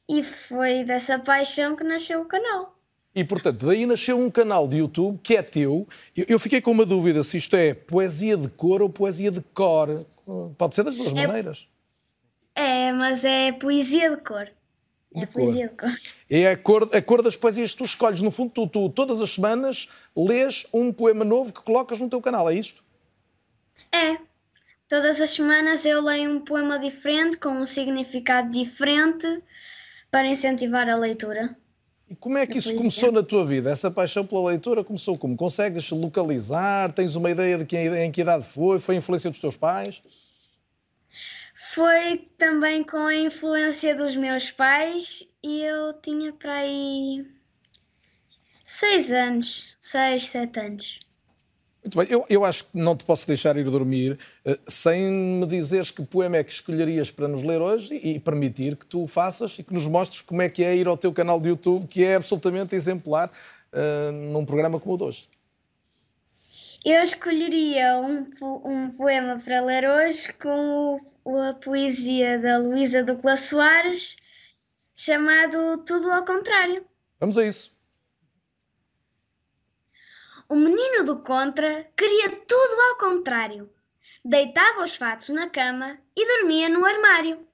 e 0.08 0.24
foi 0.24 0.84
dessa 0.84 1.18
paixão 1.20 1.76
que 1.76 1.84
nasceu 1.84 2.22
o 2.22 2.26
canal. 2.26 2.76
E, 3.16 3.24
portanto, 3.24 3.66
daí 3.66 3.86
nasceu 3.86 4.20
um 4.20 4.30
canal 4.30 4.68
de 4.68 4.78
YouTube 4.78 5.20
que 5.24 5.38
é 5.38 5.42
teu. 5.42 5.88
Eu, 6.16 6.26
eu 6.28 6.40
fiquei 6.40 6.60
com 6.60 6.72
uma 6.72 6.86
dúvida 6.86 7.24
se 7.24 7.38
isto 7.38 7.56
é 7.56 7.74
poesia 7.74 8.36
de 8.36 8.50
cor 8.50 8.82
ou 8.82 8.90
poesia 8.90 9.32
de 9.32 9.42
cor. 9.54 10.06
Pode 10.58 10.76
ser 10.76 10.84
das 10.84 10.98
duas 10.98 11.14
É- 11.14 11.26
maneiras. 11.26 11.66
É, 12.54 12.92
mas 12.92 13.24
é 13.24 13.52
poesia 13.54 14.10
de 14.16 14.22
cor. 14.22 14.50
É 15.24 15.26
cor. 15.26 15.44
poesia 15.44 15.68
de 15.68 15.76
cor. 15.76 15.98
É 16.30 16.52
a 16.52 16.58
cor, 16.58 16.90
a 16.94 17.02
cor 17.02 17.22
das 17.22 17.36
poesias 17.36 17.72
que 17.72 17.78
tu 17.78 17.86
escolhes. 17.86 18.22
No 18.22 18.32
fundo, 18.32 18.52
tu, 18.52 18.68
tu 18.68 18.90
todas 18.90 19.22
as 19.22 19.34
semanas 19.34 19.90
lês 20.16 20.66
um 20.74 20.92
poema 20.92 21.24
novo 21.24 21.54
que 21.54 21.62
colocas 21.62 22.00
no 22.00 22.10
teu 22.10 22.22
canal, 22.22 22.50
é 22.50 22.56
isto? 22.56 22.84
É. 23.92 24.18
Todas 24.88 25.20
as 25.20 25.32
semanas 25.32 25.86
eu 25.86 26.02
leio 26.02 26.32
um 26.32 26.40
poema 26.40 26.78
diferente, 26.78 27.38
com 27.38 27.50
um 27.50 27.66
significado 27.66 28.52
diferente, 28.52 29.42
para 30.12 30.28
incentivar 30.28 30.88
a 30.88 30.96
leitura. 30.96 31.56
E 32.08 32.16
como 32.16 32.38
é 32.38 32.46
que 32.46 32.60
isso 32.60 32.76
começou 32.76 33.12
na 33.12 33.24
tua 33.24 33.44
vida? 33.44 33.72
Essa 33.72 33.90
paixão 33.90 34.26
pela 34.26 34.50
leitura 34.50 34.84
começou 34.84 35.18
como? 35.18 35.36
Consegues 35.36 35.90
localizar? 35.90 36.92
Tens 36.92 37.16
uma 37.16 37.32
ideia 37.32 37.58
de 37.58 37.66
que, 37.66 37.76
em 37.76 38.12
que 38.12 38.22
idade 38.22 38.46
foi? 38.46 38.78
Foi 38.80 38.96
a 38.96 38.98
influência 39.00 39.32
dos 39.32 39.42
teus 39.42 39.56
pais? 39.56 40.04
Foi 41.76 42.30
também 42.38 42.86
com 42.86 43.06
a 43.06 43.14
influência 43.14 43.94
dos 43.94 44.16
meus 44.16 44.50
pais 44.50 45.28
e 45.44 45.62
eu 45.62 45.92
tinha 46.02 46.32
para 46.32 46.60
aí 46.60 47.26
seis 48.64 49.12
anos, 49.12 49.74
seis, 49.78 50.28
sete 50.28 50.58
anos. 50.58 51.00
Muito 51.84 51.98
bem, 51.98 52.08
eu, 52.10 52.26
eu 52.30 52.46
acho 52.46 52.64
que 52.64 52.78
não 52.78 52.96
te 52.96 53.04
posso 53.04 53.28
deixar 53.28 53.58
ir 53.58 53.66
dormir 53.66 54.18
uh, 54.46 54.58
sem 54.66 55.12
me 55.12 55.46
dizeres 55.46 55.92
que 55.92 56.02
poema 56.02 56.38
é 56.38 56.46
que 56.46 56.52
escolherias 56.52 57.12
para 57.12 57.28
nos 57.28 57.44
ler 57.44 57.62
hoje 57.62 57.94
e, 57.94 58.16
e 58.16 58.20
permitir 58.22 58.78
que 58.78 58.86
tu 58.86 59.04
o 59.04 59.08
faças 59.08 59.60
e 59.60 59.64
que 59.64 59.74
nos 59.74 59.86
mostres 59.86 60.22
como 60.22 60.42
é 60.42 60.48
que 60.50 60.64
é 60.64 60.74
ir 60.78 60.88
ao 60.88 60.96
teu 60.96 61.12
canal 61.12 61.42
de 61.42 61.50
YouTube, 61.50 61.88
que 61.88 62.06
é 62.06 62.16
absolutamente 62.16 62.74
exemplar 62.74 63.30
uh, 63.74 64.12
num 64.14 64.46
programa 64.46 64.80
como 64.80 64.96
o 64.96 64.98
de 64.98 65.04
hoje. 65.04 65.28
Eu 66.86 67.04
escolheria 67.04 67.98
um, 67.98 68.26
um 68.64 68.92
poema 68.92 69.42
para 69.44 69.60
ler 69.60 69.90
hoje 69.90 70.32
com 70.34 70.96
o, 70.96 71.15
a 71.26 71.54
poesia 71.54 72.38
da 72.38 72.58
Luísa 72.58 73.04
Ducla 73.04 73.36
Soares, 73.36 74.16
chamado 74.96 75.84
Tudo 75.84 76.12
ao 76.12 76.24
Contrário. 76.24 76.86
Vamos 77.20 77.38
a 77.38 77.44
isso. 77.44 77.76
O 80.48 80.56
menino 80.56 81.04
do 81.04 81.20
contra 81.24 81.84
queria 81.98 82.30
tudo 82.30 82.82
ao 82.82 82.98
contrário. 83.00 83.74
Deitava 84.24 84.84
os 84.84 84.96
fatos 84.96 85.30
na 85.30 85.50
cama 85.50 86.00
e 86.16 86.26
dormia 86.26 86.70
no 86.70 86.86
armário. 86.86 87.48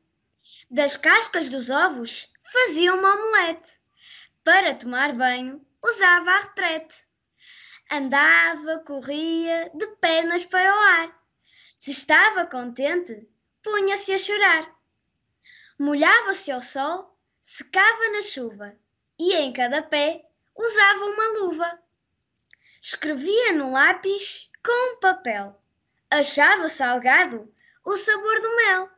Das 0.69 0.97
cascas 0.97 1.47
dos 1.47 1.69
ovos 1.69 2.30
fazia 2.51 2.93
uma 2.93 3.15
omelete. 3.15 3.80
Para 4.43 4.76
tomar 4.76 5.13
banho 5.13 5.65
usava 5.82 6.32
a 6.32 6.39
retrete. 6.41 6.95
Andava, 7.89 8.80
corria, 8.80 9.72
de 9.74 9.88
pernas 10.01 10.43
para 10.43 10.76
o 10.76 10.80
ar. 10.80 11.22
Se 11.78 11.91
estava 11.91 12.45
contente, 12.45 13.28
punha-se 13.64 14.14
a 14.14 14.18
chorar. 14.18 14.76
Molhava-se 15.78 16.51
ao 16.51 16.62
sol, 16.62 17.18
secava 17.41 18.09
na 18.12 18.22
chuva 18.22 18.76
e 19.18 19.34
em 19.34 19.53
cada 19.53 19.82
pé 19.82 20.26
usava 20.55 21.05
uma 21.05 21.39
luva. 21.39 21.80
Escrevia 22.82 23.53
no 23.53 23.72
lápis 23.72 24.49
com 24.64 24.93
um 24.93 24.99
papel. 24.99 25.59
Achava 26.09 26.68
salgado 26.68 27.51
o 27.86 27.95
sabor 27.95 28.41
do 28.41 28.55
mel. 28.57 28.89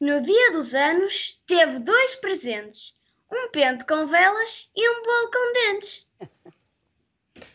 No 0.00 0.20
dia 0.22 0.52
dos 0.52 0.74
anos, 0.74 1.40
teve 1.46 1.78
dois 1.80 2.14
presentes: 2.16 2.96
um 3.30 3.50
pente 3.50 3.84
com 3.84 4.06
velas 4.06 4.70
e 4.74 4.88
um 4.88 5.02
bolo 5.02 5.30
com 5.30 5.52
dentes. 5.52 6.08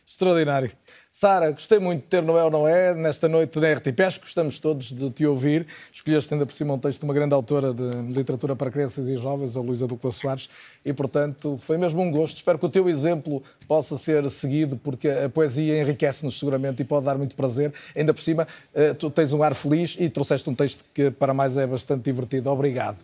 Extraordinário. 0.06 0.76
Sara, 1.18 1.50
gostei 1.52 1.80
muito 1.80 2.02
de 2.02 2.08
ter 2.10 2.22
no 2.22 2.38
É 2.38 2.44
ou 2.44 2.52
Não 2.52 2.68
É, 2.68 2.94
nesta 2.94 3.30
noite 3.30 3.58
da 3.58 3.72
RTP. 3.72 4.02
Acho 4.02 4.20
que 4.20 4.26
gostamos 4.26 4.60
todos 4.60 4.92
de 4.92 5.10
te 5.10 5.26
ouvir. 5.26 5.66
Escolheste 5.90 6.34
ainda 6.34 6.46
por 6.46 6.52
cima 6.52 6.74
um 6.74 6.78
texto 6.78 7.00
de 7.00 7.06
uma 7.06 7.14
grande 7.14 7.34
autora 7.34 7.74
de 7.74 8.12
literatura 8.12 8.54
para 8.54 8.70
crianças 8.70 9.08
e 9.08 9.16
jovens, 9.16 9.56
a 9.56 9.62
Luísa 9.62 9.88
Ducla 9.88 10.12
Soares, 10.12 10.50
e 10.84 10.92
portanto 10.92 11.58
foi 11.58 11.78
mesmo 11.78 12.02
um 12.02 12.12
gosto. 12.12 12.36
Espero 12.36 12.60
que 12.60 12.66
o 12.66 12.70
teu 12.70 12.90
exemplo 12.90 13.42
possa 13.66 13.98
ser 13.98 14.30
seguido, 14.30 14.76
porque 14.76 15.08
a 15.08 15.30
poesia 15.30 15.82
enriquece-nos 15.82 16.38
seguramente 16.38 16.82
e 16.82 16.86
pode 16.86 17.06
dar 17.06 17.18
muito 17.18 17.34
prazer. 17.34 17.74
Ainda 17.96 18.14
por 18.14 18.22
cima, 18.22 18.46
eh, 18.74 18.94
tu 18.94 19.10
tens 19.10 19.32
um 19.32 19.42
ar 19.42 19.56
feliz 19.56 19.96
e 19.98 20.10
trouxeste 20.10 20.50
um 20.50 20.54
texto 20.54 20.84
que 20.94 21.10
para 21.12 21.34
mais 21.34 21.58
é 21.58 21.66
bastante 21.66 22.04
divertido. 22.04 22.50
Obrigado. 22.50 22.98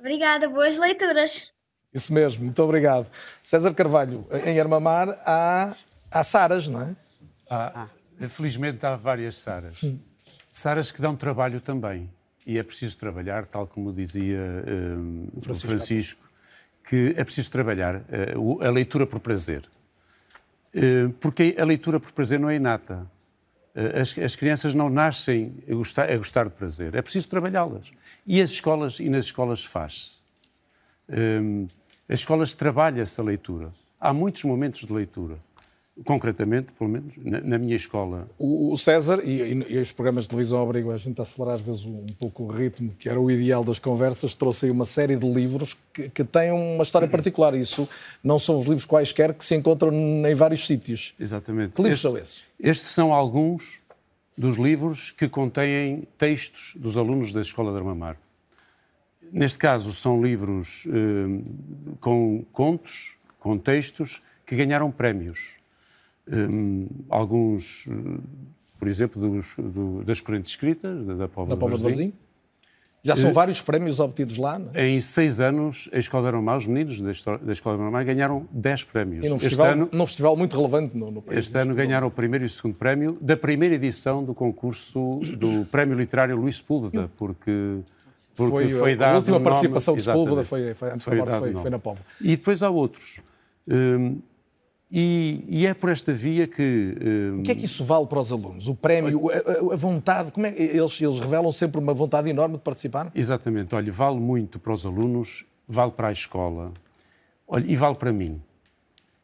Obrigada, 0.00 0.48
boas 0.48 0.78
leituras. 0.78 1.52
Isso 1.92 2.10
mesmo, 2.14 2.44
muito 2.44 2.62
obrigado. 2.62 3.06
César 3.42 3.74
Carvalho, 3.74 4.24
em 4.46 4.58
Armamar 4.58 5.10
há 5.26 5.76
há 6.18 6.24
Saras, 6.24 6.68
não 6.68 6.82
é? 6.82 6.96
Ah, 7.48 7.88
felizmente 8.28 8.84
há 8.84 8.96
várias 8.96 9.36
Saras. 9.36 9.80
Saras 10.50 10.90
que 10.90 11.00
dão 11.00 11.14
trabalho 11.14 11.60
também. 11.60 12.10
E 12.46 12.58
é 12.58 12.62
preciso 12.62 12.96
trabalhar, 12.96 13.44
tal 13.46 13.66
como 13.66 13.92
dizia 13.92 14.38
um, 14.38 15.28
o 15.34 15.42
Francisco, 15.42 15.68
Francisco, 15.68 16.30
que 16.84 17.12
é 17.16 17.24
preciso 17.24 17.50
trabalhar 17.50 17.96
uh, 17.96 18.62
a 18.62 18.70
leitura 18.70 19.04
por 19.06 19.18
prazer. 19.18 19.68
Uh, 20.72 21.10
porque 21.20 21.56
a 21.58 21.64
leitura 21.64 21.98
por 21.98 22.12
prazer 22.12 22.38
não 22.38 22.48
é 22.48 22.54
inata. 22.54 23.10
Uh, 23.74 24.00
as, 24.00 24.16
as, 24.16 24.36
crianças 24.36 24.74
não 24.74 24.88
nascem 24.88 25.56
a 25.68 25.74
gostar, 25.74 26.08
a 26.08 26.16
gostar 26.16 26.44
de 26.44 26.52
prazer. 26.52 26.94
É 26.94 27.02
preciso 27.02 27.28
trabalhá-las. 27.28 27.90
E 28.24 28.40
as 28.40 28.50
escolas 28.50 29.00
e 29.00 29.08
nas 29.08 29.24
escolas 29.24 29.64
faz-se. 29.64 30.20
Um, 31.08 31.66
as 32.08 32.20
escolas 32.20 32.54
trabalha-se 32.54 33.20
a 33.20 33.24
leitura. 33.24 33.74
Há 34.00 34.12
muitos 34.12 34.44
momentos 34.44 34.86
de 34.86 34.92
leitura 34.92 35.40
concretamente, 36.04 36.72
pelo 36.72 36.90
menos, 36.90 37.14
na, 37.16 37.40
na 37.40 37.58
minha 37.58 37.76
escola. 37.76 38.28
O, 38.38 38.72
o 38.72 38.78
César, 38.78 39.20
e, 39.24 39.64
e, 39.68 39.78
os 39.78 39.92
programas 39.92 40.24
de 40.24 40.28
televisão 40.28 40.62
obrigam 40.62 40.90
a 40.90 40.96
gente 40.96 41.18
a 41.18 41.22
acelerar 41.22 41.54
às 41.56 41.62
vezes 41.62 41.86
um, 41.86 42.04
pouco 42.18 42.44
o 42.44 42.46
ritmo, 42.48 42.92
que 42.98 43.08
era 43.08 43.18
o 43.18 43.30
ideal 43.30 43.64
das 43.64 43.78
conversas, 43.78 44.34
trouxe 44.34 44.66
aí 44.66 44.70
uma 44.70 44.84
série 44.84 45.16
de 45.16 45.26
livros 45.26 45.76
que, 45.92 46.08
que 46.10 46.24
têm 46.24 46.52
uma 46.52 46.82
história 46.82 47.08
particular. 47.08 47.54
Isso 47.54 47.88
não 48.22 48.38
são 48.38 48.58
os 48.58 48.66
livros 48.66 48.84
quaisquer 48.84 49.32
que 49.32 49.44
se 49.44 49.54
encontram 49.54 49.92
em 49.92 50.34
vários 50.34 50.66
sítios. 50.66 51.14
Exatamente. 51.18 51.74
Que 51.74 51.82
livros 51.82 52.00
são 52.00 52.16
esses? 52.16 52.42
Estes 52.60 52.90
são 52.90 53.12
alguns 53.12 53.78
dos 54.36 54.58
livros 54.58 55.10
que 55.10 55.28
contêm 55.28 56.06
textos 56.18 56.74
dos 56.76 56.98
alunos 56.98 57.32
da 57.32 57.40
Escola 57.40 57.72
de 57.72 57.78
Armamar. 57.78 58.18
Neste 59.32 59.58
caso, 59.58 59.92
são 59.92 60.22
livros 60.22 60.84
eh, 60.86 61.42
com 62.00 62.44
contos, 62.52 63.16
com 63.40 63.58
textos 63.58 64.22
que 64.44 64.54
ganharam 64.54 64.90
prémios 64.90 65.55
um, 66.30 66.88
alguns, 67.08 67.88
por 68.78 68.88
exemplo, 68.88 69.20
dos, 69.20 69.54
do, 69.56 70.04
das 70.04 70.20
correntes 70.20 70.52
escritas, 70.52 71.04
da 71.04 71.28
Póvoa 71.28 71.48
da 71.48 71.56
Póvoa 71.56 71.76
de 71.78 71.84
Varzim. 71.84 72.12
Já 73.06 73.14
são 73.14 73.30
uh, 73.30 73.32
vários 73.32 73.60
prémios 73.60 74.00
obtidos 74.00 74.36
lá, 74.36 74.58
não 74.58 74.70
é? 74.74 74.88
Em 74.88 75.00
seis 75.00 75.38
anos, 75.38 75.88
a 75.92 75.98
Escola 75.98 76.24
de 76.24 76.28
Armamar, 76.28 76.56
os 76.56 76.66
meninos 76.66 77.00
da, 77.00 77.36
da 77.36 77.52
Escola 77.52 77.76
de 77.76 77.82
Armamar 77.82 78.04
ganharam 78.04 78.48
dez 78.50 78.82
prémios. 78.82 79.24
E 79.24 79.28
num 79.28 79.38
festival, 79.38 79.66
ano, 79.68 79.88
num 79.92 80.06
festival 80.06 80.36
muito 80.36 80.56
relevante 80.56 80.98
no, 80.98 81.12
no 81.12 81.22
país. 81.22 81.38
Este 81.38 81.56
ano 81.56 81.72
ganharam 81.72 82.08
o 82.08 82.10
primeiro 82.10 82.44
e 82.44 82.46
o 82.46 82.50
segundo 82.50 82.74
prémio 82.74 83.16
da 83.20 83.36
primeira 83.36 83.76
edição 83.76 84.24
do 84.24 84.34
concurso 84.34 85.20
do 85.38 85.64
Prémio 85.70 85.96
Literário 85.96 86.36
Luís 86.36 86.56
Sepúlveda, 86.56 87.08
porque... 87.16 87.78
Porque 88.34 88.50
foi, 88.50 88.70
foi 88.70 88.96
dado 88.96 89.14
a 89.14 89.16
última 89.16 89.40
participação 89.40 89.92
nome, 89.92 90.00
de 90.00 90.04
Sepúlveda 90.04 90.44
foi, 90.44 90.74
foi, 90.74 90.90
foi, 90.98 91.24
foi, 91.24 91.52
foi 91.54 91.70
na 91.70 91.78
Póvoa. 91.78 92.04
E 92.20 92.36
depois 92.36 92.62
há 92.62 92.68
outros. 92.68 93.20
Um, 93.66 94.18
e, 94.90 95.44
e, 95.48 95.66
é 95.66 95.74
por 95.74 95.90
esta 95.90 96.12
via 96.12 96.46
que. 96.46 96.96
Um... 97.32 97.40
O 97.40 97.42
que 97.42 97.50
é 97.50 97.54
que 97.54 97.64
isso 97.64 97.84
vale 97.84 98.06
para 98.06 98.20
os 98.20 98.30
alunos? 98.30 98.68
O 98.68 98.74
prémio, 98.74 99.28
a, 99.30 99.74
a 99.74 99.76
vontade, 99.76 100.30
como 100.30 100.46
é 100.46 100.54
eles, 100.56 101.00
eles 101.00 101.18
revelam 101.18 101.50
sempre 101.50 101.80
uma 101.80 101.92
vontade 101.92 102.30
enorme 102.30 102.56
de 102.56 102.62
participar? 102.62 103.10
Exatamente. 103.14 103.74
Olha, 103.74 103.90
vale 103.90 104.20
muito 104.20 104.60
para 104.60 104.72
os 104.72 104.86
alunos, 104.86 105.44
vale 105.66 105.90
para 105.90 106.08
a 106.08 106.12
escola, 106.12 106.72
olha, 107.48 107.66
e 107.66 107.74
vale 107.74 107.96
para 107.96 108.12
mim. 108.12 108.40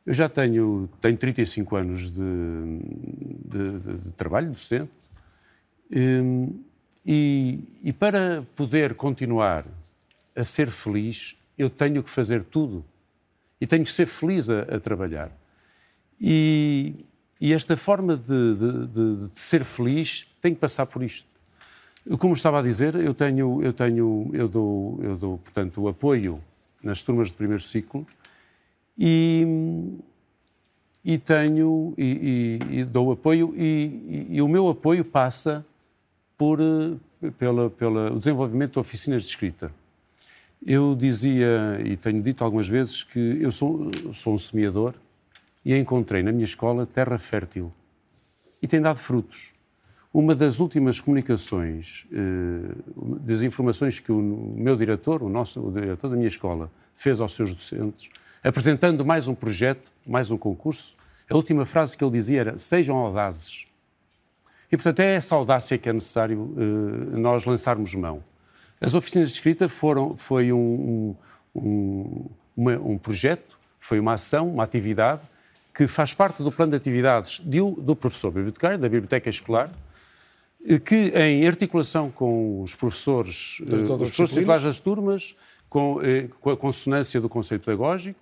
Eu 0.05 0.13
já 0.13 0.29
tenho, 0.29 0.89
tenho 1.01 1.17
35 1.17 1.77
anos 1.77 2.11
de, 2.11 2.21
de, 3.45 3.79
de, 3.79 3.99
de 3.99 4.13
trabalho 4.15 4.49
docente 4.51 4.91
um, 5.95 6.59
e, 7.07 7.61
e 7.85 7.93
para 7.93 8.43
poder 8.57 8.95
continuar 8.95 9.65
a 10.35 10.43
ser 10.43 10.71
feliz, 10.71 11.37
eu 11.57 11.71
tenho 11.71 12.03
que 12.03 12.11
fazer 12.11 12.43
tudo 12.43 12.85
e 13.61 13.67
tenho 13.67 13.85
que 13.85 13.93
ser 13.93 14.07
feliz 14.07 14.51
a, 14.51 14.63
a 14.63 14.81
trabalhar. 14.81 15.31
E, 16.25 16.95
e 17.41 17.53
esta 17.53 17.77
forma 17.77 18.16
de, 18.16 18.55
de, 18.55 18.87
de, 18.87 19.29
de, 19.29 19.41
ser 19.41 19.64
feliz 19.64 20.29
tem 20.41 20.55
que 20.55 20.61
passar 20.61 20.87
por 20.87 21.03
isto. 21.03 21.27
Como 22.16 22.35
estava 22.35 22.61
a 22.61 22.62
dizer, 22.62 22.95
eu 22.95 23.12
tenho, 23.12 23.61
eu 23.61 23.73
tenho, 23.73 24.31
eu 24.33 24.47
dou, 24.47 25.01
eu 25.03 25.16
dou, 25.16 25.39
portanto, 25.39 25.89
apoio 25.89 26.41
nas 26.81 27.03
turmas 27.03 27.29
de 27.29 27.35
primeiro 27.35 27.62
ciclo 27.62 28.07
e, 28.97 29.45
e 31.05 31.18
tenho 31.18 31.93
e, 31.99 32.59
e, 32.70 32.79
e 32.79 32.85
dou 32.85 33.11
apoio 33.12 33.53
e, 33.57 34.41
o 34.41 34.49
meu 34.49 34.68
apoio 34.68 35.05
passa 35.05 35.64
por 36.37 36.59
pela, 37.39 37.70
pela 37.70 38.12
o 38.12 38.18
desenvolvimento 38.18 38.75
de 38.75 38.79
oficinas 38.79 39.23
de 39.23 39.29
escrita. 39.29 39.73
Eu 40.64 40.95
dizia 40.95 41.81
e 41.85 41.97
tenho 41.97 42.23
dito 42.23 42.45
algumas 42.45 42.68
vezes 42.68 43.03
que 43.03 43.39
eu 43.41 43.51
sou, 43.51 43.91
sou 44.12 44.35
um 44.35 44.39
semeador 44.39 44.95
e 45.65 45.77
encontrei 45.77 46.23
na 46.23 46.33
minha 46.33 46.45
escola 46.45 46.87
terra 46.87 47.19
fértil. 47.19 47.73
E 48.61 48.67
tem 48.67 48.81
dado 48.81 48.97
frutos. 48.97 49.53
Uma 50.13 50.35
das 50.35 50.61
últimas 50.61 51.01
comunicações, 51.01 52.07
eh, 52.13 52.75
das 53.21 53.41
informações 53.43 53.99
que 53.99 54.13
o 54.13 54.21
meu 54.21 54.77
diretor, 54.77 55.23
o 55.23 55.29
nosso 55.29 55.67
o 55.67 55.73
diretor 55.73 56.11
da 56.11 56.17
minha 56.17 56.29
escola, 56.29 56.71
fez 56.95 57.19
aos 57.19 57.33
seus 57.33 57.55
docentes, 57.55 58.11
apresentando 58.45 59.05
mais 59.05 59.27
um 59.27 59.35
projeto, 59.35 59.91
mais 60.07 60.31
um 60.31 60.37
concurso, 60.37 60.97
a 61.31 61.35
última 61.35 61.65
frase 61.65 61.97
que 61.97 62.05
ele 62.05 62.13
dizia 62.13 62.41
era: 62.41 62.59
sejam 62.59 62.97
audazes. 62.97 63.67
E, 64.71 64.77
portanto, 64.77 65.01
é 65.01 65.15
essa 65.15 65.35
audácia 65.35 65.79
que 65.79 65.89
é 65.89 65.93
necessário 65.93 66.55
eh, 66.59 67.17
nós 67.17 67.47
lançarmos 67.47 67.95
mão. 67.95 68.23
As 68.81 68.95
oficinas 68.95 69.29
de 69.29 69.35
escrita 69.35 69.69
foram, 69.69 70.17
foi 70.17 70.53
um, 70.53 71.15
um, 71.55 72.27
uma, 72.57 72.73
um 72.79 72.99
projeto, 72.99 73.59
foi 73.79 73.99
uma 73.99 74.15
ação, 74.15 74.51
uma 74.51 74.65
atividade 74.65 75.23
que 75.75 75.87
faz 75.87 76.12
parte 76.12 76.43
do 76.43 76.53
plano 76.53 76.70
de 76.70 76.77
atividades 76.77 77.41
do 77.41 77.97
professor 77.97 78.31
bibliotecário, 78.31 78.79
da 78.79 78.89
biblioteca 78.89 79.31
escolar, 79.31 79.70
que 80.85 81.12
em 81.16 81.47
articulação 81.47 82.11
com 82.11 82.62
os 82.62 82.75
professores, 82.75 83.59
Das 83.66 83.83
os 83.83 83.89
professores 83.89 84.33
titulares 84.33 84.62
das 84.62 84.79
turmas, 84.79 85.35
com, 85.68 86.01
eh, 86.03 86.29
com 86.41 86.51
a 86.51 86.57
consonância 86.57 87.20
do 87.20 87.29
Conselho 87.29 87.61
Pedagógico, 87.61 88.20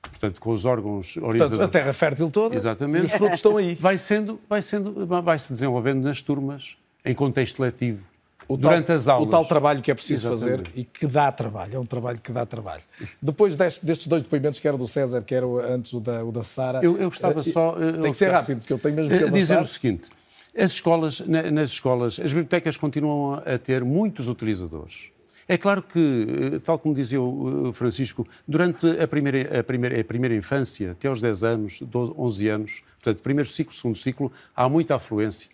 portanto, 0.00 0.40
com 0.40 0.52
os 0.52 0.64
órgãos 0.64 1.14
Portanto, 1.14 1.28
orientadores. 1.28 1.64
a 1.64 1.68
terra 1.68 1.92
fértil 1.92 2.30
toda 2.30 2.54
Exatamente. 2.54 3.02
e 3.02 3.04
os 3.06 3.12
frutos 3.12 3.34
estão 3.36 3.56
aí. 3.56 3.74
Vai 3.74 3.98
sendo, 3.98 4.38
vai 4.48 4.62
sendo, 4.62 5.06
vai 5.06 5.38
se 5.38 5.52
desenvolvendo 5.52 6.04
nas 6.04 6.22
turmas, 6.22 6.76
em 7.04 7.14
contexto 7.14 7.60
letivo, 7.60 8.06
O 8.48 8.56
durante 8.56 8.86
tal, 8.86 8.96
as 8.96 9.08
aulas. 9.08 9.26
O 9.26 9.30
tal 9.30 9.44
trabalho 9.44 9.80
que 9.82 9.90
é 9.90 9.94
preciso 9.94 10.32
Exatamente. 10.32 10.68
fazer 10.70 10.78
e 10.80 10.84
que 10.84 11.06
dá 11.06 11.30
trabalho, 11.32 11.76
é 11.76 11.78
um 11.78 11.84
trabalho 11.84 12.18
que 12.18 12.30
dá 12.32 12.44
trabalho. 12.44 12.82
Depois 13.20 13.56
deste- 13.56 13.84
destes 13.84 14.06
dois 14.06 14.22
depoimentos, 14.22 14.60
que 14.60 14.68
era 14.68 14.76
do 14.76 14.86
César, 14.86 15.22
que 15.22 15.34
era 15.34 15.46
o- 15.46 15.58
antes 15.58 15.92
o 15.92 16.00
da, 16.00 16.24
o 16.24 16.30
da 16.30 16.42
Sara. 16.42 16.80
Eu, 16.82 16.96
eu 16.98 17.08
gostava 17.08 17.40
eh, 17.40 17.42
só. 17.42 17.76
eh, 17.80 17.92
Tem 18.02 18.10
que 18.12 18.16
ser 18.18 18.30
rápido, 18.30 18.58
porque 18.58 18.72
eu 18.72 18.78
tenho 18.78 18.94
mesmo 18.94 19.12
eh, 19.14 19.18
que 19.18 19.30
dizer 19.30 19.54
avançar. 19.54 19.62
o 19.62 19.66
seguinte: 19.74 20.10
as 20.56 20.72
escolas, 20.72 21.20
na- 21.20 21.50
nas 21.50 21.70
escolas, 21.70 22.20
as 22.20 22.32
bibliotecas 22.32 22.76
continuam 22.76 23.42
a 23.44 23.58
ter 23.58 23.82
muitos 23.84 24.28
utilizadores. 24.28 25.04
É 25.46 25.58
claro 25.58 25.82
que, 25.82 26.26
eh, 26.54 26.58
tal 26.58 26.78
como 26.78 26.94
dizia 26.94 27.20
o 27.20 27.68
eh, 27.68 27.72
Francisco, 27.72 28.26
durante 28.48 28.86
a 29.00 29.06
primeira, 29.08 29.60
a 29.60 29.62
primeira, 29.64 30.00
a 30.00 30.04
primeira 30.04 30.34
infância, 30.34 30.92
até 30.92 31.08
aos 31.08 31.20
10 31.20 31.44
anos, 31.44 31.80
12, 31.82 32.12
11 32.16 32.48
anos, 32.48 32.82
portanto, 33.02 33.22
primeiro 33.22 33.48
ciclo, 33.48 33.74
segundo 33.74 33.96
ciclo, 33.98 34.32
há 34.56 34.68
muita 34.68 34.94
afluência. 34.96 35.48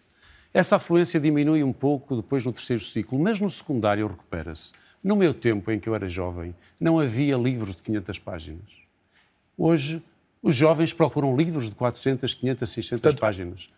Essa 0.52 0.76
afluência 0.76 1.20
diminui 1.20 1.62
um 1.62 1.72
pouco 1.72 2.16
depois 2.16 2.44
no 2.44 2.52
terceiro 2.52 2.82
ciclo, 2.82 3.18
mas 3.18 3.38
no 3.40 3.48
secundário 3.48 4.06
recupera-se. 4.06 4.72
No 5.02 5.16
meu 5.16 5.32
tempo, 5.32 5.70
em 5.70 5.78
que 5.78 5.88
eu 5.88 5.94
era 5.94 6.08
jovem, 6.08 6.54
não 6.80 6.98
havia 6.98 7.36
livros 7.36 7.76
de 7.76 7.82
500 7.82 8.18
páginas. 8.18 8.60
Hoje, 9.56 10.02
os 10.42 10.54
jovens 10.56 10.92
procuram 10.92 11.36
livros 11.36 11.66
de 11.68 11.74
400, 11.74 12.34
500, 12.34 12.68
600 12.70 13.14
páginas. 13.14 13.68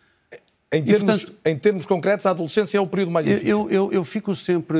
Em 0.71 0.83
termos, 0.83 1.23
portanto- 1.23 1.35
em 1.45 1.57
termos 1.59 1.85
concretos, 1.85 2.25
a 2.25 2.31
adolescência 2.31 2.79
é 2.79 2.81
o 2.81 2.87
período 2.87 3.11
mais 3.11 3.27
Eu, 3.27 3.33
difícil. 3.33 3.57
eu, 3.57 3.71
eu- 3.71 3.93
eu 3.93 4.03
fico 4.03 4.33
sempre. 4.33 4.79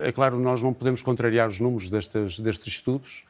eh, 0.00 0.08
É 0.08 0.12
claro, 0.12 0.38
nós 0.40 0.60
não 0.60 0.74
podemos 0.74 1.00
contrariar 1.00 1.48
os 1.48 1.60
números 1.60 1.88
destas, 1.88 2.40
destes 2.40 2.74
estudos, 2.74 3.22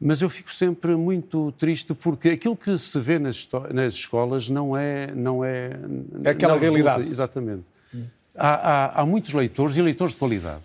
mas 0.00 0.20
eu 0.22 0.28
fico 0.28 0.52
sempre 0.52 0.94
muito 0.96 1.52
triste 1.52 1.94
porque 1.94 2.30
aquilo 2.30 2.56
que 2.56 2.76
se 2.78 2.98
vê 3.00 3.18
nas, 3.18 3.48
nas 3.72 3.94
escolas 3.94 4.48
não 4.48 4.76
é. 4.76 5.12
Não 5.14 5.44
é, 5.44 5.70
É 6.24 6.30
aquela 6.30 6.54
não 6.54 6.60
resulta- 6.60 6.82
realidade. 6.90 7.10
exatamente. 7.10 7.62
Há, 8.36 8.48
há- 8.48 9.00
há 9.02 9.06
muitos 9.06 9.32
leitores 9.32 9.76
e 9.76 9.82
leitores 9.82 10.12
de 10.14 10.18
qualidade. 10.18 10.60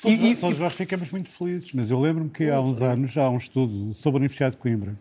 Todos, 0.00 0.18
E- 0.18 0.26
e- 0.30 0.36
todos 0.36 0.58
nós 0.58 0.72
ficamos 0.72 1.10
muito 1.10 1.28
felizes, 1.28 1.72
mas 1.74 1.90
eu 1.90 2.00
lembro-me 2.00 2.30
que 2.30 2.48
há 2.48 2.60
uns 2.60 2.80
anos 2.80 3.16
há 3.16 3.28
um 3.28 3.36
estudo 3.36 3.92
sobre 3.94 4.16
a 4.16 4.20
Universidade 4.20 4.54
de 4.54 4.60
Coimbra, 4.62 4.94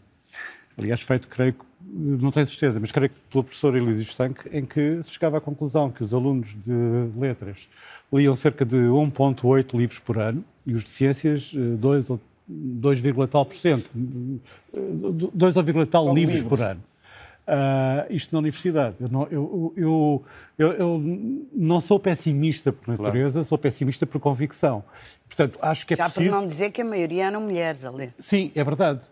aliás, 0.78 1.00
feito, 1.02 1.28
creio 1.28 1.54
que, 1.54 1.60
não 1.94 2.32
tenho 2.32 2.48
certeza, 2.48 2.80
mas 2.80 2.92
creio 2.92 3.10
que 3.10 3.16
pelo 3.30 3.44
professor 3.44 3.76
Elísio 3.76 4.04
Stanque, 4.04 4.50
em 4.52 4.66
que 4.66 5.02
se 5.04 5.12
chegava 5.12 5.38
à 5.38 5.42
conclusão 5.42 5.92
que 5.92 6.04
os 6.04 6.14
alunos 6.14 6.56
de 6.56 6.74
letras 7.18 7.68
liam 8.12 8.34
cerca 8.36 8.66
de 8.66 8.76
1,8 8.76 9.78
livros 9.78 10.00
por 10.00 10.18
ano 10.18 10.44
e 10.66 10.74
os 10.74 10.84
de 10.84 10.90
ciências, 10.90 11.54
eh, 11.56 11.60
2 11.78 12.10
ou 12.10 12.20
2, 12.52 13.02
tal 13.30 13.46
por 13.46 13.56
cento, 13.56 13.90
2 13.94 15.58
ou 15.58 15.86
tal 15.86 16.14
livros, 16.14 16.44
por 16.44 16.62
ano. 16.62 16.82
Ah, 17.48 18.06
isto 18.10 18.34
na 18.34 18.40
universidade. 18.40 18.96
Eu 19.00 19.10
não, 19.10 19.24
eu, 19.32 19.74
eu, 19.76 20.24
eu, 20.58 20.74
eu 20.74 21.02
não 21.54 21.80
sou 21.82 22.00
pessimista 22.00 22.72
por 22.72 22.96
natureza, 22.96 23.44
sou 23.44 23.58
pessimista 23.58 24.06
por 24.06 24.20
convicção. 24.20 24.84
Portanto, 25.28 25.58
acho 25.62 25.86
que 25.86 25.94
é 25.94 25.98
Já 25.98 26.06
por 26.06 26.14
preciso. 26.14 26.36
não 26.36 26.46
dizer 26.48 26.72
que 26.72 26.82
a 26.82 26.86
maioria 26.86 27.26
eram 27.26 27.42
mulheres 27.42 27.84
a 27.84 27.90
ler. 27.92 28.14
Sim, 28.18 28.52
é 28.56 28.64
verdade. 28.64 29.04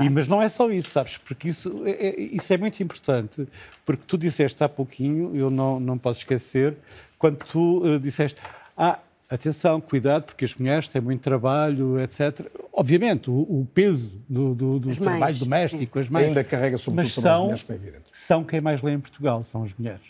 E, 0.00 0.08
mas 0.10 0.26
não 0.28 0.42
é 0.42 0.48
só 0.48 0.70
isso, 0.70 0.90
sabes? 0.90 1.16
Porque 1.18 1.48
isso 1.48 1.82
é, 1.84 2.08
é- 2.08 2.20
isso 2.20 2.52
é 2.52 2.58
muito 2.58 2.82
importante. 2.82 3.48
Porque 3.86 4.02
tu 4.06 4.18
disseste 4.18 4.62
há 4.62 4.68
pouquinho, 4.68 5.34
eu 5.34 5.50
não, 5.50 5.80
não 5.80 5.96
posso 5.96 6.20
esquecer, 6.20 6.76
quando 7.18 7.36
tu 7.38 7.82
eh, 7.86 7.98
disseste, 7.98 8.40
ah, 8.76 8.98
atenção, 9.30 9.80
cuidado, 9.80 10.24
porque 10.24 10.44
as 10.44 10.54
mulheres 10.54 10.88
têm 10.88 11.00
muito 11.02 11.20
trabalho, 11.20 12.00
etc. 12.00 12.46
Obviamente, 12.72 13.30
o, 13.30 13.34
o 13.34 13.66
peso 13.74 14.20
do, 14.28 14.54
do, 14.54 14.78
do 14.78 14.90
As 14.90 14.96
trabalho 14.98 15.20
mães, 15.20 15.38
doméstico, 15.38 15.98
as 15.98 16.08
mães. 16.08 16.26
Ainda 16.28 16.42
carrega 16.44 16.78
sobretudo 16.78 17.04
mas 17.04 17.12
sobre 17.14 17.28
as 17.28 17.34
são, 17.34 17.42
mulheres, 17.44 17.62
como 17.62 17.78
é 17.78 17.82
evidente. 17.82 18.04
são 18.10 18.44
quem 18.44 18.60
mais 18.60 18.80
lê 18.82 18.92
em 18.92 19.00
Portugal, 19.00 19.42
são 19.42 19.62
as 19.64 19.74
mulheres. 19.74 20.00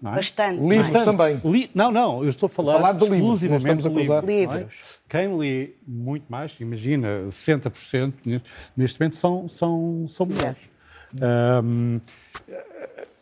não 0.00 0.12
é? 0.12 0.16
Bastante. 0.16 0.60
Livros 0.60 0.90
mais. 0.90 1.04
também. 1.04 1.40
Li- 1.44 1.70
Não, 1.74 1.92
não, 1.92 2.22
eu 2.24 2.30
estou 2.30 2.46
a 2.46 2.50
falar, 2.50 2.72
falar 2.74 2.92
de 2.92 3.04
livros, 3.04 3.20
exclusivamente 3.42 3.78
estamos 3.78 3.86
a 3.86 4.00
livros. 4.20 4.54
é? 4.54 4.56
Livros. 4.58 5.00
Quem 5.08 5.36
lê 5.36 5.70
muito 5.86 6.24
mais, 6.28 6.56
imagina, 6.58 7.08
60% 7.28 8.14
ne- 8.24 8.42
neste 8.76 8.98
momento 9.00 9.16
são, 9.16 9.48
são, 9.48 10.06
são 10.08 10.26
mulheres. 10.26 10.56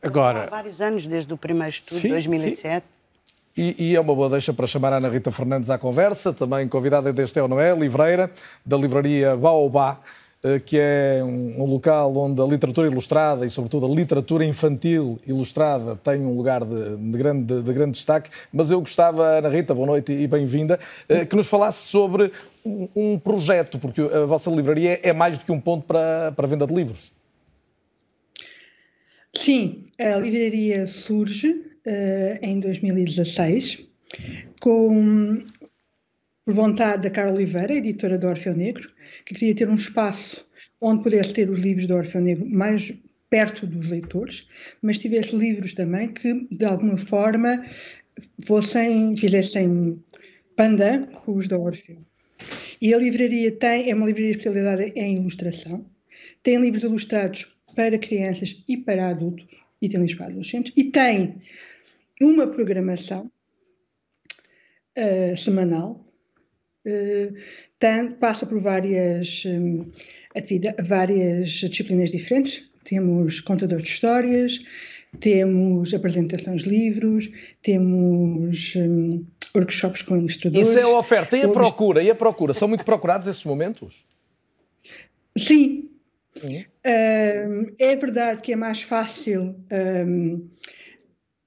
Há 0.03 0.07
agora, 0.07 0.47
vários 0.51 0.81
anos, 0.81 1.07
desde 1.07 1.33
o 1.33 1.37
primeiro 1.37 1.69
estudo, 1.71 2.01
Sim, 2.01 2.09
2007. 2.09 2.87
E, 3.57 3.91
e 3.91 3.97
é 3.97 4.01
uma 4.01 4.15
boa 4.15 4.31
deixa 4.31 4.53
para 4.53 4.67
chamar 4.67 4.95
a 4.95 4.97
Ana 4.97 5.11
Rita 5.11 5.31
Fernandes 5.31 5.69
à 5.69 5.77
conversa, 5.77 6.33
também 6.33 6.67
convidada 6.69 7.13
deste 7.13 7.39
é 7.39 7.43
ou 7.43 7.49
não 7.49 7.61
é, 7.61 7.75
livreira, 7.75 8.31
da 8.65 8.79
livraria 8.79 9.37
Baobá, 9.37 10.01
eh, 10.43 10.59
que 10.59 10.79
é 10.79 11.21
um, 11.23 11.65
local 11.67 12.17
onde 12.17 12.41
a 12.41 12.45
literatura 12.47 12.89
ilustrada 12.89 13.45
e, 13.45 13.51
sobretudo, 13.51 13.85
a 13.85 13.89
literatura 13.91 14.43
infantil 14.43 15.19
ilustrada 15.27 15.95
tem 15.97 16.23
um 16.23 16.35
lugar 16.35 16.65
de, 16.65 16.97
de 16.97 17.19
grande, 17.19 17.45
de, 17.45 17.63
de 17.63 17.73
grande 17.75 17.93
destaque. 17.93 18.31
Mas 18.51 18.71
eu 18.71 18.81
gostava, 18.81 19.23
Ana 19.23 19.51
Rita, 19.51 19.75
boa 19.75 19.87
noite 19.87 20.13
e 20.13 20.27
bem-vinda, 20.27 20.81
eh, 21.07 21.27
que 21.27 21.37
nos 21.37 21.47
falasse 21.47 21.89
sobre 21.89 22.33
um, 22.65 22.89
um 22.97 23.19
projeto, 23.19 23.79
porque 23.79 24.01
a 24.01 24.25
vossa 24.25 24.51
livraria 24.51 24.99
é 25.03 25.13
mais 25.13 25.39
do 25.39 25.45
que 25.45 25.53
um 25.53 25.61
ponto 25.61 25.85
para, 25.87 26.33
para 26.35 26.47
a 26.47 26.49
venda 26.49 26.67
de 26.67 26.75
livros. 26.75 27.13
Sim, 29.35 29.83
a 30.01 30.17
livraria 30.17 30.87
surge 30.87 31.72
eh, 31.87 32.39
em 32.43 32.61
2016 32.61 33.85
com 34.61 35.43
por 36.45 36.55
vontade 36.55 37.03
da 37.03 37.11
Carla 37.11 37.35
Oliveira, 37.35 37.73
editora 37.75 38.19
do 38.19 38.27
Orfeu 38.27 38.55
Negro, 38.57 38.91
que 39.25 39.35
queria 39.35 39.55
ter 39.55 39.69
um 39.69 39.75
espaço 39.75 40.47
onde 40.81 41.03
pudesse 41.03 41.33
ter 41.33 41.49
os 41.49 41.59
livros 41.59 41.87
do 41.87 41.95
Orfeu 41.95 42.21
Negro 42.21 42.49
mais 42.49 42.93
perto 43.31 43.67
dos 43.67 43.87
leitores, 43.87 44.47
mas 44.83 44.99
tivesse 44.99 45.35
livros 45.35 45.73
também 45.73 46.09
que, 46.09 46.47
de 46.51 46.65
alguma 46.65 46.99
forma, 46.99 47.65
fossem, 48.45 49.17
fizessem 49.17 49.99
pandan 50.57 51.07
com 51.07 51.37
os 51.37 51.49
da 51.49 51.59
Orfeu. 51.59 51.99
E 52.81 52.93
a 52.93 52.99
livraria 52.99 53.53
tem, 53.53 53.91
é 53.91 53.95
uma 53.95 54.07
livraria 54.07 54.33
especializada 54.33 54.85
em 54.85 55.17
ilustração, 55.17 55.87
tem 56.43 56.59
livros 56.59 56.83
ilustrados 56.83 57.57
para 57.75 57.97
crianças 57.97 58.63
e 58.69 58.77
para 58.77 59.09
adultos, 59.09 59.63
e 59.81 59.89
tem 59.89 60.01
livros 60.01 60.19
para 60.19 60.27
adolescentes, 60.27 60.73
e 60.77 60.85
tem 60.85 61.41
uma 62.23 62.47
programação 62.47 63.31
eh, 64.95 65.35
semanal, 65.37 66.05
tem- 67.79 68.13
passa 68.13 68.45
por 68.45 68.61
várias, 68.61 69.45
hum, 69.47 69.87
atividade- 70.35 70.83
várias 70.87 71.49
disciplinas 71.51 72.11
diferentes. 72.11 72.63
Temos 72.85 73.41
contadores 73.41 73.85
de 73.85 73.91
histórias, 73.91 74.59
temos 75.21 75.95
apresentações 75.95 76.65
de 76.65 76.71
livros, 76.71 77.31
temos 77.63 78.75
hum, 78.77 79.25
workshops 79.55 80.03
com 80.03 80.17
ilustradores. 80.17 80.69
Isso 80.69 80.79
é 80.79 80.83
a 80.83 80.89
oferta. 80.89 81.37
E 81.37 81.43
a 81.43 81.49
procura? 81.49 82.03
E 82.03 82.11
a 82.11 82.15
procura? 82.15 82.53
São 82.53 82.67
muito 82.69 82.85
procurados 82.85 83.29
esses 83.29 83.45
momentos? 83.45 84.05
Sim. 85.39 85.89
Uhum. 86.43 86.65
Ahm, 86.85 87.75
é 87.79 87.95
verdade 87.95 88.41
que 88.41 88.53
é 88.53 88.57
mais 88.57 88.83
fácil 88.83 89.55
ahm, 89.71 90.41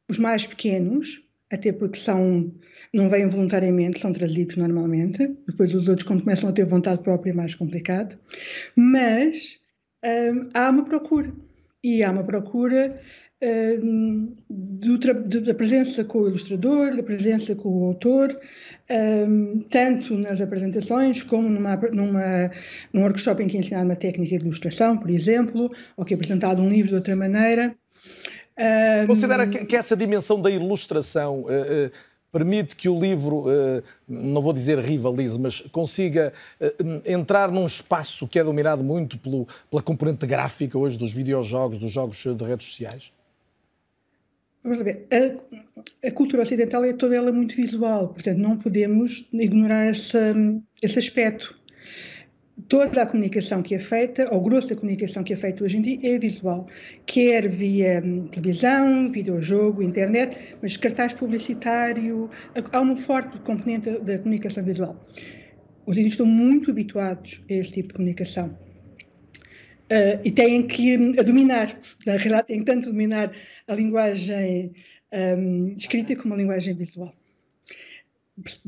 os 0.09 0.17
mais 0.19 0.45
pequenos, 0.45 1.21
até 1.51 1.71
porque 1.71 1.99
são, 1.99 2.51
não 2.93 3.09
vêm 3.09 3.27
voluntariamente, 3.27 3.99
são 3.99 4.11
trazidos 4.13 4.55
normalmente. 4.57 5.35
Depois 5.47 5.73
os 5.73 5.87
outros, 5.87 6.07
quando 6.07 6.23
começam 6.23 6.49
a 6.49 6.53
ter 6.53 6.65
vontade 6.65 6.99
própria, 6.99 7.31
é 7.31 7.33
mais 7.33 7.55
complicado. 7.55 8.17
Mas 8.75 9.59
ahm, 10.03 10.49
há 10.53 10.69
uma 10.69 10.85
procura. 10.85 11.33
E 11.83 12.03
há 12.03 12.11
uma 12.11 12.23
procura 12.23 12.99
ahm, 13.43 14.33
do 14.49 14.97
da 14.97 15.53
presença 15.53 16.03
com 16.03 16.19
o 16.19 16.27
ilustrador, 16.27 16.95
da 16.95 17.03
presença 17.03 17.55
com 17.55 17.69
o 17.69 17.85
autor, 17.85 18.39
ahm, 18.89 19.59
tanto 19.69 20.17
nas 20.17 20.41
apresentações 20.41 21.21
como 21.23 21.47
numa, 21.49 21.75
numa, 21.75 22.51
num 22.91 23.01
workshop 23.03 23.43
em 23.43 23.47
que 23.47 23.57
é 23.57 23.59
ensinado 23.59 23.85
uma 23.85 23.95
técnica 23.95 24.37
de 24.37 24.45
ilustração, 24.45 24.97
por 24.97 25.09
exemplo, 25.09 25.71
ou 25.95 26.05
que 26.05 26.13
é 26.13 26.15
apresentado 26.15 26.61
um 26.61 26.69
livro 26.69 26.89
de 26.89 26.95
outra 26.95 27.15
maneira. 27.15 27.75
Ahm, 28.57 29.07
Considera 29.07 29.47
que, 29.47 29.65
que 29.65 29.75
essa 29.75 29.95
dimensão 29.95 30.41
da 30.41 30.49
ilustração 30.49 31.45
eh, 31.49 31.67
eh, 31.69 31.91
permite 32.31 32.75
que 32.75 32.87
o 32.87 32.97
livro, 32.97 33.45
eh, 33.49 33.83
não 34.07 34.41
vou 34.41 34.53
dizer 34.53 34.79
rivalize, 34.79 35.37
mas 35.37 35.61
consiga 35.71 36.31
entrar 37.05 37.51
num 37.51 37.65
espaço 37.65 38.27
que 38.27 38.39
é 38.39 38.43
dominado 38.43 38.83
muito 38.83 39.17
pelo, 39.17 39.47
pela 39.69 39.81
componente 39.81 40.25
gráfica 40.25 40.77
hoje 40.77 40.97
dos 40.97 41.11
videojogos, 41.11 41.77
dos 41.77 41.91
jogos 41.91 42.17
de 42.17 42.43
redes 42.43 42.67
sociais? 42.67 43.11
Vamos 44.63 44.79
lá 44.79 44.83
ver, 44.85 45.05
a, 45.11 46.07
a 46.07 46.11
cultura 46.11 46.43
ocidental 46.43 46.83
é 46.83 46.93
toda 46.93 47.15
ela 47.15 47.31
muito 47.31 47.55
visual, 47.55 48.07
portanto 48.07 48.37
não 48.37 48.57
podemos 48.57 49.27
ignorar 49.33 49.85
essa, 49.85 50.33
esse 50.81 50.97
aspecto. 50.97 51.55
Toda 52.67 53.03
a 53.03 53.05
comunicação 53.05 53.61
que 53.61 53.75
é 53.75 53.79
feita, 53.79 54.27
ou 54.31 54.39
o 54.39 54.43
grosso 54.43 54.69
da 54.69 54.75
comunicação 54.75 55.23
que 55.23 55.33
é 55.33 55.35
feita 55.35 55.63
hoje 55.63 55.77
em 55.77 55.81
dia, 55.81 56.15
é 56.15 56.19
visual, 56.19 56.67
quer 57.05 57.49
via 57.49 58.01
hum, 58.03 58.27
televisão, 58.27 59.11
videojogo, 59.11 59.83
internet, 59.83 60.37
mas 60.61 60.77
cartaz 60.77 61.13
publicitário, 61.13 62.29
há 62.71 62.81
um 62.81 62.95
forte 62.95 63.37
componente 63.39 63.99
da, 63.99 64.17
comunicação 64.19 64.63
visual. 64.63 64.95
Os 65.85 65.95
indivíduos 65.97 66.13
estão 66.13 66.25
muito 66.25 66.71
habituados 66.71 67.43
a 67.49 67.53
esse 67.53 67.71
tipo 67.73 67.89
de 67.89 67.93
comunicação. 67.95 68.57
Uh, 69.85 70.17
e 70.23 70.31
têm 70.31 70.65
que 70.65 70.97
hum, 70.97 71.11
dominar, 71.11 71.79
na 72.07 72.13
realidade, 72.13 72.47
têm 72.47 72.63
tanto 72.63 72.89
dominar 72.89 73.31
a 73.67 73.75
linguagem 73.75 74.71
um, 75.37 75.73
escrita 75.77 76.15
como 76.15 76.33
a 76.33 76.37
linguagem 76.37 76.73
visual 76.73 77.13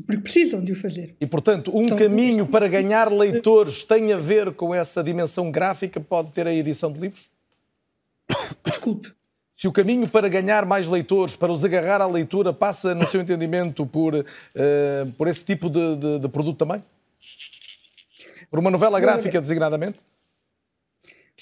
porque 0.06 0.22
precisam 0.22 0.64
de 0.64 0.72
o 0.72 0.76
fazer. 0.76 1.14
E, 1.20 1.26
portanto, 1.26 1.76
um 1.76 1.86
São 1.86 1.96
caminho 1.96 2.46
para 2.46 2.66
ganhar 2.68 3.12
leitores 3.12 3.84
tem 3.84 4.12
a 4.12 4.16
ver 4.16 4.52
com 4.52 4.74
essa 4.74 5.02
dimensão 5.02 5.50
gráfica, 5.50 6.00
pode 6.00 6.32
ter 6.32 6.46
a 6.46 6.54
edição 6.54 6.90
de 6.90 7.00
livros? 7.00 7.30
Desculpe. 8.64 9.12
Se 9.54 9.68
o 9.68 9.72
caminho 9.72 10.08
para 10.08 10.28
ganhar 10.28 10.64
mais 10.64 10.88
leitores, 10.88 11.36
para 11.36 11.52
os 11.52 11.64
agarrar 11.64 12.00
à 12.00 12.06
leitura, 12.06 12.52
passa, 12.52 12.94
no 12.94 13.06
seu 13.08 13.20
entendimento, 13.20 13.84
por, 13.84 14.14
uh, 14.14 14.24
por 15.18 15.28
esse 15.28 15.44
tipo 15.44 15.68
de, 15.68 15.96
de, 15.96 16.18
de, 16.20 16.28
produto 16.28 16.58
também? 16.58 16.82
Por 18.48 18.60
uma 18.60 18.70
novela 18.70 19.00
gráfica, 19.00 19.40
designadamente? 19.40 19.98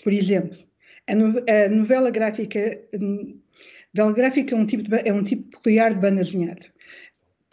Por 0.03 0.13
exemplo, 0.13 0.59
a, 1.07 1.15
no, 1.15 1.39
a 1.49 1.69
novela 1.69 2.11
gráfica, 2.11 2.81
hum, 2.95 3.39
novela 3.95 4.17
gráfica 4.17 4.55
é 4.55 4.59
um 4.59 4.67
tipo, 4.67 4.83
de, 4.83 5.09
é 5.09 5.13
um 5.13 5.23
tipo 5.23 5.51
peculiar 5.51 5.93
de 5.93 6.01
banda 6.01 6.25
desenhada 6.25 6.76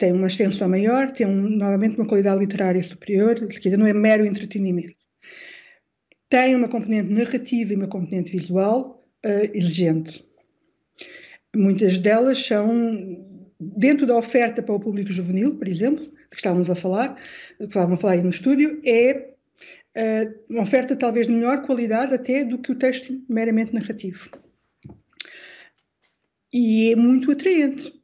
tem 0.04 0.12
uma 0.12 0.26
extensão 0.26 0.68
maior, 0.68 1.12
tem 1.12 1.26
um, 1.26 1.48
novamente 1.56 1.96
uma 1.96 2.06
qualidade 2.06 2.38
literária 2.38 2.82
superior, 2.82 3.36
não 3.78 3.86
é 3.86 3.92
mero 3.94 4.26
entretenimento. 4.26 4.94
Tem 6.28 6.54
uma 6.54 6.68
componente 6.68 7.10
narrativa 7.10 7.72
e 7.72 7.76
uma 7.76 7.88
componente 7.88 8.36
visual 8.36 9.02
uh, 9.24 9.56
exigente. 9.56 10.22
Muitas 11.56 11.98
delas 11.98 12.44
são, 12.44 13.48
dentro 13.58 14.06
da 14.06 14.14
oferta 14.14 14.62
para 14.62 14.74
o 14.74 14.80
público 14.80 15.10
juvenil, 15.10 15.56
por 15.56 15.66
exemplo, 15.66 16.04
que 16.30 16.36
estávamos 16.36 16.68
a 16.68 16.74
falar, 16.74 17.14
que 17.56 17.64
estávamos 17.64 17.98
a 17.98 18.02
falar 18.02 18.12
aí 18.14 18.22
no 18.22 18.28
estúdio, 18.28 18.82
é 18.84 19.30
uh, 19.96 20.34
uma 20.50 20.62
oferta 20.62 20.94
talvez 20.94 21.28
de 21.28 21.32
melhor 21.32 21.64
qualidade 21.64 22.12
até 22.12 22.44
do 22.44 22.58
que 22.58 22.72
o 22.72 22.78
texto 22.78 23.22
meramente 23.26 23.72
narrativo. 23.72 24.28
E 26.52 26.92
é 26.92 26.96
muito 26.96 27.32
atraente 27.32 28.03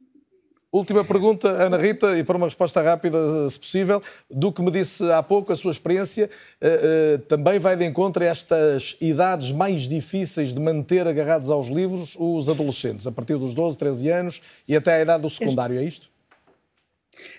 Última 0.73 1.03
pergunta, 1.03 1.49
Ana 1.49 1.77
Rita, 1.77 2.17
e 2.17 2.23
para 2.23 2.37
uma 2.37 2.47
resposta 2.47 2.81
rápida, 2.81 3.17
se 3.49 3.59
possível. 3.59 4.01
Do 4.29 4.53
que 4.53 4.61
me 4.61 4.71
disse 4.71 5.03
há 5.11 5.21
pouco, 5.21 5.51
a 5.51 5.55
sua 5.55 5.73
experiência 5.73 6.29
uh, 6.61 7.15
uh, 7.15 7.19
também 7.23 7.59
vai 7.59 7.75
de 7.75 7.83
encontro 7.83 8.23
a 8.23 8.27
estas 8.27 8.95
idades 9.01 9.51
mais 9.51 9.89
difíceis 9.89 10.53
de 10.53 10.61
manter 10.61 11.05
agarrados 11.05 11.49
aos 11.49 11.67
livros 11.67 12.15
os 12.17 12.47
adolescentes, 12.47 13.05
a 13.05 13.11
partir 13.11 13.37
dos 13.37 13.53
12, 13.53 13.77
13 13.77 14.09
anos 14.09 14.41
e 14.65 14.73
até 14.73 14.93
à 14.93 15.01
idade 15.01 15.23
do 15.23 15.29
secundário, 15.29 15.77
é 15.77 15.83
isto? 15.83 16.09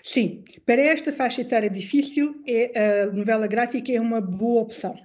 Sim. 0.03 0.43
Para 0.63 0.83
esta 0.83 1.11
faixa 1.11 1.41
etária 1.41 1.71
difícil, 1.71 2.35
é, 2.47 3.01
a 3.01 3.05
novela 3.07 3.47
gráfica 3.47 3.91
é 3.91 3.99
uma 3.99 4.21
boa 4.21 4.61
opção. 4.61 4.95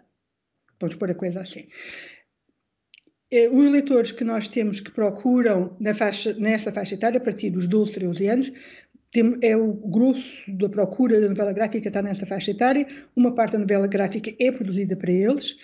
Vamos 0.79 0.95
pôr 0.95 1.11
a 1.11 1.15
coisa 1.15 1.41
assim. 1.41 1.67
Eh, 3.31 3.49
os 3.51 3.71
leitores 3.71 4.13
que 4.13 4.25
nós 4.25 4.49
temos 4.49 4.81
que 4.81 4.91
procuram 4.91 5.77
faixa, 5.95 6.35
nesta 6.39 6.73
faixa 6.73 6.95
etária, 6.95 7.19
a 7.19 7.21
partir 7.21 7.51
dos 7.51 7.67
12, 7.67 7.93
13 7.93 8.27
anos, 8.27 8.53
tem, 9.13 9.39
é 9.43 9.57
o 9.57 9.73
grosso 9.73 10.23
da 10.49 10.69
procura 10.69 11.21
da 11.21 11.29
novela 11.29 11.53
gráfica 11.53 11.89
está 11.89 12.03
nessa 12.03 12.27
faixa 12.27 12.51
etária. 12.51 12.87
Uma 13.17 13.35
parte 13.35 13.53
da 13.53 13.59
novela 13.59 13.87
gráfica 13.87 14.35
é 14.39 14.53
produzida 14.53 14.97
para 14.97 15.11
eles 15.11 15.57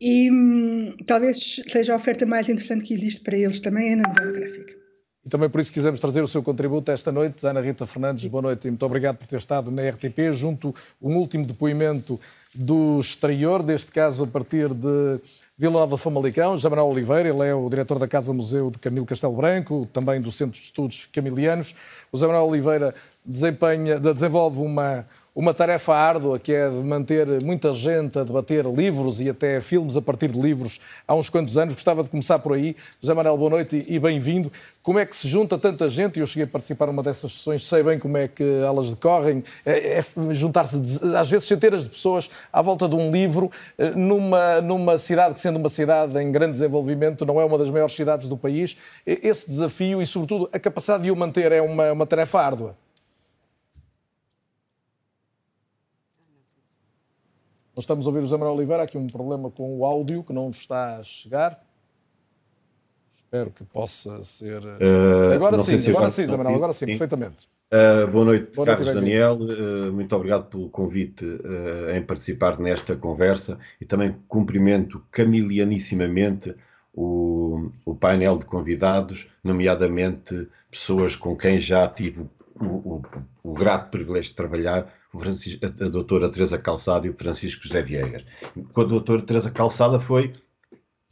e 0.00 0.30
hum, 0.30 0.96
talvez 1.06 1.60
seja 1.68 1.92
a 1.92 1.96
oferta 1.96 2.24
mais 2.24 2.48
interessante 2.48 2.84
que 2.84 2.94
existe 2.94 3.20
para 3.20 3.36
eles 3.36 3.60
também 3.60 3.92
é 3.92 3.96
na 3.96 4.08
novela 4.08 4.32
gráfica. 4.32 4.80
E 5.24 5.28
também 5.28 5.50
por 5.50 5.60
isso 5.60 5.72
quisemos 5.72 6.00
trazer 6.00 6.22
o 6.22 6.26
seu 6.26 6.42
contributo 6.42 6.90
esta 6.90 7.12
noite. 7.12 7.46
Ana 7.46 7.60
Rita 7.60 7.86
Fernandes, 7.86 8.24
boa 8.26 8.40
noite 8.40 8.66
e 8.66 8.70
muito 8.70 8.86
obrigado 8.86 9.18
por 9.18 9.26
ter 9.26 9.36
estado 9.36 9.70
na 9.70 9.86
RTP, 9.86 10.32
junto 10.32 10.74
um 11.00 11.16
último 11.16 11.44
depoimento 11.44 12.18
do 12.54 12.98
exterior, 12.98 13.62
deste 13.62 13.92
caso 13.92 14.24
a 14.24 14.26
partir 14.26 14.72
de 14.72 15.20
Vila 15.60 15.74
Nova 15.74 15.98
Famalicão, 15.98 16.56
José 16.56 16.80
Oliveira, 16.80 17.28
ele 17.28 17.46
é 17.46 17.54
o 17.54 17.68
diretor 17.68 17.98
da 17.98 18.08
Casa 18.08 18.32
Museu 18.32 18.70
de 18.70 18.78
Camilo 18.78 19.04
Castelo 19.04 19.34
Branco, 19.34 19.86
também 19.92 20.18
do 20.18 20.32
Centro 20.32 20.58
de 20.58 20.64
Estudos 20.64 21.06
Camilianos. 21.12 21.74
O 22.10 22.16
José 22.16 22.34
Oliveira 22.34 22.94
desempenha, 23.22 24.00
desenvolve 24.00 24.58
uma, 24.62 25.04
uma 25.40 25.54
tarefa 25.54 25.94
árdua 25.94 26.38
que 26.38 26.52
é 26.52 26.68
de 26.68 26.76
manter 26.76 27.42
muita 27.42 27.72
gente 27.72 28.18
a 28.18 28.24
debater 28.24 28.66
livros 28.66 29.22
e 29.22 29.30
até 29.30 29.58
filmes 29.58 29.96
a 29.96 30.02
partir 30.02 30.30
de 30.30 30.38
livros 30.38 30.78
há 31.08 31.14
uns 31.14 31.30
quantos 31.30 31.56
anos. 31.56 31.72
Gostava 31.72 32.02
de 32.02 32.10
começar 32.10 32.38
por 32.40 32.52
aí. 32.52 32.76
José 33.00 33.14
Manuel, 33.14 33.38
boa 33.38 33.48
noite 33.48 33.82
e 33.88 33.98
bem-vindo. 33.98 34.52
Como 34.82 34.98
é 34.98 35.06
que 35.06 35.16
se 35.16 35.26
junta 35.26 35.56
tanta 35.56 35.88
gente? 35.88 36.20
Eu 36.20 36.26
cheguei 36.26 36.44
a 36.44 36.46
participar 36.46 36.88
numa 36.88 37.02
dessas 37.02 37.32
sessões, 37.32 37.66
sei 37.66 37.82
bem 37.82 37.98
como 37.98 38.18
é 38.18 38.28
que 38.28 38.42
elas 38.42 38.90
decorrem. 38.90 39.42
É, 39.64 39.98
é 39.98 40.04
juntar-se, 40.30 40.76
às 41.16 41.30
vezes, 41.30 41.48
centenas 41.48 41.84
de 41.84 41.88
pessoas 41.88 42.28
à 42.52 42.60
volta 42.60 42.86
de 42.86 42.94
um 42.94 43.10
livro 43.10 43.50
eh, 43.78 43.92
numa, 43.92 44.60
numa 44.60 44.98
cidade 44.98 45.32
que, 45.32 45.40
sendo 45.40 45.58
uma 45.58 45.70
cidade 45.70 46.18
em 46.18 46.30
grande 46.30 46.52
desenvolvimento, 46.52 47.24
não 47.24 47.40
é 47.40 47.44
uma 47.46 47.56
das 47.56 47.70
maiores 47.70 47.94
cidades 47.94 48.28
do 48.28 48.36
país. 48.36 48.76
Esse 49.06 49.48
desafio 49.48 50.02
e, 50.02 50.06
sobretudo, 50.06 50.50
a 50.52 50.58
capacidade 50.58 51.04
de 51.04 51.10
o 51.10 51.16
manter 51.16 51.50
é 51.50 51.62
uma, 51.62 51.92
uma 51.92 52.06
tarefa 52.06 52.40
árdua. 52.40 52.76
Nós 57.80 57.84
estamos 57.84 58.04
a 58.04 58.10
ouvir 58.10 58.22
o 58.22 58.26
Zé 58.26 58.36
Manuel 58.36 58.56
Oliveira, 58.56 58.82
há 58.82 58.84
aqui 58.84 58.98
um 58.98 59.06
problema 59.06 59.50
com 59.50 59.78
o 59.78 59.86
áudio 59.86 60.22
que 60.22 60.34
não 60.34 60.48
nos 60.48 60.58
está 60.58 60.98
a 60.98 61.02
chegar. 61.02 61.64
Espero 63.14 63.50
que 63.50 63.64
possa 63.64 64.22
ser. 64.22 64.60
Uh, 64.62 65.32
agora 65.32 65.56
sim, 65.56 65.78
se 65.78 65.88
agora 65.88 66.10
sim, 66.10 66.26
Zé 66.26 66.36
Manuel, 66.36 66.56
agora 66.56 66.74
sim, 66.74 66.84
sim. 66.84 66.90
perfeitamente. 66.90 67.48
Uh, 67.72 68.06
boa 68.08 68.26
noite, 68.26 68.54
boa 68.54 68.66
Carlos 68.66 68.86
noite, 68.86 69.00
Daniel. 69.00 69.38
Uh, 69.40 69.92
muito 69.94 70.14
obrigado 70.14 70.50
pelo 70.50 70.68
convite 70.68 71.24
em 71.96 72.02
participar 72.02 72.60
nesta 72.60 72.94
conversa 72.94 73.58
e 73.80 73.86
também 73.86 74.14
cumprimento 74.28 75.02
camilianissimamente 75.10 76.54
o, 76.92 77.70
o 77.86 77.94
painel 77.94 78.36
de 78.36 78.44
convidados, 78.44 79.26
nomeadamente 79.42 80.50
pessoas 80.70 81.16
com 81.16 81.34
quem 81.34 81.58
já 81.58 81.88
tive 81.88 82.28
o, 82.60 82.66
o, 82.66 83.02
o 83.42 83.54
grato 83.54 83.88
privilégio 83.90 84.32
de 84.32 84.36
trabalhar 84.36 84.99
a, 85.14 85.84
a 85.84 85.88
doutora 85.88 86.30
Teresa 86.30 86.58
Calçada 86.58 87.06
e 87.06 87.10
o 87.10 87.16
Francisco 87.16 87.62
José 87.64 87.82
Viegas. 87.82 88.24
Com 88.72 88.80
a 88.82 88.84
doutora 88.84 89.22
Teresa 89.22 89.50
Calçada 89.50 89.98
foi 89.98 90.32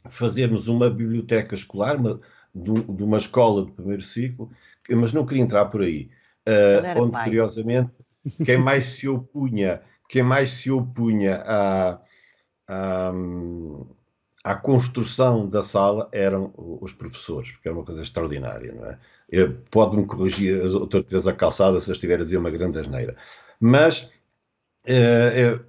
fazermos 0.07 0.67
uma 0.67 0.89
biblioteca 0.89 1.53
escolar, 1.53 1.97
uma, 1.97 2.19
de, 2.53 2.73
de, 2.81 3.03
uma 3.03 3.17
escola 3.17 3.63
do 3.63 3.71
primeiro 3.71 4.01
ciclo, 4.01 4.49
mas 4.89 5.13
não 5.13 5.25
queria 5.25 5.43
entrar 5.43 5.65
por 5.65 5.81
aí. 5.81 6.09
Uh, 6.47 7.01
onde, 7.01 7.11
pai. 7.11 7.25
curiosamente, 7.25 7.91
quem 8.43 8.57
mais 8.57 8.85
se 8.85 9.07
opunha, 9.07 9.81
quem 10.07 10.23
mais 10.23 10.49
se 10.51 10.71
opunha 10.71 11.43
à, 11.45 12.01
à, 12.67 13.11
à 14.43 14.55
construção 14.55 15.47
da 15.47 15.61
sala 15.61 16.09
eram 16.11 16.51
os 16.55 16.93
professores, 16.93 17.51
porque 17.51 17.67
era 17.67 17.77
uma 17.77 17.85
coisa 17.85 18.01
extraordinária, 18.01 18.73
não 18.73 18.85
é? 18.85 18.97
Pode-me 19.69 20.05
corrigir 20.05 20.59
a 20.59 20.67
doutora 20.67 21.03
Teresa 21.03 21.33
Calçada 21.33 21.79
se 21.79 21.91
eu 21.91 21.93
estiver 21.93 22.15
a 22.15 22.23
dizer 22.23 22.37
uma 22.37 22.49
grande 22.49 22.79
asneira. 22.79 23.15
Mas 23.59 24.09
Uh, 24.89 25.59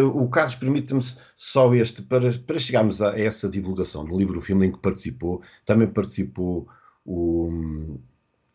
uh, 0.00 0.22
o 0.22 0.28
Carlos 0.30 0.54
permite-me 0.54 1.02
só 1.36 1.74
este, 1.74 2.00
para, 2.02 2.32
para 2.32 2.58
chegarmos 2.58 3.02
a 3.02 3.18
essa 3.18 3.48
divulgação 3.48 4.04
do 4.04 4.16
livro 4.16 4.40
filme 4.40 4.66
em 4.66 4.72
que 4.72 4.78
participou, 4.78 5.42
também 5.66 5.88
participou 5.88 6.66
o, 7.04 7.98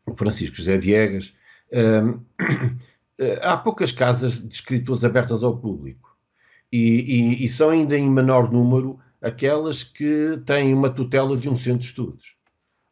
o 0.05 0.15
Francisco 0.15 0.55
José 0.55 0.77
Viegas. 0.77 1.35
Uh, 1.71 2.19
há 3.43 3.57
poucas 3.57 3.91
casas 3.91 4.41
de 4.41 4.53
escritores 4.53 5.03
abertas 5.03 5.43
ao 5.43 5.57
público 5.57 6.17
e, 6.71 7.35
e, 7.39 7.45
e, 7.45 7.49
são 7.49 7.69
ainda 7.69 7.97
em 7.97 8.09
menor 8.09 8.51
número 8.51 8.99
aquelas 9.21 9.83
que 9.83 10.41
têm 10.45 10.73
uma 10.73 10.89
tutela 10.89 11.37
de 11.37 11.49
um 11.49 11.55
centro 11.55 11.79
de 11.79 11.85
estudos. 11.85 12.35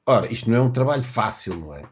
Ora, 0.06 0.32
isto 0.32 0.52
não 0.52 0.58
é 0.58 0.62
um 0.62 0.72
trabalho 0.72 1.04
fácil, 1.04 1.56
não 1.58 1.74
é? 1.74 1.84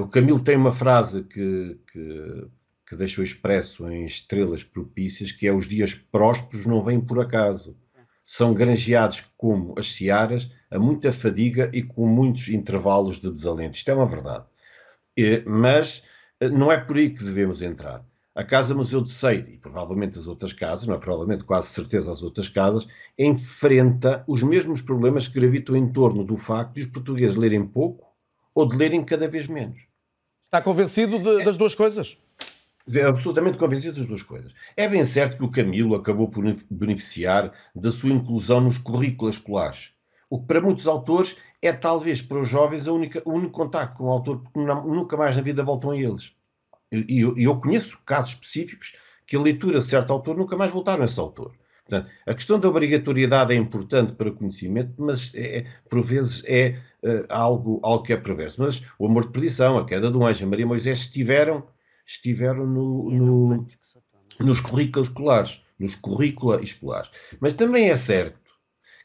o 0.00 0.08
Camilo 0.08 0.40
tem 0.40 0.56
uma 0.56 0.72
frase 0.72 1.22
que, 1.22 1.78
que 1.92 2.48
que 2.88 2.96
deixou 2.96 3.22
expresso 3.22 3.86
em 3.90 4.04
estrelas 4.04 4.64
propícias, 4.64 5.30
que 5.30 5.46
é 5.46 5.52
os 5.52 5.68
dias 5.68 5.94
prósperos 5.94 6.64
não 6.64 6.80
vêm 6.80 6.98
por 6.98 7.20
acaso. 7.20 7.76
São 8.24 8.54
granjeados 8.54 9.26
como 9.36 9.74
as 9.78 9.92
searas, 9.92 10.50
a 10.70 10.78
muita 10.78 11.12
fadiga 11.12 11.70
e 11.74 11.82
com 11.82 12.06
muitos 12.06 12.48
intervalos 12.48 13.20
de 13.20 13.30
desalento. 13.30 13.76
Isto 13.76 13.90
é 13.90 13.94
uma 13.94 14.06
verdade. 14.06 14.46
Mas 15.46 16.02
eh, 16.40 16.48
não 16.48 16.72
é 16.72 16.78
por 16.78 16.96
aí 16.96 17.10
que 17.10 17.22
devemos 17.22 17.60
entrar. 17.60 18.04
A 18.34 18.44
Casa 18.44 18.74
Museu 18.74 19.02
de 19.02 19.10
Seide, 19.10 19.52
e 19.52 19.58
provavelmente 19.58 20.18
as 20.18 20.26
outras 20.26 20.52
casas, 20.52 20.86
não 20.86 20.94
é 20.94 20.98
provavelmente, 20.98 21.44
quase 21.44 21.68
certeza 21.68 22.10
as 22.10 22.22
outras 22.22 22.48
casas, 22.48 22.86
enfrenta 23.18 24.24
os 24.26 24.42
mesmos 24.42 24.80
problemas 24.80 25.26
que 25.26 25.40
gravitam 25.40 25.76
em 25.76 25.92
torno 25.92 26.24
do 26.24 26.36
facto 26.36 26.74
de 26.74 26.82
os 26.82 26.86
portugueses 26.86 27.36
lerem 27.36 27.66
pouco 27.66 28.06
ou 28.54 28.66
de 28.66 28.76
lerem 28.76 29.04
cada 29.04 29.28
vez 29.28 29.46
menos. 29.46 29.80
Está 30.44 30.62
convencido 30.62 31.18
de, 31.18 31.44
das 31.44 31.58
duas 31.58 31.74
coisas? 31.74 32.16
Dizer, 32.88 33.04
absolutamente 33.04 33.58
convencido 33.58 33.98
das 33.98 34.06
duas 34.06 34.22
coisas. 34.22 34.52
É 34.76 34.88
bem 34.88 35.04
certo 35.04 35.36
que 35.36 35.44
o 35.44 35.50
Camilo 35.50 35.94
acabou 35.94 36.28
por 36.28 36.44
beneficiar 36.70 37.52
da 37.74 37.92
sua 37.92 38.10
inclusão 38.10 38.62
nos 38.62 38.78
currículos 38.78 39.36
escolares. 39.36 39.90
O 40.30 40.40
que 40.40 40.46
para 40.46 40.60
muitos 40.60 40.86
autores 40.86 41.36
é 41.60 41.72
talvez 41.72 42.22
para 42.22 42.40
os 42.40 42.48
jovens 42.48 42.86
única, 42.86 43.22
o 43.24 43.32
único 43.32 43.52
contacto 43.52 43.98
com 43.98 44.04
o 44.04 44.10
autor, 44.10 44.40
porque 44.40 44.58
nunca 44.58 45.16
mais 45.16 45.36
na 45.36 45.42
vida 45.42 45.62
voltam 45.62 45.90
a 45.90 45.96
eles. 45.96 46.32
E 46.90 47.20
eu, 47.20 47.36
eu, 47.36 47.60
conheço 47.60 47.98
casos 48.06 48.30
específicos 48.30 48.94
que 49.26 49.36
a 49.36 49.40
leitura 49.40 49.80
de 49.80 49.84
certo 49.84 50.10
autor 50.10 50.36
nunca 50.36 50.56
mais 50.56 50.72
voltaram 50.72 51.02
a 51.02 51.06
esse 51.06 51.20
autor. 51.20 51.54
Portanto, 51.84 52.10
a 52.26 52.34
questão 52.34 52.58
da 52.58 52.68
obrigatoriedade 52.68 53.52
é 53.52 53.56
importante 53.56 54.14
para 54.14 54.30
o 54.30 54.34
conhecimento, 54.34 54.94
mas 54.96 55.32
é, 55.34 55.66
por 55.90 56.02
vezes 56.02 56.42
é 56.46 56.78
uh, 57.02 57.24
algo, 57.28 57.80
algo 57.82 58.02
que 58.02 58.12
é 58.12 58.16
perverso. 58.16 58.62
Mas 58.62 58.82
o 58.98 59.06
amor 59.06 59.26
de 59.26 59.32
perdição, 59.32 59.76
a 59.76 59.84
queda 59.84 60.10
do 60.10 60.24
anjo, 60.24 60.46
Maria 60.46 60.66
Moisés 60.66 61.00
estiveram, 61.00 61.66
estiveram 62.08 62.66
no, 62.66 63.10
no, 63.10 63.68
nos 64.40 64.60
currículos 64.60 65.08
escolares, 65.08 65.62
nos 65.78 65.94
currícula 65.94 66.62
escolares. 66.62 67.10
Mas 67.38 67.52
também 67.52 67.90
é 67.90 67.96
certo 67.96 68.50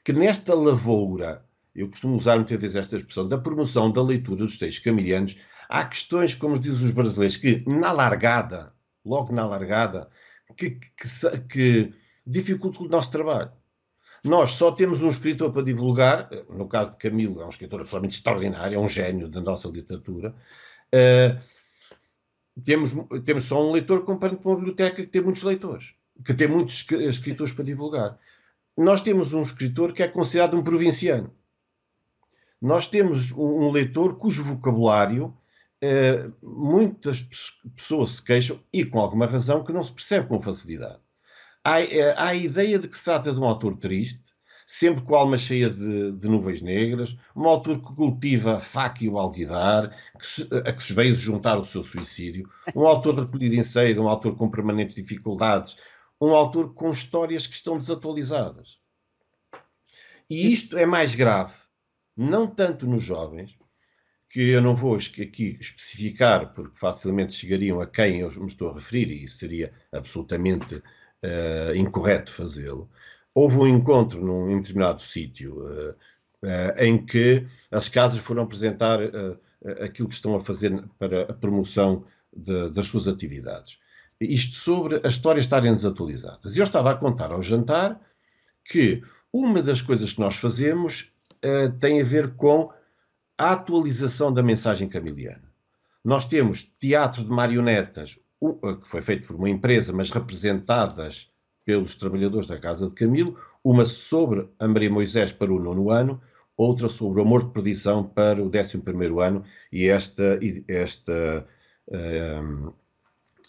que 0.06 0.14
nesta 0.14 0.56
lavoura, 0.56 1.46
eu 1.76 1.90
costumo 1.90 2.16
usar 2.16 2.38
muitas 2.38 2.60
vezes 2.60 2.78
esta 2.78 2.96
expressão, 2.96 3.28
da 3.28 3.38
promoção 3.38 3.92
da 3.92 4.02
leitura 4.02 4.38
dos 4.38 4.58
textos 4.58 4.84
camilianos, 4.84 5.38
há 5.70 5.84
questões, 5.86 6.34
como 6.34 6.58
dizem 6.58 6.88
os 6.88 6.94
brasileiros, 6.94 7.38
que 7.38 7.64
na 7.68 7.92
largada, 7.92 8.74
logo 9.06 9.34
na 9.34 9.46
largada, 9.46 10.10
que, 10.56 10.72
que, 10.72 11.40
que 11.50 11.94
dificultam 12.26 12.86
o 12.86 12.90
nosso 12.90 13.12
trabalho. 13.12 13.52
Nós 14.24 14.52
só 14.52 14.72
temos 14.72 15.02
um 15.02 15.10
escritor 15.10 15.52
para 15.52 15.64
divulgar, 15.64 16.30
no 16.50 16.70
caso 16.70 16.92
de 16.92 16.98
Camilo, 16.98 17.42
é 17.42 17.46
um 17.46 17.50
escritor 17.50 17.82
absolutamente 17.82 18.16
extraordinário, 18.16 18.76
é 18.76 18.80
um 18.80 18.88
gênio 18.88 19.28
da 19.28 19.42
nossa 19.42 19.68
literatura. 19.68 20.34
Uh, 20.94 21.63
temos, 22.64 22.92
temos 23.26 23.46
só 23.46 23.66
um 23.66 23.72
leitor 23.72 24.04
comparando 24.04 24.40
com 24.40 24.50
uma 24.50 24.58
biblioteca 24.58 24.98
que 24.98 25.08
tem 25.08 25.22
muitos 25.22 25.44
leitores, 25.44 25.94
que 26.24 26.34
tem 26.34 26.48
muitos 26.48 26.86
escritores 26.92 27.54
para 27.54 27.66
divulgar. 27.66 28.20
Nós 28.78 29.02
temos 29.02 29.34
um 29.34 29.42
escritor 29.42 29.94
que 29.94 30.04
é 30.04 30.08
considerado 30.08 30.58
um 30.58 30.64
provinciano. 30.64 31.32
Nós 32.62 32.88
temos 32.88 33.32
um, 33.32 33.66
um 33.66 33.72
leitor 33.72 34.18
cujo 34.18 34.44
vocabulário 34.44 35.36
eh, 35.86 36.32
muitas 36.42 37.28
pessoas 37.76 38.12
se 38.12 38.24
queixam, 38.24 38.58
e 38.72 38.86
com 38.86 39.00
alguma 39.00 39.26
razão, 39.26 39.66
que 39.66 39.74
não 39.74 39.84
se 39.84 39.92
percebe 39.92 40.30
com 40.30 40.40
facilidade. 40.40 40.98
Há, 41.62 41.82
eh, 41.82 42.14
há 42.16 42.28
a 42.28 42.36
ideia 42.36 42.80
de 42.80 42.88
que 42.88 42.96
se 42.96 43.04
trata 43.04 43.34
de 43.34 43.40
um 43.40 43.44
autor 43.44 43.76
triste, 43.76 44.33
sempre 44.66 45.04
com 45.04 45.16
a 45.16 45.20
alma 45.20 45.38
cheia 45.38 45.70
de, 45.70 46.12
de, 46.12 46.30
nuvens 46.30 46.62
negras, 46.62 47.18
um 47.36 47.46
autor 47.48 47.80
que 47.80 47.96
cultiva 47.96 48.56
a 48.56 48.60
faca 48.60 49.04
e 49.04 49.10
o 49.10 49.18
alguidar, 49.18 49.96
que 50.18 50.26
se, 50.26 50.48
a 50.52 50.72
que 50.74 50.84
se 50.84 50.94
veio 50.94 51.16
juntar 51.16 51.58
o 51.58 51.64
seu 51.64 51.84
suicídio, 51.84 52.50
um 52.76 52.86
autor 52.86 53.20
recolhido 53.20 53.56
em 53.56 53.64
cedo, 53.64 54.02
um 54.02 54.08
autor 54.08 54.36
com 54.36 54.50
permanentes 54.50 54.96
dificuldades, 54.96 55.78
um 56.20 56.34
autor 56.34 56.74
com 56.74 56.92
histórias 56.92 57.48
que 57.48 57.56
estão 57.56 57.78
desatualizadas. 57.78 58.78
E 60.30 60.52
isto 60.52 60.78
é 60.78 60.86
mais 60.86 61.16
grave, 61.16 61.54
não 62.16 62.48
tanto 62.48 62.88
nos 62.88 63.04
jovens, 63.04 63.58
que 64.34 64.50
eu 64.50 64.62
não 64.62 64.76
vou 64.76 64.96
aqui 64.96 65.58
especificar, 65.62 66.56
porque 66.56 66.76
facilmente 66.76 67.34
chegariam 67.34 67.80
a 67.80 67.86
quem 67.86 68.22
eu 68.22 68.32
me 68.32 68.48
estou 68.48 68.72
a 68.72 68.74
referir, 68.74 69.24
e 69.24 69.28
seria 69.28 69.72
absolutamente 69.92 70.76
uh, 70.76 71.76
incorreto 71.76 72.32
fazê-lo. 72.32 72.90
Houve 73.34 73.58
um 73.58 73.68
encontro 73.68 74.24
num 74.24 74.60
determinado 74.60 75.02
sítio 75.02 75.60
uh, 75.60 75.96
em 76.78 77.04
que 77.04 77.48
as 77.72 77.88
casas 77.88 78.20
foram 78.20 78.44
apresentar 78.44 79.00
aquilo 79.82 80.10
que 80.10 80.14
estão 80.14 80.36
a 80.36 80.42
fazer 80.42 80.84
para 81.00 81.22
a 81.24 81.34
promoção 81.34 82.04
de, 82.36 82.70
das 82.72 82.88
suas 82.88 83.08
atividades. 83.08 83.80
Isto 84.20 84.56
sobre 84.56 85.02
as 85.06 85.14
histórias 85.14 85.46
estarem 85.46 85.72
desatualizadas. 85.72 86.56
E 86.56 86.60
eu 86.60 86.66
estava 86.66 86.92
a 86.92 86.96
contar 86.96 87.32
ao 87.32 87.42
jantar 87.42 87.98
que 88.66 89.02
uma 89.32 89.62
das 89.62 89.82
coisas 89.82 90.12
que 90.12 90.20
nós 90.20 90.36
fazemos 90.36 91.14
tem 91.80 92.02
a 92.02 92.04
ver 92.04 92.36
com 92.36 92.72
a 93.38 93.52
atualização 93.52 94.34
da 94.34 94.44
mensagem 94.44 94.88
camiliana. 94.88 95.52
Nós 96.04 96.26
temos 96.26 96.72
teatro 96.80 97.24
de 97.24 97.30
marionetas, 97.30 98.16
eh, 98.42 98.76
que 98.82 98.88
foi 98.88 99.02
feito 99.02 99.28
por 99.28 99.36
uma 99.36 99.50
empresa, 99.50 99.92
mas 99.94 100.12
representadas 100.12 101.32
pelos 101.66 101.96
trabalhadores 101.96 102.48
da 102.48 102.60
Casa 102.60 102.88
de 102.88 102.96
Camilo, 102.96 103.38
uma 103.64 103.86
sobre 103.86 104.48
a 104.60 104.68
Maria 104.68 104.90
Moisés 104.90 105.32
para 105.32 105.52
o 105.52 105.60
nono 105.60 105.90
ano, 105.90 106.22
outra 106.58 106.90
sobre 106.90 107.20
o 107.20 107.24
Amor 107.24 107.46
de 107.46 107.52
Perdição 107.52 108.04
para 108.04 108.44
o 108.44 108.50
décimo 108.50 108.84
primeiro 108.84 109.20
ano, 109.20 109.44
e 109.72 109.88
esta, 109.88 110.40
esta, 110.68 111.48
um, 111.90 111.96
ehm, 111.96 112.74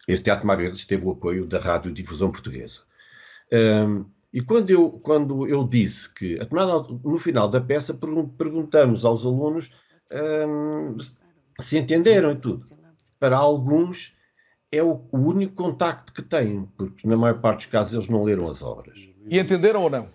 este 0.06 0.24
Teatro 0.24 0.46
Marionetas 0.46 0.86
teve 0.86 1.04
o 1.04 1.10
apoio 1.10 1.46
da 1.46 1.58
Rádio 1.58 1.92
Difusão 1.92 2.30
Portuguesa. 2.30 2.80
Um, 3.52 3.56
ehm, 3.56 4.04
e 4.34 4.40
quando 4.40 4.70
eu, 4.70 4.90
quando 4.90 5.46
eu 5.46 5.62
disse 5.62 6.12
que, 6.12 6.40
no 7.04 7.18
final 7.18 7.48
da 7.48 7.60
peça, 7.60 7.96
perguntamos 8.36 9.04
aos 9.04 9.24
alunos 9.24 9.70
hum, 10.12 10.96
se 11.60 11.78
entenderam 11.78 12.32
e 12.32 12.36
tudo. 12.36 12.66
Para 13.20 13.36
alguns 13.36 14.13
é 14.76 14.82
o, 14.82 15.02
o, 15.10 15.18
único 15.18 15.54
contacto 15.54 16.12
que 16.12 16.22
têm, 16.22 16.68
porque 16.76 17.06
na 17.06 17.16
maior 17.16 17.40
parte 17.40 17.60
dos 17.60 17.66
casos 17.66 17.94
eles 17.94 18.08
não 18.08 18.24
leram 18.24 18.48
as 18.48 18.62
obras. 18.62 18.98
E 19.28 19.38
entenderam 19.38 19.82
ou 19.82 19.90
não? 19.90 20.08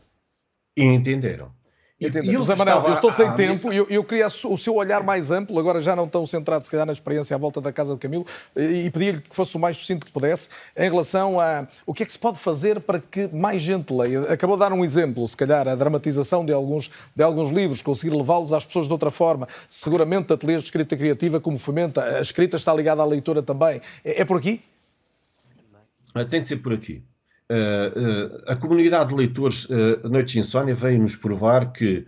E 0.77 0.83
entenderam. 0.83 1.51
E, 1.99 2.31
José 2.31 2.55
Manuel, 2.55 2.85
eu 2.87 2.93
estou 2.93 3.11
sem 3.11 3.29
tempo 3.33 3.73
e 3.73 3.75
eu, 3.75 3.85
eu, 3.89 4.03
queria 4.05 4.27
o 4.27 4.57
seu 4.57 4.75
olhar 4.75 5.03
mais 5.03 5.31
amplo, 5.31 5.59
agora 5.59 5.81
já 5.81 5.97
não 5.97 6.07
tão 6.07 6.25
centrado, 6.25 6.63
se 6.63 6.71
calhar, 6.71 6.85
na 6.85 6.93
experiência 6.93 7.35
à 7.35 7.37
volta 7.37 7.59
da 7.59 7.73
Casa 7.73 7.93
de 7.93 7.99
Camilo, 7.99 8.25
e, 8.55 8.85
e 8.85 8.89
pedia-lhe 8.89 9.19
que 9.19 9.35
fosse 9.35 9.57
o 9.57 9.59
mais 9.59 9.75
sucinto 9.75 10.05
que 10.05 10.11
pudesse, 10.11 10.47
em 10.77 10.89
relação 10.89 11.41
a 11.41 11.67
o 11.85 11.93
que 11.93 12.03
é 12.03 12.05
que 12.05 12.13
se 12.13 12.19
pode 12.19 12.37
fazer 12.37 12.79
para 12.79 12.99
que 12.99 13.27
mais 13.33 13.61
gente 13.61 13.93
leia. 13.93 14.31
Acabou 14.31 14.55
de 14.55 14.61
dar 14.61 14.71
um 14.71 14.85
exemplo, 14.85 15.27
se 15.27 15.35
calhar, 15.35 15.67
a 15.67 15.75
dramatização 15.75 16.45
de 16.45 16.53
alguns, 16.53 16.89
de 17.13 17.21
alguns 17.21 17.51
livros, 17.51 17.81
conseguir 17.81 18.15
levá-los 18.15 18.53
às 18.53 18.65
pessoas 18.65 18.85
de 18.85 18.93
outra 18.93 19.11
forma. 19.11 19.45
Seguramente, 19.67 20.31
ateliês 20.31 20.61
de 20.61 20.67
escrita 20.67 20.95
criativa, 20.95 21.41
como 21.41 21.57
fomenta, 21.57 22.01
a 22.01 22.21
escrita 22.21 22.55
está 22.55 22.73
ligada 22.73 23.01
à 23.01 23.05
leitura 23.05 23.43
também. 23.43 23.81
É, 24.05 24.21
é 24.21 24.25
por 24.25 24.37
aqui? 24.37 24.61
Tem 26.29 26.41
de 26.41 26.47
ser 26.47 26.57
por 26.57 26.73
aqui. 26.73 27.03
Uh, 27.51 27.55
uh, 27.55 28.43
a 28.45 28.55
comunidade 28.55 29.09
de 29.09 29.15
leitores 29.15 29.65
uh, 29.65 30.07
Noites 30.07 30.33
de 30.33 30.39
Insónia 30.39 30.75
veio 30.75 30.99
nos 30.99 31.15
provar 31.15 31.71
que 31.71 32.05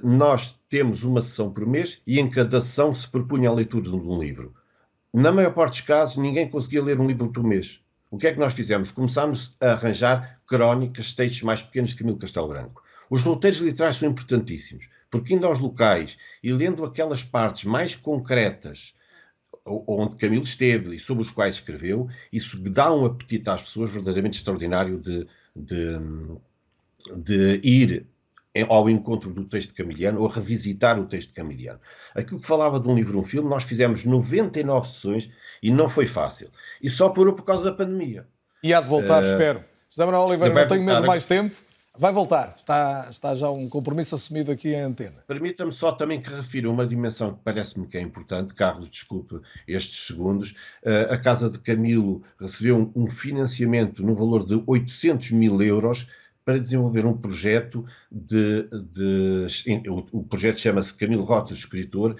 nós 0.00 0.56
temos 0.68 1.02
uma 1.02 1.20
sessão 1.20 1.52
por 1.52 1.66
mês 1.66 2.00
e 2.06 2.20
em 2.20 2.30
cada 2.30 2.60
sessão 2.60 2.94
se 2.94 3.08
propunha 3.08 3.50
a 3.50 3.52
leitura 3.52 3.90
de 3.90 3.96
um 3.96 4.16
livro. 4.16 4.54
Na 5.12 5.32
maior 5.32 5.52
parte 5.52 5.72
dos 5.72 5.80
casos, 5.80 6.16
ninguém 6.18 6.48
conseguia 6.48 6.84
ler 6.84 7.00
um 7.00 7.06
livro 7.08 7.32
por 7.32 7.42
mês. 7.42 7.80
O 8.12 8.16
que 8.16 8.28
é 8.28 8.32
que 8.32 8.38
nós 8.38 8.54
fizemos? 8.54 8.92
Começámos 8.92 9.56
a 9.60 9.72
arranjar 9.72 10.36
crónicas, 10.46 11.12
textos 11.14 11.42
mais 11.42 11.62
pequenos 11.62 11.90
de 11.90 11.96
Camilo 11.96 12.16
Castelo 12.16 12.46
Branco. 12.46 12.80
Os 13.10 13.22
roteiros 13.22 13.58
literários 13.58 13.98
são 13.98 14.08
importantíssimos, 14.08 14.88
porque 15.10 15.34
indo 15.34 15.48
aos 15.48 15.58
locais 15.58 16.16
e 16.44 16.52
lendo 16.52 16.84
aquelas 16.84 17.24
partes 17.24 17.64
mais 17.64 17.96
concretas 17.96 18.94
onde 19.66 20.16
Camilo 20.16 20.44
esteve 20.44 20.96
e 20.96 20.98
sobre 20.98 21.22
os 21.22 21.30
quais 21.30 21.56
escreveu, 21.56 22.08
isso 22.32 22.56
dá 22.58 22.92
um 22.94 23.04
apetite 23.04 23.50
às 23.50 23.62
pessoas 23.62 23.90
verdadeiramente 23.90 24.38
extraordinário 24.38 24.98
de, 24.98 25.26
de, 25.54 25.98
de 27.16 27.60
ir 27.62 28.06
ao 28.68 28.88
encontro 28.88 29.32
do 29.32 29.44
texto 29.44 29.74
camiliano 29.74 30.20
ou 30.20 30.28
revisitar 30.28 30.98
o 30.98 31.06
texto 31.06 31.34
camiliano. 31.34 31.80
Aquilo 32.14 32.40
que 32.40 32.46
falava 32.46 32.80
de 32.80 32.88
um 32.88 32.94
livro, 32.94 33.18
um 33.18 33.22
filme, 33.22 33.48
nós 33.48 33.64
fizemos 33.64 34.04
99 34.04 34.86
sessões 34.86 35.30
e 35.62 35.70
não 35.70 35.88
foi 35.88 36.06
fácil. 36.06 36.48
E 36.82 36.88
só 36.88 37.08
parou 37.08 37.34
por 37.34 37.44
causa 37.44 37.64
da 37.64 37.72
pandemia. 37.72 38.26
E 38.62 38.72
há 38.72 38.80
de 38.80 38.88
voltar, 38.88 39.22
uh, 39.22 39.26
espero. 39.26 39.64
José 39.90 40.04
Manuel 40.04 40.24
Oliveira, 40.24 40.54
não 40.54 40.66
tenho 40.66 40.84
mesmo 40.84 41.06
mais 41.06 41.26
tempo. 41.26 41.56
Vai 41.98 42.12
voltar, 42.12 42.54
está, 42.58 43.08
está 43.10 43.34
já 43.34 43.50
um 43.50 43.68
compromisso 43.68 44.14
assumido 44.14 44.52
aqui 44.52 44.68
em 44.68 44.80
antena. 44.80 45.24
Permita-me 45.26 45.72
só 45.72 45.92
também 45.92 46.20
que 46.20 46.30
refira 46.30 46.70
uma 46.70 46.86
dimensão 46.86 47.34
que 47.34 47.40
parece-me 47.42 47.86
que 47.86 47.96
é 47.96 48.00
importante. 48.00 48.52
Carlos, 48.54 48.88
desculpe 48.88 49.40
estes 49.66 50.06
segundos. 50.06 50.50
Uh, 50.84 51.12
a 51.12 51.16
Casa 51.16 51.48
de 51.48 51.58
Camilo 51.58 52.22
recebeu 52.38 52.92
um 52.94 53.06
financiamento 53.06 54.02
no 54.02 54.14
valor 54.14 54.44
de 54.44 54.62
800 54.66 55.30
mil 55.32 55.62
euros 55.62 56.06
para 56.44 56.60
desenvolver 56.60 57.06
um 57.06 57.16
projeto 57.16 57.84
de. 58.10 58.68
de 58.92 59.46
o, 59.88 60.06
o 60.12 60.24
projeto 60.24 60.60
chama-se 60.60 60.94
Camilo 60.94 61.24
Rotas 61.24 61.58
Escritor, 61.58 62.16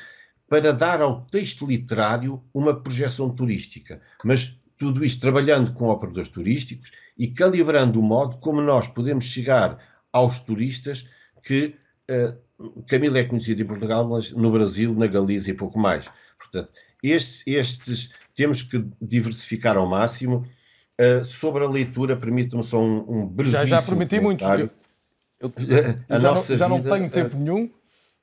para 0.49 0.73
dar 0.73 1.03
ao 1.03 1.23
texto 1.27 1.67
literário 1.67 2.43
uma 2.53 2.75
projeção 2.75 3.29
turística. 3.29 4.01
Mas 4.25 4.59
tudo 4.79 5.05
isto 5.05 5.21
trabalhando 5.21 5.73
com 5.73 5.89
operadores 5.89 6.29
turísticos 6.29 6.93
e 7.17 7.29
calibrando 7.29 8.01
o 8.01 8.03
modo 8.03 8.37
como 8.39 8.61
nós 8.61 8.87
podemos 8.87 9.25
chegar 9.25 9.79
aos 10.13 10.41
turistas 10.41 11.09
que 11.43 11.75
uh, 12.11 12.83
Camilo 12.87 13.19
é 13.19 13.25
conhecido 13.25 13.63
em 13.63 13.67
Portugal, 13.67 14.09
mas 14.09 14.33
no 14.33 14.51
Brasil, 14.51 14.95
na 14.95 15.07
Galiza 15.07 15.51
e 15.51 15.55
pouco 15.55 15.79
mais. 15.79 16.07
Portanto, 16.39 16.71
estes, 17.03 17.43
estes 17.47 18.11
temos 18.35 18.63
que 18.63 18.85
diversificar 19.01 19.77
ao 19.77 19.87
máximo. 19.87 20.47
Uh, 20.99 21.23
sobre 21.23 21.63
a 21.63 21.69
leitura, 21.69 22.17
permitam-me 22.17 22.65
só 22.65 22.81
um, 22.81 23.05
um 23.07 23.27
breve. 23.27 23.51
Já, 23.51 23.67
já 23.67 23.83
permiti 23.83 24.19
muito. 24.19 24.43
Eu, 24.43 24.71
eu, 25.41 25.53
eu 26.09 26.21
já, 26.21 26.33
não, 26.33 26.43
já 26.43 26.55
vida, 26.55 26.69
não 26.69 26.83
tenho 26.83 27.11
tempo 27.11 27.37
uh, 27.37 27.39
nenhum. 27.39 27.71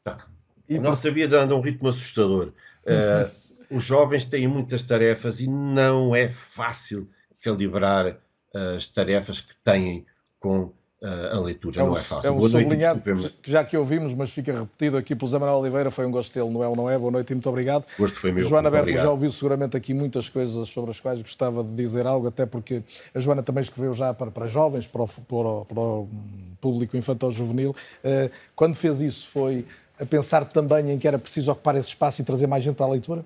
Tá. 0.03 0.25
A 0.69 0.81
nossa 0.81 1.11
vida 1.11 1.43
anda 1.43 1.53
a 1.53 1.57
um 1.57 1.61
ritmo 1.61 1.89
assustador. 1.89 2.51
Uh, 2.83 3.75
os 3.75 3.83
jovens 3.83 4.25
têm 4.25 4.47
muitas 4.47 4.81
tarefas 4.81 5.39
e 5.39 5.47
não 5.47 6.15
é 6.15 6.27
fácil 6.27 7.07
calibrar 7.39 8.17
as 8.53 8.87
tarefas 8.87 9.41
que 9.41 9.55
têm 9.63 10.05
com 10.39 10.71
a 11.03 11.37
leitura. 11.39 11.81
É 11.81 11.83
um, 11.83 11.87
não 11.87 11.97
é 11.97 12.01
fácil. 12.01 12.27
É 12.27 12.31
um 12.31 12.37
Boa 12.37 12.49
sublinhado 12.49 13.01
que 13.41 13.51
já 13.51 13.63
que 13.63 13.75
ouvimos, 13.75 14.13
mas 14.13 14.29
fica 14.29 14.57
repetido 14.57 14.95
aqui 14.95 15.13
pelo 15.15 15.29
Zé 15.29 15.37
Manuel 15.37 15.59
Oliveira, 15.59 15.91
foi 15.91 16.05
um 16.05 16.11
gosto 16.11 16.33
dele, 16.33 16.49
não 16.49 16.63
é 16.63 16.67
ou 16.67 16.75
não 16.75 16.89
é? 16.89 16.97
Boa 16.97 17.11
noite 17.11 17.31
e 17.31 17.33
muito 17.35 17.49
obrigado. 17.49 17.85
Gosto 17.99 18.19
foi 18.19 18.31
meu. 18.31 18.45
Joana 18.47 18.71
Berto 18.71 18.91
já 18.91 19.09
ouviu 19.09 19.29
seguramente 19.29 19.75
aqui 19.75 19.93
muitas 19.93 20.29
coisas 20.29 20.69
sobre 20.69 20.91
as 20.91 20.99
quais 20.99 21.21
gostava 21.21 21.61
de 21.63 21.75
dizer 21.75 22.07
algo, 22.07 22.27
até 22.27 22.45
porque 22.45 22.83
a 23.13 23.19
Joana 23.19 23.43
também 23.43 23.63
escreveu 23.63 23.93
já 23.93 24.13
para, 24.13 24.31
para 24.31 24.47
jovens, 24.47 24.87
para 24.87 25.03
o, 25.03 25.07
para 25.07 25.35
o, 25.35 25.65
para 25.65 25.79
o 25.79 26.09
público 26.61 26.95
infantil-juvenil. 26.95 27.75
Eh, 28.03 28.29
quando 28.55 28.75
fez 28.75 29.01
isso, 29.01 29.27
foi 29.27 29.65
a 29.99 30.05
pensar 30.05 30.45
também 30.45 30.91
em 30.91 30.97
que 30.97 31.07
era 31.07 31.19
preciso 31.19 31.51
ocupar 31.51 31.75
esse 31.75 31.89
espaço 31.89 32.21
e 32.21 32.25
trazer 32.25 32.47
mais 32.47 32.63
gente 32.63 32.75
para 32.75 32.85
a 32.85 32.89
leitura? 32.89 33.25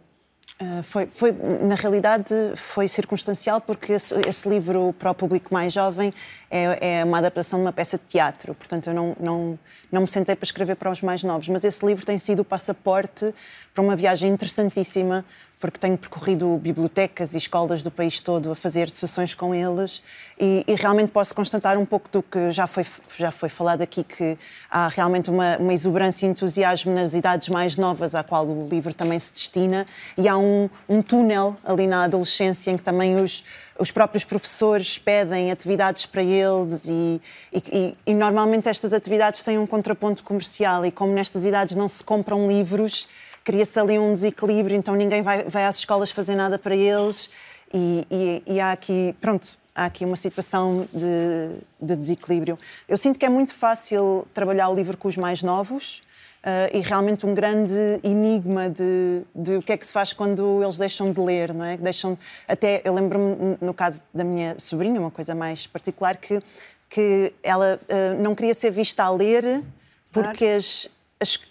Uh, 0.60 0.82
foi, 0.82 1.06
foi, 1.06 1.32
na 1.32 1.76
realidade, 1.76 2.34
foi 2.56 2.88
circunstancial 2.88 3.62
porque 3.62 3.94
esse, 3.94 4.16
esse, 4.28 4.50
livro 4.50 4.92
para 4.98 5.12
o 5.12 5.14
público 5.14 5.54
mais 5.54 5.72
jovem 5.72 6.12
é, 6.50 7.00
é, 7.00 7.06
uma 7.06 7.20
adaptação 7.20 7.60
de 7.60 7.66
uma 7.66 7.72
peça 7.72 7.96
de 7.96 8.06
teatro. 8.06 8.56
Portanto, 8.56 8.88
eu 8.88 8.94
não, 8.96 9.16
não, 9.20 9.60
não 9.92 10.02
me 10.02 10.10
sentei 10.10 10.36
para 10.36 10.46
escrever 10.46 10.76
para 10.76 10.90
os 10.90 11.04
mais 11.04 11.24
novos. 11.24 11.48
Mas 11.48 11.64
esse 11.64 11.86
livro 11.86 12.04
tem 12.04 12.18
sido 12.18 12.40
o 12.40 12.46
passaporte 12.46 13.36
para 13.72 13.84
uma 13.84 13.96
viagem 13.96 14.32
interessantíssima 14.32 15.24
porque 15.60 15.80
tenho 15.80 15.98
percorrido 15.98 16.58
bibliotecas 16.58 17.34
e 17.34 17.38
escolas 17.38 17.82
do 17.82 17.90
país 17.90 18.22
todo 18.22 18.52
a 18.52 18.56
fazer 18.56 18.90
sessões 18.90 19.34
com 19.34 19.56
eles 19.56 20.04
e, 20.40 20.64
e, 20.68 20.76
realmente 20.76 21.12
posso 21.12 21.34
constatar 21.34 21.80
um 21.80 21.86
pouco 21.86 22.08
do 22.12 22.22
que 22.22 22.52
já 22.52 22.68
foi, 22.68 22.86
já 23.18 23.32
foi 23.32 23.50
falado 23.50 23.82
aqui, 23.82 24.04
que 24.04 24.38
há 24.70 24.88
realmente 24.88 25.32
uma, 25.32 25.58
uma 25.58 25.74
exuberância 25.74 26.28
e 26.28 26.30
entusiasmo 26.30 26.94
nas 26.94 27.16
idades 27.16 27.50
mais 27.50 27.76
novas, 27.76 28.14
à 28.14 28.24
qual 28.24 28.46
o 28.46 28.68
livro 28.70 28.94
também 28.94 29.18
se 29.18 29.34
destina, 29.34 29.88
e 30.16 30.28
há 30.28 30.38
um, 30.38 30.70
um 30.88 31.02
túnel 31.02 31.58
ali 31.64 31.88
na 31.88 32.04
adolescência 32.04 32.70
em 32.70 32.78
que 32.78 32.84
também 32.84 33.16
os, 33.16 33.44
os 33.80 33.90
próprios 33.90 34.24
professores 34.24 35.00
pedem 35.00 35.52
atividades 35.52 36.06
para 36.06 36.22
eles 36.22 36.86
e, 36.88 37.22
e, 37.52 37.98
e, 38.06 38.14
normalmente 38.14 38.70
estas 38.70 38.94
atividades 38.94 39.42
têm 39.42 39.58
um 39.58 39.66
contraponto 39.66 40.24
comercial 40.24 40.86
e 40.86 40.92
como 40.92 41.14
nestas 41.14 41.46
idades 41.46 41.76
não 41.76 41.88
se 41.88 42.04
compram 42.04 42.48
livros, 42.48 43.08
cria-se 43.48 43.80
ali 43.80 43.98
um 43.98 44.12
desequilíbrio, 44.12 44.76
então 44.76 44.94
ninguém 44.94 45.22
vai, 45.22 45.44
vai 45.46 45.64
às 45.64 45.78
escolas 45.78 46.12
fazer 46.12 46.36
nada 46.36 46.60
para 46.60 46.76
eles 46.76 47.30
e, 47.74 48.06
e, 48.12 48.44
e, 48.46 48.60
há 48.60 48.74
aqui, 48.74 49.16
pronto, 49.22 49.58
há 49.74 49.86
aqui 49.86 50.04
uma 50.04 50.18
situação 50.18 50.86
de, 50.92 51.62
de, 51.82 51.96
desequilíbrio. 51.96 52.60
Eu 52.90 52.98
sinto 52.98 53.18
que 53.18 53.26
é 53.26 53.30
muito 53.30 53.54
fácil 53.54 54.28
trabalhar 54.34 54.68
o 54.68 54.76
livro 54.76 54.98
com 54.98 55.08
os 55.08 55.16
mais 55.16 55.42
novos 55.42 56.02
uh, 56.44 56.76
e 56.76 56.82
realmente 56.82 57.26
um 57.26 57.34
grande 57.34 58.02
enigma 58.04 58.70
de, 58.70 59.24
de, 59.34 59.56
o 59.56 59.62
que 59.62 59.72
é 59.72 59.78
que 59.78 59.86
se 59.86 59.94
faz 59.94 60.12
quando 60.12 60.62
eles 60.62 60.78
deixam 60.78 61.10
de 61.10 61.22
ler, 61.22 61.54
não 61.54 61.64
é? 61.64 61.78
Deixam, 61.78 62.18
até, 62.50 62.82
eu 62.84 62.94
lembro-me, 62.94 63.58
no 63.62 63.74
caso 63.74 64.04
da 64.14 64.26
minha 64.26 64.60
sobrinha, 64.60 65.00
uma 65.00 65.12
coisa 65.12 65.34
mais 65.34 65.66
particular, 65.66 66.18
que, 66.18 66.44
que 66.90 67.34
ela 67.42 67.80
uh, 67.82 68.22
não 68.22 68.36
queria 68.36 68.54
ser 68.54 68.72
vista 68.72 69.06
a 69.06 69.10
ler 69.10 69.64
porque 70.12 70.46
as, 70.46 70.90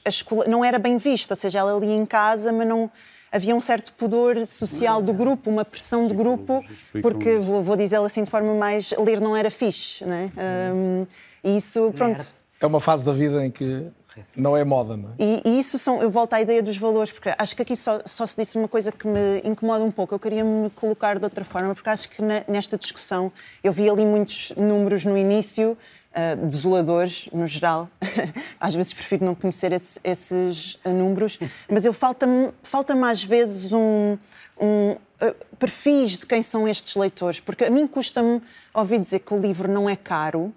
a, 0.04 0.08
escola 0.08 0.44
não 0.48 0.64
era 0.64 0.78
bem 0.78 0.98
vista, 0.98 1.34
ou 1.34 1.36
seja, 1.36 1.58
ela 1.58 1.78
lia 1.78 1.94
em 1.94 2.06
casa, 2.06 2.52
mas 2.52 2.66
não 2.66 2.90
havia 3.30 3.54
um 3.54 3.60
certo 3.60 3.92
pudor 3.92 4.46
social 4.46 5.02
do 5.02 5.12
grupo, 5.12 5.50
uma 5.50 5.64
pressão 5.64 6.06
de 6.06 6.14
grupo, 6.14 6.64
porque 7.02 7.38
vou, 7.38 7.62
vou 7.62 7.76
dizer 7.76 8.00
assim 8.00 8.22
de 8.22 8.30
forma 8.30 8.54
mais 8.54 8.92
ler 8.98 9.20
não 9.20 9.36
era 9.36 9.50
fixe, 9.50 10.04
né? 10.04 10.30
Um, 10.72 11.06
e 11.42 11.56
isso, 11.56 11.92
pronto. 11.96 12.24
É 12.60 12.66
uma 12.66 12.80
fase 12.80 13.04
da 13.04 13.12
vida 13.12 13.44
em 13.44 13.50
que 13.50 13.90
não 14.34 14.56
é 14.56 14.64
moda, 14.64 14.96
não 14.96 15.10
é? 15.10 15.12
E, 15.18 15.42
e, 15.44 15.60
isso 15.60 15.78
são, 15.78 16.00
eu 16.00 16.10
volto 16.10 16.32
à 16.32 16.40
ideia 16.40 16.62
dos 16.62 16.76
valores, 16.76 17.12
porque 17.12 17.30
acho 17.36 17.54
que 17.54 17.62
aqui 17.62 17.76
só, 17.76 18.00
só, 18.06 18.24
se 18.24 18.36
disse 18.36 18.56
uma 18.56 18.68
coisa 18.68 18.90
que 18.90 19.06
me 19.06 19.42
incomoda 19.44 19.84
um 19.84 19.90
pouco. 19.90 20.14
Eu 20.14 20.18
queria 20.18 20.44
me 20.44 20.70
colocar 20.70 21.18
de 21.18 21.24
outra 21.24 21.44
forma, 21.44 21.74
porque 21.74 21.90
acho 21.90 22.08
que 22.08 22.22
na, 22.22 22.42
nesta 22.48 22.78
discussão 22.78 23.30
eu 23.62 23.72
vi 23.72 23.88
ali 23.88 24.06
muitos 24.06 24.52
números 24.56 25.04
no 25.04 25.16
início 25.16 25.76
uh, 26.16 26.46
desoladores, 26.46 27.28
no 27.32 27.46
geral. 27.46 27.88
às 28.58 28.74
vezes 28.74 28.92
prefiro 28.92 29.24
não 29.24 29.34
conhecer 29.34 29.72
esse, 29.72 30.00
esses 30.02 30.78
números, 30.84 31.38
mas 31.68 31.84
eu 31.84 31.92
falta-me 31.92 32.50
falta 32.62 32.94
às 33.06 33.22
vezes 33.22 33.72
um, 33.72 34.16
um 34.58 34.92
uh, 34.92 35.56
perfis 35.58 36.18
de 36.18 36.26
quem 36.26 36.42
são 36.42 36.66
estes 36.66 36.96
leitores, 36.96 37.40
porque 37.40 37.64
a 37.64 37.70
mim 37.70 37.86
custa-me 37.86 38.40
ouvir 38.72 38.98
dizer 38.98 39.20
que 39.20 39.34
o 39.34 39.38
livro 39.38 39.70
não 39.70 39.88
é 39.88 39.96
caro, 39.96 40.52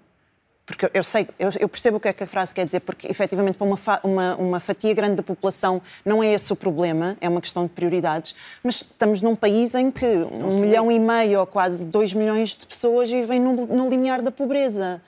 porque 0.70 0.88
eu 0.94 1.02
sei, 1.02 1.28
eu, 1.36 1.50
eu, 1.58 1.68
percebo 1.68 1.96
o 1.96 2.00
que 2.00 2.06
é 2.06 2.12
que 2.12 2.22
a 2.22 2.26
frase 2.28 2.54
quer 2.54 2.64
dizer, 2.64 2.78
porque 2.80 3.08
efetivamente 3.08 3.56
para 3.56 3.66
uma, 3.66 3.78
uma, 4.04 4.36
uma, 4.36 4.60
fatia 4.60 4.94
grande 4.94 5.16
da 5.16 5.22
população 5.22 5.82
não 6.04 6.22
é 6.22 6.32
esse 6.32 6.52
o 6.52 6.56
problema, 6.56 7.16
é 7.20 7.28
uma 7.28 7.40
questão 7.40 7.64
de 7.64 7.70
prioridades, 7.70 8.36
mas 8.62 8.76
estamos 8.76 9.20
num 9.20 9.34
país 9.34 9.74
em 9.74 9.90
que 9.90 10.06
um 10.06 10.60
milhão 10.60 10.90
e 10.90 11.00
meio 11.00 11.40
ou 11.40 11.46
quase 11.46 11.86
dois 11.88 12.14
milhões 12.14 12.50
de 12.50 12.64
pessoas 12.68 13.10
vivem 13.10 13.40
no, 13.40 13.66
no 13.66 13.88
limiar 13.90 14.22
da 14.22 14.30
pobreza. 14.30 15.02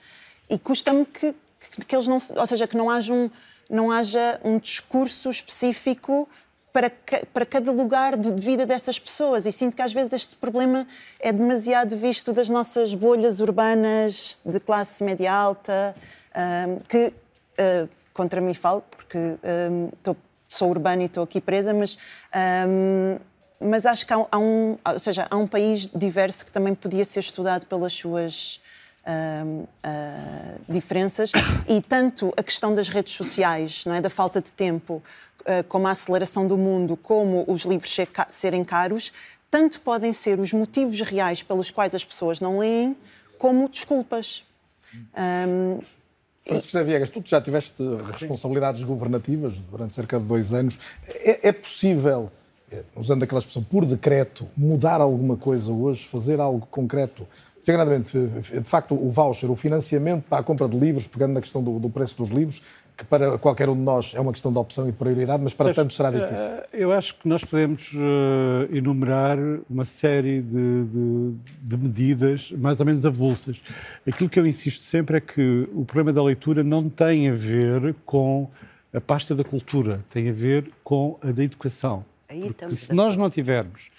E 0.53 0.59
custa-me 0.59 1.03
que, 1.03 1.33
que 1.87 1.95
eles 1.95 2.07
não, 2.07 2.19
ou 2.35 2.45
seja, 2.45 2.67
que 2.67 2.77
não 2.77 2.87
haja 2.87 3.11
um, 3.11 3.27
não 3.67 3.89
haja 3.89 4.39
um 4.43 4.59
discurso 4.59 5.31
específico 5.31 6.29
para, 6.71 6.91
para 7.33 7.43
cada 7.43 7.71
lugar 7.71 8.15
de 8.15 8.31
vida 8.39 8.63
dessas 8.63 8.99
pessoas. 8.99 9.47
E 9.47 9.51
sinto 9.51 9.75
que 9.75 9.81
às 9.81 9.91
vezes 9.91 10.13
este 10.13 10.35
problema 10.35 10.85
é 11.19 11.31
demasiado 11.31 11.97
visto 11.97 12.31
das 12.31 12.49
nossas 12.49 12.93
bolhas 12.93 13.39
urbanas 13.39 14.39
de 14.45 14.59
classe 14.59 15.03
média 15.03 15.33
alta, 15.33 15.95
um, 16.67 16.79
que 16.87 17.07
uh, 17.07 17.89
contra 18.13 18.39
mim 18.39 18.53
falo, 18.53 18.83
porque 18.91 19.17
um, 19.17 19.89
tô, 20.03 20.15
sou 20.47 20.69
urbana 20.69 21.01
e 21.01 21.05
estou 21.07 21.23
aqui 21.23 21.41
presa, 21.41 21.73
mas. 21.73 21.97
Um, 22.67 23.17
mas 23.65 23.85
acho 23.85 24.05
que 24.05 24.13
há, 24.13 24.27
há, 24.29 24.37
um, 24.37 24.77
ou 24.85 24.99
seja, 24.99 25.25
há 25.31 25.37
um 25.37 25.47
país 25.47 25.87
diverso 25.95 26.45
que 26.45 26.51
também 26.51 26.75
podia 26.75 27.05
ser 27.05 27.21
estudado 27.21 27.65
pelas 27.65 27.93
suas 27.93 28.59
Uh, 29.05 29.63
uh, 29.63 30.61
diferenças 30.69 31.33
e 31.67 31.81
tanto 31.81 32.33
a 32.37 32.41
questão 32.41 32.73
das 32.73 32.87
redes 32.87 33.11
sociais, 33.11 33.83
não 33.85 33.93
é, 33.93 33.99
da 33.99 34.09
falta 34.09 34.39
de 34.39 34.53
tempo, 34.53 35.03
uh, 35.41 35.61
como 35.67 35.87
a 35.87 35.91
aceleração 35.91 36.47
do 36.47 36.57
mundo, 36.57 36.95
como 36.95 37.43
os 37.45 37.63
livros 37.63 37.93
ser 37.93 38.07
serem 38.29 38.63
caros, 38.63 39.11
tanto 39.51 39.81
podem 39.81 40.13
ser 40.13 40.39
os 40.39 40.53
motivos 40.53 41.01
reais 41.01 41.43
pelos 41.43 41.69
quais 41.69 41.93
as 41.93 42.05
pessoas 42.05 42.39
não 42.39 42.59
leem, 42.59 42.95
como 43.37 43.67
desculpas. 43.67 44.43
Um, 45.47 45.79
Francisco 46.45 46.83
Viegas, 46.83 47.09
tu 47.09 47.21
já 47.23 47.41
tiveste 47.41 47.83
responsabilidades 48.11 48.83
governativas 48.83 49.53
durante 49.71 49.93
cerca 49.93 50.19
de 50.19 50.25
dois 50.25 50.51
anos. 50.51 50.77
É, 51.07 51.49
é 51.49 51.51
possível, 51.51 52.31
eh, 52.71 52.83
usando 52.95 53.23
aquela 53.23 53.39
expressão, 53.39 53.63
por 53.63 53.85
decreto, 53.85 54.47
mudar 54.57 54.99
alguma 54.99 55.37
coisa 55.37 55.71
hoje, 55.71 56.05
fazer 56.05 56.39
algo 56.41 56.65
concreto 56.69 57.25
Desagradamente, 57.63 58.17
de 58.17 58.69
facto, 58.69 58.93
o 58.93 59.09
voucher, 59.09 59.49
o 59.49 59.55
financiamento 59.55 60.25
para 60.27 60.39
a 60.39 60.43
compra 60.43 60.67
de 60.67 60.77
livros, 60.77 61.07
pegando 61.07 61.35
na 61.35 61.39
questão 61.39 61.63
do, 61.63 61.79
do, 61.79 61.89
preço 61.89 62.17
dos 62.17 62.29
livros, 62.29 62.61
que 62.97 63.05
para 63.05 63.37
qualquer 63.37 63.69
um 63.69 63.73
de 63.73 63.79
nós 63.79 64.11
é 64.13 64.19
uma 64.19 64.33
questão 64.33 64.51
de 64.51 64.59
opção 64.59 64.85
e 64.89 64.91
de 64.91 64.97
prioridade, 64.97 65.41
mas 65.41 65.53
para 65.53 65.73
tantos 65.73 65.95
será 65.95 66.11
difícil. 66.11 66.45
Eh, 66.45 66.67
eu 66.73 66.91
acho 66.91 67.15
que 67.15 67.25
nós 67.25 67.41
podemos 67.41 67.93
uh, 67.93 68.67
enumerar 68.69 69.37
uma 69.69 69.85
série 69.85 70.41
de, 70.41 70.83
de, 70.83 71.33
de, 71.61 71.77
medidas 71.77 72.51
mais 72.51 72.81
ou 72.81 72.85
menos 72.85 73.05
avulsas. 73.05 73.61
Aquilo 74.05 74.29
que 74.29 74.37
eu 74.37 74.45
insisto 74.45 74.83
sempre 74.83 75.15
é 75.15 75.21
que 75.21 75.69
o 75.73 75.85
problema 75.85 76.11
da 76.11 76.21
leitura 76.21 76.65
não 76.65 76.89
tem 76.89 77.29
a 77.29 77.33
ver 77.33 77.95
com 78.05 78.49
a 78.93 78.99
pasta 78.99 79.33
da 79.33 79.43
cultura, 79.45 80.03
tem 80.09 80.29
a 80.29 80.33
ver 80.33 80.69
com 80.83 81.17
a 81.21 81.31
da 81.31 81.41
educação. 81.41 82.03
Porque 82.27 82.75
se 82.75 82.93
nós 82.93 83.15
não 83.15 83.29
tivermos 83.29 83.89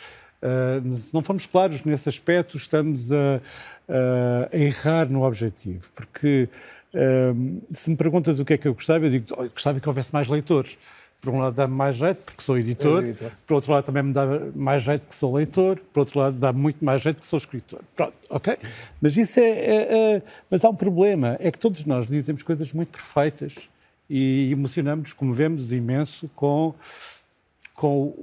Uh, 0.44 0.94
se 0.96 1.14
não 1.14 1.22
formos 1.22 1.46
claros 1.46 1.82
nesse 1.84 2.06
aspecto, 2.06 2.58
estamos 2.58 3.10
a, 3.10 3.40
a, 3.88 4.56
errar 4.56 5.10
no 5.10 5.24
objetivo. 5.24 5.88
Porque 5.94 6.50
uh, 6.92 7.62
se 7.70 7.90
me 7.90 7.96
perguntas 7.96 8.38
o 8.38 8.44
que 8.44 8.52
é 8.52 8.58
que 8.58 8.68
eu 8.68 8.74
gostava, 8.74 9.06
eu 9.06 9.10
digo 9.10 9.26
oh, 9.38 9.44
eu 9.44 9.50
gostava 9.50 9.80
que 9.80 9.88
houvesse 9.88 10.12
mais 10.12 10.28
leitores. 10.28 10.76
Por 11.18 11.32
um 11.32 11.38
lado 11.38 11.54
dá-me 11.54 11.72
mais 11.72 11.96
jeito, 11.96 12.18
porque 12.22 12.42
sou 12.42 12.58
editor, 12.58 13.02
é 13.02 13.08
editor. 13.08 13.30
por 13.46 13.54
outro 13.54 13.72
lado 13.72 13.84
também 13.86 14.02
me 14.02 14.12
dá 14.12 14.26
mais 14.54 14.82
jeito 14.82 15.08
que 15.08 15.14
sou 15.14 15.34
leitor, 15.34 15.80
por 15.90 16.00
outro 16.00 16.18
lado 16.18 16.36
dá 16.36 16.52
muito 16.52 16.84
mais 16.84 17.00
jeito 17.00 17.18
que 17.18 17.26
sou 17.26 17.38
escritor. 17.38 17.80
Pronto, 17.96 18.12
ok? 18.28 18.58
Mas 19.00 19.16
isso 19.16 19.40
é, 19.40 19.48
é, 19.48 20.16
é 20.16 20.22
Mas 20.50 20.62
há 20.62 20.68
um 20.68 20.74
problema, 20.74 21.38
é 21.40 21.50
que 21.50 21.58
todos 21.58 21.86
nós 21.86 22.06
dizemos 22.06 22.42
coisas 22.42 22.70
muito 22.74 22.90
perfeitas 22.90 23.54
e 24.08 24.50
emocionamos, 24.52 25.14
como 25.14 25.32
vemos, 25.32 25.72
imenso 25.72 26.28
com, 26.36 26.74
com 27.72 28.14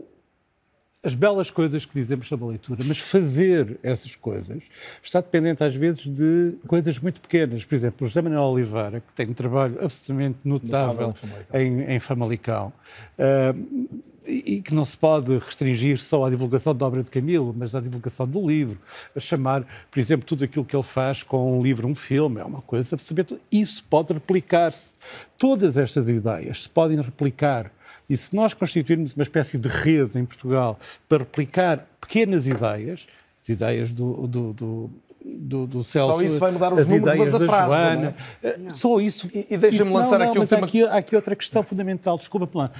as 1.03 1.15
belas 1.15 1.49
coisas 1.49 1.83
que 1.83 1.95
dizemos 1.95 2.27
sobre 2.27 2.45
a 2.45 2.47
leitura, 2.49 2.83
mas 2.85 2.99
fazer 2.99 3.79
essas 3.81 4.15
coisas 4.15 4.61
está 5.01 5.19
dependente 5.19 5.63
às 5.63 5.75
vezes 5.75 6.05
de 6.05 6.53
coisas 6.67 6.99
muito 6.99 7.19
pequenas. 7.19 7.65
Por 7.65 7.73
exemplo, 7.73 8.05
o 8.05 8.07
José 8.07 8.21
Manuel 8.21 8.43
Oliveira, 8.43 8.99
que 8.99 9.13
tem 9.13 9.27
um 9.27 9.33
trabalho 9.33 9.83
absolutamente 9.83 10.37
notável, 10.43 11.07
notável 11.07 11.45
em, 11.53 11.95
em 11.95 11.99
Famalicão, 11.99 12.71
uh, 13.17 13.99
e 14.27 14.61
que 14.61 14.75
não 14.75 14.85
se 14.85 14.95
pode 14.95 15.35
restringir 15.39 15.99
só 15.99 16.25
à 16.25 16.29
divulgação 16.29 16.75
da 16.75 16.85
obra 16.85 17.01
de 17.01 17.09
Camilo, 17.09 17.55
mas 17.57 17.73
à 17.73 17.81
divulgação 17.81 18.27
do 18.27 18.45
livro, 18.45 18.79
a 19.15 19.19
chamar, 19.19 19.65
por 19.89 19.99
exemplo, 19.99 20.23
tudo 20.23 20.43
aquilo 20.43 20.63
que 20.63 20.75
ele 20.75 20.83
faz 20.83 21.23
com 21.23 21.57
um 21.57 21.63
livro, 21.63 21.87
um 21.87 21.95
filme, 21.95 22.39
é 22.39 22.43
uma 22.43 22.61
coisa 22.61 22.95
absolutamente... 22.95 23.41
Isso 23.51 23.83
pode 23.89 24.13
replicar-se. 24.13 24.97
Todas 25.39 25.75
estas 25.75 26.07
ideias 26.07 26.63
se 26.63 26.69
podem 26.69 27.01
replicar 27.01 27.71
E 28.11 28.17
se 28.17 28.35
nós 28.35 28.53
constituirmos 28.53 29.15
uma 29.15 29.23
espécie 29.23 29.57
de 29.57 29.69
rede 29.69 30.19
em 30.19 30.25
Portugal 30.25 30.77
para 31.07 31.19
replicar 31.19 31.87
pequenas 32.01 32.45
ideias, 32.45 33.07
as 33.41 33.47
ideias 33.47 33.89
do, 33.89 34.27
do, 34.27 34.53
do 34.53 34.91
do, 35.23 35.67
do 35.67 35.83
Celso, 35.83 36.15
só 36.15 36.21
isso 36.21 36.39
vai 36.39 36.51
mudar 36.51 36.73
os 36.73 36.79
as 36.79 36.87
números, 36.87 37.07
ideias 37.07 37.31
mas 37.31 37.39
da 37.39 37.47
prazo, 37.47 37.65
Joana. 37.67 38.15
Não 38.41 38.71
é? 38.71 38.75
Só 38.75 38.99
isso. 38.99 39.29
E, 39.33 39.53
e 39.53 39.57
deixa-me 39.57 39.91
lançar 39.91 40.17
não, 40.19 40.25
aqui 40.25 40.35
não, 40.35 40.43
um 40.43 40.47
tema... 40.47 40.63
Há 40.63 40.65
aqui, 40.65 40.83
há 40.83 40.97
aqui 40.97 41.15
outra 41.15 41.35
questão 41.35 41.63
fundamental, 41.63 42.17
desculpa-me 42.17 42.51
lá, 42.53 42.71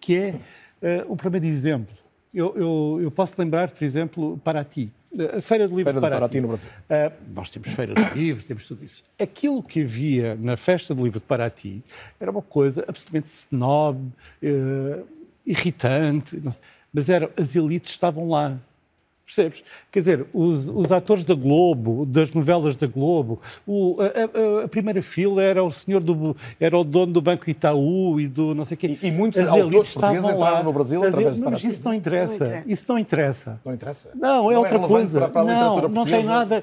que 0.00 0.16
é 0.16 0.30
uh, 0.30 1.12
o 1.12 1.16
problema 1.16 1.44
de 1.44 1.52
exemplo. 1.52 1.94
Eu, 2.32 2.54
eu, 2.56 3.00
eu 3.02 3.10
posso 3.10 3.34
lembrar, 3.36 3.70
por 3.70 3.84
exemplo, 3.84 4.40
Paraty. 4.44 4.90
A 5.36 5.40
Feira 5.40 5.68
do 5.68 5.76
Livro 5.76 5.92
Feira 5.92 5.92
de 5.92 6.00
Paraty. 6.00 6.20
Paraty 6.20 6.40
no 6.40 6.48
Brasil. 6.48 6.68
Uh, 6.68 7.16
nós 7.34 7.50
temos 7.50 7.68
Feira 7.68 7.94
do 7.94 8.14
Livro, 8.14 8.44
temos 8.44 8.66
tudo 8.66 8.84
isso. 8.84 9.04
Aquilo 9.18 9.62
que 9.62 9.82
havia 9.82 10.34
na 10.36 10.56
Festa 10.56 10.94
do 10.94 11.04
Livro 11.04 11.20
de 11.20 11.26
Paraty 11.26 11.82
era 12.18 12.30
uma 12.30 12.42
coisa 12.42 12.84
absolutamente 12.88 13.28
snob, 13.28 13.98
uh, 14.42 15.06
irritante, 15.46 16.40
mas 16.92 17.08
era, 17.08 17.30
as 17.36 17.54
elites 17.54 17.90
estavam 17.90 18.28
lá. 18.28 18.58
Percebes? 19.24 19.64
Quer 19.90 19.98
dizer, 20.00 20.26
os, 20.34 20.68
os, 20.68 20.92
atores 20.92 21.24
da 21.24 21.34
Globo, 21.34 22.04
das 22.04 22.30
novelas 22.32 22.76
da 22.76 22.86
Globo, 22.86 23.40
o, 23.66 23.96
a, 23.98 24.60
a, 24.60 24.64
a, 24.64 24.68
primeira 24.68 25.00
fila 25.00 25.42
era 25.42 25.64
o 25.64 25.70
senhor 25.70 26.00
do, 26.02 26.36
era 26.60 26.76
o 26.76 26.84
dono 26.84 27.10
do 27.10 27.22
Banco 27.22 27.48
Itaú 27.48 28.20
e 28.20 28.28
do 28.28 28.54
não 28.54 28.66
sei 28.66 28.74
o 28.74 28.78
quê. 28.78 28.98
E, 29.00 29.06
e 29.06 29.10
muitos 29.10 29.40
As 29.40 29.48
autores 29.48 29.88
estavam 29.88 30.38
lá 30.38 30.62
no 30.62 30.72
Brasil 30.74 31.02
As, 31.02 31.14
através 31.14 31.38
mas 31.38 31.58
de 31.58 31.68
isso 31.68 31.80
não 31.82 31.94
interessa. 31.94 32.44
não 32.44 32.46
interessa. 32.50 32.64
Isso 32.66 32.84
não 32.86 32.98
interessa. 32.98 33.60
Não 33.64 33.72
interessa? 33.72 34.10
Não, 34.14 34.50
é 34.50 34.54
não 34.54 34.60
outra 34.60 34.76
é 34.76 34.86
coisa. 34.86 35.18
Para, 35.20 35.30
para 35.30 35.44
não, 35.44 35.88
não 35.88 36.04
tem 36.04 36.22
nada. 36.22 36.62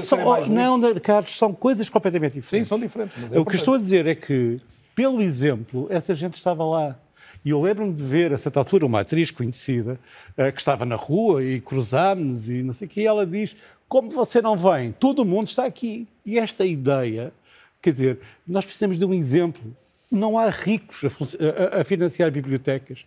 São, 0.00 0.18
não, 0.48 0.94
Carlos, 1.02 1.36
são 1.36 1.52
coisas 1.52 1.90
completamente 1.90 2.34
diferentes. 2.34 2.68
Sim, 2.68 2.76
são 2.76 2.80
diferentes. 2.80 3.32
É 3.32 3.38
o 3.38 3.44
que 3.44 3.56
estou 3.56 3.74
a 3.74 3.78
dizer 3.78 4.06
é 4.06 4.14
que, 4.14 4.58
pelo 4.94 5.20
exemplo, 5.20 5.86
essa 5.90 6.14
gente 6.14 6.36
estava 6.36 6.64
lá. 6.64 6.96
E 7.44 7.50
eu 7.50 7.60
lembro-me 7.60 7.92
de 7.92 8.02
ver, 8.02 8.32
a 8.32 8.38
certa 8.38 8.60
altura, 8.60 8.86
uma 8.86 9.00
atriz 9.00 9.30
conhecida 9.30 9.98
uh, 10.36 10.52
que 10.52 10.58
estava 10.58 10.84
na 10.84 10.96
rua 10.96 11.42
e 11.42 11.60
cruzámos 11.60 12.48
e 12.48 12.62
não 12.62 12.74
sei 12.74 12.86
o 12.86 12.90
quê, 12.90 13.02
e 13.02 13.06
ela 13.06 13.26
diz: 13.26 13.56
Como 13.88 14.10
você 14.10 14.42
não 14.42 14.56
vem? 14.56 14.92
Todo 14.92 15.24
mundo 15.24 15.48
está 15.48 15.64
aqui. 15.64 16.06
E 16.24 16.38
esta 16.38 16.64
ideia, 16.64 17.32
quer 17.80 17.92
dizer, 17.92 18.18
nós 18.46 18.64
precisamos 18.64 18.98
de 18.98 19.04
um 19.04 19.14
exemplo. 19.14 19.76
Não 20.10 20.38
há 20.38 20.48
ricos 20.48 21.04
a, 21.04 21.76
a, 21.78 21.80
a 21.80 21.84
financiar 21.84 22.30
bibliotecas. 22.30 23.04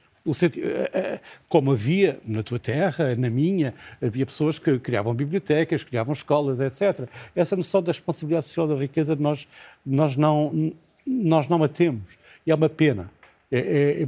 Como 1.49 1.71
havia 1.71 2.19
na 2.23 2.43
tua 2.43 2.59
terra, 2.59 3.15
na 3.15 3.29
minha, 3.29 3.73
havia 3.99 4.23
pessoas 4.25 4.59
que 4.59 4.77
criavam 4.77 5.15
bibliotecas, 5.15 5.83
criavam 5.83 6.13
escolas, 6.13 6.59
etc. 6.59 7.09
Essa 7.35 7.55
noção 7.55 7.81
da 7.81 7.91
responsabilidade 7.91 8.45
social 8.45 8.67
da 8.67 8.75
riqueza 8.75 9.15
nós, 9.15 9.47
nós, 9.83 10.15
não, 10.15 10.73
nós 11.07 11.47
não 11.47 11.63
a 11.63 11.67
temos. 11.67 12.17
E 12.45 12.51
é 12.51 12.55
uma 12.55 12.69
pena. 12.69 13.09
É, 13.51 13.59
é, 13.59 14.03
é, 14.03 14.07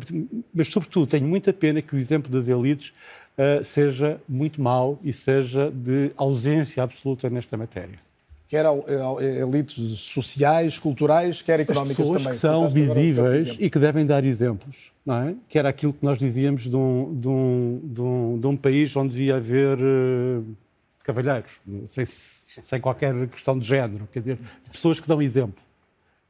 mas, 0.53 0.69
sobretudo, 0.69 1.07
tenho 1.07 1.27
muita 1.27 1.51
pena 1.51 1.81
que 1.81 1.93
o 1.93 1.97
exemplo 1.97 2.31
das 2.31 2.47
elites 2.47 2.93
uh, 3.37 3.63
seja 3.63 4.19
muito 4.27 4.61
mau 4.61 4.97
e 5.03 5.11
seja 5.11 5.69
de 5.69 6.11
ausência 6.15 6.81
absoluta 6.81 7.29
nesta 7.29 7.57
matéria. 7.57 7.99
Quer 8.47 8.65
elites 9.41 9.99
sociais, 9.99 10.77
culturais, 10.77 11.41
quer 11.41 11.59
económicas 11.59 11.99
As 11.99 12.05
pessoas 12.05 12.21
também. 12.21 12.33
que 12.33 12.39
são 12.39 12.69
visíveis 12.69 13.55
e 13.59 13.67
que 13.67 13.79
devem 13.79 14.05
dar 14.05 14.23
exemplos, 14.23 14.91
não 15.03 15.15
é? 15.15 15.35
Que 15.49 15.57
era 15.57 15.69
aquilo 15.69 15.91
que 15.91 16.05
nós 16.05 16.19
dizíamos 16.19 16.69
de 16.69 16.75
um, 16.75 17.19
de 17.19 17.27
um, 17.27 17.81
de 17.83 18.01
um, 18.01 18.39
de 18.39 18.47
um 18.47 18.55
país 18.55 18.95
onde 18.95 19.09
devia 19.09 19.37
haver 19.37 19.79
uh, 19.79 20.45
cavalheiros, 21.03 21.59
sem, 21.87 22.05
sem 22.05 22.79
qualquer 22.79 23.27
questão 23.27 23.57
de 23.57 23.67
género, 23.67 24.07
quer 24.13 24.19
dizer, 24.19 24.39
pessoas 24.71 24.99
que 24.99 25.07
dão 25.07 25.19
exemplo. 25.19 25.61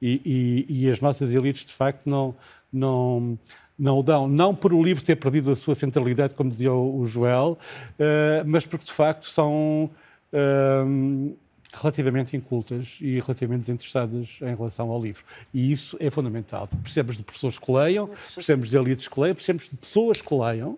E, 0.01 0.21
e, 0.25 0.85
e 0.85 0.89
as 0.89 0.99
nossas 0.99 1.33
elites, 1.33 1.65
de 1.65 1.73
facto, 1.73 2.09
não, 2.09 2.35
não, 2.73 3.37
não 3.77 3.99
o 3.99 4.03
dão. 4.03 4.27
Não 4.27 4.55
por 4.55 4.73
o 4.73 4.81
livro 4.81 5.03
ter 5.03 5.15
perdido 5.15 5.51
a 5.51 5.55
sua 5.55 5.75
centralidade, 5.75 6.35
como 6.35 6.49
dizia 6.49 6.73
o 6.73 7.05
Joel, 7.05 7.57
uh, 7.99 8.43
mas 8.45 8.65
porque, 8.65 8.85
de 8.85 8.91
facto, 8.91 9.27
são 9.27 9.89
uh, 10.33 11.37
relativamente 11.73 12.35
incultas 12.35 12.97
e 13.01 13.19
relativamente 13.19 13.61
desinteressadas 13.61 14.39
em 14.41 14.55
relação 14.55 14.89
ao 14.89 15.01
livro. 15.01 15.23
E 15.53 15.71
isso 15.71 15.97
é 15.99 16.09
fundamental. 16.09 16.67
Precisamos 16.81 17.17
de 17.17 17.23
pessoas 17.23 17.57
que 17.57 17.71
leiam, 17.71 18.09
precisamos 18.33 18.69
de 18.69 18.77
elites 18.77 19.07
que 19.07 19.19
leiam, 19.19 19.35
precisamos 19.35 19.63
de 19.63 19.75
pessoas 19.75 20.21
que 20.21 20.33
leiam. 20.33 20.77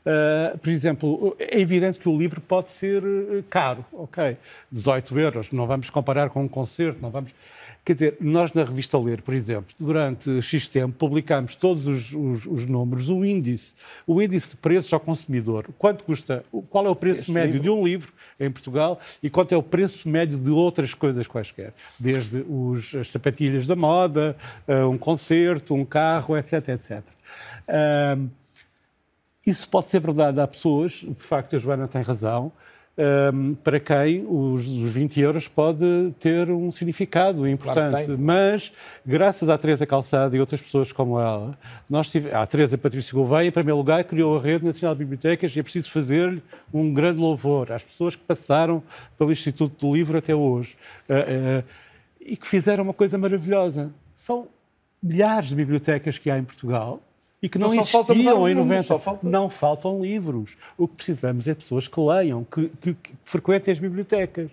Uh, 0.00 0.56
por 0.58 0.70
exemplo, 0.70 1.36
é 1.38 1.58
evidente 1.58 1.98
que 1.98 2.08
o 2.08 2.16
livro 2.16 2.40
pode 2.40 2.70
ser 2.70 3.02
caro, 3.50 3.84
ok? 3.92 4.36
18 4.70 5.18
euros, 5.18 5.50
não 5.50 5.66
vamos 5.66 5.90
comparar 5.90 6.30
com 6.30 6.44
um 6.44 6.48
concerto, 6.48 7.00
não 7.02 7.10
vamos 7.10 7.32
Quer 7.90 7.94
dizer, 7.94 8.16
nós 8.20 8.52
na 8.52 8.62
revista 8.62 8.96
Ler, 8.96 9.20
por 9.20 9.34
exemplo, 9.34 9.74
durante 9.76 10.40
X 10.42 10.68
tempo 10.68 10.94
publicámos 10.94 11.56
todos 11.56 11.88
os, 11.88 12.12
os, 12.12 12.46
os 12.46 12.64
números, 12.64 13.10
o 13.10 13.24
índice, 13.24 13.74
o 14.06 14.22
índice 14.22 14.50
de 14.50 14.56
preços 14.58 14.92
ao 14.92 15.00
consumidor. 15.00 15.66
Quanto 15.76 16.04
custa, 16.04 16.44
qual 16.68 16.86
é 16.86 16.88
o 16.88 16.94
preço 16.94 17.22
este 17.22 17.32
médio 17.32 17.54
livro? 17.54 17.62
de 17.64 17.70
um 17.70 17.84
livro 17.84 18.12
em 18.38 18.48
Portugal 18.48 19.00
e 19.20 19.28
quanto 19.28 19.50
é 19.52 19.56
o 19.56 19.62
preço 19.62 20.08
médio 20.08 20.38
de 20.38 20.50
outras 20.50 20.94
coisas 20.94 21.26
quaisquer. 21.26 21.74
Desde 21.98 22.46
os, 22.48 22.94
as 22.94 23.10
sapatilhas 23.10 23.66
da 23.66 23.74
moda, 23.74 24.36
uh, 24.68 24.88
um 24.88 24.96
concerto, 24.96 25.74
um 25.74 25.84
carro, 25.84 26.36
etc, 26.36 26.68
etc. 26.68 27.02
Uh, 27.66 28.30
isso 29.44 29.68
pode 29.68 29.88
ser 29.88 29.98
verdade. 29.98 30.40
Há 30.40 30.46
pessoas, 30.46 30.92
de 30.92 31.12
facto 31.14 31.56
a 31.56 31.58
Joana 31.58 31.88
tem 31.88 32.02
razão, 32.02 32.52
um, 32.98 33.54
para 33.54 33.80
quem 33.80 34.26
os, 34.28 34.66
os 34.66 34.92
20 34.92 35.20
euros 35.20 35.48
pode 35.48 36.14
ter 36.18 36.50
um 36.50 36.70
significado 36.70 37.48
importante. 37.48 38.04
Claro 38.04 38.18
Mas, 38.18 38.72
graças 39.06 39.48
à 39.48 39.56
Teresa 39.56 39.86
Calçada 39.86 40.36
e 40.36 40.40
outras 40.40 40.60
pessoas 40.60 40.92
como 40.92 41.18
ela, 41.18 41.58
nós 41.88 42.12
a 42.32 42.46
Teresa 42.46 42.76
Patrícia 42.76 43.14
Gouveia, 43.14 43.48
em 43.48 43.52
primeiro 43.52 43.78
lugar, 43.78 44.04
criou 44.04 44.36
a 44.36 44.42
Rede 44.42 44.66
Nacional 44.66 44.94
de 44.94 44.98
Bibliotecas 44.98 45.54
e 45.54 45.60
é 45.60 45.62
preciso 45.62 45.90
fazer-lhe 45.90 46.42
um 46.72 46.92
grande 46.92 47.18
louvor 47.18 47.72
às 47.72 47.82
pessoas 47.82 48.14
que 48.14 48.22
passaram 48.22 48.82
pelo 49.16 49.32
Instituto 49.32 49.86
do 49.86 49.94
Livro 49.94 50.18
até 50.18 50.34
hoje 50.34 50.76
uh, 51.08 51.60
uh, 51.60 51.64
e 52.20 52.36
que 52.36 52.46
fizeram 52.46 52.84
uma 52.84 52.94
coisa 52.94 53.16
maravilhosa. 53.16 53.90
São 54.14 54.48
milhares 55.02 55.48
de 55.48 55.54
bibliotecas 55.54 56.18
que 56.18 56.30
há 56.30 56.38
em 56.38 56.44
Portugal 56.44 57.00
e 57.42 57.48
que 57.48 57.58
não, 57.58 57.68
não 57.68 57.74
existiam 57.74 58.48
em 58.48 58.54
90. 58.54 58.98
Falta... 58.98 59.26
Não 59.26 59.48
faltam 59.48 60.00
livros. 60.00 60.56
O 60.76 60.86
que 60.86 60.96
precisamos 60.96 61.48
é 61.48 61.54
pessoas 61.54 61.88
que 61.88 62.00
leiam, 62.00 62.44
que, 62.44 62.68
que, 62.80 62.94
que 62.94 63.12
frequentem 63.24 63.72
as 63.72 63.78
bibliotecas. 63.78 64.50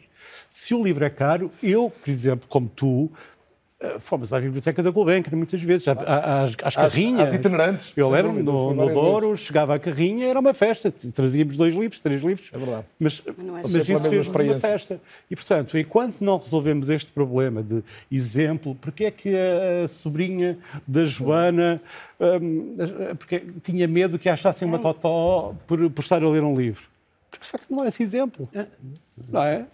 Se 0.50 0.74
o 0.74 0.84
livro 0.84 1.04
é 1.04 1.10
caro, 1.10 1.52
eu, 1.62 1.90
por 1.90 2.10
exemplo, 2.10 2.48
como 2.48 2.68
tu, 2.68 3.12
fomos 4.00 4.34
à 4.34 4.40
Biblioteca 4.40 4.82
da 4.82 4.90
Gulbenkian 4.90 5.38
muitas 5.38 5.62
vezes, 5.62 5.88
às, 5.88 6.56
às 6.64 6.76
carrinhas. 6.76 7.30
Às 7.30 7.34
itinerantes. 7.36 7.94
Eu 7.96 8.10
lembro-me, 8.10 8.42
no, 8.42 8.74
no 8.74 8.90
Douro, 8.92 9.30
vezes. 9.30 9.46
chegava 9.46 9.76
à 9.76 9.80
carrinha, 9.80 10.28
era 10.28 10.40
uma 10.40 10.54
festa. 10.54 10.92
Trazíamos 10.92 11.56
dois 11.56 11.76
livros, 11.76 12.00
três 12.00 12.24
livros. 12.24 12.50
É 12.52 12.58
verdade. 12.58 12.86
Mas, 13.00 13.22
mas, 13.38 13.72
mas 13.72 13.90
isso 13.90 14.10
fez 14.10 14.28
uma 14.28 14.60
festa. 14.60 15.00
E, 15.30 15.36
portanto, 15.36 15.78
enquanto 15.78 16.22
não 16.22 16.38
resolvemos 16.38 16.90
este 16.90 17.12
problema 17.12 17.62
de 17.62 17.84
exemplo, 18.12 18.76
porque 18.82 19.06
é 19.06 19.12
que 19.12 19.36
a, 19.36 19.88
sobrinha 19.88 20.58
da 20.88 21.06
Joana 21.06 21.80
um, 22.20 22.74
porque 23.16 23.44
tinha 23.62 23.88
medo 23.88 24.18
que 24.18 24.28
achassem 24.28 24.68
uma 24.68 24.80
totó 24.80 25.56
por, 25.68 25.90
por 25.92 26.02
estar 26.02 26.24
a 26.24 26.30
ler 26.30 26.44
um 26.44 26.56
livro? 26.56 26.88
Porque, 27.30 27.46
de 27.46 27.52
facto, 27.52 27.70
não 27.70 27.84
é 27.84 27.90
esse 27.90 28.02
exemplo. 28.02 28.50
É. 28.54 28.66
Não 29.30 29.44
é? 29.44 29.66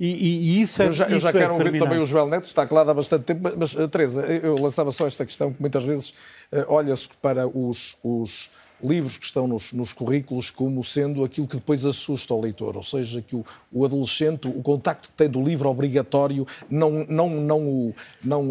E, 0.00 0.06
e, 0.06 0.62
isso 0.62 0.82
é 0.82 0.88
Eu 0.88 0.92
já, 0.94 1.08
eu 1.10 1.20
já 1.20 1.28
é 1.28 1.32
quero 1.32 1.52
ouvir 1.52 1.78
também 1.78 1.98
o 1.98 2.06
Joel 2.06 2.26
Neto, 2.26 2.48
está 2.48 2.66
calado 2.66 2.90
há 2.90 2.94
bastante 2.94 3.24
tempo, 3.24 3.52
mas, 3.54 3.74
Teresa, 3.90 4.22
eu 4.22 4.54
lançava 4.54 4.90
só 4.90 5.06
esta 5.06 5.26
questão 5.26 5.52
que 5.52 5.60
muitas 5.60 5.84
vezes 5.84 6.14
uh, 6.50 6.64
olha-se 6.68 7.06
para 7.20 7.46
os, 7.46 7.98
os 8.02 8.50
livros 8.82 9.16
que 9.16 9.24
estão 9.24 9.46
nos, 9.46 9.72
nos, 9.72 9.92
currículos 9.92 10.50
como 10.50 10.82
sendo 10.82 11.24
aquilo 11.24 11.46
que 11.46 11.56
depois 11.56 11.84
assusta 11.84 12.34
o 12.34 12.40
leitor, 12.40 12.76
ou 12.76 12.82
seja, 12.82 13.22
que 13.22 13.36
o, 13.36 13.44
o 13.72 13.84
adolescente, 13.84 14.48
o 14.48 14.62
contacto 14.62 15.08
que 15.08 15.14
tem 15.14 15.28
do 15.28 15.42
livro 15.42 15.68
obrigatório 15.68 16.46
não, 16.68 17.04
não, 17.08 17.28
não, 17.30 17.94
não, 18.22 18.44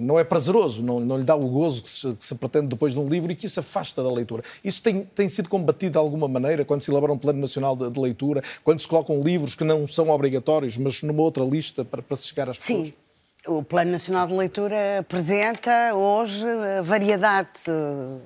não 0.00 0.18
é 0.18 0.24
prazeroso, 0.24 0.82
não, 0.82 1.00
não 1.00 1.16
lhe 1.16 1.24
dá 1.24 1.34
o 1.34 1.48
gozo 1.48 1.82
que 1.82 1.90
se, 1.90 2.12
que 2.14 2.26
se, 2.26 2.34
pretende 2.34 2.68
depois 2.68 2.92
de 2.92 2.98
um 2.98 3.06
livro 3.06 3.32
e 3.32 3.36
que 3.36 3.46
isso 3.46 3.60
afasta 3.60 4.02
da 4.02 4.12
leitura. 4.12 4.42
Isso 4.64 4.82
tem, 4.82 5.02
tem 5.02 5.28
sido 5.28 5.48
combatido 5.48 5.92
de 5.92 5.98
alguma 5.98 6.28
maneira 6.28 6.64
quando 6.64 6.82
se 6.82 6.90
elabora 6.90 7.12
um 7.12 7.18
plano 7.18 7.40
nacional 7.40 7.76
de, 7.76 7.90
de 7.90 8.00
leitura, 8.00 8.42
quando 8.64 8.80
se 8.80 8.88
colocam 8.88 9.20
livros 9.22 9.54
que 9.54 9.64
não 9.64 9.86
são 9.86 10.08
obrigatórios, 10.10 10.76
mas 10.76 11.02
numa 11.02 11.22
outra 11.22 11.44
lista 11.44 11.84
para, 11.84 12.02
para 12.02 12.16
se 12.16 12.28
chegar 12.28 12.48
às 12.48 12.58
pessoas? 12.58 12.88
Sim. 12.88 12.94
O 13.46 13.60
Plano 13.60 13.90
Nacional 13.90 14.28
de 14.28 14.34
Leitura 14.34 15.00
apresenta 15.00 15.92
hoje 15.94 16.46
variedade. 16.84 17.48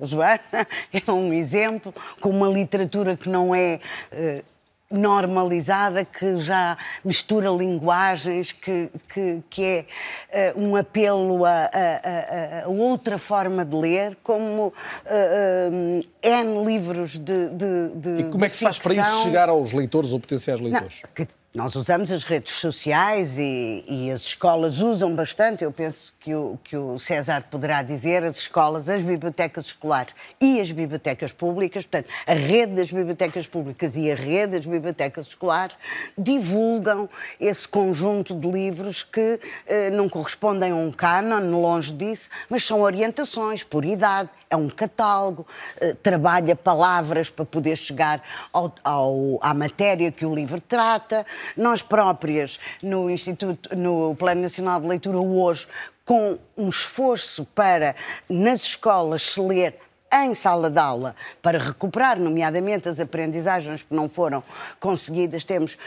Joana 0.03 0.39
é 0.93 1.11
um 1.11 1.33
exemplo, 1.33 1.91
com 2.21 2.29
uma 2.29 2.47
literatura 2.47 3.17
que 3.17 3.27
não 3.27 3.55
é 3.55 3.79
eh, 4.11 4.43
normalizada, 4.89 6.05
que 6.05 6.37
já 6.37 6.77
mistura 7.03 7.49
linguagens, 7.49 8.51
que, 8.51 8.89
que, 9.13 9.43
que 9.49 9.85
é 10.31 10.53
uh, 10.55 10.61
um 10.61 10.75
apelo 10.75 11.45
a, 11.45 11.69
a, 11.73 12.65
a, 12.65 12.69
outra 12.69 13.17
forma 13.17 13.65
de 13.65 13.75
ler, 13.75 14.17
como 14.23 14.67
uh, 14.67 14.71
uh, 14.71 16.07
N 16.23 16.65
livros 16.65 17.17
de, 17.17 17.49
de, 17.49 17.89
de 17.95 18.21
E 18.21 18.31
como 18.31 18.45
é 18.45 18.49
que 18.49 18.55
se 18.55 18.63
faz 18.63 18.79
para 18.79 18.93
isso 18.93 19.23
chegar 19.23 19.49
aos 19.49 19.73
leitores 19.73 20.13
ou 20.13 20.19
potenciais 20.19 20.61
leitores? 20.61 21.01
Não, 21.03 21.09
que, 21.13 21.27
nós 21.55 21.75
usamos 21.75 22.11
as 22.11 22.25
redes 22.25 22.53
sociais 22.55 23.37
e, 23.39 23.83
e, 23.87 24.11
as 24.11 24.21
escolas 24.21 24.79
usam 24.79 25.15
bastante. 25.15 25.63
Eu 25.63 25.71
penso 25.71 26.13
que 26.19 26.35
o, 26.35 26.59
que 26.61 26.75
o 26.75 26.99
César 26.99 27.41
poderá 27.49 27.81
dizer, 27.81 28.23
as 28.23 28.37
escolas, 28.37 28.89
as 28.89 29.01
bibliotecas 29.01 29.67
escolares 29.67 30.13
e 30.41 30.59
as 30.59 30.71
bibliotecas 30.73 31.31
públicas, 31.31 31.85
portanto, 31.85 32.13
a 32.27 32.33
rede 32.33 32.73
das 32.73 32.91
bibliotecas 32.91 33.47
públicas 33.47 33.95
e 33.95 34.11
a 34.11 34.15
rede 34.15 34.57
das 34.57 34.65
bibliotecas 34.65 35.27
escolares 35.27 35.75
divulgam 36.17 37.09
esse 37.39 37.67
conjunto 37.67 38.35
de 38.35 38.51
livros 38.51 39.01
que 39.01 39.39
eh, 39.65 39.89
não 39.89 40.09
correspondem 40.09 40.71
a 40.71 40.75
um 40.75 40.91
canon, 40.91 41.59
longe 41.59 41.93
disso, 41.93 42.29
mas 42.49 42.65
são 42.65 42.81
orientações 42.81 43.63
por 43.63 43.85
idade, 43.85 44.29
é 44.49 44.55
um 44.57 44.67
catálogo, 44.67 45.47
eh, 45.79 45.95
trabalha 46.03 46.57
palavras 46.57 47.29
para 47.29 47.45
poder 47.45 47.77
chegar 47.77 48.21
ao, 48.51 48.75
ao, 48.83 49.39
à 49.41 49.53
matéria 49.53 50.11
que 50.11 50.25
o 50.25 50.35
livro 50.35 50.59
trata. 50.59 51.25
Nós 51.55 51.81
próprias, 51.81 52.59
no 52.81 53.09
Instituto, 53.09 53.75
no 53.75 54.15
Plano 54.15 54.41
Nacional 54.41 54.81
de 54.81 54.87
Leitura, 54.87 55.19
hoje, 55.19 55.67
com 56.03 56.37
um 56.57 56.69
esforço 56.69 57.45
para, 57.45 57.95
nas 58.29 58.61
escolas, 58.61 59.21
se 59.21 59.41
ler 59.41 59.77
em 60.13 60.33
sala 60.33 60.69
de 60.69 60.79
aula 60.79 61.15
para 61.41 61.57
recuperar, 61.57 62.19
nomeadamente, 62.19 62.87
as 62.87 62.99
aprendizagens 62.99 63.83
que 63.83 63.93
não 63.93 64.07
foram 64.07 64.41
conseguidas. 64.79 65.43
Temos 65.43 65.77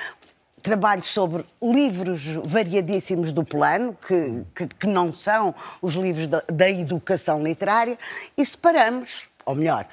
trabalho 0.60 1.02
sobre 1.02 1.44
livros 1.62 2.26
variadíssimos 2.44 3.32
do 3.32 3.44
plano, 3.44 3.96
que, 4.06 4.44
que, 4.54 4.66
que 4.66 4.86
não 4.86 5.14
são 5.14 5.54
os 5.80 5.94
livros 5.94 6.28
da, 6.28 6.42
da 6.52 6.70
educação 6.70 7.42
literária, 7.42 7.98
e 8.36 8.44
separamos, 8.44 9.26
ou 9.46 9.54
melhor, 9.54 9.86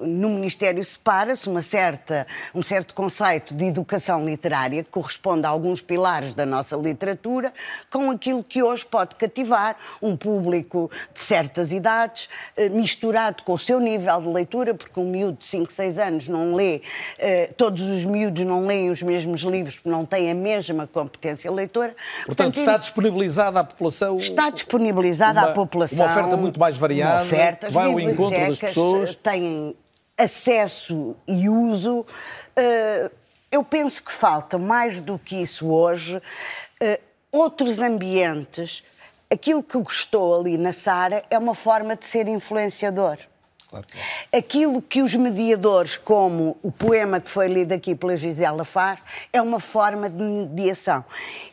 no 0.00 0.28
Ministério 0.30 0.84
separa-se 0.84 1.48
uma 1.48 1.62
certa, 1.62 2.26
um 2.54 2.62
certo 2.62 2.94
conceito 2.94 3.54
de 3.54 3.66
educação 3.66 4.24
literária 4.24 4.82
que 4.82 4.90
corresponde 4.90 5.46
a 5.46 5.50
alguns 5.50 5.80
pilares 5.80 6.34
da 6.34 6.44
nossa 6.44 6.76
literatura 6.76 7.52
com 7.90 8.10
aquilo 8.10 8.42
que 8.42 8.62
hoje 8.62 8.84
pode 8.84 9.14
cativar 9.14 9.76
um 10.00 10.16
público 10.16 10.90
de 11.14 11.20
certas 11.20 11.72
idades, 11.72 12.28
eh, 12.56 12.68
misturado 12.68 13.42
com 13.44 13.54
o 13.54 13.58
seu 13.58 13.78
nível 13.78 14.20
de 14.20 14.28
leitura, 14.28 14.74
porque 14.74 14.98
um 14.98 15.08
miúdo 15.08 15.38
de 15.38 15.44
5, 15.44 15.72
6 15.72 15.98
anos 15.98 16.28
não 16.28 16.54
lê, 16.54 16.82
eh, 17.18 17.50
todos 17.56 17.82
os 17.82 18.04
miúdos 18.04 18.44
não 18.44 18.66
leem 18.66 18.90
os 18.90 19.02
mesmos 19.02 19.42
livros 19.42 19.76
porque 19.76 19.90
não 19.90 20.04
têm 20.04 20.30
a 20.30 20.34
mesma 20.34 20.86
competência 20.86 21.50
leitora. 21.50 21.94
Portanto, 22.26 22.26
Portanto 22.26 22.58
está 22.58 22.76
disponibilizada 22.76 23.60
à 23.60 23.64
população. 23.64 24.18
Está 24.18 24.50
disponibilizada 24.50 25.40
uma, 25.40 25.50
à 25.50 25.52
população. 25.52 26.04
Uma 26.04 26.12
oferta 26.12 26.36
muito 26.36 26.58
mais 26.58 26.76
variada, 26.76 27.22
oferta, 27.22 27.70
vai 27.70 27.86
ao 27.86 28.00
encontro 28.00 28.38
das 28.38 28.58
pessoas. 28.58 29.14
Têm 29.14 29.51
acesso 30.16 31.16
e 31.26 31.48
uso. 31.48 32.06
Eh, 32.56 33.10
eu 33.50 33.62
penso 33.62 34.02
que 34.04 34.12
falta 34.12 34.58
mais 34.58 35.00
do 35.00 35.18
que 35.18 35.36
isso 35.36 35.68
hoje, 35.68 36.20
eh, 36.80 37.00
outros 37.30 37.80
ambientes. 37.80 38.82
Aquilo 39.30 39.62
que 39.62 39.78
gostou 39.78 40.40
ali 40.40 40.58
na 40.58 40.72
Sara 40.72 41.22
é 41.30 41.38
uma 41.38 41.54
forma 41.54 41.96
de 41.96 42.06
ser 42.06 42.28
influenciador. 42.28 43.18
Claro. 43.68 43.86
Aquilo 44.30 44.82
que 44.82 45.00
os 45.00 45.14
mediadores, 45.14 45.96
como 45.96 46.58
o 46.62 46.70
poema 46.70 47.18
que 47.18 47.30
foi 47.30 47.48
lido 47.48 47.72
aqui 47.72 47.94
pela 47.94 48.14
Gisela 48.16 48.66
faz, 48.66 48.98
é 49.32 49.40
uma 49.40 49.58
forma 49.58 50.10
de 50.10 50.22
mediação. 50.22 51.02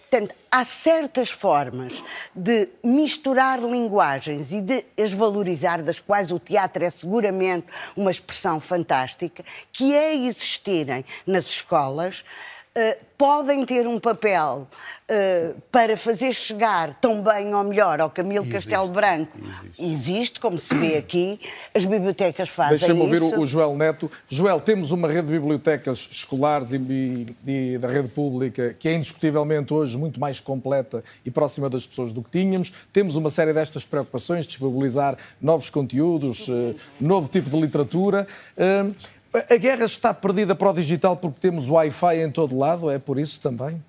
Portanto, 0.10 0.34
há 0.50 0.66
certas 0.66 1.30
formas 1.30 2.04
de 2.34 2.68
misturar 2.84 3.60
linguagens 3.60 4.52
e 4.52 4.60
de 4.60 4.84
as 4.98 5.14
valorizar, 5.14 5.84
das 5.84 6.00
quais 6.00 6.32
o 6.32 6.40
teatro 6.40 6.84
é 6.84 6.90
seguramente 6.90 7.68
uma 7.96 8.10
expressão 8.10 8.60
fantástica, 8.60 9.46
que 9.72 9.94
é 9.94 10.16
existirem 10.16 11.06
nas 11.28 11.46
escolas 11.46 12.26
eh, 12.74 12.98
podem 13.20 13.66
ter 13.66 13.86
um 13.86 14.00
papel 14.00 14.66
uh, 15.12 15.62
para 15.70 15.98
fazer 15.98 16.34
chegar 16.34 16.94
tão 16.94 17.22
bem 17.22 17.54
ou 17.54 17.66
melhor 17.66 18.00
ao 18.00 18.10
Camilo 18.10 18.46
existe, 18.46 18.70
Castelo 18.70 18.88
Branco. 18.94 19.38
Existe. 19.78 19.84
existe. 19.84 20.40
como 20.40 20.58
se 20.58 20.74
vê 20.74 20.96
aqui, 20.96 21.38
as 21.76 21.84
bibliotecas 21.84 22.48
fazem 22.48 22.78
Deixa-me 22.78 23.02
isso. 23.02 23.26
ouvir 23.26 23.38
o, 23.38 23.42
o, 23.42 23.46
Joel 23.46 23.76
Neto. 23.76 24.10
Joel, 24.30 24.62
temos 24.62 24.94
uma 24.94 25.10
rede 25.10 25.28
de 25.28 25.34
bibliotecas 25.34 26.08
escolares 26.10 26.72
e, 26.72 26.78
e, 26.78 27.36
e, 27.46 27.78
da 27.78 27.90
rede 27.90 28.08
pública 28.08 28.74
que 28.80 28.88
é 28.88 28.94
indiscutivelmente 28.94 29.74
hoje 29.74 29.98
muito 29.98 30.18
mais 30.18 30.40
completa 30.40 31.04
e 31.26 31.30
próxima 31.30 31.70
das 31.70 31.86
pessoas 31.86 32.14
do 32.14 32.24
que 32.24 32.32
tínhamos. 32.32 32.72
Temos 32.94 33.18
uma 33.18 33.30
série 33.30 33.52
destas 33.52 33.84
preocupações, 33.84 34.48
disponibilizar 34.48 35.18
novos 35.42 35.70
conteúdos, 35.70 36.48
uh, 36.48 36.74
novo 37.02 37.28
tipo 37.28 37.50
de 37.50 37.60
literatura. 37.60 38.26
Uh, 38.58 39.19
a 39.50 39.58
guerra 39.58 39.86
está 39.86 40.14
perdida 40.14 40.56
para 40.56 40.70
o 40.70 40.74
digital 40.74 41.16
porque 41.16 41.40
temos 41.40 41.70
Wi-Fi 41.70 42.24
em 42.24 42.32
todo 42.32 42.58
lado? 42.58 42.90
É 42.90 42.98
por 42.98 43.20
isso 43.20 43.40
também? 43.40 43.82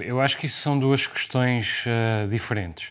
Eu 0.00 0.20
acho 0.20 0.38
que 0.38 0.46
isso 0.46 0.60
são 0.60 0.78
duas 0.78 1.06
questões 1.06 1.84
uh, 1.86 2.28
diferentes. 2.28 2.90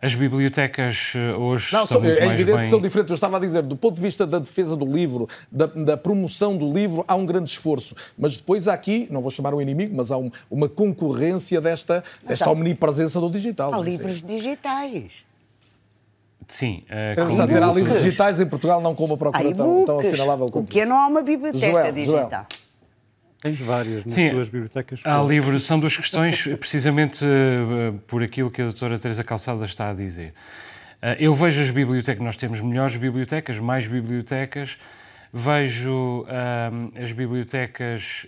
As 0.00 0.14
bibliotecas 0.14 1.14
uh, 1.14 1.40
hoje 1.40 1.72
não, 1.72 1.84
estão 1.84 2.04
é 2.04 2.26
evidente 2.26 2.56
bem... 2.56 2.64
que 2.64 2.68
são 2.68 2.80
diferentes. 2.80 3.10
Eu 3.10 3.14
estava 3.14 3.38
a 3.38 3.40
dizer, 3.40 3.62
do 3.62 3.76
ponto 3.76 3.94
de 3.94 4.02
vista 4.02 4.26
da 4.26 4.38
defesa 4.38 4.76
do 4.76 4.84
livro, 4.84 5.26
da, 5.50 5.66
da, 5.66 5.96
promoção 5.96 6.56
do 6.56 6.70
livro, 6.70 7.02
há 7.08 7.14
um 7.14 7.24
grande 7.24 7.50
esforço. 7.50 7.96
Mas 8.18 8.36
depois 8.36 8.68
há 8.68 8.74
aqui, 8.74 9.08
não 9.10 9.22
vou 9.22 9.30
chamar 9.30 9.54
o 9.54 9.62
inimigo, 9.62 9.96
mas 9.96 10.10
há 10.10 10.18
um, 10.18 10.30
uma 10.50 10.68
concorrência 10.68 11.58
desta, 11.60 12.04
desta 12.22 12.50
omnipresença 12.50 13.18
do 13.18 13.30
digital. 13.30 13.72
Há 13.72 13.78
livros 13.78 14.22
digitais. 14.22 15.24
Sim. 16.48 16.84
Uh, 16.90 17.10
Estás 17.10 17.40
a 17.40 17.46
dizer, 17.46 17.62
há 17.62 17.72
livros 17.72 18.02
digitais 18.02 18.40
em 18.40 18.46
Portugal 18.46 18.80
não 18.80 18.94
com 18.94 19.04
uma 19.04 19.16
procura 19.16 19.52
tão, 19.52 19.84
tão 19.84 19.98
assinalável 19.98 20.50
como 20.50 20.64
O 20.64 20.68
que 20.68 20.84
não 20.84 20.98
há 20.98 21.06
uma 21.06 21.22
biblioteca 21.22 21.66
Joel, 21.66 21.92
digital. 21.92 22.28
Joel. 22.30 22.46
Tens 23.40 23.60
várias 23.60 24.04
nas 24.04 24.14
Sim, 24.14 24.30
tuas 24.30 24.48
bibliotecas. 24.48 25.02
Há 25.04 25.20
livros, 25.20 25.64
são 25.64 25.78
duas 25.78 25.96
questões, 25.96 26.46
precisamente 26.58 27.24
uh, 27.24 27.98
por 28.06 28.22
aquilo 28.22 28.50
que 28.50 28.62
a 28.62 28.64
doutora 28.64 28.98
Teresa 28.98 29.22
Calçada 29.22 29.64
está 29.64 29.90
a 29.90 29.94
dizer. 29.94 30.32
Uh, 31.02 31.16
eu 31.18 31.34
vejo 31.34 31.60
as 31.60 31.70
bibliotecas, 31.70 32.24
nós 32.24 32.36
temos 32.36 32.60
melhores 32.60 32.96
bibliotecas, 32.96 33.58
mais 33.58 33.86
bibliotecas, 33.86 34.78
vejo 35.30 36.24
as 36.94 37.10
bibliotecas 37.10 38.24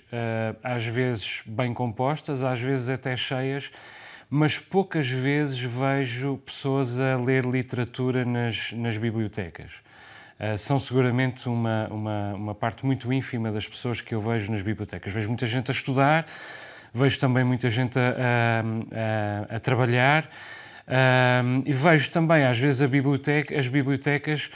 às 0.61 0.85
vezes 0.85 1.41
bem 1.47 1.73
compostas, 1.73 2.43
às 2.43 2.61
vezes 2.61 2.89
até 2.89 3.17
cheias, 3.17 3.71
mas 4.29 4.59
poucas 4.59 5.09
vezes 5.09 5.59
vejo 5.61 6.37
pessoas 6.39 6.99
a 6.99 7.17
ler 7.17 7.45
literatura 7.45 8.25
nas, 8.25 8.73
nas 8.73 8.97
bibliotecas. 8.97 9.71
Uh, 10.39 10.59
são 10.59 10.79
seguramente 10.79 11.49
uma, 11.49 11.89
uma, 11.91 12.35
uma, 12.35 12.55
parte 12.55 12.85
muito 12.85 13.11
ínfima 13.11 13.51
das 13.51 13.67
pessoas 13.67 14.01
que 14.01 14.15
eu 14.15 14.21
vejo 14.21 14.53
nas 14.53 14.61
bibliotecas. 14.61 15.13
Vejo 15.13 15.29
muita 15.29 15.47
gente 15.47 15.71
a 15.71 15.73
estudar, 15.73 16.27
vejo 16.93 17.19
também 17.19 17.43
muita 17.45 17.71
gente 17.71 17.99
a, 17.99 18.63
a, 19.51 19.57
a, 19.57 19.61
trabalhar 19.61 20.25
uh, 20.25 21.63
e 21.65 21.73
vejo 21.73 22.11
também, 22.11 22.45
às 22.45 22.59
vezes, 22.59 22.83
a 22.83 22.89
biblioteca, 22.89 23.59
as 23.59 23.69
bibliotecas 23.69 24.51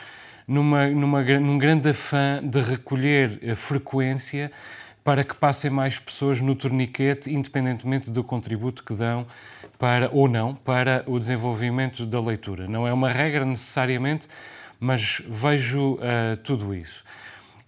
numa, 0.46 0.88
numa, 0.88 1.22
num 1.22 1.56
grande 1.56 1.88
afã 1.88 2.40
de 2.42 2.60
recolher 2.60 3.40
a 3.50 3.56
frequência 3.56 4.50
para 5.02 5.24
que 5.24 5.34
passem 5.34 5.70
mais 5.70 5.98
pessoas 5.98 6.40
no 6.40 6.54
torniquete, 6.54 7.32
independentemente 7.32 8.10
do 8.10 8.22
contributo 8.22 8.84
que 8.84 8.92
dão 8.92 9.26
para 9.80 10.10
ou 10.12 10.28
não 10.28 10.54
para 10.54 11.02
o 11.06 11.18
desenvolvimento 11.18 12.04
da 12.04 12.20
leitura. 12.20 12.68
Não 12.68 12.86
é 12.86 12.92
uma 12.92 13.08
regra 13.08 13.46
necessariamente, 13.46 14.28
mas 14.78 15.22
vejo 15.26 15.94
uh, 15.94 16.36
tudo 16.44 16.74
isso. 16.74 17.02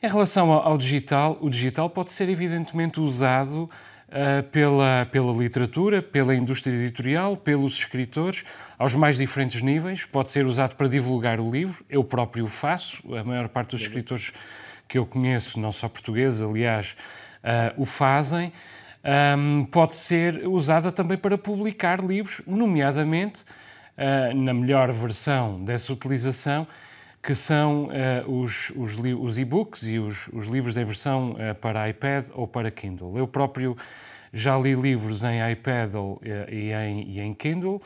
Em 0.03 0.09
relação 0.09 0.53
ao, 0.53 0.69
ao, 0.69 0.79
digital, 0.79 1.39
o 1.41 1.49
digital 1.49 1.89
pode 1.89 2.11
ser 2.11 2.29
evidentemente 2.29 3.01
usado 3.01 3.63
uh, 3.63 4.43
pela, 4.51 5.09
pela 5.11 5.33
literatura, 5.33 6.03
pela 6.03 6.35
indústria 6.35 6.75
editorial, 6.75 7.35
pelos 7.35 7.79
escritores, 7.79 8.45
aos 8.79 8.95
mais 8.95 9.17
diferentes 9.17 9.63
níveis. 9.63 10.05
Pode 10.05 10.31
ser 10.31 10.45
usado 10.45 10.77
para 10.77 10.89
divulgar 10.89 11.41
o 11.41 11.51
livro. 11.51 11.83
Eu 11.89 12.05
próprio 12.05 12.45
o 12.45 12.49
faço. 12.49 12.99
A 13.17 13.25
maior 13.25 13.49
parte 13.49 13.71
dos 13.71 13.81
escritores 13.81 14.35
que 14.87 14.99
eu 14.99 15.07
conheço, 15.07 15.59
não 15.59 15.73
só 15.73 15.89
portugueses, 15.89 16.43
aliás, 16.43 16.95
uh, 17.43 17.81
o 17.81 17.87
fazem 17.87 18.53
um, 19.05 19.65
pode 19.65 19.97
ser 19.97 20.47
usada 20.47 20.93
também 20.93 21.19
para 21.19 21.37
publicar 21.37 22.03
livros, 22.03 22.41
nomeadamente, 22.47 23.43
uh, 23.43 24.35
na 24.35 24.55
melhor 24.55 24.93
versão 24.93 25.65
dessa 25.65 25.93
utilização, 25.93 26.67
que 27.23 27.35
são 27.35 27.87
uh, 27.87 28.31
os, 28.31 28.71
os, 28.71 28.97
os 28.97 29.39
e-books 29.39 29.83
e 29.85 29.99
os, 29.99 30.29
os, 30.29 30.47
livros 30.47 30.77
em 30.77 30.85
versão 30.85 31.33
uh, 31.33 31.55
para 31.57 31.89
iPad 31.89 32.27
ou 32.33 32.47
para 32.47 32.71
Kindle. 32.71 33.17
Eu 33.19 33.27
próprio 33.27 33.77
já 34.33 34.57
li 34.57 34.75
livros 34.75 35.25
em 35.25 35.51
iPad 35.51 35.95
ou, 35.95 36.21
e, 36.49 36.73
em, 36.73 37.03
e 37.03 37.21
em 37.21 37.35
Kindle. 37.35 37.83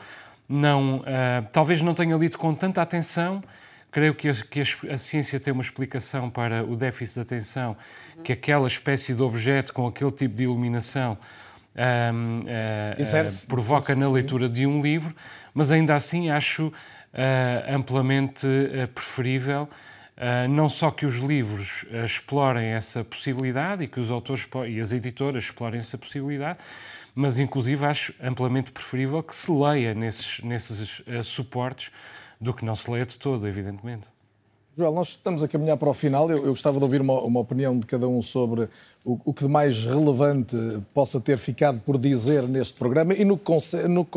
Não, 0.49 1.03
talvez 1.51 1.81
não 1.81 1.93
tenha 1.93 2.15
lido 2.15 2.37
com 2.37 2.55
tanta 2.55 2.81
atenção, 2.81 3.43
Creio 3.91 4.13
que, 4.13 4.29
a, 4.29 4.33
que 4.33 4.61
a, 4.89 4.97
ciência 4.97 5.39
tem 5.39 5.53
uma 5.53 5.61
explicação 5.61 6.29
para 6.29 6.63
o 6.63 6.75
déficit 6.75 7.15
de 7.15 7.21
atenção, 7.21 7.77
que 8.23 8.33
aquela 8.33 8.67
espécie 8.67 9.13
de 9.13 9.21
objeto 9.21 9.73
com 9.73 9.87
aquele 9.87 10.11
tipo 10.11 10.35
de 10.35 10.43
iluminação 10.43 11.17
um, 11.75 12.39
uh, 12.41 12.43
uh, 13.01 13.47
provoca 13.47 13.95
na 13.95 14.09
leitura 14.09 14.49
de 14.49 14.65
um 14.65 14.81
livro, 14.81 15.15
mas 15.53 15.71
ainda 15.71 15.95
assim 15.95 16.29
acho 16.29 16.67
uh, 16.67 16.73
amplamente 17.73 18.47
preferível 18.93 19.69
Uh, 20.17 20.49
não 20.49 20.67
só 20.67 20.89
que 20.89 21.05
os 21.05 21.17
livros 21.17 21.85
explorem 22.03 22.69
essa 22.69 23.03
possibilidade 23.03 23.83
e 23.83 23.87
que 23.87 23.99
os 23.99 24.09
autores 24.09 24.49
e 24.67 24.81
as 24.81 24.91
editoras 24.91 25.43
explorem 25.43 25.79
essa 25.79 25.95
possibilidade, 25.95 26.57
mas 27.13 27.37
inclusive 27.37 27.85
acho 27.85 28.15
amplamente 28.19 28.71
preferível 28.71 29.21
que 29.21 29.35
se 29.35 29.51
leia 29.51 29.93
nesses, 29.93 30.39
nesses 30.39 31.03
suportes 31.23 31.91
do 32.39 32.53
que 32.53 32.65
não 32.65 32.75
se 32.75 32.89
leia 32.89 33.05
de 33.05 33.17
todo, 33.17 33.47
evidentemente. 33.47 34.07
Joel, 34.77 34.91
nós 34.91 35.07
estamos 35.07 35.43
a 35.43 35.47
caminhar 35.47 35.75
para 35.75 35.89
o 35.89 35.93
final. 35.93 36.29
Eu, 36.29 36.37
eu 36.37 36.49
gostava 36.51 36.77
de 36.77 36.83
ouvir 36.83 37.01
uma, 37.01 37.19
uma, 37.21 37.39
opinião 37.39 37.79
de 37.79 37.87
cada 37.87 38.07
um 38.07 38.21
sobre 38.21 38.69
o, 39.03 39.19
o, 39.25 39.33
que 39.33 39.41
de 39.43 39.49
mais 39.49 39.83
relevante 39.83 40.55
possa 40.93 41.19
ter 41.19 41.39
ficado 41.39 41.79
por 41.79 41.97
dizer 41.97 42.43
neste 42.43 42.75
programa 42.75 43.15
e 43.15 43.25
no 43.25 43.41
no, 43.89 44.07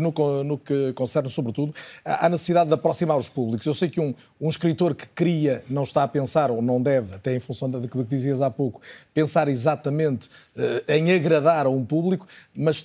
no, 0.00 0.44
no 0.44 0.58
que 0.58 0.92
concerne, 0.94 1.30
sobretudo, 1.30 1.72
à 2.04 2.28
necessidade 2.28 2.66
de 2.66 2.74
aproximar 2.74 3.16
os 3.16 3.28
públicos. 3.28 3.64
Eu 3.64 3.74
sei 3.74 3.88
que 3.88 4.00
um, 4.00 4.12
um 4.40 4.48
escritor 4.48 4.96
que 4.96 5.06
cria 5.06 5.62
não 5.70 5.84
está 5.84 6.02
a 6.02 6.08
pensar, 6.08 6.50
ou 6.50 6.60
não 6.60 6.82
deve, 6.82 7.14
até 7.14 7.36
em 7.36 7.38
função 7.38 7.70
do 7.70 7.86
que 7.86 8.02
dizias 8.02 8.42
há 8.42 8.50
pouco, 8.50 8.80
pensar 9.14 9.46
exatamente 9.46 10.28
uh, 10.56 10.92
em 10.92 11.12
agradar 11.12 11.66
a 11.66 11.70
um 11.70 11.84
público, 11.84 12.26
mas 12.52 12.84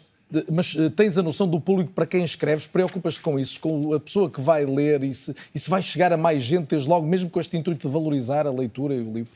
mas 0.51 0.75
eh, 0.75 0.89
tens 0.89 1.17
a 1.17 1.23
noção 1.23 1.47
do 1.47 1.59
público 1.59 1.91
para 1.91 2.05
quem 2.05 2.23
escreves? 2.23 2.67
Preocupas-te 2.67 3.21
com 3.21 3.39
isso, 3.39 3.59
com 3.59 3.93
a 3.93 3.99
pessoa 3.99 4.29
que 4.29 4.41
vai 4.41 4.65
ler 4.65 5.03
e 5.03 5.13
se, 5.13 5.35
e 5.53 5.59
se 5.59 5.69
vai 5.69 5.81
chegar 5.81 6.11
a 6.11 6.17
mais 6.17 6.43
gente 6.43 6.67
desde 6.67 6.87
logo, 6.87 7.05
mesmo 7.05 7.29
com 7.29 7.39
este 7.39 7.55
intuito 7.57 7.87
de 7.87 7.93
valorizar 7.93 8.47
a 8.47 8.51
leitura 8.51 8.95
e 8.95 8.99
o 8.99 9.13
livro? 9.13 9.33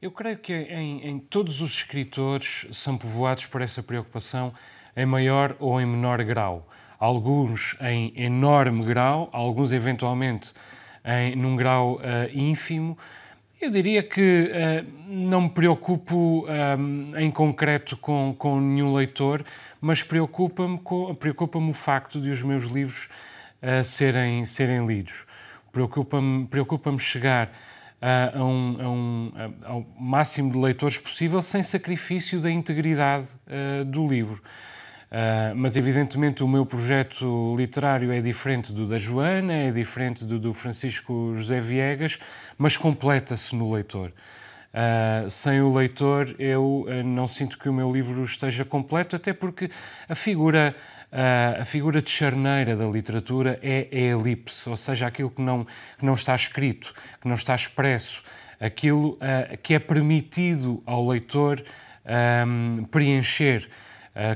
Eu 0.00 0.12
creio 0.12 0.38
que 0.38 0.52
em, 0.52 1.08
em 1.08 1.18
todos 1.18 1.60
os 1.60 1.72
escritores 1.72 2.66
são 2.72 2.96
povoados 2.96 3.46
por 3.46 3.62
essa 3.62 3.82
preocupação 3.82 4.52
em 4.96 5.04
maior 5.04 5.56
ou 5.58 5.80
em 5.80 5.86
menor 5.86 6.22
grau. 6.24 6.68
Alguns 6.98 7.76
em 7.80 8.12
enorme 8.16 8.84
grau, 8.84 9.28
alguns 9.32 9.72
eventualmente 9.72 10.52
em, 11.04 11.34
num 11.34 11.56
grau 11.56 11.96
uh, 11.96 12.00
ínfimo, 12.32 12.96
eu 13.60 13.70
diria 13.70 14.02
que 14.02 14.50
uh, 14.50 14.86
não 15.08 15.42
me 15.42 15.50
preocupo 15.50 16.46
um, 16.46 17.16
em 17.16 17.30
concreto 17.30 17.96
com, 17.96 18.34
com 18.38 18.60
nenhum 18.60 18.94
leitor, 18.94 19.44
mas 19.80 20.02
preocupa-me 20.02 20.80
preocupa 21.18 21.58
o 21.58 21.72
facto 21.72 22.20
de 22.20 22.30
os 22.30 22.42
meus 22.42 22.64
livros 22.64 23.08
uh, 23.62 23.82
serem, 23.82 24.46
serem 24.46 24.86
lidos. 24.86 25.26
Preocupa-me 25.72 26.46
preocupa 26.46 26.96
chegar 26.98 27.48
uh, 27.48 28.38
a 28.38 28.44
um, 28.44 28.76
a 28.80 28.88
um, 28.88 29.32
a, 29.34 29.70
ao 29.70 29.86
máximo 29.98 30.52
de 30.52 30.58
leitores 30.58 30.98
possível 30.98 31.42
sem 31.42 31.62
sacrifício 31.62 32.40
da 32.40 32.50
integridade 32.50 33.28
do 33.86 34.06
livro. 34.06 34.40
Uh, 35.08 35.56
mas, 35.56 35.74
evidentemente, 35.74 36.42
o 36.42 36.48
meu 36.48 36.66
projeto 36.66 37.56
literário 37.56 38.12
é 38.12 38.20
diferente 38.20 38.72
do 38.72 38.86
da 38.86 38.98
Joana, 38.98 39.54
é 39.54 39.70
diferente 39.70 40.22
do 40.22 40.38
do 40.38 40.52
Francisco 40.52 41.32
José 41.34 41.60
Viegas, 41.60 42.18
mas 42.58 42.76
completa-se 42.76 43.56
no 43.56 43.72
leitor. 43.72 44.12
Uh, 44.68 45.30
sem 45.30 45.62
o 45.62 45.72
leitor, 45.74 46.36
eu 46.38 46.84
uh, 46.86 47.02
não 47.02 47.26
sinto 47.26 47.58
que 47.58 47.70
o 47.70 47.72
meu 47.72 47.90
livro 47.90 48.22
esteja 48.22 48.66
completo, 48.66 49.16
até 49.16 49.32
porque 49.32 49.70
a 50.06 50.14
figura, 50.14 50.76
a 51.58 51.64
figura 51.64 52.02
de 52.02 52.10
charneira 52.10 52.76
da 52.76 52.84
literatura 52.84 53.58
é, 53.62 53.88
é 53.90 54.12
a 54.12 54.18
elipse, 54.18 54.68
ou 54.68 54.76
seja, 54.76 55.06
aquilo 55.06 55.30
que 55.30 55.40
não, 55.40 55.64
que 55.98 56.04
não 56.04 56.12
está 56.12 56.36
escrito, 56.36 56.92
que 57.18 57.26
não 57.26 57.34
está 57.34 57.54
expresso, 57.54 58.22
aquilo 58.60 59.18
que 59.62 59.72
é 59.72 59.78
permitido 59.78 60.82
ao 60.84 61.08
leitor 61.08 61.64
um, 62.46 62.84
preencher 62.90 63.70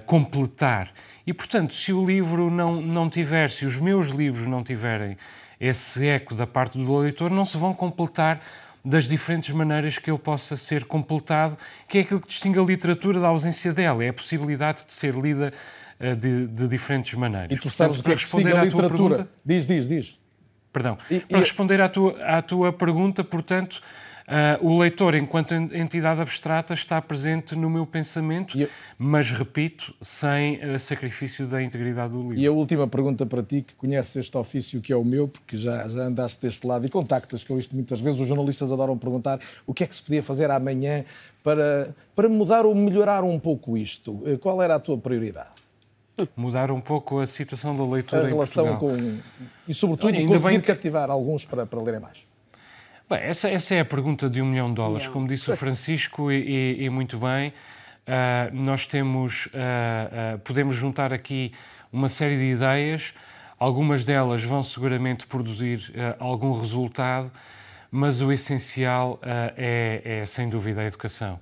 completar. 0.07 0.93
E, 1.27 1.33
portanto, 1.33 1.75
se 1.75 1.93
o 1.93 2.05
livro 2.05 2.51
não, 2.51 2.81
não 2.81 3.09
tiver, 3.09 3.51
se 3.51 3.67
os 3.67 3.79
meus 3.79 4.09
livros 4.09 4.47
não 4.47 4.63
tiverem 4.63 5.17
esse 5.61 6.07
eco 6.07 6.35
da 6.35 6.47
parte 6.47 6.77
do 6.79 6.99
leitor, 6.99 7.31
não 7.31 7.45
se 7.45 7.57
vão 7.57 7.73
completar 7.73 8.41
das 8.85 9.07
diferentes 9.07 9.55
maneiras 9.55 9.97
que 9.97 10.11
ele 10.11 10.19
possa 10.19 10.57
ser 10.57 10.85
completado, 10.85 11.57
que 11.87 11.99
é 11.99 12.01
aquilo 12.01 12.21
que 12.21 12.27
distingue 12.27 12.59
a 12.59 12.63
literatura 12.63 13.21
da 13.21 13.29
ausência 13.29 13.73
dela, 13.73 14.05
é 14.05 14.09
a 14.09 14.13
possibilidade 14.13 14.85
de 14.85 14.93
ser 14.93 15.15
lida 15.15 15.53
uh, 16.01 16.17
de, 16.17 16.49
de, 16.49 16.67
diferentes 16.67 17.15
maneiras. 17.15 17.57
E 17.57 17.61
tu 17.61 17.71
sabes 17.71 18.01
o 18.01 18.03
que 18.03 18.11
é 18.11 18.17
que 18.17 18.23
distingue 18.23 18.53
a 18.53 18.65
literatura? 18.65 19.15
Pergunta, 19.15 19.29
diz, 19.45 19.69
diz, 19.69 19.89
diz. 19.89 20.19
Perdão. 20.73 20.99
E, 21.09 21.21
para 21.21 21.39
e... 21.39 21.41
responder 21.41 21.81
à 21.81 21.89
tua, 21.89 22.21
à 22.25 22.43
tua 22.43 22.73
pergunta, 22.73 23.23
portanto, 23.23 23.81
Uh, 24.33 24.67
o 24.67 24.79
leitor, 24.79 25.15
enquanto 25.15 25.53
entidade 25.53 26.23
abstrata, 26.23 26.73
está 26.73 27.03
presente 27.03 27.55
no 27.55 27.69
meu 27.69 27.85
pensamento, 27.85 28.59
eu... 28.59 28.67
mas, 28.97 29.31
repito, 29.31 29.95
sem 30.01 30.57
uh, 30.65 30.79
sacrifício 30.79 31.47
da 31.47 31.63
integridade 31.63 32.15
do 32.15 32.23
livro. 32.23 32.39
E 32.39 32.47
a 32.47 32.51
última 32.51 32.89
pergunta 32.89 33.27
para 33.27 33.43
ti, 33.43 33.61
que 33.61 33.75
conheces 33.75 34.17
este 34.17 34.35
ofício 34.39 34.81
que 34.81 34.91
é 34.91 34.97
o 34.97 35.05
meu, 35.05 35.29
porque 35.29 35.59
já, 35.59 35.87
já 35.87 36.05
andaste 36.05 36.41
deste 36.41 36.67
lado 36.67 36.87
e 36.87 36.89
contactas 36.89 37.45
com 37.45 37.59
isto 37.59 37.75
muitas 37.75 38.01
vezes, 38.01 38.21
os 38.21 38.27
jornalistas 38.27 38.73
adoram 38.73 38.97
perguntar 38.97 39.39
o 39.67 39.75
que 39.75 39.85
é 39.85 39.87
que 39.87 39.95
se 39.95 40.03
podia 40.03 40.23
fazer 40.23 40.51
amanhã 40.51 41.05
para, 41.45 41.95
para 42.17 42.27
mudar 42.27 42.65
ou 42.65 42.75
melhorar 42.75 43.25
um 43.25 43.39
pouco 43.39 43.77
isto. 43.77 44.13
Uh, 44.13 44.39
qual 44.39 44.63
era 44.63 44.77
a 44.77 44.81
tua 44.81 44.97
prioridade? 44.97 45.51
Mudar 46.35 46.71
um 46.71 46.81
pouco 46.81 47.21
a 47.21 47.27
situação 47.27 47.77
da 47.77 47.85
leitura 47.85 48.25
a 48.25 48.29
relação 48.29 48.79
com... 48.79 49.19
E, 49.69 49.75
sobretudo, 49.75 50.17
Olha, 50.17 50.27
conseguir 50.27 50.51
bem... 50.53 50.61
cativar 50.63 51.11
alguns 51.11 51.45
para, 51.45 51.67
para 51.67 51.83
lerem 51.83 52.01
mais. 52.01 52.32
Bem, 53.12 53.20
essa, 53.24 53.51
essa 53.51 53.74
é 53.74 53.80
a 53.80 53.84
pergunta 53.84 54.30
de 54.30 54.40
um 54.40 54.47
milhão 54.47 54.70
de 54.70 54.76
dólares. 54.76 55.06
Como 55.06 55.28
disse 55.28 55.51
o 55.51 55.55
Francisco, 55.55 56.32
e, 56.32 56.78
e, 56.80 56.84
e 56.84 56.89
muito 56.89 57.18
bem, 57.18 57.51
uh, 57.51 58.55
nós 58.55 58.86
temos, 58.86 59.48
uh, 59.48 60.36
uh, 60.36 60.39
podemos 60.39 60.74
juntar 60.74 61.12
aqui 61.12 61.52
uma 61.93 62.09
série 62.09 62.39
de 62.39 62.44
ideias, 62.44 63.12
algumas 63.59 64.02
delas 64.02 64.43
vão 64.43 64.62
seguramente 64.62 65.26
produzir 65.26 65.93
algum 66.18 66.59
resultado, 66.59 67.30
mas 67.90 68.22
o 68.22 68.32
essencial 68.32 69.20
é, 69.22 70.01
é, 70.22 70.24
sem 70.24 70.48
dúvida, 70.48 70.80
a 70.80 70.86
educação. 70.86 71.39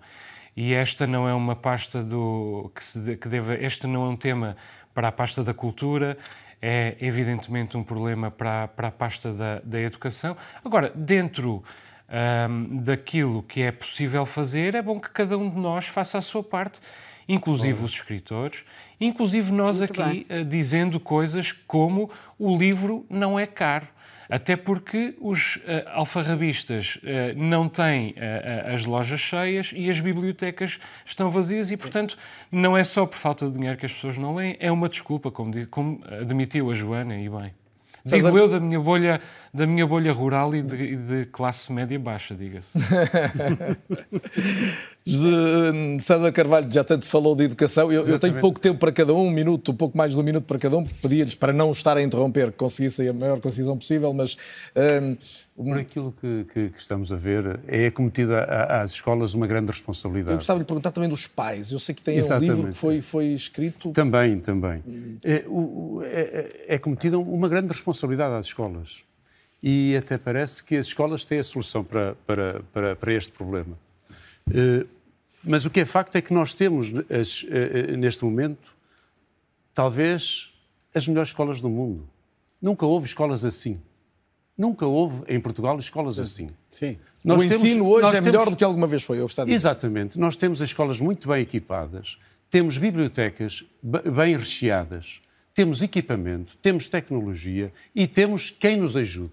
E 0.56 0.74
esta 0.74 1.06
não 1.06 1.28
é 1.28 1.32
uma 1.32 1.54
pasta 1.54 2.02
do 2.02 2.72
que, 2.74 2.84
se, 2.84 3.16
que 3.16 3.28
deve, 3.28 3.64
este 3.64 3.86
não 3.86 4.06
é 4.06 4.08
um 4.08 4.16
tema 4.16 4.56
para 4.92 5.06
a 5.06 5.12
pasta 5.12 5.44
da 5.44 5.54
cultura, 5.54 6.18
é 6.60 6.96
evidentemente 7.00 7.76
um 7.76 7.82
problema 7.82 8.30
para, 8.30 8.68
para 8.68 8.88
a 8.88 8.90
pasta 8.90 9.32
da, 9.32 9.60
da 9.60 9.80
educação. 9.80 10.36
Agora, 10.64 10.92
dentro 10.94 11.64
um, 12.48 12.78
daquilo 12.78 13.42
que 13.42 13.62
é 13.62 13.72
possível 13.72 14.26
fazer, 14.26 14.74
é 14.74 14.82
bom 14.82 15.00
que 15.00 15.10
cada 15.10 15.38
um 15.38 15.48
de 15.48 15.58
nós 15.58 15.86
faça 15.86 16.18
a 16.18 16.22
sua 16.22 16.42
parte, 16.42 16.80
inclusive 17.28 17.84
os 17.84 17.92
escritores, 17.92 18.64
inclusive 19.00 19.52
nós 19.52 19.78
Muito 19.78 20.02
aqui, 20.02 20.26
uh, 20.28 20.44
dizendo 20.44 20.98
coisas 20.98 21.52
como 21.52 22.10
o 22.38 22.56
livro 22.56 23.06
não 23.08 23.38
é 23.38 23.46
caro. 23.46 23.86
Até 24.30 24.56
porque 24.56 25.14
os 25.20 25.56
uh, 25.56 25.60
alfarrabistas 25.92 26.96
uh, 26.96 27.36
não 27.36 27.68
têm 27.68 28.10
uh, 28.10 28.72
as 28.72 28.84
lojas 28.84 29.20
cheias 29.20 29.72
e 29.74 29.90
as 29.90 30.00
bibliotecas 30.00 30.78
estão 31.04 31.30
vazias 31.30 31.70
e, 31.70 31.76
portanto, 31.76 32.16
não 32.50 32.76
é 32.76 32.84
só 32.84 33.04
por 33.06 33.16
falta 33.16 33.46
de 33.46 33.54
dinheiro 33.54 33.76
que 33.76 33.86
as 33.86 33.92
pessoas 33.92 34.16
não 34.16 34.34
leem, 34.34 34.56
é 34.60 34.70
uma 34.70 34.88
desculpa, 34.88 35.30
como, 35.30 35.66
como 35.66 36.00
admitiu 36.20 36.70
a 36.70 36.74
Joana, 36.74 37.18
e 37.18 37.28
bem. 37.28 37.59
Digo 38.04 38.22
César... 38.22 38.38
eu 38.38 38.48
da 38.48 38.60
minha 38.60 38.80
bolha, 38.80 39.20
da 39.52 39.66
minha 39.66 39.86
bolha 39.86 40.12
rural 40.12 40.54
e 40.54 40.62
de, 40.62 40.96
de 40.96 41.26
classe 41.26 41.72
média 41.72 41.98
baixa, 41.98 42.34
diga-se. 42.34 42.72
César 46.00 46.32
Carvalho, 46.32 46.70
já 46.70 46.82
tanto 46.82 47.04
se 47.04 47.10
falou 47.10 47.36
de 47.36 47.44
educação. 47.44 47.92
Eu, 47.92 48.06
eu, 48.06 48.18
tenho 48.18 48.40
pouco 48.40 48.58
tempo 48.58 48.78
para 48.78 48.92
cada 48.92 49.12
um, 49.12 49.26
um 49.26 49.30
minuto, 49.30 49.72
um 49.72 49.76
pouco 49.76 49.96
mais 49.96 50.12
de 50.12 50.18
um 50.18 50.22
minuto 50.22 50.44
para 50.44 50.58
cada 50.58 50.76
um. 50.76 50.84
Pedia-lhes 50.84 51.34
para 51.34 51.52
não 51.52 51.70
estar 51.72 51.96
a 51.96 52.02
interromper, 52.02 52.50
que 52.50 52.58
conseguissem 52.58 53.08
a 53.08 53.12
maior 53.12 53.40
concisão 53.40 53.76
possível, 53.76 54.12
mas. 54.12 54.36
Um, 54.76 55.16
por 55.64 55.78
aquilo 55.78 56.14
que, 56.20 56.44
que, 56.52 56.68
que, 56.70 56.78
estamos 56.78 57.12
a 57.12 57.16
ver, 57.16 57.60
é 57.66 57.86
acometida 57.86 58.44
às 58.44 58.92
escolas 58.92 59.34
uma 59.34 59.46
grande 59.46 59.70
responsabilidade. 59.70 60.32
Eu 60.32 60.38
gostava 60.38 60.58
de 60.58 60.64
perguntar 60.64 60.90
também 60.90 61.08
dos 61.08 61.26
pais. 61.26 61.70
Eu 61.70 61.78
sei 61.78 61.94
que 61.94 62.02
tem 62.02 62.16
Exatamente. 62.16 62.50
um 62.50 62.54
livro 62.54 62.70
que 62.70 62.76
foi, 62.76 63.02
foi 63.02 63.26
escrito. 63.26 63.92
Também, 63.92 64.38
também. 64.38 64.82
É, 65.22 65.44
é, 66.04 66.74
é 66.74 66.78
cometida 66.78 67.18
uma 67.18 67.48
grande 67.48 67.72
responsabilidade 67.72 68.34
às 68.34 68.46
escolas. 68.46 69.04
E 69.62 69.94
até 69.96 70.16
parece 70.16 70.64
que 70.64 70.76
as 70.76 70.86
escolas 70.86 71.24
têm 71.24 71.38
a 71.38 71.44
solução 71.44 71.84
para, 71.84 72.14
para, 72.26 72.62
para, 72.72 72.96
para 72.96 73.12
este 73.12 73.32
problema. 73.32 73.76
Eh, 74.52 74.86
mas 75.42 75.64
o 75.64 75.70
que 75.70 75.80
é 75.80 75.84
facto 75.84 76.16
é 76.16 76.22
que 76.22 76.32
nós 76.32 76.54
temos, 76.54 76.92
eh, 77.08 77.22
eh, 77.48 77.96
neste 77.96 78.24
momento, 78.24 78.74
talvez 79.74 80.52
as 80.94 81.06
melhores 81.06 81.30
escolas 81.30 81.60
do 81.60 81.68
mundo. 81.68 82.08
Nunca 82.60 82.84
houve 82.84 83.06
escolas 83.06 83.44
assim. 83.44 83.80
Nunca 84.60 84.86
houve 84.86 85.22
em 85.26 85.40
Portugal 85.40 85.78
escolas 85.78 86.16
Sim. 86.16 86.22
assim. 86.22 86.48
Sim. 86.70 86.98
Nós 87.24 87.38
o 87.38 87.48
temos, 87.48 87.64
ensino 87.64 87.88
hoje 87.88 88.06
é 88.06 88.10
temos... 88.12 88.26
melhor 88.26 88.50
do 88.50 88.56
que 88.56 88.62
alguma 88.62 88.86
vez 88.86 89.02
foi, 89.02 89.18
eu 89.18 89.22
gostava 89.22 89.48
de 89.48 89.54
Exatamente. 89.54 90.18
Nós 90.18 90.36
temos 90.36 90.60
as 90.60 90.68
escolas 90.68 91.00
muito 91.00 91.28
bem 91.28 91.40
equipadas, 91.40 92.18
temos 92.50 92.76
bibliotecas 92.76 93.64
bem 93.82 94.36
recheadas, 94.36 95.22
temos 95.54 95.80
equipamento, 95.80 96.58
temos 96.60 96.88
tecnologia 96.88 97.72
e 97.94 98.06
temos 98.06 98.50
quem 98.50 98.76
nos 98.76 98.98
ajude. 98.98 99.32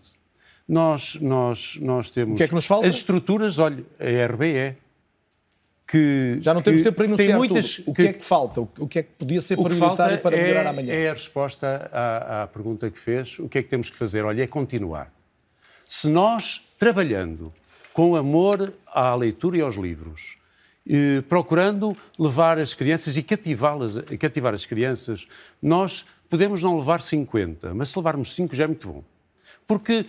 Nós, 0.66 1.16
nós, 1.16 1.78
nós 1.82 2.10
temos 2.10 2.36
o 2.36 2.38
que 2.38 2.44
é 2.44 2.48
que 2.48 2.56
nos 2.56 2.66
falta? 2.66 2.88
as 2.88 2.95
estruturas, 2.95 3.60
olha, 3.60 3.84
a 3.99 4.28
RBE, 4.28 4.78
que 5.86 6.38
já 6.40 6.54
não 6.54 6.62
temos 6.62 6.84
tempo 6.84 6.95
para 6.95 7.06
enunciar 7.06 7.38
muitas, 7.38 7.76
tudo. 7.76 7.91
O 7.91 7.94
que, 7.94 8.02
que, 8.02 8.08
é 8.08 8.14
que 8.14 8.24
falta? 8.24 8.62
O 8.62 8.88
que 8.88 8.99
é 8.99 9.04
que 9.04 9.10
podia 9.18 9.41
ser 9.41 9.58
prioritário 9.58 10.20
para 10.20 10.38
melhorar 10.38 10.66
é, 10.66 10.68
amanhã? 10.70 10.94
É 10.94 11.10
a 11.10 11.14
resposta 11.14 11.90
à, 11.91 12.44
à, 12.44 12.48
pergunta 12.48 12.90
que 12.90 12.99
fez. 12.99 13.40
O 13.40 13.49
que 13.49 13.58
é 13.58 13.64
que 13.64 13.70
temos 13.70 13.90
que 13.90 13.95
fazer? 13.95 14.24
Olha, 14.24 14.44
é 14.44 14.48
continuar. 14.48 15.16
Se 15.88 16.09
nós, 16.09 16.68
trabalhando 16.77 17.53
com 17.93 18.15
amor 18.15 18.73
à 18.85 19.15
leitura 19.15 19.57
e 19.57 19.61
aos 19.61 19.76
livros, 19.76 20.38
eh, 20.88 21.22
procurando 21.30 21.95
levar 22.19 22.59
as 22.59 22.73
crianças 22.73 23.15
e 23.15 23.23
cativá-las, 23.23 23.97
cativar 24.19 24.53
as 24.53 24.65
crianças, 24.65 25.26
nós 25.61 26.05
podemos 26.30 26.61
não 26.61 26.77
levar 26.77 27.01
50, 27.01 27.73
mas 27.73 27.89
se 27.89 27.97
levarmos 27.97 28.35
5 28.35 28.53
já 28.53 28.65
é 28.65 28.68
muito 28.68 28.88
bom. 28.88 29.03
Porque 29.65 30.05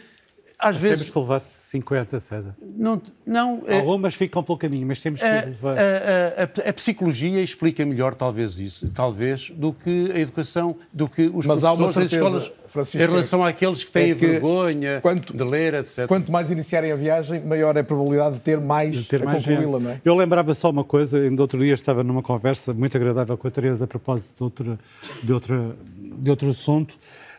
às 0.59 0.75
mas 0.75 0.79
vezes. 0.79 0.99
Temos 0.99 1.13
que 1.13 1.19
levar 1.21 1.41
50, 1.41 2.21
César. 2.21 2.57
Não, 2.61 3.01
não, 3.25 3.63
é- 3.67 3.79
Algumas 3.79 4.15
ficam 4.15 4.43
pelo 4.43 4.59
caminho, 4.59 4.87
mas 4.87 5.01
temos 5.01 5.21
que 5.21 5.27
a, 5.27 5.45
levar. 5.45 5.77
A, 5.79 6.43
a, 6.43 6.71
a, 6.71 6.73
psicologia 6.73 7.41
explica 7.41 7.87
melhor, 7.87 8.15
talvez, 8.17 8.59
isso, 8.59 8.91
talvez, 8.93 9.51
do 9.51 9.73
que 9.73 10.11
a 10.13 10.19
educação, 10.19 10.75
do 10.93 11.09
que 11.09 11.31
os 11.33 11.47
mas 11.47 11.63
há 11.63 11.73
uma 11.73 11.87
certeza, 11.87 12.17
escolas, 12.17 12.53
Francisco, 12.67 12.99
em 12.99 13.07
relação 13.07 13.45
àqueles 13.45 13.85
que 13.85 13.93
têm 13.93 14.11
é 14.11 14.15
que 14.17 14.27
vergonha 14.27 15.01
quanto, 15.01 15.33
de 15.33 15.45
ler, 15.45 15.75
etc. 15.75 16.09
Quanto 16.09 16.33
mais 16.33 16.51
iniciarem 16.51 16.91
a 16.91 16.97
viagem, 16.97 17.41
maior 17.41 17.77
é 17.77 17.81
a 17.81 17.85
probabilidade 17.85 18.35
de 18.35 18.41
ter 18.41 18.61
mais, 18.61 18.97
de 18.97 19.05
ter 19.05 19.25
mais 19.25 19.45
concluí-la, 19.45 19.79
não 19.79 19.91
é? 19.93 20.01
Eu 20.05 20.15
lembrava 20.17 20.55
só 20.55 20.71
uma 20.71 20.83
coisa, 20.83 21.21
ainda 21.21 21.41
outro 21.41 21.61
dia 21.61 21.75
estava 21.75 22.03
numa 22.03 22.23
conversa 22.23 22.75
muito 22.75 22.97
agradável 22.97 23.39
com 23.39 23.47
a 23.47 23.51
Teresa 23.51 23.85
a 23.85 23.89
propósito 23.89 24.35
de, 24.37 24.43
outra, 24.43 24.79
de, 25.23 25.33
outra, 25.33 25.77
de 25.97 26.31
outro 26.31 26.49
assunto. 26.49 26.97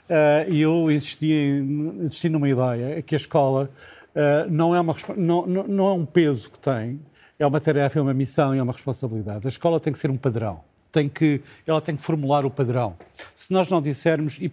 Uh, 0.10 0.52
e 0.52 0.62
eu 0.62 0.92
insisti, 0.92 1.32
em, 1.32 2.06
insisti 2.06 2.30
numa 2.30 2.50
ideia, 2.50 3.00
que 3.04 3.14
a 3.14 3.18
escola 3.18 3.70
uh, 4.16 4.50
não, 4.50 4.74
é 4.76 4.82
uma, 4.82 4.96
não, 5.16 5.46
não, 5.46 5.64
não 5.68 5.88
é 5.88 5.94
um 5.94 6.06
peso 6.06 6.50
que 6.50 6.58
tem, 6.58 7.00
é 7.38 7.46
uma 7.46 7.62
tarefa, 7.62 8.00
é 8.00 8.02
uma 8.02 8.14
missão 8.14 8.56
e 8.56 8.58
é 8.58 8.64
uma 8.64 8.74
responsabilidade. 8.74 9.46
A 9.46 9.50
escola 9.50 9.80
tem 9.80 9.94
que 9.94 10.00
ser 10.00 10.10
um 10.10 10.18
padrão. 10.18 10.62
Tem 10.92 11.08
que, 11.08 11.42
ela 11.68 11.80
tem 11.80 11.96
que 11.96 12.02
formular 12.02 12.44
o 12.44 12.50
padrão. 12.50 12.98
Se 13.36 13.54
nós 13.54 13.70
não 13.70 13.80
dissermos, 13.80 14.40
e, 14.42 14.52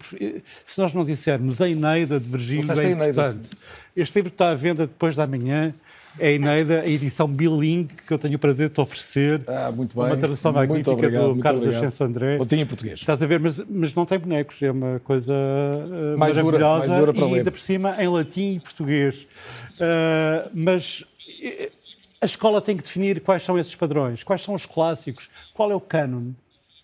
se 0.67 0.79
nós 0.79 0.93
não 0.93 1.03
dissermos 1.03 1.63
a 1.63 1.69
Eneida 1.69 2.21
de 2.21 2.29
Virgílio 2.29 2.71
é 2.79 2.91
importante. 2.91 3.49
Este 3.97 4.17
livro 4.17 4.29
está 4.29 4.51
à 4.51 4.55
venda 4.55 4.87
depois 4.87 5.17
da 5.17 5.27
manhã 5.27 5.75
é 6.19 6.29
a 6.29 6.33
Eneida, 6.33 6.81
a 6.81 6.89
edição 6.89 7.29
bilingue 7.29 7.95
que 8.07 8.13
eu 8.13 8.19
tenho 8.19 8.37
o 8.37 8.39
prazer 8.39 8.69
de 8.69 8.75
te 8.75 8.81
oferecer. 8.81 9.43
Ah, 9.47 9.71
muito 9.71 9.97
bem. 9.97 10.07
Uma 10.07 10.17
tradução 10.17 10.53
muito 10.53 10.69
magnífica 10.69 10.93
obrigado, 10.93 11.35
do 11.35 11.41
Carlos 11.41 11.67
Ascenso 11.67 12.05
André. 12.05 12.39
Eu 12.39 12.47
tinha 12.47 12.63
em 12.63 12.67
português. 12.67 13.01
Estás 13.01 13.23
a 13.23 13.27
ver, 13.27 13.41
mas, 13.41 13.61
mas 13.69 13.95
não 13.95 14.07
tem 14.07 14.19
bonecos, 14.19 14.63
é 14.63 14.71
uma 14.71 15.01
coisa 15.01 15.33
uh, 15.33 16.19
mais 16.19 16.37
maravilhosa 16.37 16.87
dura, 16.87 16.89
mais 16.89 17.01
dura 17.01 17.15
para 17.15 17.27
e 17.27 17.31
ler. 17.31 17.39
ainda 17.39 17.51
por 17.51 17.61
cima 17.61 17.97
em 18.03 18.09
latim 18.09 18.55
e 18.55 18.61
português. 18.61 19.27
Uh, 19.75 20.51
mas 20.55 21.05
a 22.21 22.27
escola 22.27 22.61
tem 22.61 22.77
que 22.77 22.83
definir 22.83 23.21
quais 23.21 23.43
são 23.43 23.59
esses 23.59 23.75
padrões, 23.75 24.25
quais 24.25 24.43
são 24.43 24.55
os 24.55 24.65
clássicos, 24.65 25.29
qual 25.55 25.71
é 25.71 25.75
o 25.75 25.81
cânone. 25.81 26.35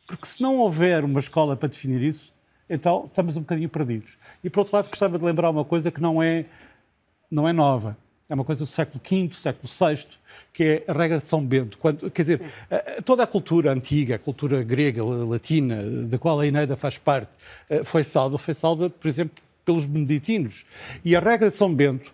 Porque 0.06 0.26
se 0.26 0.42
não 0.42 0.58
houver 0.58 1.04
uma 1.04 1.20
escola 1.20 1.56
para 1.56 1.68
definir 1.68 2.02
isso, 2.02 2.32
então 2.68 3.06
estamos 3.06 3.36
um 3.36 3.40
bocadinho 3.40 3.68
perdidos. 3.68 4.18
E 4.44 4.50
por 4.50 4.60
outro 4.60 4.76
lado, 4.76 4.88
gostava 4.88 5.18
de 5.18 5.24
lembrar 5.24 5.48
uma 5.50 5.64
coisa 5.64 5.90
que 5.90 6.00
não 6.00 6.22
é, 6.22 6.44
não 7.30 7.48
é 7.48 7.52
nova 7.52 7.96
é 8.28 8.34
uma 8.34 8.44
coisa 8.44 8.64
do 8.64 8.66
século 8.66 9.00
V, 9.04 9.30
século 9.34 9.68
VI, 9.68 10.06
que 10.52 10.64
é 10.64 10.84
a 10.88 10.92
regra 10.92 11.18
de 11.18 11.26
São 11.26 11.44
Bento. 11.44 11.76
Quando, 11.78 12.10
quer 12.10 12.22
dizer, 12.22 12.40
toda 13.04 13.22
a 13.22 13.26
cultura 13.26 13.72
antiga, 13.72 14.14
a 14.14 14.18
cultura 14.18 14.62
grega, 14.62 15.04
latina, 15.04 15.82
da 16.06 16.18
qual 16.18 16.40
a 16.40 16.46
Eneida 16.46 16.76
faz 16.76 16.96
parte, 16.96 17.32
eh, 17.68 17.84
foi 17.84 18.04
salva, 18.04 18.38
foi 18.38 18.54
salva, 18.54 18.88
por 18.88 19.08
exemplo, 19.08 19.42
pelos 19.64 19.84
beneditinos. 19.84 20.64
E 21.04 21.14
a 21.14 21.20
regra 21.20 21.50
de 21.50 21.56
São 21.56 21.74
Bento, 21.74 22.12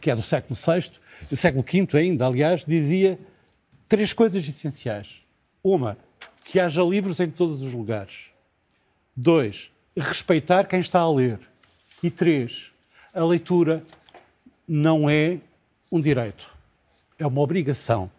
que 0.00 0.10
é 0.10 0.16
do 0.16 0.22
século 0.22 0.54
VI, 0.54 0.90
do 1.28 1.36
século 1.36 1.64
V 1.64 1.98
ainda, 1.98 2.26
aliás, 2.26 2.64
dizia 2.64 3.18
três 3.88 4.12
coisas 4.12 4.46
essenciais. 4.46 5.22
Uma, 5.62 5.96
que 6.44 6.60
haja 6.60 6.82
livros 6.82 7.20
em 7.20 7.28
todos 7.28 7.62
os 7.62 7.72
lugares. 7.72 8.26
Dois, 9.16 9.70
respeitar 9.96 10.64
quem 10.64 10.80
está 10.80 11.00
a 11.00 11.10
ler. 11.10 11.40
E 12.02 12.10
três, 12.10 12.70
a 13.12 13.24
leitura 13.24 13.84
não 14.66 15.08
é 15.08 15.38
um 15.90 16.00
direito, 16.00 16.50
é 17.18 17.26
uma 17.26 17.40
obrigação. 17.40 18.10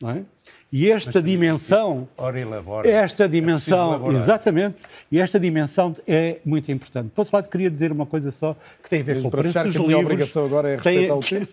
Não 0.00 0.10
é? 0.10 0.24
E 0.72 0.90
esta 0.90 1.20
Mas, 1.20 1.24
dimensão, 1.24 2.08
ora 2.16 2.40
elabora. 2.40 2.90
esta 2.90 3.24
É 3.24 3.28
dimensão, 3.28 4.10
é 4.10 4.14
exatamente, 4.14 4.78
e 5.10 5.20
esta 5.20 5.38
dimensão 5.38 5.94
é 6.08 6.38
muito 6.46 6.72
importante. 6.72 7.10
Por 7.10 7.20
outro 7.20 7.36
lado, 7.36 7.48
queria 7.48 7.70
dizer 7.70 7.92
uma 7.92 8.06
coisa 8.06 8.30
só 8.30 8.56
que 8.82 8.88
tem 8.88 9.02
a 9.02 9.04
ver 9.04 9.14
Mas 9.16 9.22
com 9.22 9.28
o 9.28 9.30
preço 9.30 9.52
dos 9.52 9.52
que 9.52 9.58
a 9.60 9.64
livros. 9.70 9.86
minha 9.86 9.98
obrigação 9.98 10.44
agora 10.46 10.70
é 10.70 10.76
respeitar 10.76 11.00
tem, 11.00 11.10
o 11.12 11.20
tempo. 11.20 11.52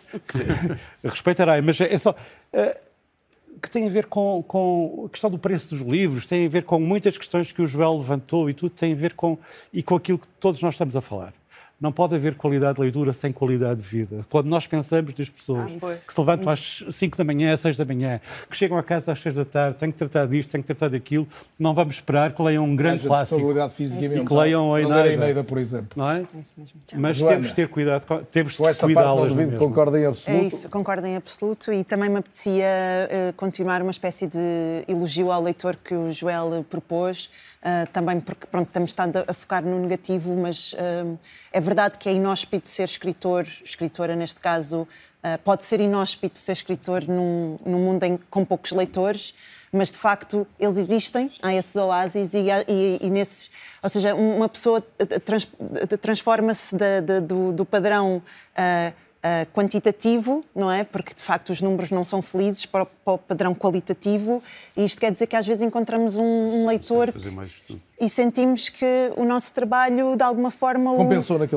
respeitarei, 1.03 1.61
mas 1.61 1.81
é 1.81 1.97
só 1.97 2.11
uh, 2.11 2.89
que 3.61 3.69
tem 3.69 3.87
a 3.87 3.89
ver 3.89 4.05
com, 4.05 4.41
com 4.47 5.03
a 5.07 5.09
questão 5.09 5.29
do 5.29 5.37
preço 5.37 5.75
dos 5.75 5.81
livros, 5.85 6.25
tem 6.25 6.45
a 6.45 6.49
ver 6.49 6.63
com 6.63 6.79
muitas 6.79 7.17
questões 7.17 7.51
que 7.51 7.61
o 7.61 7.67
Joel 7.67 7.97
levantou 7.97 8.49
e 8.49 8.53
tudo 8.53 8.69
tem 8.71 8.93
a 8.93 8.95
ver 8.95 9.13
com 9.15 9.37
e 9.73 9.83
com 9.83 9.95
aquilo 9.95 10.17
que 10.17 10.27
todos 10.39 10.61
nós 10.61 10.75
estamos 10.75 10.95
a 10.95 11.01
falar. 11.01 11.33
Não 11.79 11.91
pode 11.91 12.15
haver 12.15 12.35
qualidade 12.35 12.75
de 12.75 12.81
leitura 12.81 13.13
sem 13.13 13.31
qualidade 13.31 13.81
de 13.81 13.87
vida. 13.87 14.25
Quando 14.29 14.47
nós 14.47 14.67
pensamos 14.67 15.13
nas 15.17 15.29
pessoas 15.29 15.71
ah, 15.81 15.97
que 16.05 16.13
se 16.13 16.19
levantam 16.19 16.51
às 16.51 16.83
5 16.89 17.17
da 17.17 17.23
manhã, 17.23 17.53
às 17.53 17.61
6 17.61 17.77
da 17.77 17.85
manhã, 17.85 18.19
que 18.49 18.57
chegam 18.57 18.77
a 18.77 18.83
casa 18.83 19.11
às 19.11 19.19
6 19.21 19.35
da 19.35 19.45
tarde, 19.45 19.77
têm 19.77 19.91
que 19.91 19.97
tratar 19.97 20.25
disto, 20.25 20.49
têm 20.49 20.61
que 20.61 20.67
tratar 20.67 20.89
daquilo, 20.89 21.27
não 21.57 21.73
vamos 21.73 21.95
esperar 21.95 22.33
que 22.33 22.41
leiam 22.41 22.65
um 22.65 22.75
grande 22.75 23.07
clássico 23.07 23.69
física 23.69 24.05
e 24.05 24.25
que 24.25 24.33
leiam 24.33 24.73
a 24.73 24.81
Eneida, 24.81 25.03
a 25.03 25.13
Eneida, 25.13 25.43
por 25.43 25.57
exemplo. 25.57 25.89
Não 25.95 26.09
é? 26.09 26.25
Mas 26.95 27.17
Joana, 27.17 27.35
temos 27.35 27.49
de 27.49 27.55
ter 27.55 27.67
cuidado, 27.69 28.25
temos 28.31 28.53
de 28.53 28.79
cuidá-las. 28.79 29.33
não 29.33 29.57
concordo 29.57 29.97
em 29.97 30.05
absoluto. 30.05 30.43
É 30.43 30.47
isso, 30.47 30.69
concordo 30.69 31.07
em 31.07 31.15
absoluto 31.15 31.71
e 31.71 31.83
também 31.83 32.09
me 32.09 32.17
apetecia 32.17 32.65
uh, 32.65 33.33
continuar 33.33 33.81
uma 33.81 33.91
espécie 33.91 34.27
de 34.27 34.83
elogio 34.87 35.31
ao 35.31 35.41
leitor 35.41 35.75
que 35.75 35.93
o 35.93 36.11
Joel 36.11 36.65
propôs, 36.69 37.29
Uh, 37.59 37.85
também 37.91 38.21
porque 38.21 38.47
pronto, 38.47 38.69
temos 38.71 38.91
estado 38.91 39.17
a, 39.27 39.33
focar 39.33 39.61
no 39.61 39.77
negativo, 39.79 40.33
mas 40.33 40.71
uh, 40.71 41.19
é 41.51 41.59
verdade 41.59 41.97
que 41.97 42.07
é 42.07 42.13
inóspito 42.13 42.69
ser 42.69 42.85
escritor, 42.85 43.45
escritora 43.65 44.15
neste 44.15 44.39
caso, 44.39 44.83
uh, 44.83 45.37
pode 45.43 45.65
ser 45.65 45.81
inóspito 45.81 46.39
ser 46.39 46.53
escritor 46.53 47.03
num, 47.05 47.59
num 47.65 47.79
mundo 47.79 48.03
em, 48.05 48.17
com 48.29 48.45
poucos 48.45 48.71
leitores, 48.71 49.33
mas 49.73 49.91
de 49.91 49.97
facto 49.97 50.47
eles 50.57 50.77
existem, 50.77 51.33
há 51.41 51.53
esses 51.53 51.75
oásis 51.75 52.33
e, 52.33 52.45
e, 52.65 52.97
e 53.01 53.09
nesses. 53.09 53.51
Ou 53.83 53.89
seja, 53.89 54.15
uma 54.15 54.47
pessoa 54.47 54.81
trans, 55.25 55.45
transforma-se 55.99 56.77
do, 57.27 57.51
do, 57.51 57.65
padrão 57.65 58.23
uh, 59.19 59.51
quantitativo, 59.53 60.43
não 60.55 60.71
é? 60.71 60.83
Porque 60.83 61.13
de 61.13 61.23
facto 61.23 61.49
os 61.49 61.61
números 61.61 61.91
não 61.91 62.03
são 62.03 62.21
felizes 62.21 62.65
para 62.65 62.83
o, 62.83 62.85
para 62.85 63.13
o 63.13 63.17
padrão 63.17 63.53
qualitativo, 63.53 64.41
e 64.75 64.85
isto 64.85 64.99
quer 64.99 65.11
dizer 65.11 65.27
que 65.27 65.35
às 65.35 65.45
vezes 65.45 65.61
encontramos 65.61 66.15
um, 66.15 66.23
um 66.23 66.67
leitor 66.67 67.13
e 67.99 68.09
sentimos 68.09 68.69
que 68.69 69.11
o 69.17 69.25
nosso 69.25 69.53
trabalho 69.53 70.15
de 70.15 70.23
alguma 70.23 70.49
forma 70.49 70.91
o, 70.91 71.01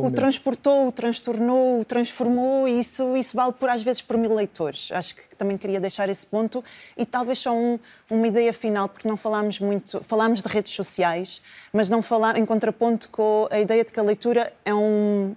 o 0.06 0.10
transportou, 0.10 0.88
o 0.88 0.92
transtornou, 0.92 1.80
o 1.80 1.84
transformou, 1.84 2.66
e 2.66 2.80
isso, 2.80 3.16
isso 3.16 3.36
vale 3.36 3.52
por 3.52 3.68
às 3.68 3.82
vezes 3.82 4.02
por 4.02 4.16
mil 4.16 4.34
leitores. 4.34 4.90
Acho 4.92 5.14
que 5.14 5.36
também 5.36 5.56
queria 5.56 5.78
deixar 5.78 6.08
esse 6.08 6.26
ponto 6.26 6.64
e 6.96 7.06
talvez 7.06 7.38
só 7.38 7.54
um, 7.54 7.78
uma 8.10 8.26
ideia 8.26 8.52
final, 8.52 8.88
porque 8.88 9.06
não 9.06 9.16
falámos 9.16 9.60
muito, 9.60 10.02
falámos 10.02 10.42
de 10.42 10.48
redes 10.48 10.72
sociais, 10.72 11.40
mas 11.72 11.88
não 11.88 12.02
falar 12.02 12.36
em 12.36 12.44
contraponto 12.44 13.08
com 13.10 13.46
a 13.50 13.60
ideia 13.60 13.84
de 13.84 13.92
que 13.92 14.00
a 14.00 14.02
leitura 14.02 14.52
é 14.64 14.74
um 14.74 15.34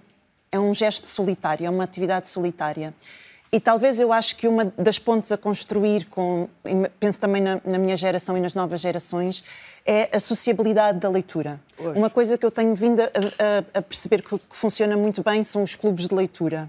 é 0.56 0.60
um 0.60 0.74
gesto 0.74 1.06
solitário, 1.06 1.66
é 1.66 1.70
uma 1.70 1.84
atividade 1.84 2.28
solitária. 2.28 2.94
E 3.52 3.60
talvez 3.60 3.98
eu 3.98 4.12
acho 4.12 4.36
que 4.36 4.48
uma 4.48 4.72
das 4.76 4.98
pontes 4.98 5.30
a 5.30 5.36
construir, 5.36 6.06
com, 6.06 6.48
penso 6.98 7.20
também 7.20 7.40
na, 7.40 7.60
na 7.64 7.78
minha 7.78 7.96
geração 7.96 8.36
e 8.36 8.40
nas 8.40 8.54
novas 8.54 8.80
gerações, 8.80 9.44
é 9.84 10.10
a 10.12 10.18
sociabilidade 10.18 10.98
da 10.98 11.08
leitura. 11.08 11.60
Hoje. 11.78 11.98
Uma 11.98 12.10
coisa 12.10 12.36
que 12.36 12.44
eu 12.44 12.50
tenho 12.50 12.74
vindo 12.74 13.00
a, 13.00 13.06
a, 13.06 13.78
a 13.78 13.82
perceber 13.82 14.20
que, 14.20 14.36
que, 14.36 14.56
funciona 14.56 14.96
muito 14.96 15.22
bem 15.22 15.44
são 15.44 15.62
os 15.62 15.76
clubes 15.76 16.08
de 16.08 16.14
leitura. 16.14 16.68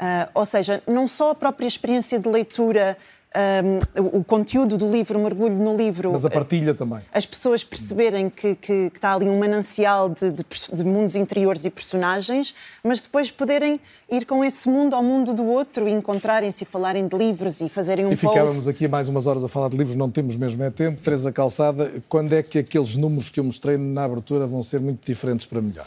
Uh, 0.00 0.30
ou 0.34 0.46
seja, 0.46 0.82
não 0.86 1.06
só 1.06 1.30
a 1.30 1.34
própria 1.34 1.66
experiência 1.66 2.18
de 2.18 2.28
leitura 2.28 2.96
um, 3.34 4.18
o 4.18 4.24
conteúdo 4.24 4.78
do 4.78 4.90
livro, 4.90 5.18
o 5.18 5.22
mergulho 5.22 5.56
no 5.56 5.76
livro. 5.76 6.12
Mas 6.12 6.24
a 6.24 6.30
partilha 6.30 6.74
também. 6.74 7.00
As 7.12 7.26
pessoas 7.26 7.64
perceberem 7.64 8.30
que, 8.30 8.54
que, 8.54 8.90
que 8.90 8.96
está 8.96 9.14
ali 9.14 9.28
um 9.28 9.38
manancial 9.38 10.08
de, 10.08 10.30
de, 10.30 10.44
de, 10.72 10.84
mundos 10.84 11.16
interiores 11.16 11.64
e 11.64 11.70
personagens, 11.70 12.54
mas 12.82 13.00
depois 13.00 13.30
poderem 13.30 13.80
ir 14.10 14.24
com 14.24 14.44
esse 14.44 14.68
mundo 14.68 14.94
ao 14.94 15.02
mundo 15.02 15.34
do 15.34 15.44
outro 15.44 15.88
e 15.88 15.92
encontrarem-se 15.92 16.62
e 16.64 16.66
falarem 16.66 17.08
de 17.08 17.16
livros 17.16 17.60
e 17.60 17.68
fazerem 17.68 18.04
um 18.04 18.12
e 18.12 18.16
post. 18.16 18.26
E 18.26 18.28
ficávamos 18.28 18.68
aqui 18.68 18.86
mais 18.86 19.08
umas 19.08 19.26
horas 19.26 19.42
a 19.42 19.48
falar 19.48 19.68
de 19.68 19.76
livros, 19.76 19.96
não 19.96 20.10
temos 20.10 20.36
mesmo 20.36 20.62
é 20.62 20.70
tempo. 20.70 21.00
Teresa 21.02 21.32
Calçada, 21.32 21.92
quando 22.08 22.32
é 22.32 22.42
que 22.42 22.58
aqueles 22.58 22.96
números 22.96 23.28
que 23.28 23.40
eu 23.40 23.44
mostrei 23.44 23.76
na 23.76 24.04
abertura 24.04 24.46
vão 24.46 24.62
ser 24.62 24.80
muito 24.80 25.04
diferentes 25.04 25.46
para 25.46 25.60
melhor? 25.60 25.86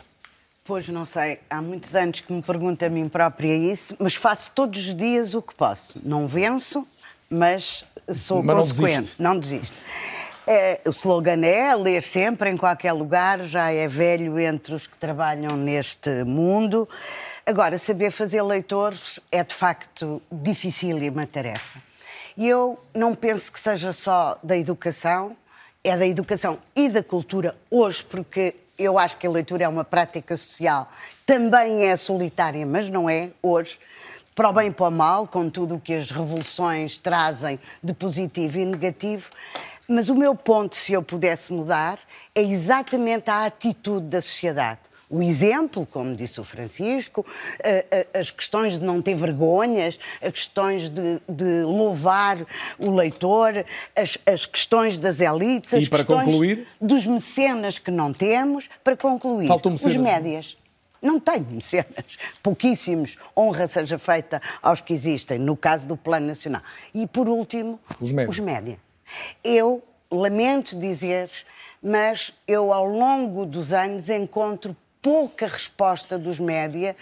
Pois 0.67 0.89
não 0.89 1.05
sei, 1.05 1.39
há 1.49 1.61
muitos 1.61 1.95
anos 1.95 2.19
que 2.19 2.33
me 2.33 2.41
pergunto 2.41 2.83
a 2.83 2.89
mim 2.89 3.07
própria 3.07 3.55
isso, 3.55 3.95
mas 3.99 4.15
faço 4.15 4.51
todos 4.53 4.85
os 4.85 4.93
dias 4.93 5.33
o 5.33 5.41
que 5.41 5.55
posso. 5.55 5.97
Não 6.03 6.27
venço, 6.27 6.85
mas 7.29 7.83
sou 8.15 8.41
mas 8.43 8.55
consequente, 8.55 9.15
não 9.19 9.37
desisto. 9.37 9.85
É, 10.49 10.79
o 10.85 10.91
slogan 10.91 11.45
é 11.45 11.75
ler 11.75 12.01
sempre, 12.01 12.49
em 12.49 12.55
qualquer 12.55 12.93
lugar, 12.93 13.41
já 13.41 13.69
é 13.69 13.85
velho 13.85 14.39
entre 14.39 14.73
os 14.73 14.87
que 14.87 14.95
trabalham 14.95 15.57
neste 15.57 16.23
mundo. 16.23 16.87
Agora, 17.45 17.77
saber 17.77 18.11
fazer 18.11 18.41
leitores 18.41 19.19
é 19.29 19.43
de 19.43 19.53
facto 19.53 20.21
dificílima 20.31 21.27
tarefa. 21.27 21.81
E 22.37 22.47
eu 22.47 22.79
não 22.93 23.13
penso 23.13 23.51
que 23.51 23.59
seja 23.59 23.91
só 23.91 24.39
da 24.41 24.55
educação, 24.55 25.35
é 25.83 25.97
da 25.97 26.07
educação 26.07 26.57
e 26.73 26.87
da 26.87 27.03
cultura 27.03 27.53
hoje, 27.69 28.05
porque 28.05 28.55
eu 28.77 28.97
acho 28.97 29.17
que 29.17 29.27
a 29.27 29.29
leitura 29.29 29.65
é 29.65 29.67
uma 29.67 29.83
prática 29.83 30.37
social, 30.37 30.89
também 31.25 31.83
é 31.83 31.97
solitária, 31.97 32.65
mas 32.65 32.89
não 32.89 33.09
é 33.09 33.31
hoje 33.41 33.77
para 34.37 34.49
o 34.49 34.53
bem 34.53 34.67
e 34.67 34.71
para 34.71 34.87
o 34.87 34.91
mal, 34.91 35.27
com 35.27 35.49
tudo 35.49 35.75
o 35.75 35.79
que 35.79 35.95
as 35.95 36.11
revoluções 36.11 36.97
trazem 36.97 37.59
de 37.83 37.91
positivo 37.91 38.59
e 38.59 38.65
negativo. 38.65 39.27
Mas 39.87 40.09
o 40.09 40.15
meu 40.15 40.35
ponto, 40.35 40.75
se 40.75 40.93
eu 40.93 41.01
pudesse 41.01 41.51
mudar, 41.51 41.97
é 42.35 42.41
exatamente 42.43 43.31
a 43.31 43.45
atitude 43.45 44.05
da 44.05 44.21
sociedade 44.21 44.81
o 45.09 45.21
exemplo, 45.21 45.85
como 45.85 46.13
disse 46.13 46.41
o 46.41 46.43
Francisco, 46.43 47.25
as 48.13 48.29
questões 48.29 48.77
de 48.77 48.83
não 48.83 49.01
ter 49.01 49.15
vergonhas, 49.15 49.97
as 50.21 50.31
questões 50.31 50.89
de, 50.89 51.21
de 51.29 51.63
louvar 51.63 52.45
o 52.77 52.91
leitor, 52.91 53.65
as, 53.95 54.17
as, 54.25 54.45
questões 54.45 54.99
das 54.99 55.21
elites, 55.21 55.73
as 55.73 55.85
e 55.85 55.89
para 55.89 55.99
questões 55.99 56.25
concluir? 56.25 56.67
dos 56.81 57.05
mecenas 57.05 57.79
que 57.79 57.89
não 57.89 58.11
temos, 58.11 58.69
para 58.83 58.97
concluir, 58.97 59.47
Faltam 59.47 59.73
os 59.73 59.95
médias. 59.95 60.57
Não 61.01 61.19
tenho 61.19 61.45
mecenas, 61.51 62.17
pouquíssimos. 62.41 63.17
Honra 63.35 63.67
seja 63.67 63.97
feita 63.97 64.41
aos 64.61 64.81
que 64.81 64.93
existem, 64.93 65.37
no 65.39 65.55
caso 65.55 65.87
do 65.87 65.95
Plano 65.95 66.27
Nacional. 66.27 66.61
E, 66.93 67.05
por 67.05 67.29
último, 67.29 67.79
os. 67.99 68.11
Os 68.11 68.39
média. 68.39 68.79
Eu 69.43 69.83
lamento 70.11 70.77
dizer, 70.77 71.29
mas 71.81 72.33
eu, 72.47 72.73
ao 72.73 72.85
longo 72.85 73.45
dos 73.45 73.73
anos, 73.73 74.09
encontro 74.09 74.75
pouca 75.07 75.47
resposta 75.47 76.19
dos 76.19 76.37
média 76.37 76.93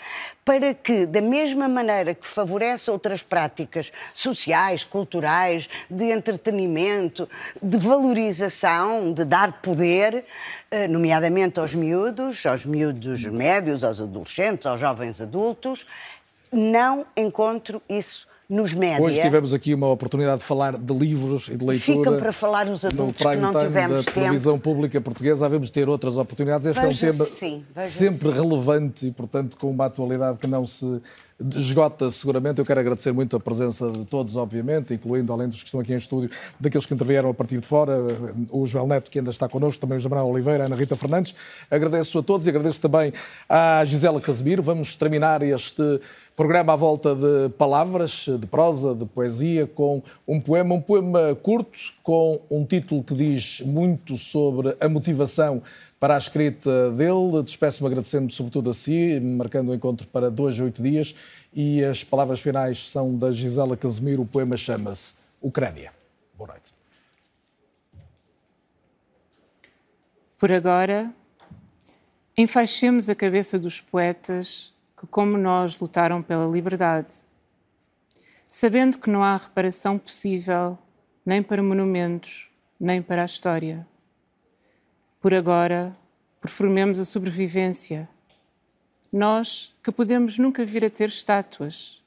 para 0.45 0.75
que, 0.75 1.07
da 1.07 1.21
mesma 1.21 1.67
maneira 1.67 2.13
que 2.13 2.27
favorece 2.27 2.91
outras 2.91 3.23
práticas 3.23 3.91
sociais, 4.13 4.83
culturais, 4.83 5.67
de 5.89 6.11
entretenimento, 6.11 7.27
de 7.59 7.79
valorização, 7.79 9.11
de 9.11 9.25
dar 9.25 9.53
poder, 9.53 10.23
eh, 10.69 10.87
nomeadamente 10.87 11.59
aos 11.59 11.73
miúdos, 11.73 12.45
aos 12.45 12.63
miúdos 12.63 13.25
médios, 13.25 13.83
aos 13.83 13.99
adolescentes, 13.99 14.67
aos 14.67 14.79
jovens 14.79 15.19
adultos, 15.19 15.87
não 16.51 17.07
encontro 17.17 17.81
isso 17.89 18.24
nos 18.49 18.73
média. 18.73 19.03
Hoje 19.03 19.21
tivemos 19.21 19.53
aqui 19.53 19.73
uma 19.73 19.89
oportunidade 19.89 20.39
de 20.39 20.43
falar 20.43 20.77
de 20.77 20.93
livros 20.93 21.47
e 21.47 21.57
de 21.57 21.65
leitura. 21.65 21.97
Ficam 21.97 22.17
para 22.17 22.31
falar 22.31 22.69
os 22.69 22.85
adultos 22.85 23.25
que 23.25 23.35
não 23.37 23.53
tivemos 23.53 24.05
da 24.05 24.11
tempo. 24.11 24.11
televisão 24.11 24.59
pública 24.59 25.01
portuguesa, 25.01 25.45
havemos 25.45 25.67
de 25.67 25.73
ter 25.73 25.89
outras 25.89 26.17
oportunidades. 26.17 26.67
Este 26.67 26.79
veja 26.79 27.07
é 27.07 27.09
um 27.09 27.13
tema 27.13 27.25
sim, 27.25 27.65
sempre 27.87 28.29
sim. 28.29 28.31
relevante 28.31 29.07
e, 29.07 29.11
portanto, 29.11 29.57
com 29.57 29.71
uma 29.71 29.85
atualidade 29.85 30.37
que 30.37 30.47
não 30.47 30.65
se 30.65 31.01
esgota 31.55 32.09
seguramente. 32.09 32.59
Eu 32.59 32.65
quero 32.65 32.79
agradecer 32.79 33.11
muito 33.11 33.35
a 33.35 33.39
presença 33.39 33.91
de 33.91 34.05
todos, 34.05 34.35
obviamente, 34.35 34.93
incluindo, 34.93 35.33
além 35.33 35.49
dos 35.49 35.59
que 35.59 35.65
estão 35.65 35.81
aqui 35.81 35.93
em 35.93 35.97
estúdio, 35.97 36.29
daqueles 36.59 36.85
que 36.85 36.93
intervieram 36.93 37.29
a 37.29 37.33
partir 37.33 37.59
de 37.59 37.65
fora, 37.65 37.97
o 38.49 38.65
Joel 38.65 38.87
Neto, 38.87 39.11
que 39.11 39.19
ainda 39.19 39.31
está 39.31 39.49
connosco, 39.49 39.79
também 39.81 39.97
o 39.97 40.01
Jamal 40.01 40.29
Oliveira, 40.29 40.63
a 40.63 40.65
Ana 40.67 40.75
Rita 40.75 40.95
Fernandes. 40.95 41.35
Agradeço 41.69 42.17
a 42.19 42.23
todos 42.23 42.47
e 42.47 42.49
agradeço 42.49 42.79
também 42.79 43.11
à 43.49 43.83
Gisela 43.85 44.21
Casimiro. 44.21 44.63
Vamos 44.63 44.95
terminar 44.95 45.41
este 45.41 45.99
programa 46.35 46.73
à 46.73 46.75
volta 46.75 47.15
de 47.15 47.49
palavras, 47.57 48.25
de 48.27 48.45
prosa, 48.45 48.93
de 48.93 49.05
poesia, 49.05 49.65
com 49.65 50.03
um 50.27 50.39
poema, 50.39 50.75
um 50.75 50.81
poema 50.81 51.33
curto, 51.35 51.79
com 52.03 52.41
um 52.51 52.65
título 52.65 53.03
que 53.03 53.15
diz 53.15 53.61
muito 53.61 54.17
sobre 54.17 54.75
a 54.79 54.89
motivação 54.89 55.63
para 55.97 56.15
a 56.15 56.17
escrita 56.17 56.91
dele. 56.91 57.41
Despeço-me 57.41 57.87
agradecendo 57.87 58.33
sobretudo 58.33 58.69
a 58.69 58.73
si, 58.73 59.17
marcando 59.21 59.69
o 59.69 59.73
encontro 59.73 60.05
para 60.07 60.29
dois 60.29 60.59
a 60.59 60.63
oito 60.65 60.83
dias. 60.83 61.15
E 61.53 61.81
as 61.85 62.03
palavras 62.03 62.41
finais 62.41 62.89
são 62.91 63.17
da 63.17 63.31
Gisela 63.31 63.77
Casimiro. 63.77 64.23
O 64.23 64.25
poema 64.25 64.57
chama-se 64.57 65.15
Ucrânia. 65.41 65.93
Boa 66.37 66.49
noite. 66.49 66.73
Por 70.37 70.51
agora, 70.51 71.13
enfaixemos 72.37 73.09
a 73.09 73.15
cabeça 73.15 73.57
dos 73.57 73.79
poetas 73.79 74.74
que, 75.05 75.11
como 75.11 75.37
nós, 75.37 75.79
lutaram 75.79 76.21
pela 76.21 76.51
liberdade, 76.51 77.13
sabendo 78.49 78.97
que 78.97 79.09
não 79.09 79.23
há 79.23 79.37
reparação 79.37 79.97
possível 79.97 80.77
nem 81.25 81.41
para 81.41 81.61
monumentos, 81.61 82.49
nem 82.79 83.01
para 83.01 83.21
a 83.21 83.25
história. 83.25 83.87
Por 85.21 85.33
agora, 85.33 85.95
performemos 86.41 86.99
a 86.99 87.05
sobrevivência. 87.05 88.09
Nós 89.11 89.73
que 89.83 89.91
podemos 89.91 90.37
nunca 90.37 90.65
vir 90.65 90.83
a 90.83 90.89
ter 90.89 91.09
estátuas 91.09 92.03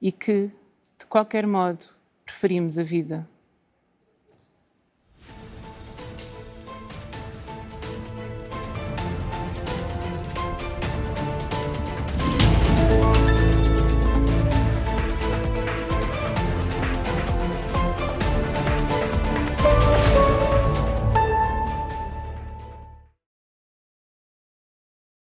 e 0.00 0.12
que, 0.12 0.50
de 0.98 1.06
qualquer 1.08 1.46
modo, 1.46 1.86
preferimos 2.24 2.78
a 2.78 2.82
vida. 2.82 3.28